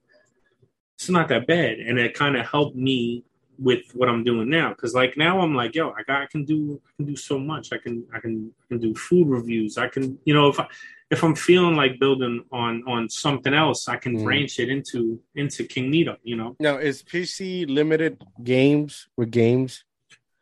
it's 0.95 1.09
not 1.09 1.30
that 1.30 1.47
bad, 1.47 1.80
and 1.80 1.97
it 1.97 2.14
kind 2.14 2.38
of 2.38 2.45
helped 2.45 2.76
me 2.76 3.24
with 3.62 3.84
what 3.93 4.09
I'm 4.09 4.24
doing 4.24 4.49
now. 4.49 4.70
Because 4.70 4.93
like 4.93 5.18
now 5.18 5.39
I'm 5.39 5.55
like, 5.55 5.76
yo, 5.76 5.91
I 5.91 6.03
got 6.03 6.24
I 6.24 6.26
can 6.26 6.43
do 6.43 6.82
I 6.86 6.91
can 6.97 7.05
do 7.05 7.16
so 7.16 7.39
much. 7.39 7.72
I 7.72 7.78
can 7.78 8.05
I 8.14 8.20
can 8.20 8.51
I 8.64 8.68
can 8.68 8.80
do 8.80 8.93
food 8.95 9.28
reviews. 9.28 9.78
I 9.78 9.88
can 9.88 10.18
you 10.26 10.34
know 10.34 10.47
if 10.47 10.59
I 10.59 10.68
if 11.09 11.24
I'm 11.24 11.36
feeling 11.36 11.76
like 11.76 11.99
building 11.99 12.43
on 12.51 12.84
on 12.88 13.09
something 13.09 13.53
else, 13.53 13.88
I 13.88 13.97
can 13.97 14.18
mm. 14.18 14.24
branch 14.24 14.59
it 14.59 14.70
into 14.70 15.20
into 15.36 15.66
King 15.66 15.91
Nito. 15.91 16.18
You 16.24 16.36
know. 16.38 16.55
Now 16.59 16.78
is 16.78 17.03
PC 17.03 17.70
limited 17.70 18.24
games 18.43 19.07
with 19.16 19.32
games? 19.32 19.84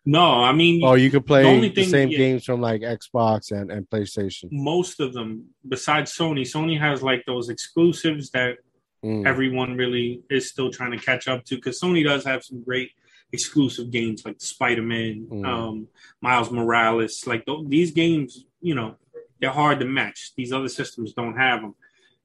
No, 0.09 0.43
I 0.43 0.53
mean, 0.53 0.81
oh, 0.83 0.95
you 0.95 1.11
can 1.11 1.21
play 1.21 1.43
the, 1.43 1.69
the 1.69 1.69
thing, 1.69 1.89
same 1.89 2.09
yeah, 2.09 2.17
games 2.17 2.43
from 2.43 2.61
like 2.61 2.81
Xbox 2.81 3.51
and, 3.51 3.69
and 3.71 3.87
PlayStation. 3.87 4.47
Most 4.51 4.99
of 4.99 5.13
them, 5.13 5.45
besides 5.67 6.17
Sony, 6.17 6.41
Sony 6.41 6.79
has 6.79 7.03
like 7.03 7.23
those 7.27 7.49
exclusives 7.49 8.31
that 8.31 8.57
mm. 9.05 9.27
everyone 9.27 9.77
really 9.77 10.23
is 10.31 10.49
still 10.49 10.71
trying 10.71 10.91
to 10.91 10.97
catch 10.97 11.27
up 11.27 11.45
to. 11.45 11.55
Because 11.55 11.79
Sony 11.79 12.03
does 12.03 12.23
have 12.25 12.43
some 12.43 12.63
great 12.63 12.91
exclusive 13.31 13.91
games 13.91 14.25
like 14.25 14.41
Spider 14.41 14.81
Man, 14.81 15.27
mm. 15.29 15.45
um, 15.45 15.87
Miles 16.21 16.49
Morales. 16.49 17.27
Like 17.27 17.45
th- 17.45 17.67
these 17.67 17.91
games, 17.91 18.45
you 18.61 18.73
know, 18.73 18.95
they're 19.39 19.51
hard 19.51 19.79
to 19.79 19.85
match. 19.85 20.31
These 20.35 20.51
other 20.51 20.69
systems 20.69 21.13
don't 21.13 21.37
have 21.37 21.61
them 21.61 21.75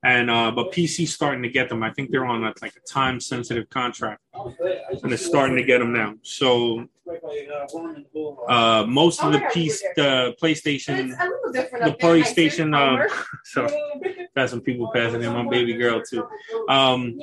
and 0.05 0.31
uh, 0.31 0.51
but 0.51 0.71
PC's 0.71 1.15
starting 1.15 1.43
to 1.43 1.49
get 1.49 1.71
them. 1.71 1.83
I 1.83 1.91
think 1.91 2.11
they're 2.11 2.27
on 2.27 2.45
a, 2.45 2.53
like 2.61 2.75
a 2.77 2.93
time 2.93 3.21
sensitive 3.21 3.69
contract, 3.71 4.21
and 4.35 5.11
they're 5.11 5.17
starting 5.17 5.57
to 5.57 5.63
get 5.63 5.79
them 5.79 5.95
now. 5.95 6.15
So 6.23 6.87
uh, 8.49 8.85
most 8.87 9.23
of 9.23 9.33
the 9.33 9.43
piece, 9.53 9.83
the 9.97 10.35
PlayStation, 10.41 11.17
the 11.53 11.97
PlayStation. 12.01 12.75
Uh, 12.75 13.09
so 13.45 13.67
got 14.37 14.51
some 14.51 14.61
people 14.61 14.91
passing 14.93 15.23
in. 15.23 15.33
My 15.33 15.49
baby 15.49 15.73
girl 15.73 16.03
too. 16.03 16.29
Um, 16.69 17.19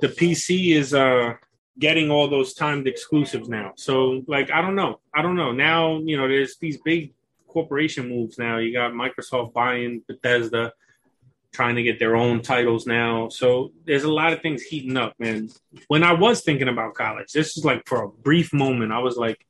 the 0.00 0.08
PC 0.08 0.74
is 0.74 0.94
uh 0.94 1.34
getting 1.78 2.10
all 2.10 2.28
those 2.28 2.54
timed 2.54 2.86
exclusives 2.86 3.48
now. 3.48 3.72
So 3.76 4.22
like 4.26 4.50
I 4.50 4.62
don't 4.62 4.74
know, 4.74 5.00
I 5.14 5.20
don't 5.20 5.36
know. 5.36 5.52
Now 5.52 5.98
you 5.98 6.16
know 6.16 6.26
there's 6.26 6.56
these 6.56 6.78
big 6.78 7.12
corporation 7.46 8.08
moves 8.08 8.38
now. 8.38 8.56
You 8.56 8.72
got 8.72 8.92
Microsoft 8.92 9.52
buying 9.52 10.02
Bethesda 10.08 10.72
trying 11.52 11.76
to 11.76 11.82
get 11.82 11.98
their 11.98 12.16
own 12.16 12.42
titles 12.42 12.86
now. 12.86 13.28
So 13.28 13.72
there's 13.84 14.04
a 14.04 14.12
lot 14.12 14.32
of 14.32 14.40
things 14.40 14.62
heating 14.62 14.96
up, 14.96 15.14
man. 15.18 15.50
When 15.88 16.04
I 16.04 16.12
was 16.12 16.42
thinking 16.42 16.68
about 16.68 16.94
college, 16.94 17.32
this 17.32 17.56
is 17.56 17.64
like 17.64 17.82
for 17.86 18.04
a 18.04 18.08
brief 18.08 18.52
moment, 18.52 18.92
I 18.92 18.98
was 18.98 19.16
like, 19.16 19.46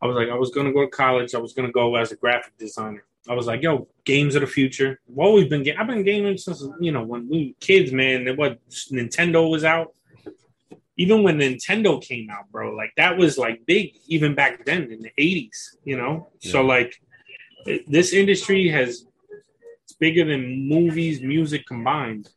I 0.00 0.06
was 0.06 0.16
like, 0.16 0.28
I 0.28 0.34
was 0.34 0.50
gonna 0.50 0.72
go 0.72 0.82
to 0.82 0.90
college. 0.90 1.34
I 1.34 1.38
was 1.38 1.52
gonna 1.52 1.72
go 1.72 1.96
as 1.96 2.12
a 2.12 2.16
graphic 2.16 2.56
designer. 2.56 3.04
I 3.28 3.34
was 3.34 3.46
like, 3.46 3.62
yo, 3.62 3.88
games 4.04 4.34
of 4.36 4.40
the 4.40 4.46
future. 4.46 5.00
I've 5.10 5.18
always 5.18 5.48
been. 5.48 5.66
I've 5.76 5.86
been 5.86 6.02
gaming 6.02 6.38
since 6.38 6.64
you 6.80 6.92
know 6.92 7.02
when 7.02 7.28
we 7.28 7.54
kids, 7.60 7.92
man. 7.92 8.36
What 8.36 8.58
Nintendo 8.90 9.50
was 9.50 9.64
out. 9.64 9.94
Even 10.96 11.22
when 11.22 11.38
Nintendo 11.38 12.02
came 12.02 12.28
out, 12.30 12.50
bro, 12.50 12.74
like 12.74 12.92
that 12.96 13.16
was 13.16 13.38
like 13.38 13.64
big 13.66 13.92
even 14.06 14.34
back 14.34 14.64
then 14.64 14.90
in 14.90 15.00
the 15.00 15.12
'80s. 15.18 15.76
You 15.84 15.96
know, 15.96 16.28
yeah. 16.40 16.52
so 16.52 16.62
like 16.62 17.00
this 17.86 18.12
industry 18.12 18.68
has 18.68 19.04
bigger 19.98 20.24
than 20.24 20.68
movies, 20.68 21.20
music 21.20 21.66
combined, 21.66 22.28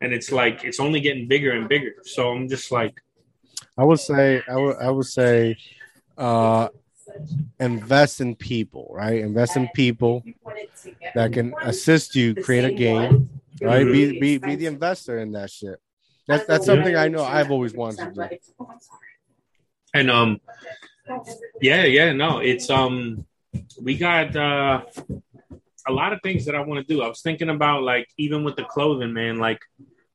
and 0.00 0.12
it's 0.12 0.30
like 0.32 0.64
it's 0.64 0.80
only 0.80 1.00
getting 1.00 1.26
bigger 1.28 1.52
and 1.52 1.68
bigger. 1.68 1.94
So 2.04 2.32
I'm 2.32 2.48
just 2.48 2.70
like, 2.70 3.00
I 3.76 3.84
would 3.84 4.00
say, 4.00 4.42
I 4.48 4.56
would, 4.56 4.76
I 4.76 4.90
would 4.90 5.06
say, 5.06 5.56
uh, 6.16 6.68
invest 7.60 8.20
in 8.20 8.34
people, 8.34 8.90
right? 8.90 9.20
Invest 9.20 9.56
in 9.56 9.68
people 9.74 10.24
that 11.14 11.32
can 11.32 11.54
assist 11.62 12.14
you 12.14 12.34
create 12.34 12.64
a 12.64 12.72
game, 12.72 13.30
right? 13.62 13.84
Be 13.84 14.18
be 14.18 14.38
be 14.38 14.56
the 14.56 14.66
investor 14.66 15.18
in 15.18 15.32
that 15.32 15.50
shit. 15.50 15.80
That's 16.26 16.44
that's 16.46 16.66
something 16.66 16.94
I 16.94 17.08
know 17.08 17.24
I've 17.24 17.50
always 17.50 17.74
wanted 17.74 18.14
to 18.14 18.28
do. 18.28 18.38
And 19.94 20.10
um, 20.10 20.40
yeah, 21.60 21.84
yeah, 21.84 22.12
no, 22.12 22.38
it's 22.38 22.68
um, 22.68 23.24
we 23.80 23.96
got 23.96 24.36
uh 24.36 24.82
a 25.88 25.92
lot 25.92 26.12
of 26.12 26.20
things 26.22 26.44
that 26.44 26.54
I 26.54 26.60
want 26.60 26.86
to 26.86 26.94
do. 26.94 27.02
I 27.02 27.08
was 27.08 27.22
thinking 27.22 27.48
about 27.48 27.82
like 27.82 28.08
even 28.16 28.44
with 28.44 28.56
the 28.56 28.64
clothing, 28.64 29.12
man, 29.12 29.38
like 29.38 29.60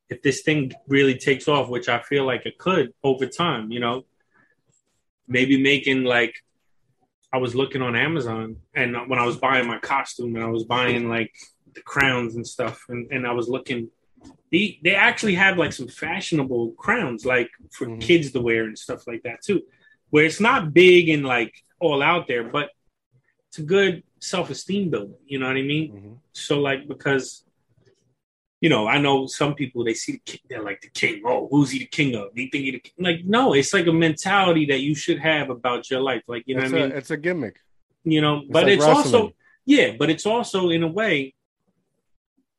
if 0.10 0.22
this 0.22 0.42
thing 0.42 0.72
really 0.88 1.18
takes 1.18 1.48
off, 1.48 1.70
which 1.70 1.90
I 1.90 2.00
feel 2.02 2.26
like 2.26 2.46
it 2.46 2.58
could 2.58 2.94
over 3.04 3.26
time, 3.26 3.72
you 3.72 3.80
know, 3.80 4.06
maybe 5.28 5.62
making 5.62 6.04
like 6.04 6.36
I 7.32 7.38
was 7.38 7.56
looking 7.56 7.82
on 7.82 7.96
Amazon 7.96 8.58
and 8.76 8.96
when 9.08 9.20
I 9.20 9.26
was 9.26 9.38
buying 9.38 9.68
my 9.68 9.80
costume 9.80 10.36
and 10.36 10.44
I 10.44 10.50
was 10.50 10.66
buying 10.66 11.10
like 11.10 11.34
the 11.74 11.82
crowns 11.82 12.36
and 12.36 12.46
stuff 12.46 12.84
and, 12.90 13.12
and 13.12 13.26
I 13.26 13.32
was 13.32 13.50
looking 13.50 13.90
they 14.52 14.80
they 14.84 14.96
actually 14.96 15.36
have 15.36 15.58
like 15.58 15.74
some 15.74 15.88
fashionable 15.88 16.74
crowns 16.74 17.26
like 17.26 17.50
for 17.72 17.88
mm-hmm. 17.88 18.00
kids 18.00 18.32
to 18.32 18.42
wear 18.42 18.66
and 18.66 18.78
stuff 18.78 19.08
like 19.08 19.24
that 19.24 19.42
too. 19.42 19.64
Where 20.12 20.26
it's 20.26 20.40
not 20.40 20.74
big 20.74 21.10
and 21.10 21.26
like 21.26 21.56
all 21.80 22.04
out 22.04 22.28
there, 22.28 22.44
but 22.44 22.70
it's 23.50 23.58
a 23.58 23.64
good 23.64 24.04
self 24.24 24.50
esteem 24.50 24.90
building. 24.90 25.16
You 25.26 25.40
know 25.40 25.48
what 25.48 25.58
I 25.58 25.62
mean? 25.62 25.92
Mm-hmm. 25.92 26.14
So 26.32 26.60
like 26.60 26.88
because 26.88 27.44
you 28.62 28.70
know, 28.70 28.88
I 28.88 28.98
know 28.98 29.28
some 29.28 29.56
people 29.56 29.84
they 29.84 29.94
see 29.94 30.14
the 30.14 30.22
king, 30.26 30.40
they're 30.50 30.64
like 30.64 30.80
the 30.80 30.88
king. 30.88 31.22
Oh, 31.26 31.50
who's 31.52 31.72
he 31.72 31.80
the 31.80 31.86
king 31.86 32.16
of? 32.16 32.30
They 32.34 32.48
think 32.48 32.64
he 32.64 32.72
the 32.72 32.80
king. 32.80 32.94
like 32.98 33.26
no, 33.26 33.54
it's 33.54 33.74
like 33.74 33.88
a 33.88 33.94
mentality 33.94 34.66
that 34.68 34.80
you 34.80 34.96
should 34.96 35.20
have 35.20 35.50
about 35.50 35.90
your 35.92 36.00
life. 36.00 36.24
Like 36.28 36.44
you 36.46 36.56
know, 36.56 36.64
it's 36.64 36.72
what 36.72 36.82
I 36.82 36.88
mean, 36.88 36.98
it's 36.98 37.12
a 37.12 37.18
gimmick. 37.18 37.58
You 38.06 38.22
know, 38.22 38.40
it's 38.40 38.52
but 38.52 38.64
like 38.64 38.74
it's 38.74 38.86
wrestling. 38.86 39.16
also 39.16 39.34
yeah, 39.66 39.92
but 40.00 40.10
it's 40.10 40.26
also 40.26 40.70
in 40.70 40.84
a 40.84 40.88
way 40.88 41.34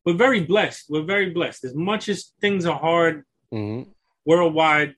we're 0.05 0.15
very 0.15 0.41
blessed. 0.41 0.91
We're 0.91 1.05
very 1.05 1.31
blessed. 1.31 1.65
As 1.65 1.75
much 1.75 2.09
as 2.11 2.33
things 2.41 2.67
are 2.67 2.79
hard 2.79 3.25
mm-hmm. 3.53 3.91
worldwide, 4.27 4.97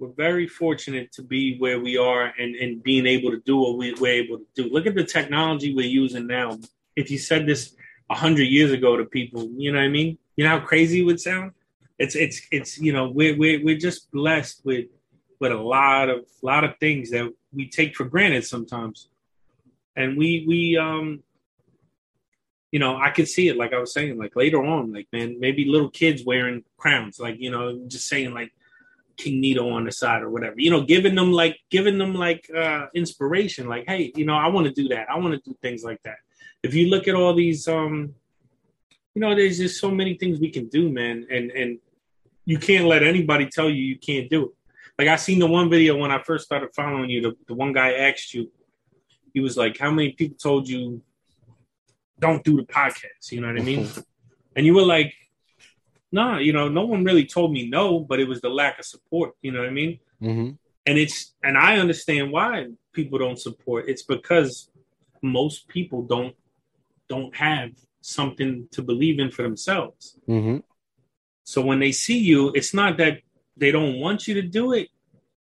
we're 0.00 0.08
very 0.16 0.48
fortunate 0.48 1.12
to 1.12 1.22
be 1.22 1.58
where 1.58 1.78
we 1.78 1.98
are 1.98 2.32
and, 2.38 2.56
and 2.56 2.82
being 2.82 3.06
able 3.06 3.30
to 3.30 3.40
do 3.40 3.58
what 3.58 3.76
we, 3.76 3.92
we're 3.94 4.24
able 4.24 4.38
to 4.38 4.46
do. 4.54 4.70
Look 4.70 4.86
at 4.86 4.94
the 4.94 5.04
technology 5.04 5.74
we're 5.74 5.86
using 5.86 6.26
now. 6.26 6.58
If 6.96 7.10
you 7.10 7.18
said 7.18 7.46
this 7.46 7.76
a 8.08 8.14
hundred 8.14 8.44
years 8.44 8.72
ago 8.72 8.96
to 8.96 9.04
people, 9.04 9.46
you 9.56 9.70
know 9.70 9.78
what 9.78 9.84
I 9.84 9.88
mean? 9.88 10.16
You 10.36 10.44
know 10.44 10.58
how 10.58 10.60
crazy 10.60 11.00
it 11.00 11.04
would 11.04 11.20
sound? 11.20 11.52
It's 11.98 12.16
it's 12.16 12.40
it's 12.50 12.78
you 12.78 12.94
know, 12.94 13.10
we're 13.10 13.36
we're 13.36 13.62
we're 13.62 13.76
just 13.76 14.10
blessed 14.10 14.62
with 14.64 14.86
with 15.38 15.52
a 15.52 15.56
lot 15.56 16.08
of 16.08 16.24
lot 16.42 16.64
of 16.64 16.78
things 16.78 17.10
that 17.10 17.30
we 17.52 17.68
take 17.68 17.94
for 17.94 18.04
granted 18.06 18.46
sometimes. 18.46 19.08
And 19.96 20.16
we 20.16 20.46
we 20.48 20.78
um 20.78 21.22
you 22.72 22.78
know, 22.78 22.96
I 22.96 23.10
could 23.10 23.28
see 23.28 23.48
it 23.48 23.56
like 23.56 23.74
I 23.74 23.80
was 23.80 23.92
saying, 23.92 24.16
like 24.16 24.34
later 24.34 24.64
on, 24.64 24.94
like 24.94 25.08
man, 25.12 25.38
maybe 25.40 25.66
little 25.66 25.90
kids 25.90 26.24
wearing 26.24 26.64
crowns, 26.78 27.18
like, 27.18 27.36
you 27.38 27.50
know, 27.50 27.82
just 27.86 28.06
saying 28.08 28.32
like 28.32 28.52
King 29.20 29.40
Nito 29.40 29.68
on 29.70 29.84
the 29.84 29.92
side 29.92 30.22
or 30.22 30.30
whatever. 30.30 30.54
You 30.58 30.70
know, 30.70 30.82
giving 30.82 31.14
them 31.14 31.32
like 31.32 31.58
giving 31.70 31.98
them 31.98 32.14
like 32.14 32.48
uh 32.56 32.86
inspiration, 32.94 33.68
like, 33.68 33.84
hey, 33.86 34.12
you 34.16 34.24
know, 34.24 34.34
I 34.34 34.48
want 34.48 34.66
to 34.66 34.72
do 34.72 34.88
that. 34.88 35.10
I 35.10 35.18
want 35.18 35.34
to 35.34 35.50
do 35.50 35.56
things 35.60 35.84
like 35.84 36.02
that. 36.04 36.16
If 36.62 36.74
you 36.74 36.88
look 36.88 37.08
at 37.08 37.14
all 37.14 37.34
these 37.34 37.68
um 37.68 38.14
you 39.14 39.20
know, 39.20 39.34
there's 39.34 39.58
just 39.58 39.80
so 39.80 39.90
many 39.90 40.14
things 40.14 40.38
we 40.38 40.50
can 40.50 40.68
do, 40.68 40.90
man. 40.90 41.26
And 41.30 41.50
and 41.50 41.78
you 42.44 42.58
can't 42.58 42.86
let 42.86 43.02
anybody 43.02 43.46
tell 43.46 43.68
you 43.68 43.82
you 43.82 43.98
can't 43.98 44.30
do 44.30 44.46
it. 44.46 44.50
Like 44.98 45.08
I 45.08 45.16
seen 45.16 45.38
the 45.38 45.46
one 45.46 45.70
video 45.70 45.96
when 45.96 46.10
I 46.10 46.22
first 46.22 46.44
started 46.44 46.70
following 46.74 47.10
you, 47.10 47.20
the, 47.22 47.32
the 47.46 47.54
one 47.54 47.72
guy 47.72 47.92
asked 47.92 48.34
you, 48.34 48.50
he 49.32 49.40
was 49.40 49.56
like, 49.56 49.78
How 49.78 49.90
many 49.90 50.12
people 50.12 50.36
told 50.36 50.68
you 50.68 51.02
don't 52.18 52.44
do 52.44 52.56
the 52.56 52.64
podcast? 52.64 53.30
You 53.30 53.40
know 53.40 53.48
what 53.48 53.60
I 53.60 53.64
mean? 53.64 53.88
and 54.56 54.66
you 54.66 54.74
were 54.74 54.82
like, 54.82 55.14
nah, 56.12 56.38
you 56.38 56.52
know, 56.52 56.68
no 56.68 56.84
one 56.84 57.04
really 57.04 57.26
told 57.26 57.52
me 57.52 57.68
no, 57.68 58.00
but 58.00 58.20
it 58.20 58.28
was 58.28 58.40
the 58.40 58.48
lack 58.48 58.78
of 58.78 58.84
support. 58.84 59.34
You 59.42 59.52
know 59.52 59.60
what 59.60 59.68
I 59.68 59.72
mean? 59.72 59.98
Mm-hmm. 60.22 60.50
And 60.86 60.98
it's 60.98 61.34
and 61.42 61.56
I 61.56 61.78
understand 61.78 62.32
why 62.32 62.68
people 62.92 63.18
don't 63.18 63.38
support. 63.38 63.88
It's 63.88 64.02
because 64.02 64.70
most 65.22 65.68
people 65.68 66.02
don't 66.02 66.34
don't 67.08 67.34
have 67.36 67.70
something 68.00 68.68
to 68.72 68.82
believe 68.82 69.18
in 69.18 69.30
for 69.30 69.42
themselves. 69.42 70.16
Mm-hmm. 70.28 70.58
So 71.44 71.60
when 71.62 71.80
they 71.80 71.92
see 71.92 72.18
you, 72.18 72.52
it's 72.54 72.72
not 72.72 72.96
that 72.98 73.20
they 73.56 73.70
don't 73.70 74.00
want 74.00 74.26
you 74.26 74.34
to 74.34 74.42
do 74.42 74.72
it. 74.72 74.88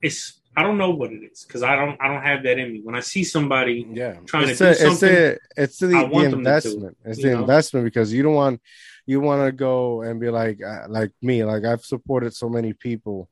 It's 0.01 0.41
I 0.57 0.63
don't 0.63 0.77
know 0.77 0.91
what 0.91 1.11
it 1.11 1.21
is 1.31 1.43
because 1.43 1.63
I 1.63 1.75
don't 1.75 1.99
I 2.01 2.07
don't 2.07 2.23
have 2.23 2.43
that 2.43 2.57
in 2.57 2.71
me. 2.71 2.81
When 2.83 2.95
I 2.95 3.01
see 3.01 3.23
somebody 3.23 3.85
yeah 3.91 4.13
trying 4.25 4.49
it's 4.49 4.59
to 4.59 4.69
a, 4.69 4.73
do 4.73 4.79
something, 4.79 5.09
it's 5.09 5.41
a, 5.57 5.61
it's 5.63 5.79
the, 5.79 5.87
the 5.87 6.23
investment. 6.23 6.97
It, 7.03 7.09
it's 7.09 7.21
the 7.21 7.31
know? 7.31 7.41
investment 7.41 7.85
because 7.85 8.13
you 8.13 8.23
don't 8.23 8.35
want 8.35 8.61
you 9.05 9.19
want 9.19 9.45
to 9.45 9.51
go 9.51 10.01
and 10.01 10.19
be 10.19 10.29
like 10.29 10.61
uh, 10.63 10.85
like 10.89 11.11
me 11.21 11.43
like 11.43 11.63
i've 11.63 11.85
supported 11.85 12.33
so 12.33 12.49
many 12.49 12.73
people 12.73 13.29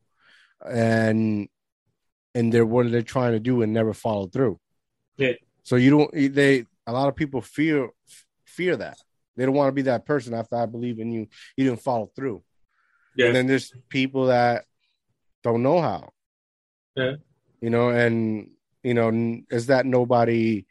and 0.65 1.47
and 2.35 2.51
they're 2.51 2.65
what 2.65 2.91
they're 2.91 3.01
trying 3.01 3.33
to 3.33 3.39
do 3.39 3.61
and 3.61 3.73
never 3.73 3.93
follow 3.93 4.27
through. 4.27 4.59
Yeah. 5.17 5.33
So 5.63 5.75
you 5.75 5.89
don't 5.91 6.33
they 6.33 6.65
a 6.87 6.91
lot 6.91 7.07
of 7.07 7.15
people 7.15 7.41
fear 7.41 7.89
fear 8.45 8.75
that. 8.77 8.97
They 9.35 9.45
don't 9.45 9.55
want 9.55 9.69
to 9.69 9.73
be 9.73 9.83
that 9.83 10.05
person 10.05 10.33
after 10.33 10.55
i 10.55 10.65
believe 10.65 10.99
in 10.99 11.11
you. 11.11 11.27
You 11.57 11.65
didn't 11.65 11.81
follow 11.81 12.11
through. 12.15 12.43
Yeah. 13.15 13.27
And 13.27 13.35
then 13.35 13.47
there's 13.47 13.71
people 13.89 14.27
that 14.27 14.65
don't 15.43 15.63
know 15.63 15.81
how. 15.81 16.09
Yeah. 16.95 17.13
You 17.61 17.69
know 17.69 17.89
and 17.89 18.49
you 18.83 18.93
know 18.93 19.41
is 19.49 19.67
that 19.67 19.85
nobody 19.85 20.65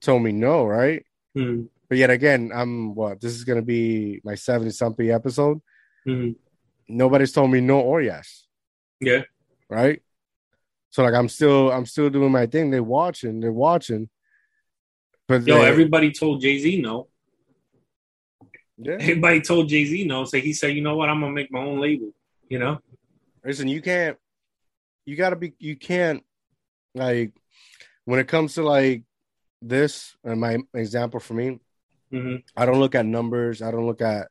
told 0.00 0.22
me 0.22 0.32
no 0.32 0.64
right? 0.64 1.04
Mm 1.36 1.68
but 1.88 1.98
yet 1.98 2.10
again, 2.10 2.50
I'm 2.54 2.94
what 2.94 3.20
this 3.20 3.32
is 3.32 3.44
gonna 3.44 3.62
be 3.62 4.20
my 4.24 4.34
70 4.34 4.70
something 4.70 5.10
episode. 5.10 5.60
Mm-hmm. 6.06 6.32
Nobody's 6.88 7.32
told 7.32 7.50
me 7.50 7.60
no 7.60 7.80
or 7.80 8.00
yes. 8.02 8.46
Yeah. 9.00 9.22
Right. 9.68 10.02
So 10.90 11.02
like 11.02 11.14
I'm 11.14 11.28
still 11.28 11.70
I'm 11.70 11.86
still 11.86 12.10
doing 12.10 12.32
my 12.32 12.46
thing. 12.46 12.70
They're 12.70 12.82
watching, 12.82 13.40
they're 13.40 13.52
watching. 13.52 14.08
But 15.28 15.46
yo, 15.46 15.58
they, 15.58 15.66
everybody 15.66 16.12
told 16.12 16.40
Jay 16.40 16.58
Z 16.58 16.80
no. 16.80 17.08
Yeah. 18.78 18.96
Everybody 19.00 19.40
told 19.40 19.68
Jay 19.68 19.84
Z 19.84 20.04
no. 20.04 20.24
So 20.24 20.38
he 20.38 20.52
said, 20.52 20.74
you 20.74 20.82
know 20.82 20.96
what, 20.96 21.08
I'm 21.08 21.20
gonna 21.20 21.32
make 21.32 21.52
my 21.52 21.60
own 21.60 21.80
label. 21.80 22.10
You 22.48 22.58
know. 22.58 22.78
Listen, 23.44 23.68
you 23.68 23.82
can't. 23.82 24.16
You 25.04 25.16
gotta 25.16 25.36
be. 25.36 25.54
You 25.58 25.76
can't 25.76 26.24
like 26.94 27.32
when 28.04 28.18
it 28.18 28.28
comes 28.28 28.54
to 28.54 28.62
like 28.62 29.02
this 29.62 30.16
and 30.24 30.40
my 30.40 30.58
example 30.74 31.20
for 31.20 31.34
me 31.34 31.58
Mm-hmm. 32.16 32.36
I 32.56 32.66
don't 32.66 32.80
look 32.80 32.94
at 32.94 33.06
numbers. 33.06 33.62
I 33.62 33.70
don't 33.70 33.86
look 33.86 34.00
at 34.00 34.28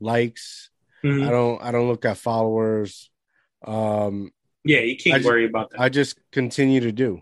likes. 0.00 0.70
Mm-hmm. 1.04 1.28
I 1.28 1.30
don't. 1.30 1.62
I 1.62 1.70
don't 1.70 1.88
look 1.88 2.04
at 2.04 2.16
followers. 2.16 3.10
Um, 3.64 4.32
yeah, 4.64 4.80
you 4.80 4.96
can't 4.96 5.24
worry 5.24 5.46
about 5.46 5.70
that. 5.70 5.80
I 5.80 5.88
just 5.88 6.18
continue 6.32 6.80
to 6.80 6.92
do, 6.92 7.20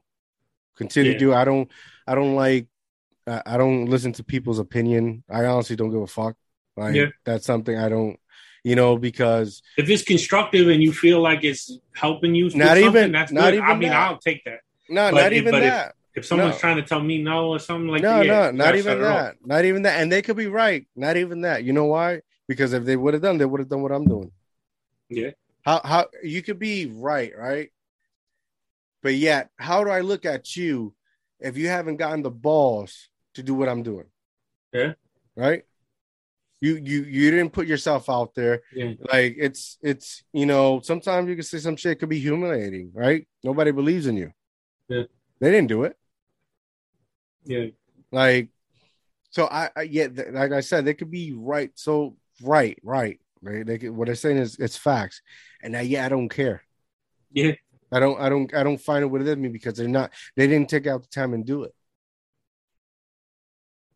continue 0.76 1.12
yeah. 1.12 1.18
to 1.18 1.24
do. 1.24 1.34
I 1.34 1.44
don't. 1.44 1.70
I 2.06 2.14
don't 2.14 2.34
like. 2.34 2.68
I 3.26 3.56
don't 3.56 3.86
listen 3.86 4.12
to 4.14 4.24
people's 4.24 4.60
opinion. 4.60 5.24
I 5.28 5.44
honestly 5.46 5.76
don't 5.76 5.90
give 5.90 6.00
a 6.00 6.06
fuck. 6.06 6.36
Like 6.76 6.94
yeah. 6.94 7.06
that's 7.24 7.44
something 7.44 7.76
I 7.76 7.88
don't. 7.88 8.18
You 8.64 8.74
know, 8.74 8.96
because 8.96 9.62
if 9.76 9.88
it's 9.88 10.02
constructive 10.02 10.68
and 10.68 10.82
you 10.82 10.92
feel 10.92 11.20
like 11.20 11.44
it's 11.44 11.78
helping 11.94 12.34
you, 12.34 12.50
not 12.50 12.78
even. 12.78 13.12
That's 13.12 13.30
not 13.30 13.44
good. 13.44 13.54
even. 13.54 13.64
I 13.64 13.74
mean, 13.74 13.88
that. 13.90 14.10
I'll 14.10 14.18
take 14.18 14.44
that. 14.44 14.60
No, 14.88 15.10
but 15.10 15.22
not 15.22 15.32
if, 15.32 15.38
even 15.38 15.60
that. 15.60 15.94
If, 16.16 16.24
someone's 16.24 16.54
no. 16.54 16.58
trying 16.58 16.76
to 16.76 16.82
tell 16.82 17.00
me 17.00 17.22
no 17.22 17.50
or 17.50 17.58
something 17.58 17.88
like 17.88 18.02
no, 18.02 18.18
that, 18.18 18.26
yeah, 18.26 18.50
no, 18.50 18.50
not 18.50 18.74
even 18.74 19.02
that, 19.02 19.36
not 19.44 19.64
even 19.66 19.82
that, 19.82 20.00
and 20.00 20.10
they 20.10 20.22
could 20.22 20.36
be 20.36 20.46
right. 20.46 20.86
Not 20.96 21.18
even 21.18 21.42
that. 21.42 21.62
You 21.62 21.74
know 21.74 21.84
why? 21.84 22.22
Because 22.48 22.72
if 22.72 22.84
they 22.84 22.96
would 22.96 23.12
have 23.12 23.22
done, 23.22 23.36
they 23.36 23.44
would 23.44 23.60
have 23.60 23.68
done 23.68 23.82
what 23.82 23.92
I'm 23.92 24.06
doing. 24.06 24.32
Yeah. 25.10 25.32
How 25.62 25.82
how 25.84 26.06
you 26.22 26.42
could 26.42 26.58
be 26.58 26.86
right, 26.86 27.36
right? 27.36 27.70
But 29.02 29.14
yet, 29.14 29.50
how 29.56 29.84
do 29.84 29.90
I 29.90 30.00
look 30.00 30.24
at 30.24 30.56
you 30.56 30.94
if 31.38 31.58
you 31.58 31.68
haven't 31.68 31.96
gotten 31.96 32.22
the 32.22 32.30
balls 32.30 33.08
to 33.34 33.42
do 33.42 33.54
what 33.54 33.68
I'm 33.68 33.82
doing? 33.82 34.06
Yeah. 34.72 34.94
Right. 35.36 35.64
You 36.60 36.76
you 36.76 37.02
you 37.02 37.30
didn't 37.30 37.52
put 37.52 37.66
yourself 37.66 38.08
out 38.08 38.34
there. 38.34 38.62
Yeah. 38.72 38.94
Like 39.12 39.36
it's 39.38 39.76
it's 39.82 40.24
you 40.32 40.46
know 40.46 40.80
sometimes 40.80 41.28
you 41.28 41.34
can 41.34 41.44
say 41.44 41.58
some 41.58 41.76
shit 41.76 41.98
could 41.98 42.08
be 42.08 42.18
humiliating, 42.18 42.92
right? 42.94 43.28
Nobody 43.44 43.70
believes 43.70 44.06
in 44.06 44.16
you. 44.16 44.32
Yeah. 44.88 45.02
They 45.40 45.50
didn't 45.50 45.68
do 45.68 45.84
it. 45.84 45.96
Yeah. 47.46 47.66
Like, 48.12 48.48
so 49.30 49.46
I, 49.46 49.70
I 49.74 49.82
yeah, 49.82 50.08
th- 50.08 50.28
like 50.32 50.52
I 50.52 50.60
said, 50.60 50.84
they 50.84 50.94
could 50.94 51.10
be 51.10 51.32
right. 51.36 51.70
So 51.74 52.16
right, 52.42 52.78
right, 52.82 53.18
right. 53.42 53.64
They 53.64 53.78
could, 53.78 53.90
what 53.90 54.06
they're 54.06 54.14
saying 54.14 54.38
is 54.38 54.56
it's 54.56 54.76
facts, 54.76 55.22
and 55.62 55.76
I, 55.76 55.82
yeah, 55.82 56.04
I 56.04 56.08
don't 56.08 56.28
care. 56.28 56.62
Yeah. 57.32 57.52
I 57.92 58.00
don't, 58.00 58.20
I 58.20 58.28
don't, 58.28 58.52
I 58.54 58.62
don't 58.62 58.80
find 58.80 59.04
it 59.04 59.08
within 59.08 59.40
me 59.40 59.48
because 59.48 59.74
they're 59.74 59.88
not, 59.88 60.10
they 60.36 60.46
didn't 60.46 60.68
take 60.68 60.86
out 60.86 61.02
the 61.02 61.08
time 61.08 61.34
and 61.34 61.46
do 61.46 61.62
it. 61.62 61.74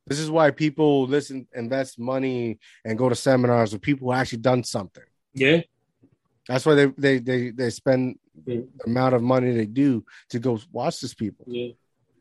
This 0.06 0.18
is 0.18 0.31
why 0.31 0.51
people 0.51 1.06
listen, 1.06 1.47
invest 1.55 1.98
money, 1.98 2.59
and 2.85 2.98
go 2.98 3.09
to 3.09 3.14
seminars 3.14 3.72
with 3.72 3.82
people 3.82 4.09
who 4.09 4.12
actually 4.12 4.39
done 4.39 4.64
something. 4.64 5.05
Yeah. 5.35 5.60
That's 6.48 6.66
why 6.66 6.74
they 6.74 6.86
they 6.86 7.18
they 7.18 7.51
they 7.51 7.70
spend 7.70 8.18
the 8.44 8.66
amount 8.85 9.14
of 9.14 9.22
money 9.22 9.52
they 9.52 9.66
do 9.66 10.05
to 10.31 10.40
go 10.40 10.59
watch 10.72 11.01
these 11.01 11.14
people. 11.14 11.44
Yeah. 11.48 11.72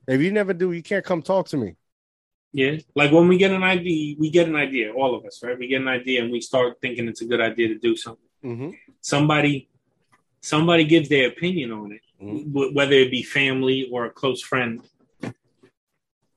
If 0.10 0.22
you 0.22 0.32
never 0.32 0.54
do, 0.54 0.72
you 0.72 0.82
can't 0.82 1.06
come 1.06 1.22
talk 1.22 1.48
to 1.50 1.58
me. 1.58 1.76
Yeah, 2.52 2.78
like 2.96 3.12
when 3.12 3.28
we 3.28 3.38
get 3.38 3.52
an 3.52 3.62
idea, 3.62 4.16
we 4.18 4.32
get 4.32 4.48
an 4.48 4.56
idea, 4.56 4.92
all 4.92 5.14
of 5.14 5.24
us, 5.24 5.44
right? 5.44 5.58
We 5.58 5.68
get 5.68 5.82
an 5.82 5.88
idea 5.88 6.24
and 6.24 6.32
we 6.32 6.42
start 6.42 6.82
thinking 6.82 7.08
it's 7.08 7.22
a 7.22 7.26
good 7.26 7.40
idea 7.40 7.68
to 7.68 7.78
do 7.78 7.96
something. 7.96 8.30
Mm-hmm. 8.44 8.70
Somebody, 9.02 9.70
somebody 10.42 10.86
gives 10.86 11.10
their 11.10 11.28
opinion 11.28 11.72
on 11.72 11.92
it, 11.92 12.02
mm-hmm. 12.20 12.74
whether 12.74 12.94
it 12.94 13.12
be 13.12 13.22
family 13.22 13.88
or 13.92 14.06
a 14.06 14.10
close 14.10 14.42
friend. 14.42 14.82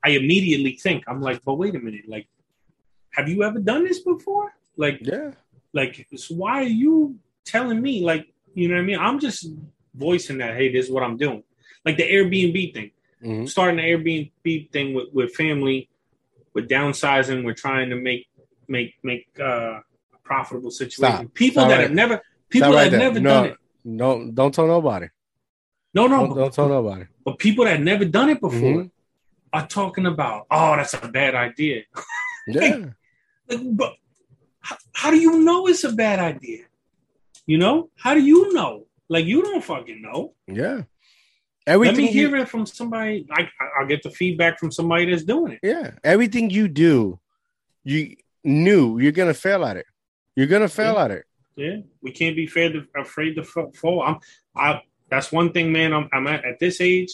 I 0.05 0.09
immediately 0.09 0.73
think, 0.73 1.03
I'm 1.07 1.19
like, 1.19 1.41
but 1.43 1.55
wait 1.55 1.73
a 1.73 1.79
minute, 1.79 2.07
like, 2.07 2.27
have 3.13 3.27
you 3.27 3.41
ever 3.41 3.57
done 3.57 3.83
this 3.83 4.01
before? 4.01 4.53
Like, 4.77 4.99
yeah, 5.01 5.31
like, 5.73 6.07
so 6.15 6.35
why 6.35 6.61
are 6.61 6.75
you 6.83 7.15
telling 7.43 7.81
me, 7.81 8.05
like, 8.05 8.31
you 8.53 8.67
know 8.67 8.75
what 8.75 8.81
I 8.81 8.85
mean? 8.85 8.99
I'm 8.99 9.19
just 9.19 9.47
voicing 9.95 10.37
that, 10.37 10.55
hey, 10.55 10.71
this 10.71 10.85
is 10.85 10.91
what 10.91 11.01
I'm 11.01 11.17
doing. 11.17 11.41
Like 11.83 11.97
the 11.97 12.03
Airbnb 12.03 12.73
thing 12.75 12.91
mm-hmm. 13.23 13.45
starting 13.45 13.77
the 13.77 13.83
Airbnb 13.83 14.71
thing 14.71 14.93
with, 14.93 15.07
with 15.13 15.35
family, 15.35 15.89
with 16.53 16.69
downsizing, 16.69 17.43
we're 17.43 17.53
trying 17.53 17.89
to 17.89 17.95
make 17.95 18.27
make 18.67 18.95
make 19.03 19.27
uh, 19.39 19.79
a 20.13 20.17
profitable 20.23 20.71
situation. 20.71 21.03
Stop. 21.03 21.33
People 21.33 21.61
Stop 21.61 21.69
that 21.69 21.75
right. 21.75 21.83
have 21.83 21.91
never 21.91 22.21
people 22.49 22.71
that 22.71 22.91
have 22.91 22.99
never 22.99 23.19
no, 23.19 23.29
done 23.29 23.45
it. 23.45 23.57
No, 23.85 24.31
don't 24.31 24.53
tell 24.53 24.67
nobody. 24.67 25.07
No, 25.93 26.07
no, 26.07 26.19
don't, 26.19 26.29
but, 26.29 26.35
don't 26.35 26.53
tell 26.53 26.69
nobody. 26.69 27.05
But 27.23 27.37
people 27.37 27.65
that 27.65 27.71
have 27.71 27.81
never 27.81 28.05
done 28.05 28.29
it 28.29 28.41
before 28.41 28.59
mm-hmm. 28.59 28.87
are 29.51 29.67
talking 29.67 30.05
about, 30.05 30.47
oh, 30.49 30.75
that's 30.75 30.93
a 30.93 31.07
bad 31.07 31.35
idea. 31.35 31.83
Yeah. 32.45 32.87
like, 33.47 33.61
but 33.71 33.93
how, 34.59 34.75
how 34.91 35.11
do 35.11 35.17
you 35.17 35.45
know 35.45 35.65
it's 35.67 35.85
a 35.85 35.93
bad 35.93 36.19
idea? 36.19 36.65
You 37.45 37.57
know, 37.57 37.89
how 37.95 38.15
do 38.15 38.19
you 38.19 38.51
know? 38.51 38.87
Like 39.07 39.23
you 39.23 39.41
don't 39.41 39.63
fucking 39.63 40.01
know. 40.01 40.33
Yeah. 40.45 40.81
Everything 41.65 41.95
Let 41.95 42.03
me 42.03 42.11
hear 42.11 42.29
you, 42.29 42.41
it 42.41 42.49
from 42.49 42.65
somebody. 42.65 43.25
I, 43.31 43.47
I'll 43.79 43.87
get 43.87 44.03
the 44.03 44.09
feedback 44.09 44.59
from 44.59 44.71
somebody 44.71 45.09
that's 45.09 45.23
doing 45.23 45.53
it. 45.53 45.59
Yeah, 45.63 45.91
everything 46.03 46.49
you 46.49 46.67
do, 46.67 47.19
you 47.85 48.17
knew 48.43 48.99
you're 48.99 49.13
gonna 49.13 49.33
fail 49.33 49.63
at 49.63 49.77
it. 49.77 49.85
You're 50.35 50.47
gonna 50.47 50.67
fail 50.67 50.95
yeah. 50.95 51.03
at 51.05 51.11
it. 51.11 51.25
Yeah, 51.55 51.77
we 52.01 52.11
can't 52.11 52.35
be 52.35 52.45
afraid 52.45 52.73
to, 52.73 52.85
afraid 52.99 53.35
to 53.35 53.43
fall. 53.43 54.03
I'm, 54.03 54.17
I. 54.55 54.81
That's 55.09 55.31
one 55.31 55.51
thing, 55.51 55.71
man. 55.71 55.93
I'm, 55.93 56.09
I'm 56.11 56.27
at 56.27 56.43
at 56.43 56.59
this 56.59 56.81
age. 56.81 57.11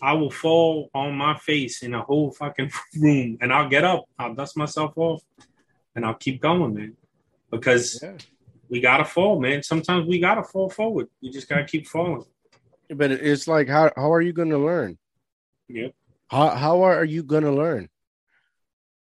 I 0.00 0.14
will 0.14 0.30
fall 0.30 0.88
on 0.94 1.14
my 1.14 1.36
face 1.38 1.82
in 1.82 1.92
a 1.94 2.02
whole 2.02 2.30
fucking 2.32 2.70
room, 2.98 3.36
and 3.40 3.52
I'll 3.52 3.68
get 3.68 3.84
up. 3.84 4.04
I'll 4.18 4.34
dust 4.34 4.56
myself 4.56 4.92
off, 4.96 5.22
and 5.94 6.06
I'll 6.06 6.14
keep 6.14 6.40
going, 6.40 6.74
man. 6.74 6.96
Because 7.50 8.00
yeah. 8.02 8.16
we 8.70 8.80
gotta 8.80 9.04
fall, 9.04 9.38
man. 9.38 9.62
Sometimes 9.62 10.06
we 10.06 10.18
gotta 10.18 10.44
fall 10.44 10.70
forward. 10.70 11.08
You 11.20 11.30
just 11.30 11.48
gotta 11.48 11.64
keep 11.64 11.86
falling. 11.86 12.24
But 12.96 13.10
it's 13.12 13.48
like 13.48 13.68
how 13.68 13.90
how 13.96 14.12
are 14.12 14.20
you 14.20 14.32
going 14.32 14.50
to 14.50 14.58
learn? 14.58 14.98
Yeah. 15.68 15.88
How 16.28 16.50
how 16.50 16.82
are 16.82 17.04
you 17.04 17.22
going 17.22 17.44
to 17.44 17.52
learn? 17.52 17.88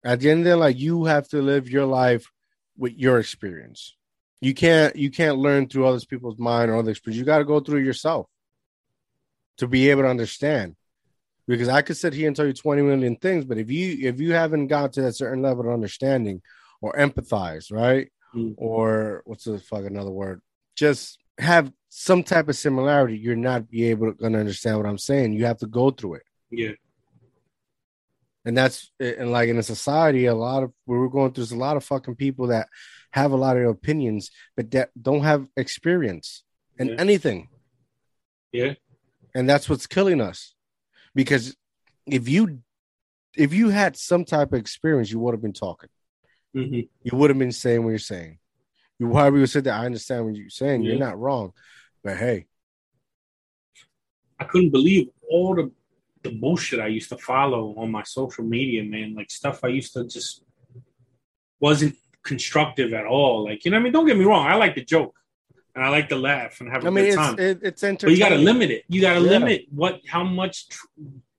At 0.04 0.20
the 0.20 0.30
end 0.30 0.40
of 0.40 0.44
the 0.44 0.50
day, 0.50 0.54
like 0.54 0.78
you 0.78 1.04
have 1.04 1.28
to 1.28 1.42
live 1.42 1.68
your 1.68 1.84
life 1.84 2.30
with 2.76 2.92
your 2.92 3.18
experience. 3.18 3.96
You 4.40 4.54
can't 4.54 4.94
you 4.96 5.10
can't 5.10 5.38
learn 5.38 5.68
through 5.68 5.86
other 5.86 6.00
people's 6.06 6.38
mind 6.38 6.70
or 6.70 6.76
other 6.76 6.92
experience. 6.92 7.18
You 7.18 7.24
got 7.24 7.38
to 7.38 7.44
go 7.44 7.60
through 7.60 7.80
yourself 7.80 8.26
to 9.58 9.66
be 9.66 9.90
able 9.90 10.02
to 10.02 10.08
understand. 10.08 10.76
Because 11.46 11.68
I 11.68 11.82
could 11.82 11.96
sit 11.96 12.12
here 12.12 12.26
and 12.26 12.36
tell 12.36 12.46
you 12.46 12.52
20 12.52 12.82
million 12.82 13.16
things, 13.16 13.46
but 13.46 13.58
if 13.58 13.70
you 13.70 14.08
if 14.08 14.20
you 14.20 14.34
haven't 14.34 14.66
got 14.66 14.92
to 14.94 15.02
that 15.02 15.14
certain 15.14 15.42
level 15.42 15.66
of 15.66 15.72
understanding 15.72 16.42
or 16.80 16.92
empathize, 16.92 17.72
right? 17.72 18.12
Mm. 18.34 18.54
Or 18.58 19.22
what's 19.24 19.44
the 19.44 19.58
fuck 19.58 19.84
another 19.84 20.10
word? 20.10 20.42
Just 20.76 21.18
have 21.38 21.72
some 21.88 22.22
type 22.22 22.48
of 22.48 22.56
similarity, 22.56 23.16
you're 23.16 23.36
not 23.36 23.70
be 23.70 23.84
able 23.90 24.12
to 24.12 24.24
understand 24.24 24.76
what 24.76 24.86
I'm 24.86 24.98
saying. 24.98 25.32
You 25.32 25.46
have 25.46 25.58
to 25.58 25.66
go 25.66 25.90
through 25.90 26.14
it. 26.14 26.22
Yeah. 26.50 26.72
And 28.44 28.56
that's 28.56 28.90
and 29.00 29.30
like 29.30 29.48
in 29.48 29.58
a 29.58 29.62
society, 29.62 30.26
a 30.26 30.34
lot 30.34 30.62
of 30.62 30.72
where 30.84 31.00
we're 31.00 31.08
going 31.08 31.32
through, 31.32 31.44
there's 31.44 31.52
a 31.52 31.56
lot 31.56 31.76
of 31.76 31.84
fucking 31.84 32.16
people 32.16 32.48
that 32.48 32.68
have 33.10 33.32
a 33.32 33.36
lot 33.36 33.56
of 33.56 33.68
opinions, 33.68 34.30
but 34.56 34.70
that 34.70 34.90
don't 35.00 35.22
have 35.22 35.46
experience 35.56 36.44
in 36.78 36.88
yeah. 36.88 36.94
anything. 36.98 37.48
Yeah. 38.52 38.74
And 39.34 39.48
that's 39.48 39.68
what's 39.68 39.86
killing 39.86 40.20
us. 40.20 40.54
Because 41.14 41.56
if 42.06 42.28
you 42.28 42.62
if 43.34 43.52
you 43.52 43.68
had 43.68 43.96
some 43.96 44.24
type 44.24 44.52
of 44.52 44.58
experience, 44.58 45.10
you 45.10 45.18
would 45.20 45.34
have 45.34 45.42
been 45.42 45.52
talking. 45.52 45.90
Mm-hmm. 46.56 46.80
You 47.02 47.18
would 47.18 47.30
have 47.30 47.38
been 47.38 47.52
saying 47.52 47.82
what 47.82 47.90
you're 47.90 47.98
saying. 47.98 48.38
You 48.98 49.12
however 49.12 49.38
you 49.38 49.46
said 49.46 49.64
that, 49.64 49.80
I 49.80 49.86
understand 49.86 50.24
what 50.24 50.36
you're 50.36 50.50
saying. 50.50 50.82
Yeah. 50.82 50.92
You're 50.92 51.00
not 51.00 51.18
wrong. 51.18 51.52
But 52.02 52.16
hey. 52.16 52.46
I 54.38 54.44
couldn't 54.44 54.70
believe 54.70 55.08
all 55.30 55.54
the 55.54 55.70
the 56.22 56.30
bullshit 56.30 56.80
I 56.80 56.88
used 56.88 57.10
to 57.10 57.18
follow 57.18 57.74
on 57.76 57.92
my 57.92 58.02
social 58.02 58.44
media, 58.44 58.82
man. 58.82 59.14
Like 59.14 59.30
stuff 59.30 59.60
I 59.62 59.68
used 59.68 59.92
to 59.94 60.04
just 60.04 60.42
wasn't 61.60 61.96
constructive 62.24 62.92
at 62.92 63.06
all. 63.06 63.44
Like 63.44 63.64
you 63.64 63.70
know, 63.70 63.78
I 63.78 63.80
mean, 63.80 63.92
don't 63.92 64.06
get 64.06 64.16
me 64.16 64.24
wrong, 64.24 64.46
I 64.46 64.54
like 64.54 64.74
the 64.74 64.84
joke 64.84 65.18
and 65.78 65.86
I 65.86 65.90
like 65.90 66.08
to 66.08 66.16
laugh 66.16 66.60
and 66.60 66.68
have 66.70 66.84
a 66.84 66.88
I 66.88 66.90
mean, 66.90 67.04
good 67.04 67.14
time. 67.14 67.38
It, 67.38 67.60
it's 67.62 67.84
entertaining. 67.84 68.14
But 68.14 68.18
you 68.18 68.24
got 68.24 68.36
to 68.36 68.42
limit 68.42 68.70
it. 68.72 68.84
You 68.88 69.00
got 69.00 69.14
to 69.14 69.20
yeah. 69.20 69.30
limit 69.30 69.66
what 69.70 70.00
how 70.08 70.24
much 70.24 70.68
tr- 70.68 70.86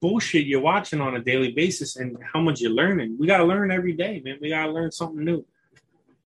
bullshit 0.02 0.46
you're 0.46 0.62
watching 0.62 1.02
on 1.02 1.18
a 1.18 1.20
daily 1.20 1.52
basis 1.52 1.98
and 1.98 2.18
how 2.24 2.40
much 2.40 2.62
you're 2.62 2.72
learning. 2.72 3.18
We 3.20 3.28
got 3.28 3.40
to 3.40 3.44
learn 3.44 3.70
every 3.70 3.92
day, 3.92 4.22
man. 4.24 4.38
We 4.42 4.50
got 4.50 4.68
to 4.68 4.72
learn 4.72 4.92
something 4.94 5.26
new. 5.26 5.46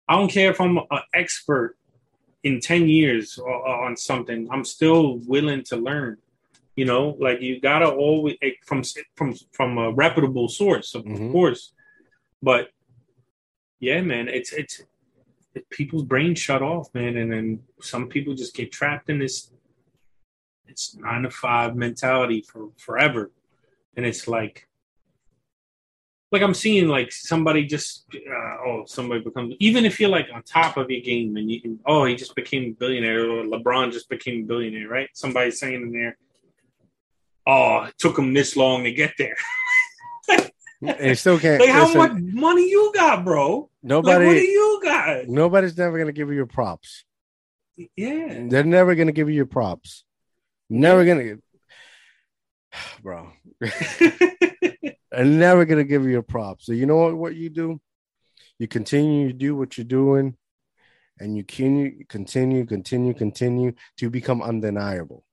I 0.09 0.17
don't 0.17 0.29
care 0.29 0.51
if 0.51 0.61
I'm 0.61 0.77
an 0.77 1.03
expert 1.15 1.77
in 2.43 2.61
10 2.61 2.89
years 2.89 3.39
uh, 3.39 3.45
uh, 3.45 3.85
on 3.87 3.97
something. 3.97 4.49
I'm 4.51 4.65
still 4.65 5.19
willing 5.27 5.63
to 5.65 5.77
learn. 5.77 6.19
You 6.77 6.87
know, 6.87 7.17
like 7.21 7.43
you 7.43 7.61
got 7.61 7.81
to 7.81 7.91
always 7.91 8.37
eh, 8.41 8.53
from 8.65 8.83
from 9.15 9.35
from 9.53 9.77
a 9.77 9.93
reputable 9.93 10.49
source, 10.49 10.95
of 10.95 11.05
mm-hmm. 11.05 11.33
course. 11.33 11.73
But 12.43 12.69
yeah, 13.81 14.01
man, 14.01 14.29
it's 14.29 14.53
it's 14.53 14.83
people's 15.69 16.05
brains 16.05 16.39
shut 16.39 16.63
off, 16.63 16.89
man, 16.95 17.17
and 17.17 17.31
then 17.31 17.61
some 17.83 18.09
people 18.09 18.35
just 18.35 18.55
get 18.55 18.73
trapped 18.73 19.11
in 19.11 19.19
this 19.19 19.51
it's 20.71 20.97
nine 20.97 21.23
to 21.23 21.31
five 21.31 21.77
mentality 21.77 22.43
for 22.43 22.71
forever, 22.79 23.33
and 23.97 24.07
it's 24.07 24.29
like 24.29 24.69
like 26.33 26.43
I'm 26.43 26.55
seeing 26.55 26.89
like 26.89 27.13
somebody 27.13 27.65
just 27.65 28.07
uh, 28.15 28.57
oh 28.65 28.85
somebody 28.87 29.21
becomes 29.21 29.55
even 29.59 29.85
if 29.85 29.99
you're 29.99 30.11
like 30.11 30.29
on 30.33 30.43
top 30.43 30.77
of 30.77 30.91
your 30.91 31.01
game 31.01 31.37
and 31.37 31.51
you 31.51 31.61
can 31.61 31.81
oh 31.87 32.05
he 32.05 32.15
just 32.15 32.35
became 32.35 32.65
a 32.65 32.71
billionaire 32.71 33.31
or 33.31 33.45
LeBron 33.45 33.93
just 33.93 34.09
became 34.09 34.45
a 34.45 34.47
billionaire 34.47 34.89
right 34.89 35.09
somebody 35.13 35.51
saying 35.51 35.83
in 35.83 35.93
there 35.93 36.17
oh 37.47 37.85
it 37.85 37.95
took 37.99 38.19
him 38.19 38.33
this 38.33 38.57
long 38.57 38.85
to 38.85 38.93
get 38.93 39.13
there 39.19 39.37
and 40.83 41.19
still 41.19 41.39
can't. 41.39 41.61
Like, 41.61 41.71
how 41.71 41.93
much 41.95 42.13
money 42.17 42.69
you 42.69 42.93
got, 42.95 43.25
bro? 43.25 43.69
Nobody. 43.83 44.25
Like, 44.25 44.27
what 44.27 44.41
do 44.41 44.47
you 44.47 44.81
got? 44.83 45.29
Nobody's 45.29 45.77
never 45.77 45.99
gonna 45.99 46.13
give 46.13 46.29
you 46.29 46.35
your 46.35 46.47
props. 46.47 47.05
Yeah, 47.97 48.47
they're 48.49 48.65
never 48.65 48.95
gonna 48.95 49.13
give 49.13 49.29
you 49.29 49.35
your 49.35 49.47
props. 49.47 50.05
Never 50.69 51.05
gonna, 51.05 51.37
bro. 53.03 53.31
I'm 55.13 55.39
never 55.39 55.65
gonna 55.65 55.85
give 55.85 56.05
you 56.05 56.19
a 56.19 56.23
prop. 56.23 56.63
So 56.63 56.73
you 56.73 56.87
know 56.87 56.97
what? 56.97 57.17
What 57.17 57.35
you 57.35 57.51
do? 57.51 57.81
You 58.59 58.69
continue 58.69 59.29
to 59.29 59.33
do 59.33 59.57
what 59.57 59.77
you're 59.79 59.85
doing, 59.85 60.37
and 61.19 61.37
you 61.37 61.45
continue, 61.45 62.05
continue, 62.07 62.65
continue, 62.65 63.15
continue 63.15 63.73
to 63.99 64.11
become 64.11 64.43
undeniable. 64.43 65.25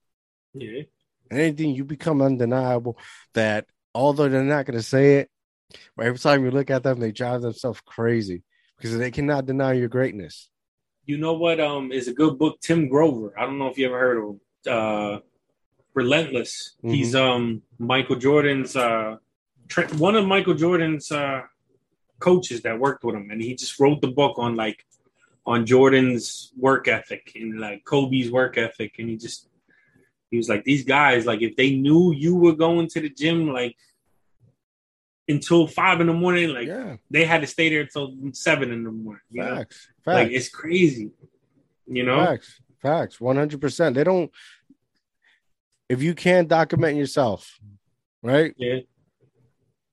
Yeah. 0.54 0.84
Anything 1.30 1.76
you 1.76 1.84
become 1.84 2.22
undeniable 2.22 2.98
that 3.34 3.66
although 3.94 4.30
they're 4.30 4.44
not 4.44 4.66
going 4.66 4.78
to 4.78 4.84
say 4.84 5.18
it, 5.18 5.30
but 5.96 6.06
every 6.06 6.20
time 6.20 6.46
you 6.46 6.52
look 6.52 6.70
at 6.70 6.84
them, 6.84 7.00
they 7.00 7.12
drive 7.12 7.42
themselves 7.42 7.82
crazy 7.86 8.44
because 8.78 8.98
they 8.98 9.12
cannot 9.12 9.46
deny 9.46 9.74
your 9.74 9.90
greatness. 9.90 10.50
You 11.06 11.18
know 11.18 11.34
what? 11.34 11.60
Um, 11.60 11.92
is 11.92 12.08
a 12.08 12.14
good 12.14 12.38
book. 12.38 12.60
Tim 12.62 12.88
Grover. 12.90 13.34
I 13.38 13.46
don't 13.46 13.58
know 13.58 13.68
if 13.68 13.78
you 13.78 13.88
ever 13.88 14.00
heard 14.00 14.18
of 14.18 14.38
uh, 14.72 15.20
Relentless. 15.94 16.76
Mm-hmm. 16.80 16.94
He's 16.94 17.16
um 17.16 17.64
Michael 17.80 18.18
Jordan's 18.18 18.76
uh 18.76 19.18
one 19.98 20.16
of 20.16 20.26
Michael 20.26 20.54
Jordan's 20.54 21.12
uh 21.12 21.42
coaches 22.20 22.62
that 22.62 22.80
worked 22.80 23.04
with 23.04 23.16
him, 23.16 23.30
and 23.32 23.42
he 23.42 23.56
just 23.56 23.80
wrote 23.80 24.02
the 24.02 24.08
book 24.08 24.38
on 24.38 24.56
like 24.56 24.86
on 25.46 25.66
Jordan's 25.66 26.52
work 26.58 26.88
ethic 26.88 27.32
and 27.36 27.60
like 27.60 27.86
Kobe's 27.86 28.32
work 28.32 28.58
ethic, 28.58 28.96
and 29.00 29.10
he 29.10 29.18
just 29.18 29.50
he 30.32 30.38
was 30.38 30.50
like 30.50 30.64
these 30.64 30.84
guys 30.84 31.26
like 31.26 31.42
if 31.42 31.56
they 31.56 31.76
knew 31.76 32.14
you 32.14 32.36
were 32.36 32.54
going 32.54 32.88
to 32.90 33.02
the 33.02 33.10
gym 33.10 33.54
like 33.54 33.76
until 35.28 35.68
five 35.68 36.02
in 36.02 36.08
the 36.08 36.14
morning. 36.14 36.50
Like 36.50 36.68
yeah. 36.68 36.98
they 37.10 37.26
had 37.26 37.42
to 37.42 37.48
stay 37.48 37.70
there 37.70 37.82
until 37.82 38.14
seven 38.34 38.72
in 38.72 38.84
the 38.84 38.92
morning. 38.92 39.22
Facts. 39.36 39.88
Facts. 40.04 40.16
Like 40.16 40.32
it's 40.32 40.50
crazy. 40.50 41.12
You 41.86 42.04
know? 42.04 42.26
Facts. 42.26 42.62
Facts. 42.82 43.22
One 43.22 43.36
hundred 43.36 43.62
percent. 43.62 43.96
They 43.96 44.04
don't 44.04 44.32
if 45.90 46.02
you 46.02 46.14
can't 46.14 46.48
document 46.48 46.98
yourself, 46.98 47.60
right? 48.22 48.54
Yeah. 48.58 48.80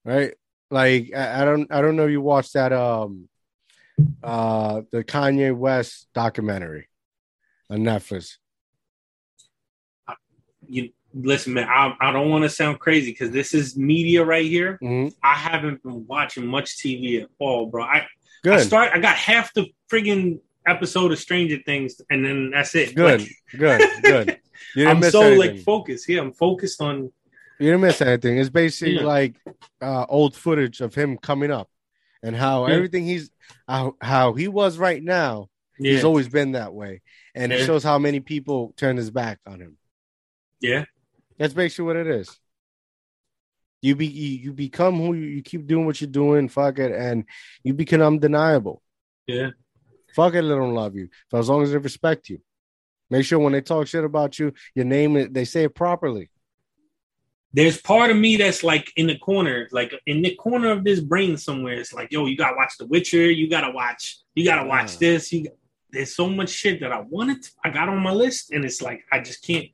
Right? 0.04 0.34
Like 0.70 1.10
I, 1.14 1.42
I 1.42 1.44
don't 1.44 1.70
I 1.72 1.80
don't 1.80 1.96
know 1.96 2.06
if 2.06 2.10
you 2.10 2.20
watched 2.20 2.54
that 2.54 2.72
um 2.72 3.28
uh 4.22 4.82
the 4.90 5.04
Kanye 5.04 5.56
West 5.56 6.08
documentary 6.14 6.88
on 7.70 7.80
Netflix. 7.80 8.36
You 10.66 10.90
listen, 11.12 11.52
man, 11.54 11.68
I, 11.68 11.94
I 12.00 12.12
don't 12.12 12.30
want 12.30 12.42
to 12.42 12.48
sound 12.48 12.80
crazy 12.80 13.12
because 13.12 13.30
this 13.30 13.54
is 13.54 13.76
media 13.76 14.24
right 14.24 14.46
here. 14.46 14.78
Mm-hmm. 14.82 15.14
I 15.22 15.34
haven't 15.34 15.82
been 15.82 16.06
watching 16.06 16.46
much 16.46 16.78
TV 16.78 17.22
at 17.22 17.28
all, 17.38 17.66
bro. 17.66 17.84
I 17.84 18.06
Good. 18.44 18.60
I 18.60 18.62
start. 18.62 18.90
I 18.92 18.98
got 18.98 19.16
half 19.16 19.54
the 19.54 19.66
friggin' 19.90 20.38
episode 20.66 21.12
of 21.12 21.18
Stranger 21.18 21.58
Things, 21.64 22.00
and 22.10 22.24
then 22.24 22.50
that's 22.50 22.74
it. 22.74 22.94
Good, 22.94 23.22
like, 23.22 23.30
good, 23.56 24.02
good. 24.02 24.40
I'm 24.86 25.02
so 25.02 25.22
anything. 25.22 25.38
like 25.38 25.60
focused. 25.60 26.08
Yeah, 26.08 26.20
I'm 26.20 26.32
focused 26.32 26.82
on. 26.82 27.10
You 27.58 27.66
didn't 27.66 27.82
miss 27.82 28.00
anything. 28.00 28.38
It's 28.38 28.50
basically 28.50 28.96
yeah. 28.96 29.04
like 29.04 29.36
uh, 29.80 30.06
old 30.08 30.34
footage 30.34 30.80
of 30.80 30.94
him 30.94 31.16
coming 31.18 31.50
up, 31.50 31.68
and 32.22 32.34
how 32.34 32.66
yeah. 32.66 32.74
everything 32.74 33.04
he's 33.04 33.30
how, 33.68 33.94
how 34.00 34.32
he 34.32 34.48
was 34.48 34.78
right 34.78 35.02
now. 35.02 35.48
Yeah. 35.78 35.92
He's 35.92 36.04
always 36.04 36.28
been 36.28 36.52
that 36.52 36.72
way, 36.72 37.02
and 37.34 37.52
it 37.52 37.66
shows 37.66 37.82
how 37.82 37.98
many 37.98 38.20
people 38.20 38.74
turned 38.76 38.98
his 38.98 39.10
back 39.10 39.40
on 39.46 39.60
him. 39.60 39.76
Yeah, 40.60 40.84
that's 41.38 41.54
basically 41.54 41.86
what 41.86 41.96
it 41.96 42.06
is. 42.06 42.38
You 43.82 43.96
be 43.96 44.06
you, 44.06 44.38
you 44.38 44.52
become 44.52 44.98
who 44.98 45.14
you, 45.14 45.26
you 45.26 45.42
keep 45.42 45.66
doing 45.66 45.84
what 45.84 46.00
you're 46.00 46.10
doing, 46.10 46.48
fuck 46.48 46.78
it, 46.78 46.92
and 46.92 47.24
you 47.62 47.74
become 47.74 48.02
undeniable. 48.02 48.82
Yeah. 49.26 49.50
Fuck 50.14 50.34
it, 50.34 50.42
they 50.42 50.48
don't 50.48 50.74
love 50.74 50.94
you. 50.94 51.08
For 51.28 51.40
as 51.40 51.48
long 51.48 51.62
as 51.62 51.72
they 51.72 51.78
respect 51.78 52.28
you. 52.28 52.40
Make 53.10 53.26
sure 53.26 53.38
when 53.38 53.52
they 53.52 53.60
talk 53.60 53.86
shit 53.86 54.04
about 54.04 54.38
you, 54.38 54.52
your 54.74 54.84
name 54.84 55.32
they 55.32 55.44
say 55.44 55.64
it 55.64 55.74
properly. 55.74 56.30
There's 57.54 57.80
part 57.80 58.10
of 58.10 58.16
me 58.16 58.36
that's 58.36 58.64
like 58.64 58.92
in 58.96 59.06
the 59.06 59.16
corner, 59.16 59.68
like 59.70 59.94
in 60.06 60.22
the 60.22 60.34
corner 60.34 60.72
of 60.72 60.82
this 60.82 60.98
brain 60.98 61.36
somewhere. 61.36 61.74
It's 61.74 61.92
like, 61.92 62.10
yo, 62.10 62.26
you 62.26 62.36
gotta 62.36 62.56
watch 62.56 62.76
The 62.78 62.86
Witcher. 62.86 63.30
You 63.30 63.48
gotta 63.48 63.70
watch. 63.70 64.18
You 64.34 64.44
gotta 64.44 64.66
watch 64.66 64.98
this. 64.98 65.32
You. 65.32 65.46
There's 65.92 66.16
so 66.16 66.28
much 66.28 66.50
shit 66.50 66.80
that 66.80 66.90
I 66.90 67.02
wanted. 67.02 67.44
To, 67.44 67.50
I 67.64 67.70
got 67.70 67.88
on 67.88 68.02
my 68.02 68.10
list, 68.10 68.50
and 68.50 68.64
it's 68.64 68.82
like 68.82 69.04
I 69.12 69.20
just 69.20 69.46
can't. 69.46 69.66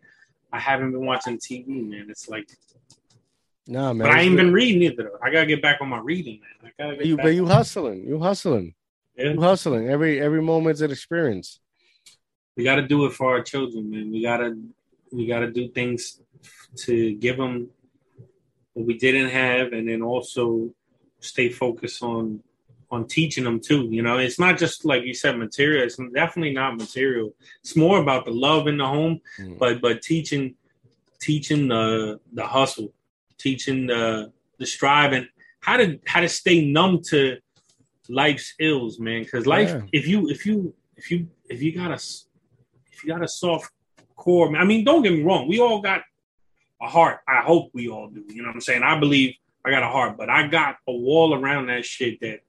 I 0.52 0.59
haven't 0.59 0.93
been 0.93 1.07
watching 1.07 1.39
TV, 1.39 1.89
man. 1.89 2.09
It's 2.11 2.28
like, 2.28 2.51
no, 3.66 3.94
man. 3.94 4.07
But 4.07 4.11
I 4.15 4.20
ain't 4.20 4.36
been 4.36 4.52
reading 4.52 4.82
either. 4.82 5.12
I 5.23 5.31
gotta 5.31 5.47
get 5.47 5.62
back 5.62 5.78
on 5.81 5.89
my 5.89 6.01
reading, 6.01 6.39
man. 6.40 6.70
I 6.78 6.82
gotta 6.82 6.97
get 6.98 7.07
you, 7.07 7.16
but 7.16 7.35
you 7.35 7.47
hustling, 7.47 8.07
you 8.07 8.19
hustling, 8.19 8.74
yeah. 9.16 9.32
you 9.32 9.40
hustling. 9.40 9.89
Every 9.89 10.20
every 10.20 10.43
moment's 10.43 10.82
an 10.82 10.90
experience. 10.90 11.61
We 12.59 12.65
gotta 12.65 12.86
do 12.86 13.07
it 13.07 13.15
for 13.15 13.31
our 13.31 13.43
children, 13.43 13.90
man. 13.90 14.12
We 14.12 14.23
gotta 14.23 14.55
we 15.11 15.27
gotta 15.27 15.51
do 15.51 15.69
things 15.69 16.20
to 16.84 17.14
give 17.14 17.36
them 17.36 17.68
what 18.74 18.86
we 18.86 18.98
didn't 18.98 19.30
have, 19.30 19.72
and 19.72 19.88
then 19.88 20.02
also 20.02 20.70
stay 21.20 21.48
focused 21.48 22.02
on 22.02 22.42
on 22.90 23.06
teaching 23.06 23.44
them 23.44 23.60
too. 23.60 23.88
You 23.90 24.02
know, 24.02 24.18
it's 24.18 24.38
not 24.38 24.58
just 24.58 24.84
like 24.84 25.04
you 25.04 25.14
said, 25.14 25.38
material. 25.38 25.84
It's 25.84 25.96
definitely 26.12 26.52
not 26.52 26.76
material. 26.76 27.34
It's 27.60 27.76
more 27.76 28.00
about 28.00 28.24
the 28.24 28.32
love 28.32 28.66
in 28.66 28.78
the 28.78 28.86
home, 28.86 29.20
mm. 29.38 29.58
but 29.58 29.80
but 29.80 30.02
teaching 30.02 30.54
teaching 31.20 31.68
the 31.68 32.20
the 32.32 32.46
hustle, 32.46 32.92
teaching 33.38 33.86
the 33.86 34.32
the 34.58 34.66
striving, 34.66 35.28
how 35.60 35.76
to 35.76 35.98
how 36.06 36.20
to 36.20 36.28
stay 36.28 36.64
numb 36.64 37.02
to 37.10 37.38
life's 38.08 38.54
ills, 38.58 38.98
man. 38.98 39.22
Because 39.22 39.46
life, 39.46 39.70
yeah. 39.70 39.82
if 39.92 40.06
you 40.06 40.28
if 40.28 40.44
you 40.44 40.74
if 40.96 41.10
you 41.10 41.28
if 41.48 41.62
you 41.62 41.72
got 41.72 41.90
a 41.90 42.00
if 42.92 43.04
you 43.04 43.10
got 43.12 43.22
a 43.22 43.28
soft 43.28 43.70
core, 44.16 44.50
man, 44.50 44.60
I 44.60 44.64
mean, 44.64 44.84
don't 44.84 45.02
get 45.02 45.12
me 45.12 45.22
wrong, 45.22 45.48
we 45.48 45.60
all 45.60 45.80
got 45.80 46.02
a 46.81 46.89
heart. 46.89 47.20
I 47.28 47.40
hope 47.40 47.70
we 47.73 47.89
all 47.89 48.09
do. 48.09 48.24
You 48.28 48.43
know 48.43 48.48
what 48.48 48.57
I'm 48.57 48.61
saying? 48.61 48.82
I 48.82 48.98
believe 48.98 49.35
I 49.65 49.70
got 49.70 49.82
a 49.82 49.89
heart, 49.89 50.16
but 50.16 50.31
I 50.31 50.47
got 50.47 50.77
a 50.89 50.93
wall 50.93 51.35
around 51.35 51.66
that 51.66 51.85
shit 51.85 52.20
that 52.20 52.40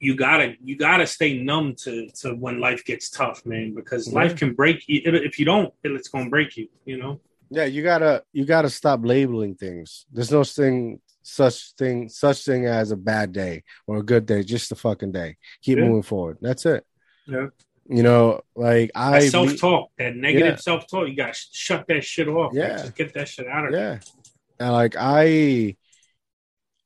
you 0.00 0.16
gotta 0.16 0.54
you 0.62 0.76
gotta 0.76 1.06
stay 1.06 1.40
numb 1.40 1.76
to 1.84 2.08
to 2.20 2.34
when 2.34 2.60
life 2.60 2.84
gets 2.84 3.08
tough, 3.08 3.46
man, 3.46 3.72
because 3.74 4.08
yeah. 4.08 4.14
life 4.14 4.36
can 4.36 4.52
break 4.52 4.82
you. 4.88 5.00
If 5.04 5.38
you 5.38 5.44
don't, 5.44 5.72
it's 5.84 6.08
gonna 6.08 6.28
break 6.28 6.56
you. 6.56 6.68
You 6.84 6.98
know. 6.98 7.20
Yeah, 7.50 7.64
you 7.64 7.82
gotta 7.82 8.24
you 8.32 8.44
gotta 8.44 8.68
stop 8.68 9.00
labeling 9.04 9.54
things. 9.54 10.06
There's 10.12 10.32
no 10.32 10.42
thing 10.42 11.00
such 11.22 11.74
thing 11.74 12.08
such 12.08 12.44
thing 12.44 12.66
as 12.66 12.90
a 12.90 12.96
bad 12.96 13.32
day 13.32 13.62
or 13.86 13.98
a 13.98 14.02
good 14.02 14.26
day. 14.26 14.42
Just 14.42 14.72
a 14.72 14.74
fucking 14.74 15.12
day. 15.12 15.36
Keep 15.62 15.78
yeah. 15.78 15.84
moving 15.84 16.02
forward. 16.02 16.38
That's 16.40 16.66
it. 16.66 16.84
Yeah. 17.26 17.48
You 17.88 18.02
know, 18.02 18.40
like 18.54 18.92
I 18.94 19.28
self 19.28 19.58
talk, 19.58 19.90
that 19.98 20.14
negative 20.14 20.54
yeah. 20.54 20.56
self 20.56 20.86
talk. 20.86 21.08
You 21.08 21.16
gotta 21.16 21.34
shut 21.34 21.84
that 21.88 22.04
shit 22.04 22.28
off. 22.28 22.52
Yeah, 22.54 22.78
just 22.78 22.94
get 22.94 23.12
that 23.14 23.28
shit 23.28 23.46
out 23.48 23.66
of 23.66 23.72
yeah. 23.74 23.98
And 24.60 24.72
like 24.72 24.94
I 24.98 25.76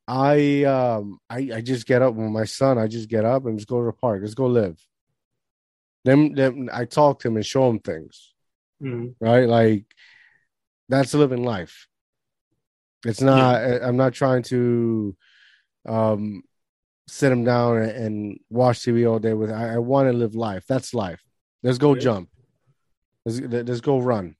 I 0.08 0.64
um 0.64 1.18
I, 1.28 1.50
I 1.56 1.60
just 1.60 1.86
get 1.86 2.02
up 2.02 2.14
with 2.14 2.30
my 2.30 2.44
son. 2.44 2.78
I 2.78 2.86
just 2.86 3.08
get 3.08 3.24
up 3.24 3.44
and 3.44 3.58
just 3.58 3.68
go 3.68 3.80
to 3.80 3.86
the 3.86 3.92
park. 3.92 4.20
Let's 4.22 4.34
go 4.34 4.46
live. 4.46 4.80
Then 6.04 6.32
then 6.32 6.70
I 6.72 6.86
talk 6.86 7.20
to 7.20 7.28
him 7.28 7.36
and 7.36 7.44
show 7.44 7.68
him 7.68 7.80
things. 7.80 8.32
Mm-hmm. 8.82 9.22
Right? 9.24 9.48
Like 9.48 9.84
that's 10.88 11.12
living 11.14 11.44
life. 11.44 11.88
It's 13.04 13.20
not 13.20 13.60
yeah. 13.60 13.78
I'm 13.82 13.96
not 13.96 14.14
trying 14.14 14.44
to 14.44 15.16
um 15.84 16.42
sit 17.08 17.30
them 17.30 17.44
down 17.44 17.78
and 17.78 18.38
watch 18.50 18.80
TV 18.80 19.10
all 19.10 19.18
day 19.18 19.34
with. 19.34 19.50
I, 19.50 19.74
I 19.74 19.78
want 19.78 20.10
to 20.10 20.16
live 20.16 20.34
life. 20.34 20.64
That's 20.68 20.94
life. 20.94 21.22
Let's 21.62 21.78
go 21.78 21.94
yeah. 21.94 22.00
jump. 22.00 22.30
Let's, 23.24 23.40
let's 23.40 23.80
go 23.80 23.98
run. 23.98 24.36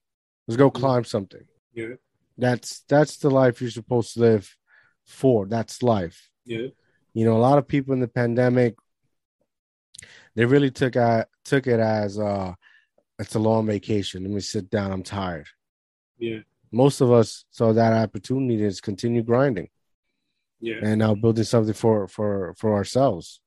Let's 0.47 0.57
go 0.57 0.71
climb 0.71 1.03
something. 1.03 1.45
Yeah. 1.73 1.95
That's 2.37 2.81
that's 2.87 3.17
the 3.17 3.29
life 3.29 3.61
you're 3.61 3.69
supposed 3.69 4.13
to 4.13 4.21
live 4.21 4.55
for. 5.05 5.45
That's 5.45 5.83
life. 5.83 6.29
Yeah. 6.45 6.67
You 7.13 7.25
know, 7.25 7.35
a 7.35 7.39
lot 7.39 7.57
of 7.57 7.67
people 7.67 7.93
in 7.93 7.99
the 7.99 8.07
pandemic, 8.07 8.75
they 10.35 10.45
really 10.45 10.71
took 10.71 10.95
at, 10.95 11.29
took 11.43 11.67
it 11.67 11.79
as 11.79 12.19
uh 12.19 12.53
it's 13.19 13.35
a 13.35 13.39
long 13.39 13.65
vacation. 13.65 14.23
Let 14.23 14.31
me 14.31 14.39
sit 14.39 14.69
down. 14.69 14.91
I'm 14.91 15.03
tired. 15.03 15.47
Yeah. 16.19 16.39
Most 16.71 17.01
of 17.01 17.11
us 17.11 17.45
saw 17.49 17.73
that 17.73 17.93
opportunity 17.93 18.57
to 18.57 18.81
continue 18.81 19.23
grinding. 19.23 19.69
Yeah. 20.59 20.79
And 20.81 20.99
now 20.99 21.15
building 21.15 21.43
something 21.43 21.73
for 21.73 22.07
for 22.07 22.53
for 22.57 22.73
ourselves. 22.73 23.39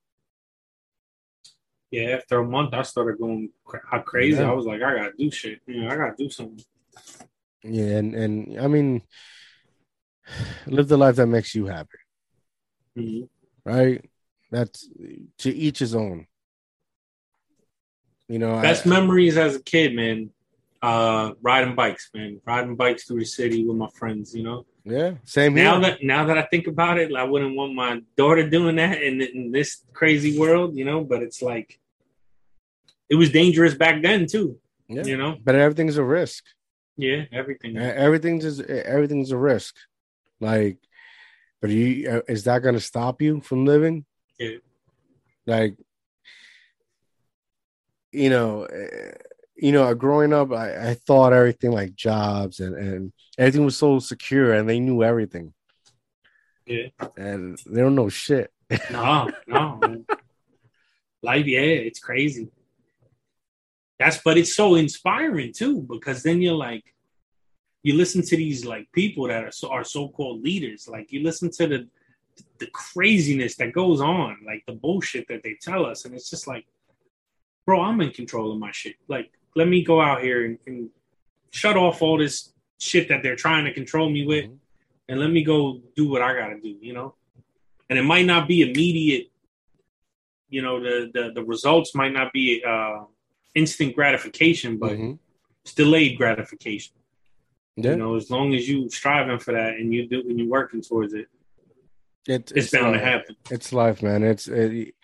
Yeah, 1.91 2.11
after 2.11 2.39
a 2.39 2.47
month, 2.47 2.73
I 2.73 2.83
started 2.83 3.19
going 3.19 3.51
crazy. 4.05 4.41
Yeah. 4.41 4.51
I 4.51 4.55
was 4.55 4.65
like, 4.65 4.81
I 4.81 4.97
gotta 4.97 5.13
do 5.19 5.31
shit. 5.31 5.61
You 5.67 5.83
know, 5.83 5.89
I 5.89 5.97
gotta 5.97 6.15
do 6.17 6.31
something. 6.31 6.65
Yeah, 7.65 7.97
and 7.97 8.15
and 8.15 8.61
I 8.61 8.69
mean, 8.69 9.03
live 10.67 10.89
the 10.89 10.97
life 10.97 11.17
that 11.17 11.27
makes 11.27 11.55
you 11.55 11.67
happy. 11.67 11.99
Mm-hmm. 12.97 13.69
Right. 13.69 14.09
That's 14.51 14.89
to 15.39 15.51
each 15.51 15.79
his 15.79 15.95
own. 15.95 16.27
You 18.29 18.39
know, 18.39 18.61
best 18.61 18.87
I, 18.87 18.91
memories 18.91 19.37
as 19.37 19.57
a 19.57 19.63
kid, 19.63 19.95
man. 19.95 20.31
Uh, 20.83 21.33
riding 21.43 21.75
bikes, 21.75 22.11
man. 22.15 22.41
Riding 22.47 22.75
bikes 22.75 23.05
through 23.05 23.21
the 23.21 23.27
city 23.27 23.67
with 23.67 23.77
my 23.77 23.89
friends. 23.95 24.35
You 24.35 24.43
know. 24.43 24.67
Yeah, 24.85 25.15
same 25.25 25.55
here. 25.55 25.65
Now 25.65 25.81
that 25.81 26.03
now 26.03 26.25
that 26.25 26.39
I 26.39 26.43
think 26.43 26.67
about 26.67 26.99
it, 26.99 27.15
I 27.15 27.25
wouldn't 27.25 27.55
want 27.55 27.75
my 27.75 28.01
daughter 28.17 28.49
doing 28.49 28.77
that 28.77 29.03
in, 29.03 29.21
in 29.21 29.53
this 29.53 29.85
crazy 29.93 30.39
world, 30.39 30.77
you 30.77 30.85
know. 30.85 31.05
But 31.05 31.23
it's 31.23 31.43
like 31.43 31.79
it 33.11 33.17
was 33.17 33.31
dangerous 33.31 33.75
back 33.75 34.03
then 34.03 34.27
too. 34.27 34.59
Yeah. 34.89 35.05
You 35.05 35.17
know, 35.19 35.37
but 35.43 35.55
everything's 35.55 35.99
a 35.99 36.05
risk. 36.05 36.45
Yeah, 36.97 37.25
everything. 37.31 37.77
Everything's 37.77 38.45
just 38.45 38.61
everything's 38.63 39.33
a 39.33 39.39
risk. 39.39 39.77
Like, 40.41 40.79
but 41.61 41.71
you 41.71 42.23
is 42.27 42.45
that 42.45 42.63
going 42.63 42.75
to 42.75 42.81
stop 42.81 43.21
you 43.21 43.41
from 43.41 43.67
living? 43.67 44.07
Yeah. 44.39 44.57
Like, 45.47 45.77
you 48.13 48.31
know, 48.31 48.65
uh, 48.65 49.13
you 49.61 49.73
know, 49.73 49.95
growing 49.95 50.33
up, 50.33 50.53
I, 50.53 50.91
I 50.91 50.95
thought 50.95 51.33
everything 51.33 51.73
like 51.73 51.95
jobs 51.95 52.61
and 52.61 52.75
and 52.75 53.13
everything 53.39 53.65
was 53.65 53.77
so 53.77 53.99
secure, 53.99 54.53
and 54.55 54.69
they 54.69 54.81
knew 54.81 55.03
everything. 55.03 55.53
Yeah. 56.67 56.89
And 57.17 57.59
they 57.67 57.81
don't 57.81 57.95
know 57.95 58.09
shit. 58.09 58.53
no, 58.91 59.31
no. 59.47 60.05
Life, 61.23 61.47
yeah, 61.47 61.61
it's 61.61 61.99
crazy. 61.99 62.49
That's 63.99 64.19
but 64.23 64.39
it's 64.39 64.55
so 64.55 64.77
inspiring 64.77 65.53
too 65.53 65.83
because 65.83 66.23
then 66.23 66.41
you're 66.41 66.55
like, 66.55 66.95
you 67.83 67.95
listen 67.95 68.23
to 68.23 68.37
these 68.37 68.65
like 68.65 68.91
people 68.93 69.29
that 69.29 69.45
are 69.45 69.53
so 69.53 69.71
are 69.71 69.85
so 69.85 70.09
called 70.09 70.43
leaders. 70.43 70.89
Like 70.89 71.13
you 71.13 71.23
listen 71.23 71.51
to 71.53 71.67
the 71.67 71.89
the 72.59 72.69
craziness 72.69 73.57
that 73.57 73.73
goes 73.73 74.01
on, 74.01 74.39
like 74.47 74.65
the 74.67 74.73
bullshit 74.73 75.29
that 75.29 75.43
they 75.43 75.57
tell 75.61 75.85
us, 75.85 76.07
and 76.07 76.15
it's 76.15 76.31
just 76.31 76.47
like, 76.47 76.65
bro, 77.67 77.83
I'm 77.83 78.01
in 78.01 78.11
control 78.11 78.53
of 78.53 78.59
my 78.59 78.71
shit. 78.73 78.97
Like, 79.09 79.31
let 79.57 79.69
me 79.69 79.85
go 79.85 80.01
out 80.01 80.23
here 80.23 80.45
and, 80.45 80.59
and 80.67 80.91
shut 81.51 81.77
off 81.77 82.03
all 82.03 82.19
this 82.19 82.53
shit 82.79 83.09
that 83.09 83.23
they're 83.23 83.37
trying 83.37 83.65
to 83.65 83.73
control 83.73 84.09
me 84.09 84.27
with, 84.27 84.45
mm-hmm. 84.45 84.55
and 85.09 85.21
let 85.21 85.31
me 85.31 85.45
go 85.45 85.81
do 85.97 86.09
what 86.09 86.23
I 86.23 86.35
gotta 86.35 86.61
do. 86.61 86.77
You 86.81 86.93
know, 86.93 87.15
and 87.89 87.99
it 87.99 88.05
might 88.05 88.27
not 88.27 88.49
be 88.49 88.63
immediate. 88.63 89.31
You 90.49 90.63
know, 90.63 90.81
the 90.81 91.11
the 91.13 91.33
the 91.35 91.45
results 91.45 91.95
might 91.95 92.13
not 92.13 92.33
be. 92.33 92.65
uh 92.65 93.05
instant 93.57 93.97
gratification, 93.97 94.79
but 94.79 94.93
mm-hmm. 94.93 95.15
it's 95.65 95.75
delayed 95.75 96.17
gratification. 96.17 96.95
Yeah. 97.75 97.91
You 97.91 97.97
know, 97.97 98.15
as 98.15 98.31
long 98.31 98.55
as 98.55 98.69
you 98.69 98.89
striving 98.91 99.41
for 99.41 99.53
that 99.55 99.75
and 99.75 99.93
you 99.93 100.07
do 100.07 100.21
and 100.21 100.39
you're 100.39 100.49
working 100.49 100.83
towards 100.83 101.15
it, 101.15 101.27
it 102.29 102.49
it's, 102.51 102.53
it's 102.53 102.71
bound 102.71 102.93
life. 102.93 103.01
to 103.01 103.05
happen. 103.05 103.37
It's 103.51 103.73
life, 103.73 104.05
man. 104.05 104.23
It's 104.23 104.47
it, 104.47 104.95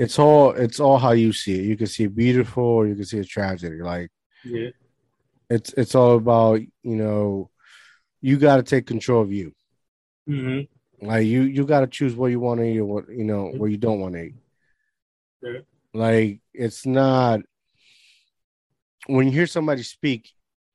it's 0.00 0.18
all 0.18 0.52
it's 0.52 0.80
all 0.80 0.96
how 0.96 1.10
you 1.10 1.30
see 1.30 1.58
it. 1.58 1.66
You 1.66 1.76
can 1.76 1.86
see 1.86 2.04
it 2.04 2.16
beautiful, 2.16 2.64
or 2.64 2.86
you 2.86 2.94
can 2.94 3.04
see 3.04 3.18
a 3.18 3.24
tragedy. 3.24 3.82
Like, 3.82 4.10
yeah, 4.42 4.70
it's 5.50 5.74
it's 5.74 5.94
all 5.94 6.16
about 6.16 6.60
you 6.60 6.96
know, 6.96 7.50
you 8.22 8.38
got 8.38 8.56
to 8.56 8.62
take 8.62 8.86
control 8.86 9.20
of 9.20 9.30
you. 9.30 9.52
Mm-hmm. 10.26 11.06
Like 11.06 11.26
you 11.26 11.42
you 11.42 11.66
got 11.66 11.80
to 11.80 11.86
choose 11.86 12.14
what 12.14 12.30
you 12.30 12.40
want 12.40 12.60
to 12.60 12.64
eat 12.64 12.78
or 12.78 12.86
what 12.86 13.10
you 13.10 13.24
know 13.24 13.52
what 13.54 13.70
you 13.70 13.76
don't 13.76 14.00
want 14.00 14.14
to 14.14 14.22
eat. 14.22 14.34
Yeah. 15.42 15.60
Like 15.92 16.40
it's 16.54 16.86
not 16.86 17.40
when 19.06 19.26
you 19.26 19.32
hear 19.32 19.46
somebody 19.46 19.82
speak, 19.82 20.30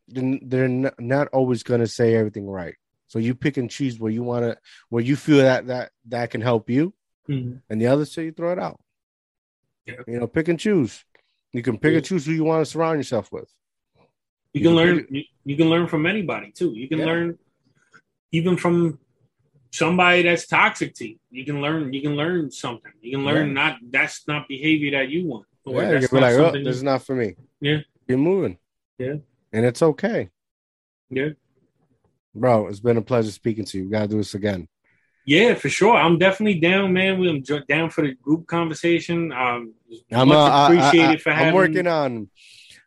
they're 0.08 0.92
not 1.00 1.30
always 1.30 1.64
going 1.64 1.80
to 1.80 1.88
say 1.88 2.14
everything 2.14 2.48
right. 2.48 2.76
So 3.08 3.18
you 3.18 3.34
pick 3.34 3.58
and 3.58 3.72
choose 3.72 4.00
where 4.00 4.12
you 4.12 4.22
want 4.22 4.44
to, 4.44 4.58
where 4.90 5.04
you 5.04 5.16
feel 5.16 5.38
that 5.38 5.66
that 5.66 5.90
that 6.10 6.30
can 6.30 6.42
help 6.42 6.70
you, 6.70 6.94
mm-hmm. 7.28 7.58
and 7.72 7.82
the 7.82 7.88
other 7.88 8.06
so 8.06 8.22
you 8.22 8.32
throw 8.32 8.52
it 8.52 8.60
out. 8.60 8.80
Yeah. 9.86 9.96
You 10.08 10.20
know, 10.20 10.28
pick 10.28 10.48
and 10.48 10.60
choose. 10.60 11.04
You 11.54 11.62
can 11.62 11.78
pick 11.78 11.92
yeah. 11.92 11.98
and 11.98 12.06
choose 12.06 12.26
who 12.26 12.34
you 12.34 12.44
want 12.44 12.66
to 12.66 12.70
surround 12.70 13.00
yourself 13.00 13.32
with. 13.32 13.50
You, 13.96 14.04
you 14.54 14.62
can, 14.62 14.70
can, 14.70 14.76
learn. 14.76 15.08
You, 15.10 15.24
you, 15.46 15.56
can 15.56 15.70
learn 15.70 15.88
from 15.88 16.06
anybody 16.06 16.52
too. 16.52 16.72
You 16.72 16.88
can 16.88 17.00
yeah. 17.00 17.06
learn 17.06 17.40
even 18.32 18.58
from 18.58 19.00
somebody 19.72 20.24
that's 20.24 20.48
toxic 20.48 20.94
to 20.96 21.10
you. 21.10 21.18
You 21.30 21.46
can 21.46 21.62
learn. 21.62 21.94
You 21.94 22.02
can 22.02 22.16
learn 22.16 22.52
something. 22.52 22.92
You 23.02 23.18
can 23.18 23.26
learn 23.26 23.54
not 23.54 23.78
that's 23.90 24.28
not 24.28 24.48
behavior 24.48 24.92
that 24.92 25.10
you 25.10 25.28
want. 25.28 25.46
Or 25.66 25.82
yeah, 25.82 26.00
can 26.00 26.10
be 26.12 26.20
like, 26.20 26.36
oh, 26.36 26.52
this 26.52 26.76
is 26.78 26.84
not 26.84 27.04
for 27.04 27.16
me. 27.16 27.36
Yeah, 27.60 27.80
you're 28.08 28.18
moving. 28.18 28.58
Yeah. 28.98 29.16
And 29.52 29.66
it's 29.66 29.82
okay. 29.82 30.30
Yeah. 31.10 31.30
Bro, 32.34 32.68
it's 32.68 32.80
been 32.80 32.98
a 32.98 33.02
pleasure 33.02 33.32
speaking 33.32 33.66
to 33.66 33.78
you. 33.78 33.86
We 33.86 33.92
gotta 33.92 34.08
do 34.08 34.18
this 34.18 34.36
again. 34.36 34.68
Yeah, 35.26 35.56
for 35.56 35.70
sure. 35.70 35.96
I'm 35.96 36.20
definitely 36.20 36.60
down, 36.60 36.94
man. 36.94 37.20
I'm 37.26 37.42
down 37.68 37.90
for 37.90 38.04
the 38.04 38.14
group 38.14 38.46
conversation. 38.46 39.32
Um, 39.32 39.74
I'm 40.12 40.32
uh, 40.32 40.66
appreciated 40.66 41.22
for 41.22 41.32
having. 41.32 41.48
I'm 41.48 41.56
working 41.56 41.88
on. 41.88 42.30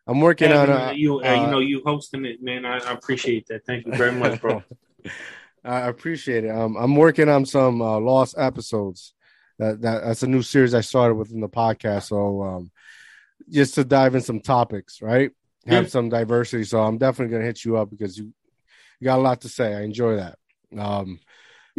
I'm 0.07 0.21
working 0.21 0.51
on 0.51 0.69
uh, 0.69 0.91
you. 0.95 1.19
Uh, 1.19 1.27
uh, 1.27 1.35
you 1.35 1.47
know, 1.51 1.59
you 1.59 1.83
hosting 1.85 2.25
it, 2.25 2.41
man. 2.41 2.65
I, 2.65 2.77
I, 2.77 2.93
appreciate 2.93 3.47
that. 3.47 3.65
Thank 3.65 3.85
you 3.85 3.93
very 3.93 4.13
much, 4.13 4.41
bro. 4.41 4.63
I 5.63 5.81
appreciate 5.81 6.45
it. 6.45 6.49
Um, 6.49 6.77
I'm 6.77 6.95
working 6.95 7.27
on 7.27 7.45
some 7.45 7.81
uh, 7.81 7.99
lost 7.99 8.35
episodes. 8.37 9.13
That, 9.59 9.81
that 9.81 10.03
that's 10.05 10.23
a 10.23 10.27
new 10.27 10.41
series 10.41 10.73
I 10.73 10.81
started 10.81 11.15
within 11.15 11.41
the 11.41 11.49
podcast. 11.49 12.03
So 12.03 12.41
um, 12.41 12.71
just 13.49 13.75
to 13.75 13.83
dive 13.83 14.15
in 14.15 14.21
some 14.21 14.39
topics, 14.39 15.01
right? 15.01 15.31
Have 15.67 15.83
yeah. 15.83 15.89
some 15.89 16.07
diversity. 16.07 16.63
So 16.63 16.81
I'm 16.81 16.97
definitely 16.97 17.33
gonna 17.33 17.45
hit 17.45 17.65
you 17.65 17.75
up 17.75 17.89
because 17.89 18.17
you, 18.17 18.33
you 18.99 19.05
got 19.05 19.19
a 19.19 19.21
lot 19.21 19.41
to 19.41 19.49
say. 19.49 19.75
I 19.75 19.81
enjoy 19.81 20.15
that. 20.15 20.37
Um, 20.77 21.19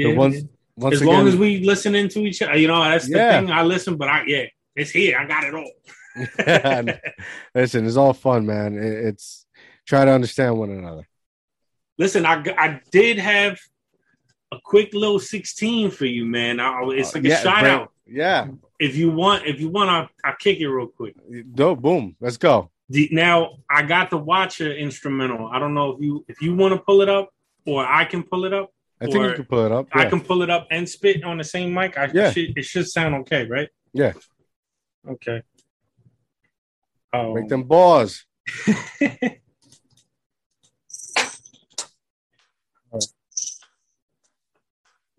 yeah, 0.08 0.14
once, 0.14 0.42
once 0.76 0.96
as 0.96 1.02
again, 1.02 1.14
long 1.14 1.28
as 1.28 1.36
we 1.36 1.60
listening 1.60 2.08
to 2.08 2.20
each 2.20 2.42
other, 2.42 2.56
you 2.56 2.68
know, 2.68 2.82
that's 2.82 3.06
the 3.06 3.16
yeah. 3.16 3.40
thing. 3.40 3.50
I 3.50 3.62
listen, 3.62 3.96
but 3.96 4.08
I 4.08 4.24
yeah, 4.26 4.44
it's 4.74 4.90
here. 4.90 5.18
I 5.18 5.26
got 5.26 5.44
it 5.44 5.54
all. 5.54 5.70
listen, 7.54 7.86
it's 7.86 7.96
all 7.96 8.12
fun, 8.12 8.46
man. 8.46 8.76
It, 8.76 9.06
it's 9.06 9.46
try 9.86 10.04
to 10.04 10.10
understand 10.10 10.58
one 10.58 10.70
another. 10.70 11.06
Listen, 11.98 12.26
I 12.26 12.42
I 12.56 12.80
did 12.90 13.18
have 13.18 13.58
a 14.52 14.58
quick 14.62 14.94
little 14.94 15.20
16 15.20 15.90
for 15.90 16.06
you, 16.06 16.26
man. 16.26 16.60
I, 16.60 16.82
it's 16.90 17.14
uh, 17.14 17.18
like 17.18 17.24
a 17.24 17.28
yeah, 17.28 17.40
shout 17.40 17.66
out. 17.66 17.92
Yeah. 18.06 18.48
If 18.78 18.96
you 18.96 19.10
want, 19.10 19.46
if 19.46 19.60
you 19.60 19.68
want, 19.68 19.90
I'll, 19.90 20.08
I'll 20.24 20.36
kick 20.36 20.58
it 20.58 20.68
real 20.68 20.88
quick. 20.88 21.14
Dope, 21.54 21.80
boom. 21.80 22.16
Let's 22.20 22.36
go. 22.36 22.70
The, 22.88 23.08
now 23.12 23.58
I 23.70 23.82
got 23.82 24.10
the 24.10 24.18
Watcher 24.18 24.72
instrumental. 24.74 25.46
I 25.46 25.60
don't 25.60 25.74
know 25.74 25.92
if 25.92 26.00
you 26.00 26.24
if 26.28 26.42
you 26.42 26.56
want 26.56 26.74
to 26.74 26.80
pull 26.80 27.02
it 27.02 27.08
up 27.08 27.30
or 27.66 27.86
I 27.86 28.04
can 28.04 28.24
pull 28.24 28.44
it 28.44 28.52
up. 28.52 28.72
I 29.00 29.06
think 29.06 29.24
you 29.24 29.34
can 29.34 29.44
pull 29.44 29.64
it 29.64 29.72
up. 29.72 29.88
Yeah. 29.94 30.02
I 30.02 30.04
can 30.06 30.20
pull 30.20 30.42
it 30.42 30.50
up 30.50 30.68
and 30.70 30.88
spit 30.88 31.24
on 31.24 31.38
the 31.38 31.44
same 31.44 31.72
mic. 31.72 31.96
I 31.96 32.10
yeah. 32.12 32.30
Should, 32.30 32.56
it 32.56 32.64
should 32.64 32.86
sound 32.86 33.14
okay, 33.16 33.46
right? 33.46 33.68
Yeah. 33.92 34.12
Okay. 35.08 35.42
Oh. 37.12 37.34
Make 37.34 37.48
them 37.48 37.64
balls. 37.64 38.26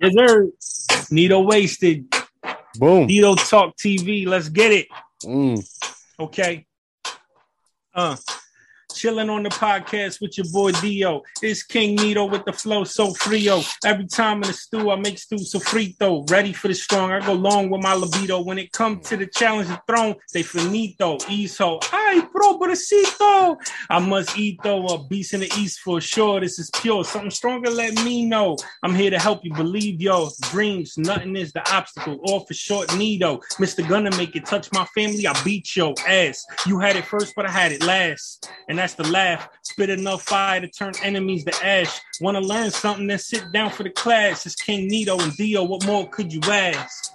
Yes, 0.02 0.14
sir. 0.16 0.50
Nito 1.12 1.42
wasted. 1.42 2.12
Boom. 2.80 3.06
Nito 3.06 3.36
talk 3.36 3.78
TV. 3.78 4.26
Let's 4.26 4.50
get 4.50 4.72
it. 4.72 4.88
Mm. 5.24 5.64
Okay. 6.20 6.66
Uh 7.94 8.16
chilling 9.02 9.32
on 9.32 9.42
the 9.42 9.50
podcast 9.50 10.22
with 10.22 10.38
your 10.38 10.46
boy 10.52 10.72
Dio. 10.74 11.24
It's 11.42 11.64
King 11.64 11.96
Nito 11.96 12.26
with 12.26 12.46
the 12.46 12.54
flow 12.54 12.84
so 12.84 13.16
frio. 13.16 13.64
Every 13.84 14.06
time 14.06 14.44
in 14.44 14.50
the 14.50 14.54
stew, 14.54 14.92
I 14.92 14.96
make 14.96 15.18
stew 15.18 15.40
so 15.40 15.58
frito. 15.58 16.30
Ready 16.30 16.54
for 16.54 16.68
the 16.68 16.76
strong, 16.76 17.12
I 17.12 17.26
go 17.26 17.34
long 17.34 17.72
with 17.72 17.82
my 17.82 17.96
libido. 17.96 18.44
When 18.44 18.60
it 18.60 18.72
comes 18.74 19.10
to 19.10 19.18
the 19.18 19.26
challenge 19.26 19.72
of 19.72 19.80
throne, 19.88 20.14
they 20.36 20.44
finito. 20.44 21.18
Ezo, 21.18 21.84
ay, 21.92 22.22
bro, 22.32 22.60
pobrecito. 22.60 23.58
I 23.90 23.98
must 23.98 24.38
eat 24.38 24.60
though, 24.64 24.86
a 24.86 25.04
beast 25.04 25.34
in 25.34 25.40
the 25.40 25.52
east 25.58 25.80
for 25.80 26.00
sure. 26.00 26.40
This 26.40 26.60
is 26.60 26.70
pure. 26.70 27.04
Something 27.04 27.32
stronger, 27.32 27.72
let 27.72 27.96
me 28.06 28.24
know. 28.28 28.56
I'm 28.84 28.94
here 28.94 29.10
to 29.10 29.18
help 29.18 29.44
you 29.44 29.52
believe 29.56 30.00
your 30.00 30.30
dreams. 30.52 30.96
Nothing 31.00 31.36
is 31.38 31.52
the 31.54 31.68
obstacle. 31.74 32.20
All 32.26 32.46
for 32.46 32.54
short, 32.54 32.96
Nito. 32.96 33.38
Mr. 33.58 33.88
Gonna 33.90 34.16
make 34.16 34.36
it 34.36 34.46
touch 34.46 34.72
my 34.72 34.86
family. 34.94 35.26
I 35.26 35.34
beat 35.44 35.76
your 35.76 35.96
ass. 36.08 36.46
You 36.68 36.78
had 36.78 36.96
it 36.96 37.06
first, 37.06 37.34
but 37.36 37.48
I 37.48 37.52
had 37.52 37.72
it 37.72 37.82
last. 37.82 38.48
And 38.70 38.78
that's 38.78 38.91
the 38.96 39.08
laugh. 39.08 39.50
Spit 39.64 39.90
enough 39.90 40.24
fire 40.24 40.62
to 40.62 40.68
turn 40.68 40.94
enemies 41.04 41.44
to 41.46 41.66
ash. 41.66 42.00
Want 42.20 42.38
to 42.38 42.42
learn 42.42 42.72
something? 42.72 43.08
Then 43.08 43.20
sit 43.20 43.52
down 43.52 43.72
for 43.72 43.84
the 43.84 43.90
class. 43.90 44.46
It's 44.46 44.56
King 44.56 44.88
Nito 44.88 45.20
and 45.20 45.36
Dio. 45.36 45.64
What 45.64 45.86
more 45.86 46.08
could 46.10 46.32
you 46.34 46.42
ask? 46.44 47.14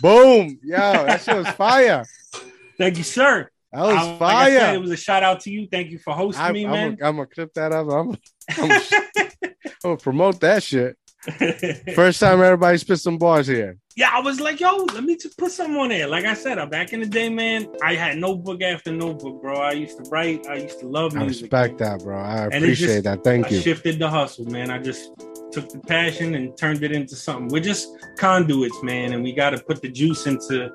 Boom. 0.00 0.58
Yo, 0.62 0.76
that 0.76 1.22
shit 1.22 1.36
was 1.36 1.48
fire. 1.50 2.04
Thank 2.78 2.98
you, 2.98 3.04
sir. 3.04 3.48
That 3.72 3.82
was 3.82 3.96
I, 3.96 4.18
fire. 4.18 4.34
Like 4.34 4.52
said, 4.52 4.74
it 4.74 4.80
was 4.80 4.90
a 4.90 4.96
shout 4.96 5.22
out 5.22 5.40
to 5.40 5.50
you. 5.50 5.66
Thank 5.70 5.90
you 5.90 5.98
for 5.98 6.12
hosting 6.12 6.42
I, 6.42 6.52
me, 6.52 6.64
I'm 6.64 6.70
man. 6.70 6.98
A, 7.00 7.06
I'm 7.06 7.16
gonna 7.16 7.26
clip 7.26 7.54
that 7.54 7.72
up. 7.72 7.88
I'm, 7.90 8.16
I'm, 8.58 8.70
I'm 8.70 9.54
gonna 9.82 9.96
promote 9.96 10.40
that 10.40 10.62
shit. 10.62 10.96
First 11.94 12.18
time 12.18 12.42
everybody 12.42 12.78
spit 12.78 12.98
some 12.98 13.16
bars 13.16 13.46
here. 13.46 13.78
Yeah, 13.94 14.10
I 14.12 14.20
was 14.20 14.40
like, 14.40 14.58
yo, 14.58 14.74
let 14.92 15.04
me 15.04 15.16
just 15.16 15.38
put 15.38 15.52
something 15.52 15.76
on 15.76 15.90
there. 15.90 16.08
Like 16.08 16.24
I 16.24 16.34
said, 16.34 16.58
uh, 16.58 16.66
back 16.66 16.92
in 16.92 17.00
the 17.00 17.06
day, 17.06 17.28
man, 17.28 17.68
I 17.82 17.94
had 17.94 18.18
notebook 18.18 18.60
after 18.62 18.90
notebook, 18.90 19.40
bro. 19.40 19.58
I 19.58 19.72
used 19.72 20.02
to 20.02 20.10
write. 20.10 20.46
I 20.48 20.56
used 20.56 20.80
to 20.80 20.86
love 20.86 21.14
music. 21.14 21.52
I 21.52 21.66
respect 21.66 21.80
man. 21.80 21.90
that, 21.98 22.04
bro. 22.04 22.18
I 22.18 22.46
appreciate 22.46 22.86
just, 22.86 23.04
that. 23.04 23.22
Thank 23.22 23.46
I 23.46 23.50
you. 23.50 23.60
Shifted 23.60 23.98
the 23.98 24.08
hustle, 24.08 24.46
man. 24.46 24.70
I 24.70 24.78
just 24.78 25.12
took 25.52 25.68
the 25.68 25.78
passion 25.86 26.34
and 26.34 26.56
turned 26.56 26.82
it 26.82 26.90
into 26.90 27.14
something. 27.14 27.48
We're 27.48 27.62
just 27.62 27.88
conduits, 28.16 28.82
man, 28.82 29.12
and 29.12 29.22
we 29.22 29.32
got 29.32 29.50
to 29.50 29.58
put 29.58 29.82
the 29.82 29.88
juice 29.88 30.26
into 30.26 30.72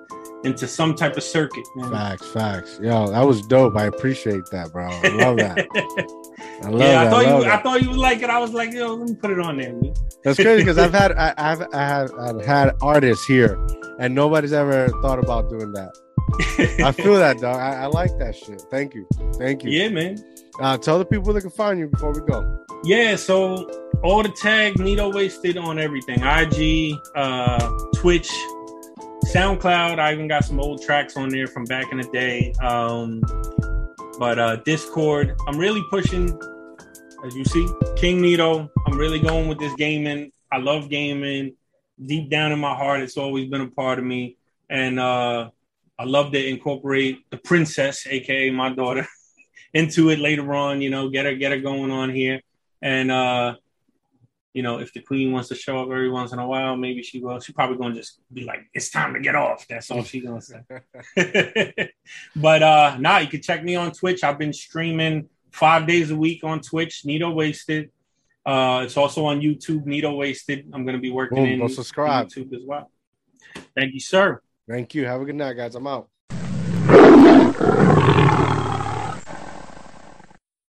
into 0.47 0.67
some 0.67 0.95
type 0.95 1.17
of 1.17 1.23
circuit. 1.23 1.65
Man. 1.75 1.91
Facts, 1.91 2.27
facts. 2.27 2.79
Yo, 2.81 3.07
that 3.11 3.21
was 3.21 3.41
dope. 3.41 3.75
I 3.75 3.85
appreciate 3.85 4.45
that, 4.51 4.71
bro. 4.71 4.87
I 4.87 5.09
love 5.09 5.37
that. 5.37 5.67
I 6.63 6.69
love 6.69 6.81
yeah, 6.81 7.01
I 7.01 7.09
thought 7.09 7.25
I 7.25 7.37
you. 7.37 7.43
That. 7.43 7.59
I 7.59 7.61
thought 7.61 7.81
you 7.81 7.89
would 7.89 7.99
like 7.99 8.21
it. 8.21 8.29
I 8.29 8.39
was 8.39 8.53
like, 8.53 8.73
yo, 8.73 8.95
let 8.95 9.09
me 9.09 9.15
put 9.15 9.31
it 9.31 9.39
on 9.39 9.57
there. 9.57 9.73
Man. 9.73 9.93
That's 10.23 10.37
crazy 10.37 10.63
because 10.63 10.77
I've 10.77 10.93
had 10.93 11.11
I, 11.17 11.33
I've 11.37 11.61
I 11.73 11.85
have 11.85 12.11
I've 12.15 12.45
had 12.45 12.75
artists 12.81 13.25
here, 13.25 13.59
and 13.99 14.15
nobody's 14.15 14.53
ever 14.53 14.87
thought 15.01 15.19
about 15.19 15.49
doing 15.49 15.71
that. 15.73 15.95
I 16.83 16.91
feel 16.91 17.15
that, 17.15 17.39
dog. 17.39 17.55
I, 17.55 17.83
I, 17.83 17.85
like 17.85 18.17
that 18.19 18.35
shit. 18.35 18.61
Thank 18.69 18.93
you, 18.93 19.07
thank 19.35 19.63
you. 19.63 19.71
Yeah, 19.71 19.89
man. 19.89 20.17
Uh, 20.59 20.77
tell 20.77 20.99
the 20.99 21.05
people 21.05 21.31
they 21.31 21.41
can 21.41 21.49
find 21.49 21.79
you 21.79 21.87
before 21.87 22.11
we 22.11 22.19
go. 22.21 22.65
Yeah, 22.83 23.15
so 23.15 23.69
all 24.03 24.23
the 24.23 24.29
tag 24.29 24.77
Nito 24.79 25.11
Wasted 25.11 25.57
on 25.57 25.79
everything: 25.79 26.21
IG, 26.23 26.95
uh, 27.15 27.69
Twitch, 27.95 28.29
SoundCloud. 29.33 29.99
I 29.99 30.13
even 30.13 30.27
got 30.27 30.45
some 30.45 30.59
old 30.59 30.81
tracks 30.81 31.17
on 31.17 31.29
there 31.29 31.47
from 31.47 31.65
back 31.65 31.91
in 31.91 31.97
the 31.99 32.09
day. 32.11 32.53
Um, 32.61 33.21
but 34.19 34.39
uh, 34.39 34.55
Discord, 34.57 35.35
I'm 35.47 35.57
really 35.57 35.83
pushing 35.89 36.37
as 37.25 37.35
you 37.35 37.45
see, 37.45 37.67
King 37.95 38.21
Nito. 38.21 38.69
I'm 38.85 38.97
really 38.97 39.19
going 39.19 39.47
with 39.47 39.59
this 39.59 39.73
gaming. 39.75 40.31
I 40.51 40.57
love 40.57 40.89
gaming. 40.89 41.55
Deep 42.03 42.29
down 42.29 42.51
in 42.51 42.59
my 42.59 42.75
heart, 42.75 43.01
it's 43.01 43.17
always 43.17 43.49
been 43.49 43.61
a 43.61 43.71
part 43.71 43.97
of 43.97 44.05
me. 44.05 44.37
And 44.69 44.99
uh, 44.99 45.49
I 45.97 46.03
love 46.03 46.31
to 46.33 46.47
incorporate 46.47 47.29
the 47.31 47.37
princess, 47.37 48.05
aka 48.07 48.51
my 48.51 48.69
daughter, 48.73 49.07
into 49.73 50.09
it 50.09 50.19
later 50.19 50.53
on, 50.53 50.81
you 50.81 50.89
know, 50.89 51.09
get 51.09 51.25
her 51.25 51.35
get 51.35 51.51
her 51.51 51.59
going 51.59 51.91
on 51.91 52.13
here. 52.13 52.41
And 52.81 53.11
uh, 53.11 53.55
you 54.57 54.63
know, 54.63 54.79
if 54.79 54.91
the 54.91 55.01
queen 55.01 55.31
wants 55.31 55.49
to 55.49 55.55
show 55.55 55.79
up 55.83 55.85
every 55.85 56.09
once 56.09 56.31
in 56.31 56.39
a 56.39 56.47
while, 56.47 56.75
maybe 56.75 57.03
she 57.03 57.19
will. 57.19 57.39
She 57.39 57.53
probably 57.53 57.77
gonna 57.77 57.93
just 57.93 58.19
be 58.33 58.43
like, 58.43 58.61
"It's 58.73 58.89
time 58.89 59.13
to 59.13 59.19
get 59.19 59.35
off." 59.35 59.67
That's 59.67 59.91
all 59.91 60.01
she's 60.01 60.23
gonna 60.23 60.41
say. 60.41 60.61
but 62.35 62.63
uh, 62.63 62.97
now 62.99 63.11
nah, 63.11 63.17
you 63.19 63.27
can 63.27 63.43
check 63.43 63.63
me 63.63 63.75
on 63.75 63.91
Twitch. 63.91 64.23
I've 64.23 64.39
been 64.39 64.53
streaming 64.53 65.29
five 65.51 65.85
days 65.85 66.09
a 66.09 66.15
week 66.15 66.43
on 66.43 66.61
Twitch, 66.61 67.05
Nito 67.05 67.29
Wasted. 67.29 67.91
Uh, 68.43 68.81
it's 68.83 68.97
also 68.97 69.25
on 69.25 69.41
YouTube, 69.41 69.85
Nito 69.85 70.15
Wasted. 70.15 70.71
I'm 70.73 70.85
going 70.85 70.95
to 70.95 71.01
be 71.01 71.11
working 71.11 71.37
Boom, 71.37 71.61
in 71.61 71.69
subscribe. 71.69 72.29
YouTube 72.29 72.51
as 72.55 72.63
well. 72.65 72.89
Thank 73.75 73.93
you, 73.93 73.99
sir. 73.99 74.41
Thank 74.67 74.95
you. 74.95 75.05
Have 75.05 75.21
a 75.21 75.25
good 75.25 75.35
night, 75.35 75.53
guys. 75.53 75.75
I'm 75.75 75.85
out. 75.85 76.09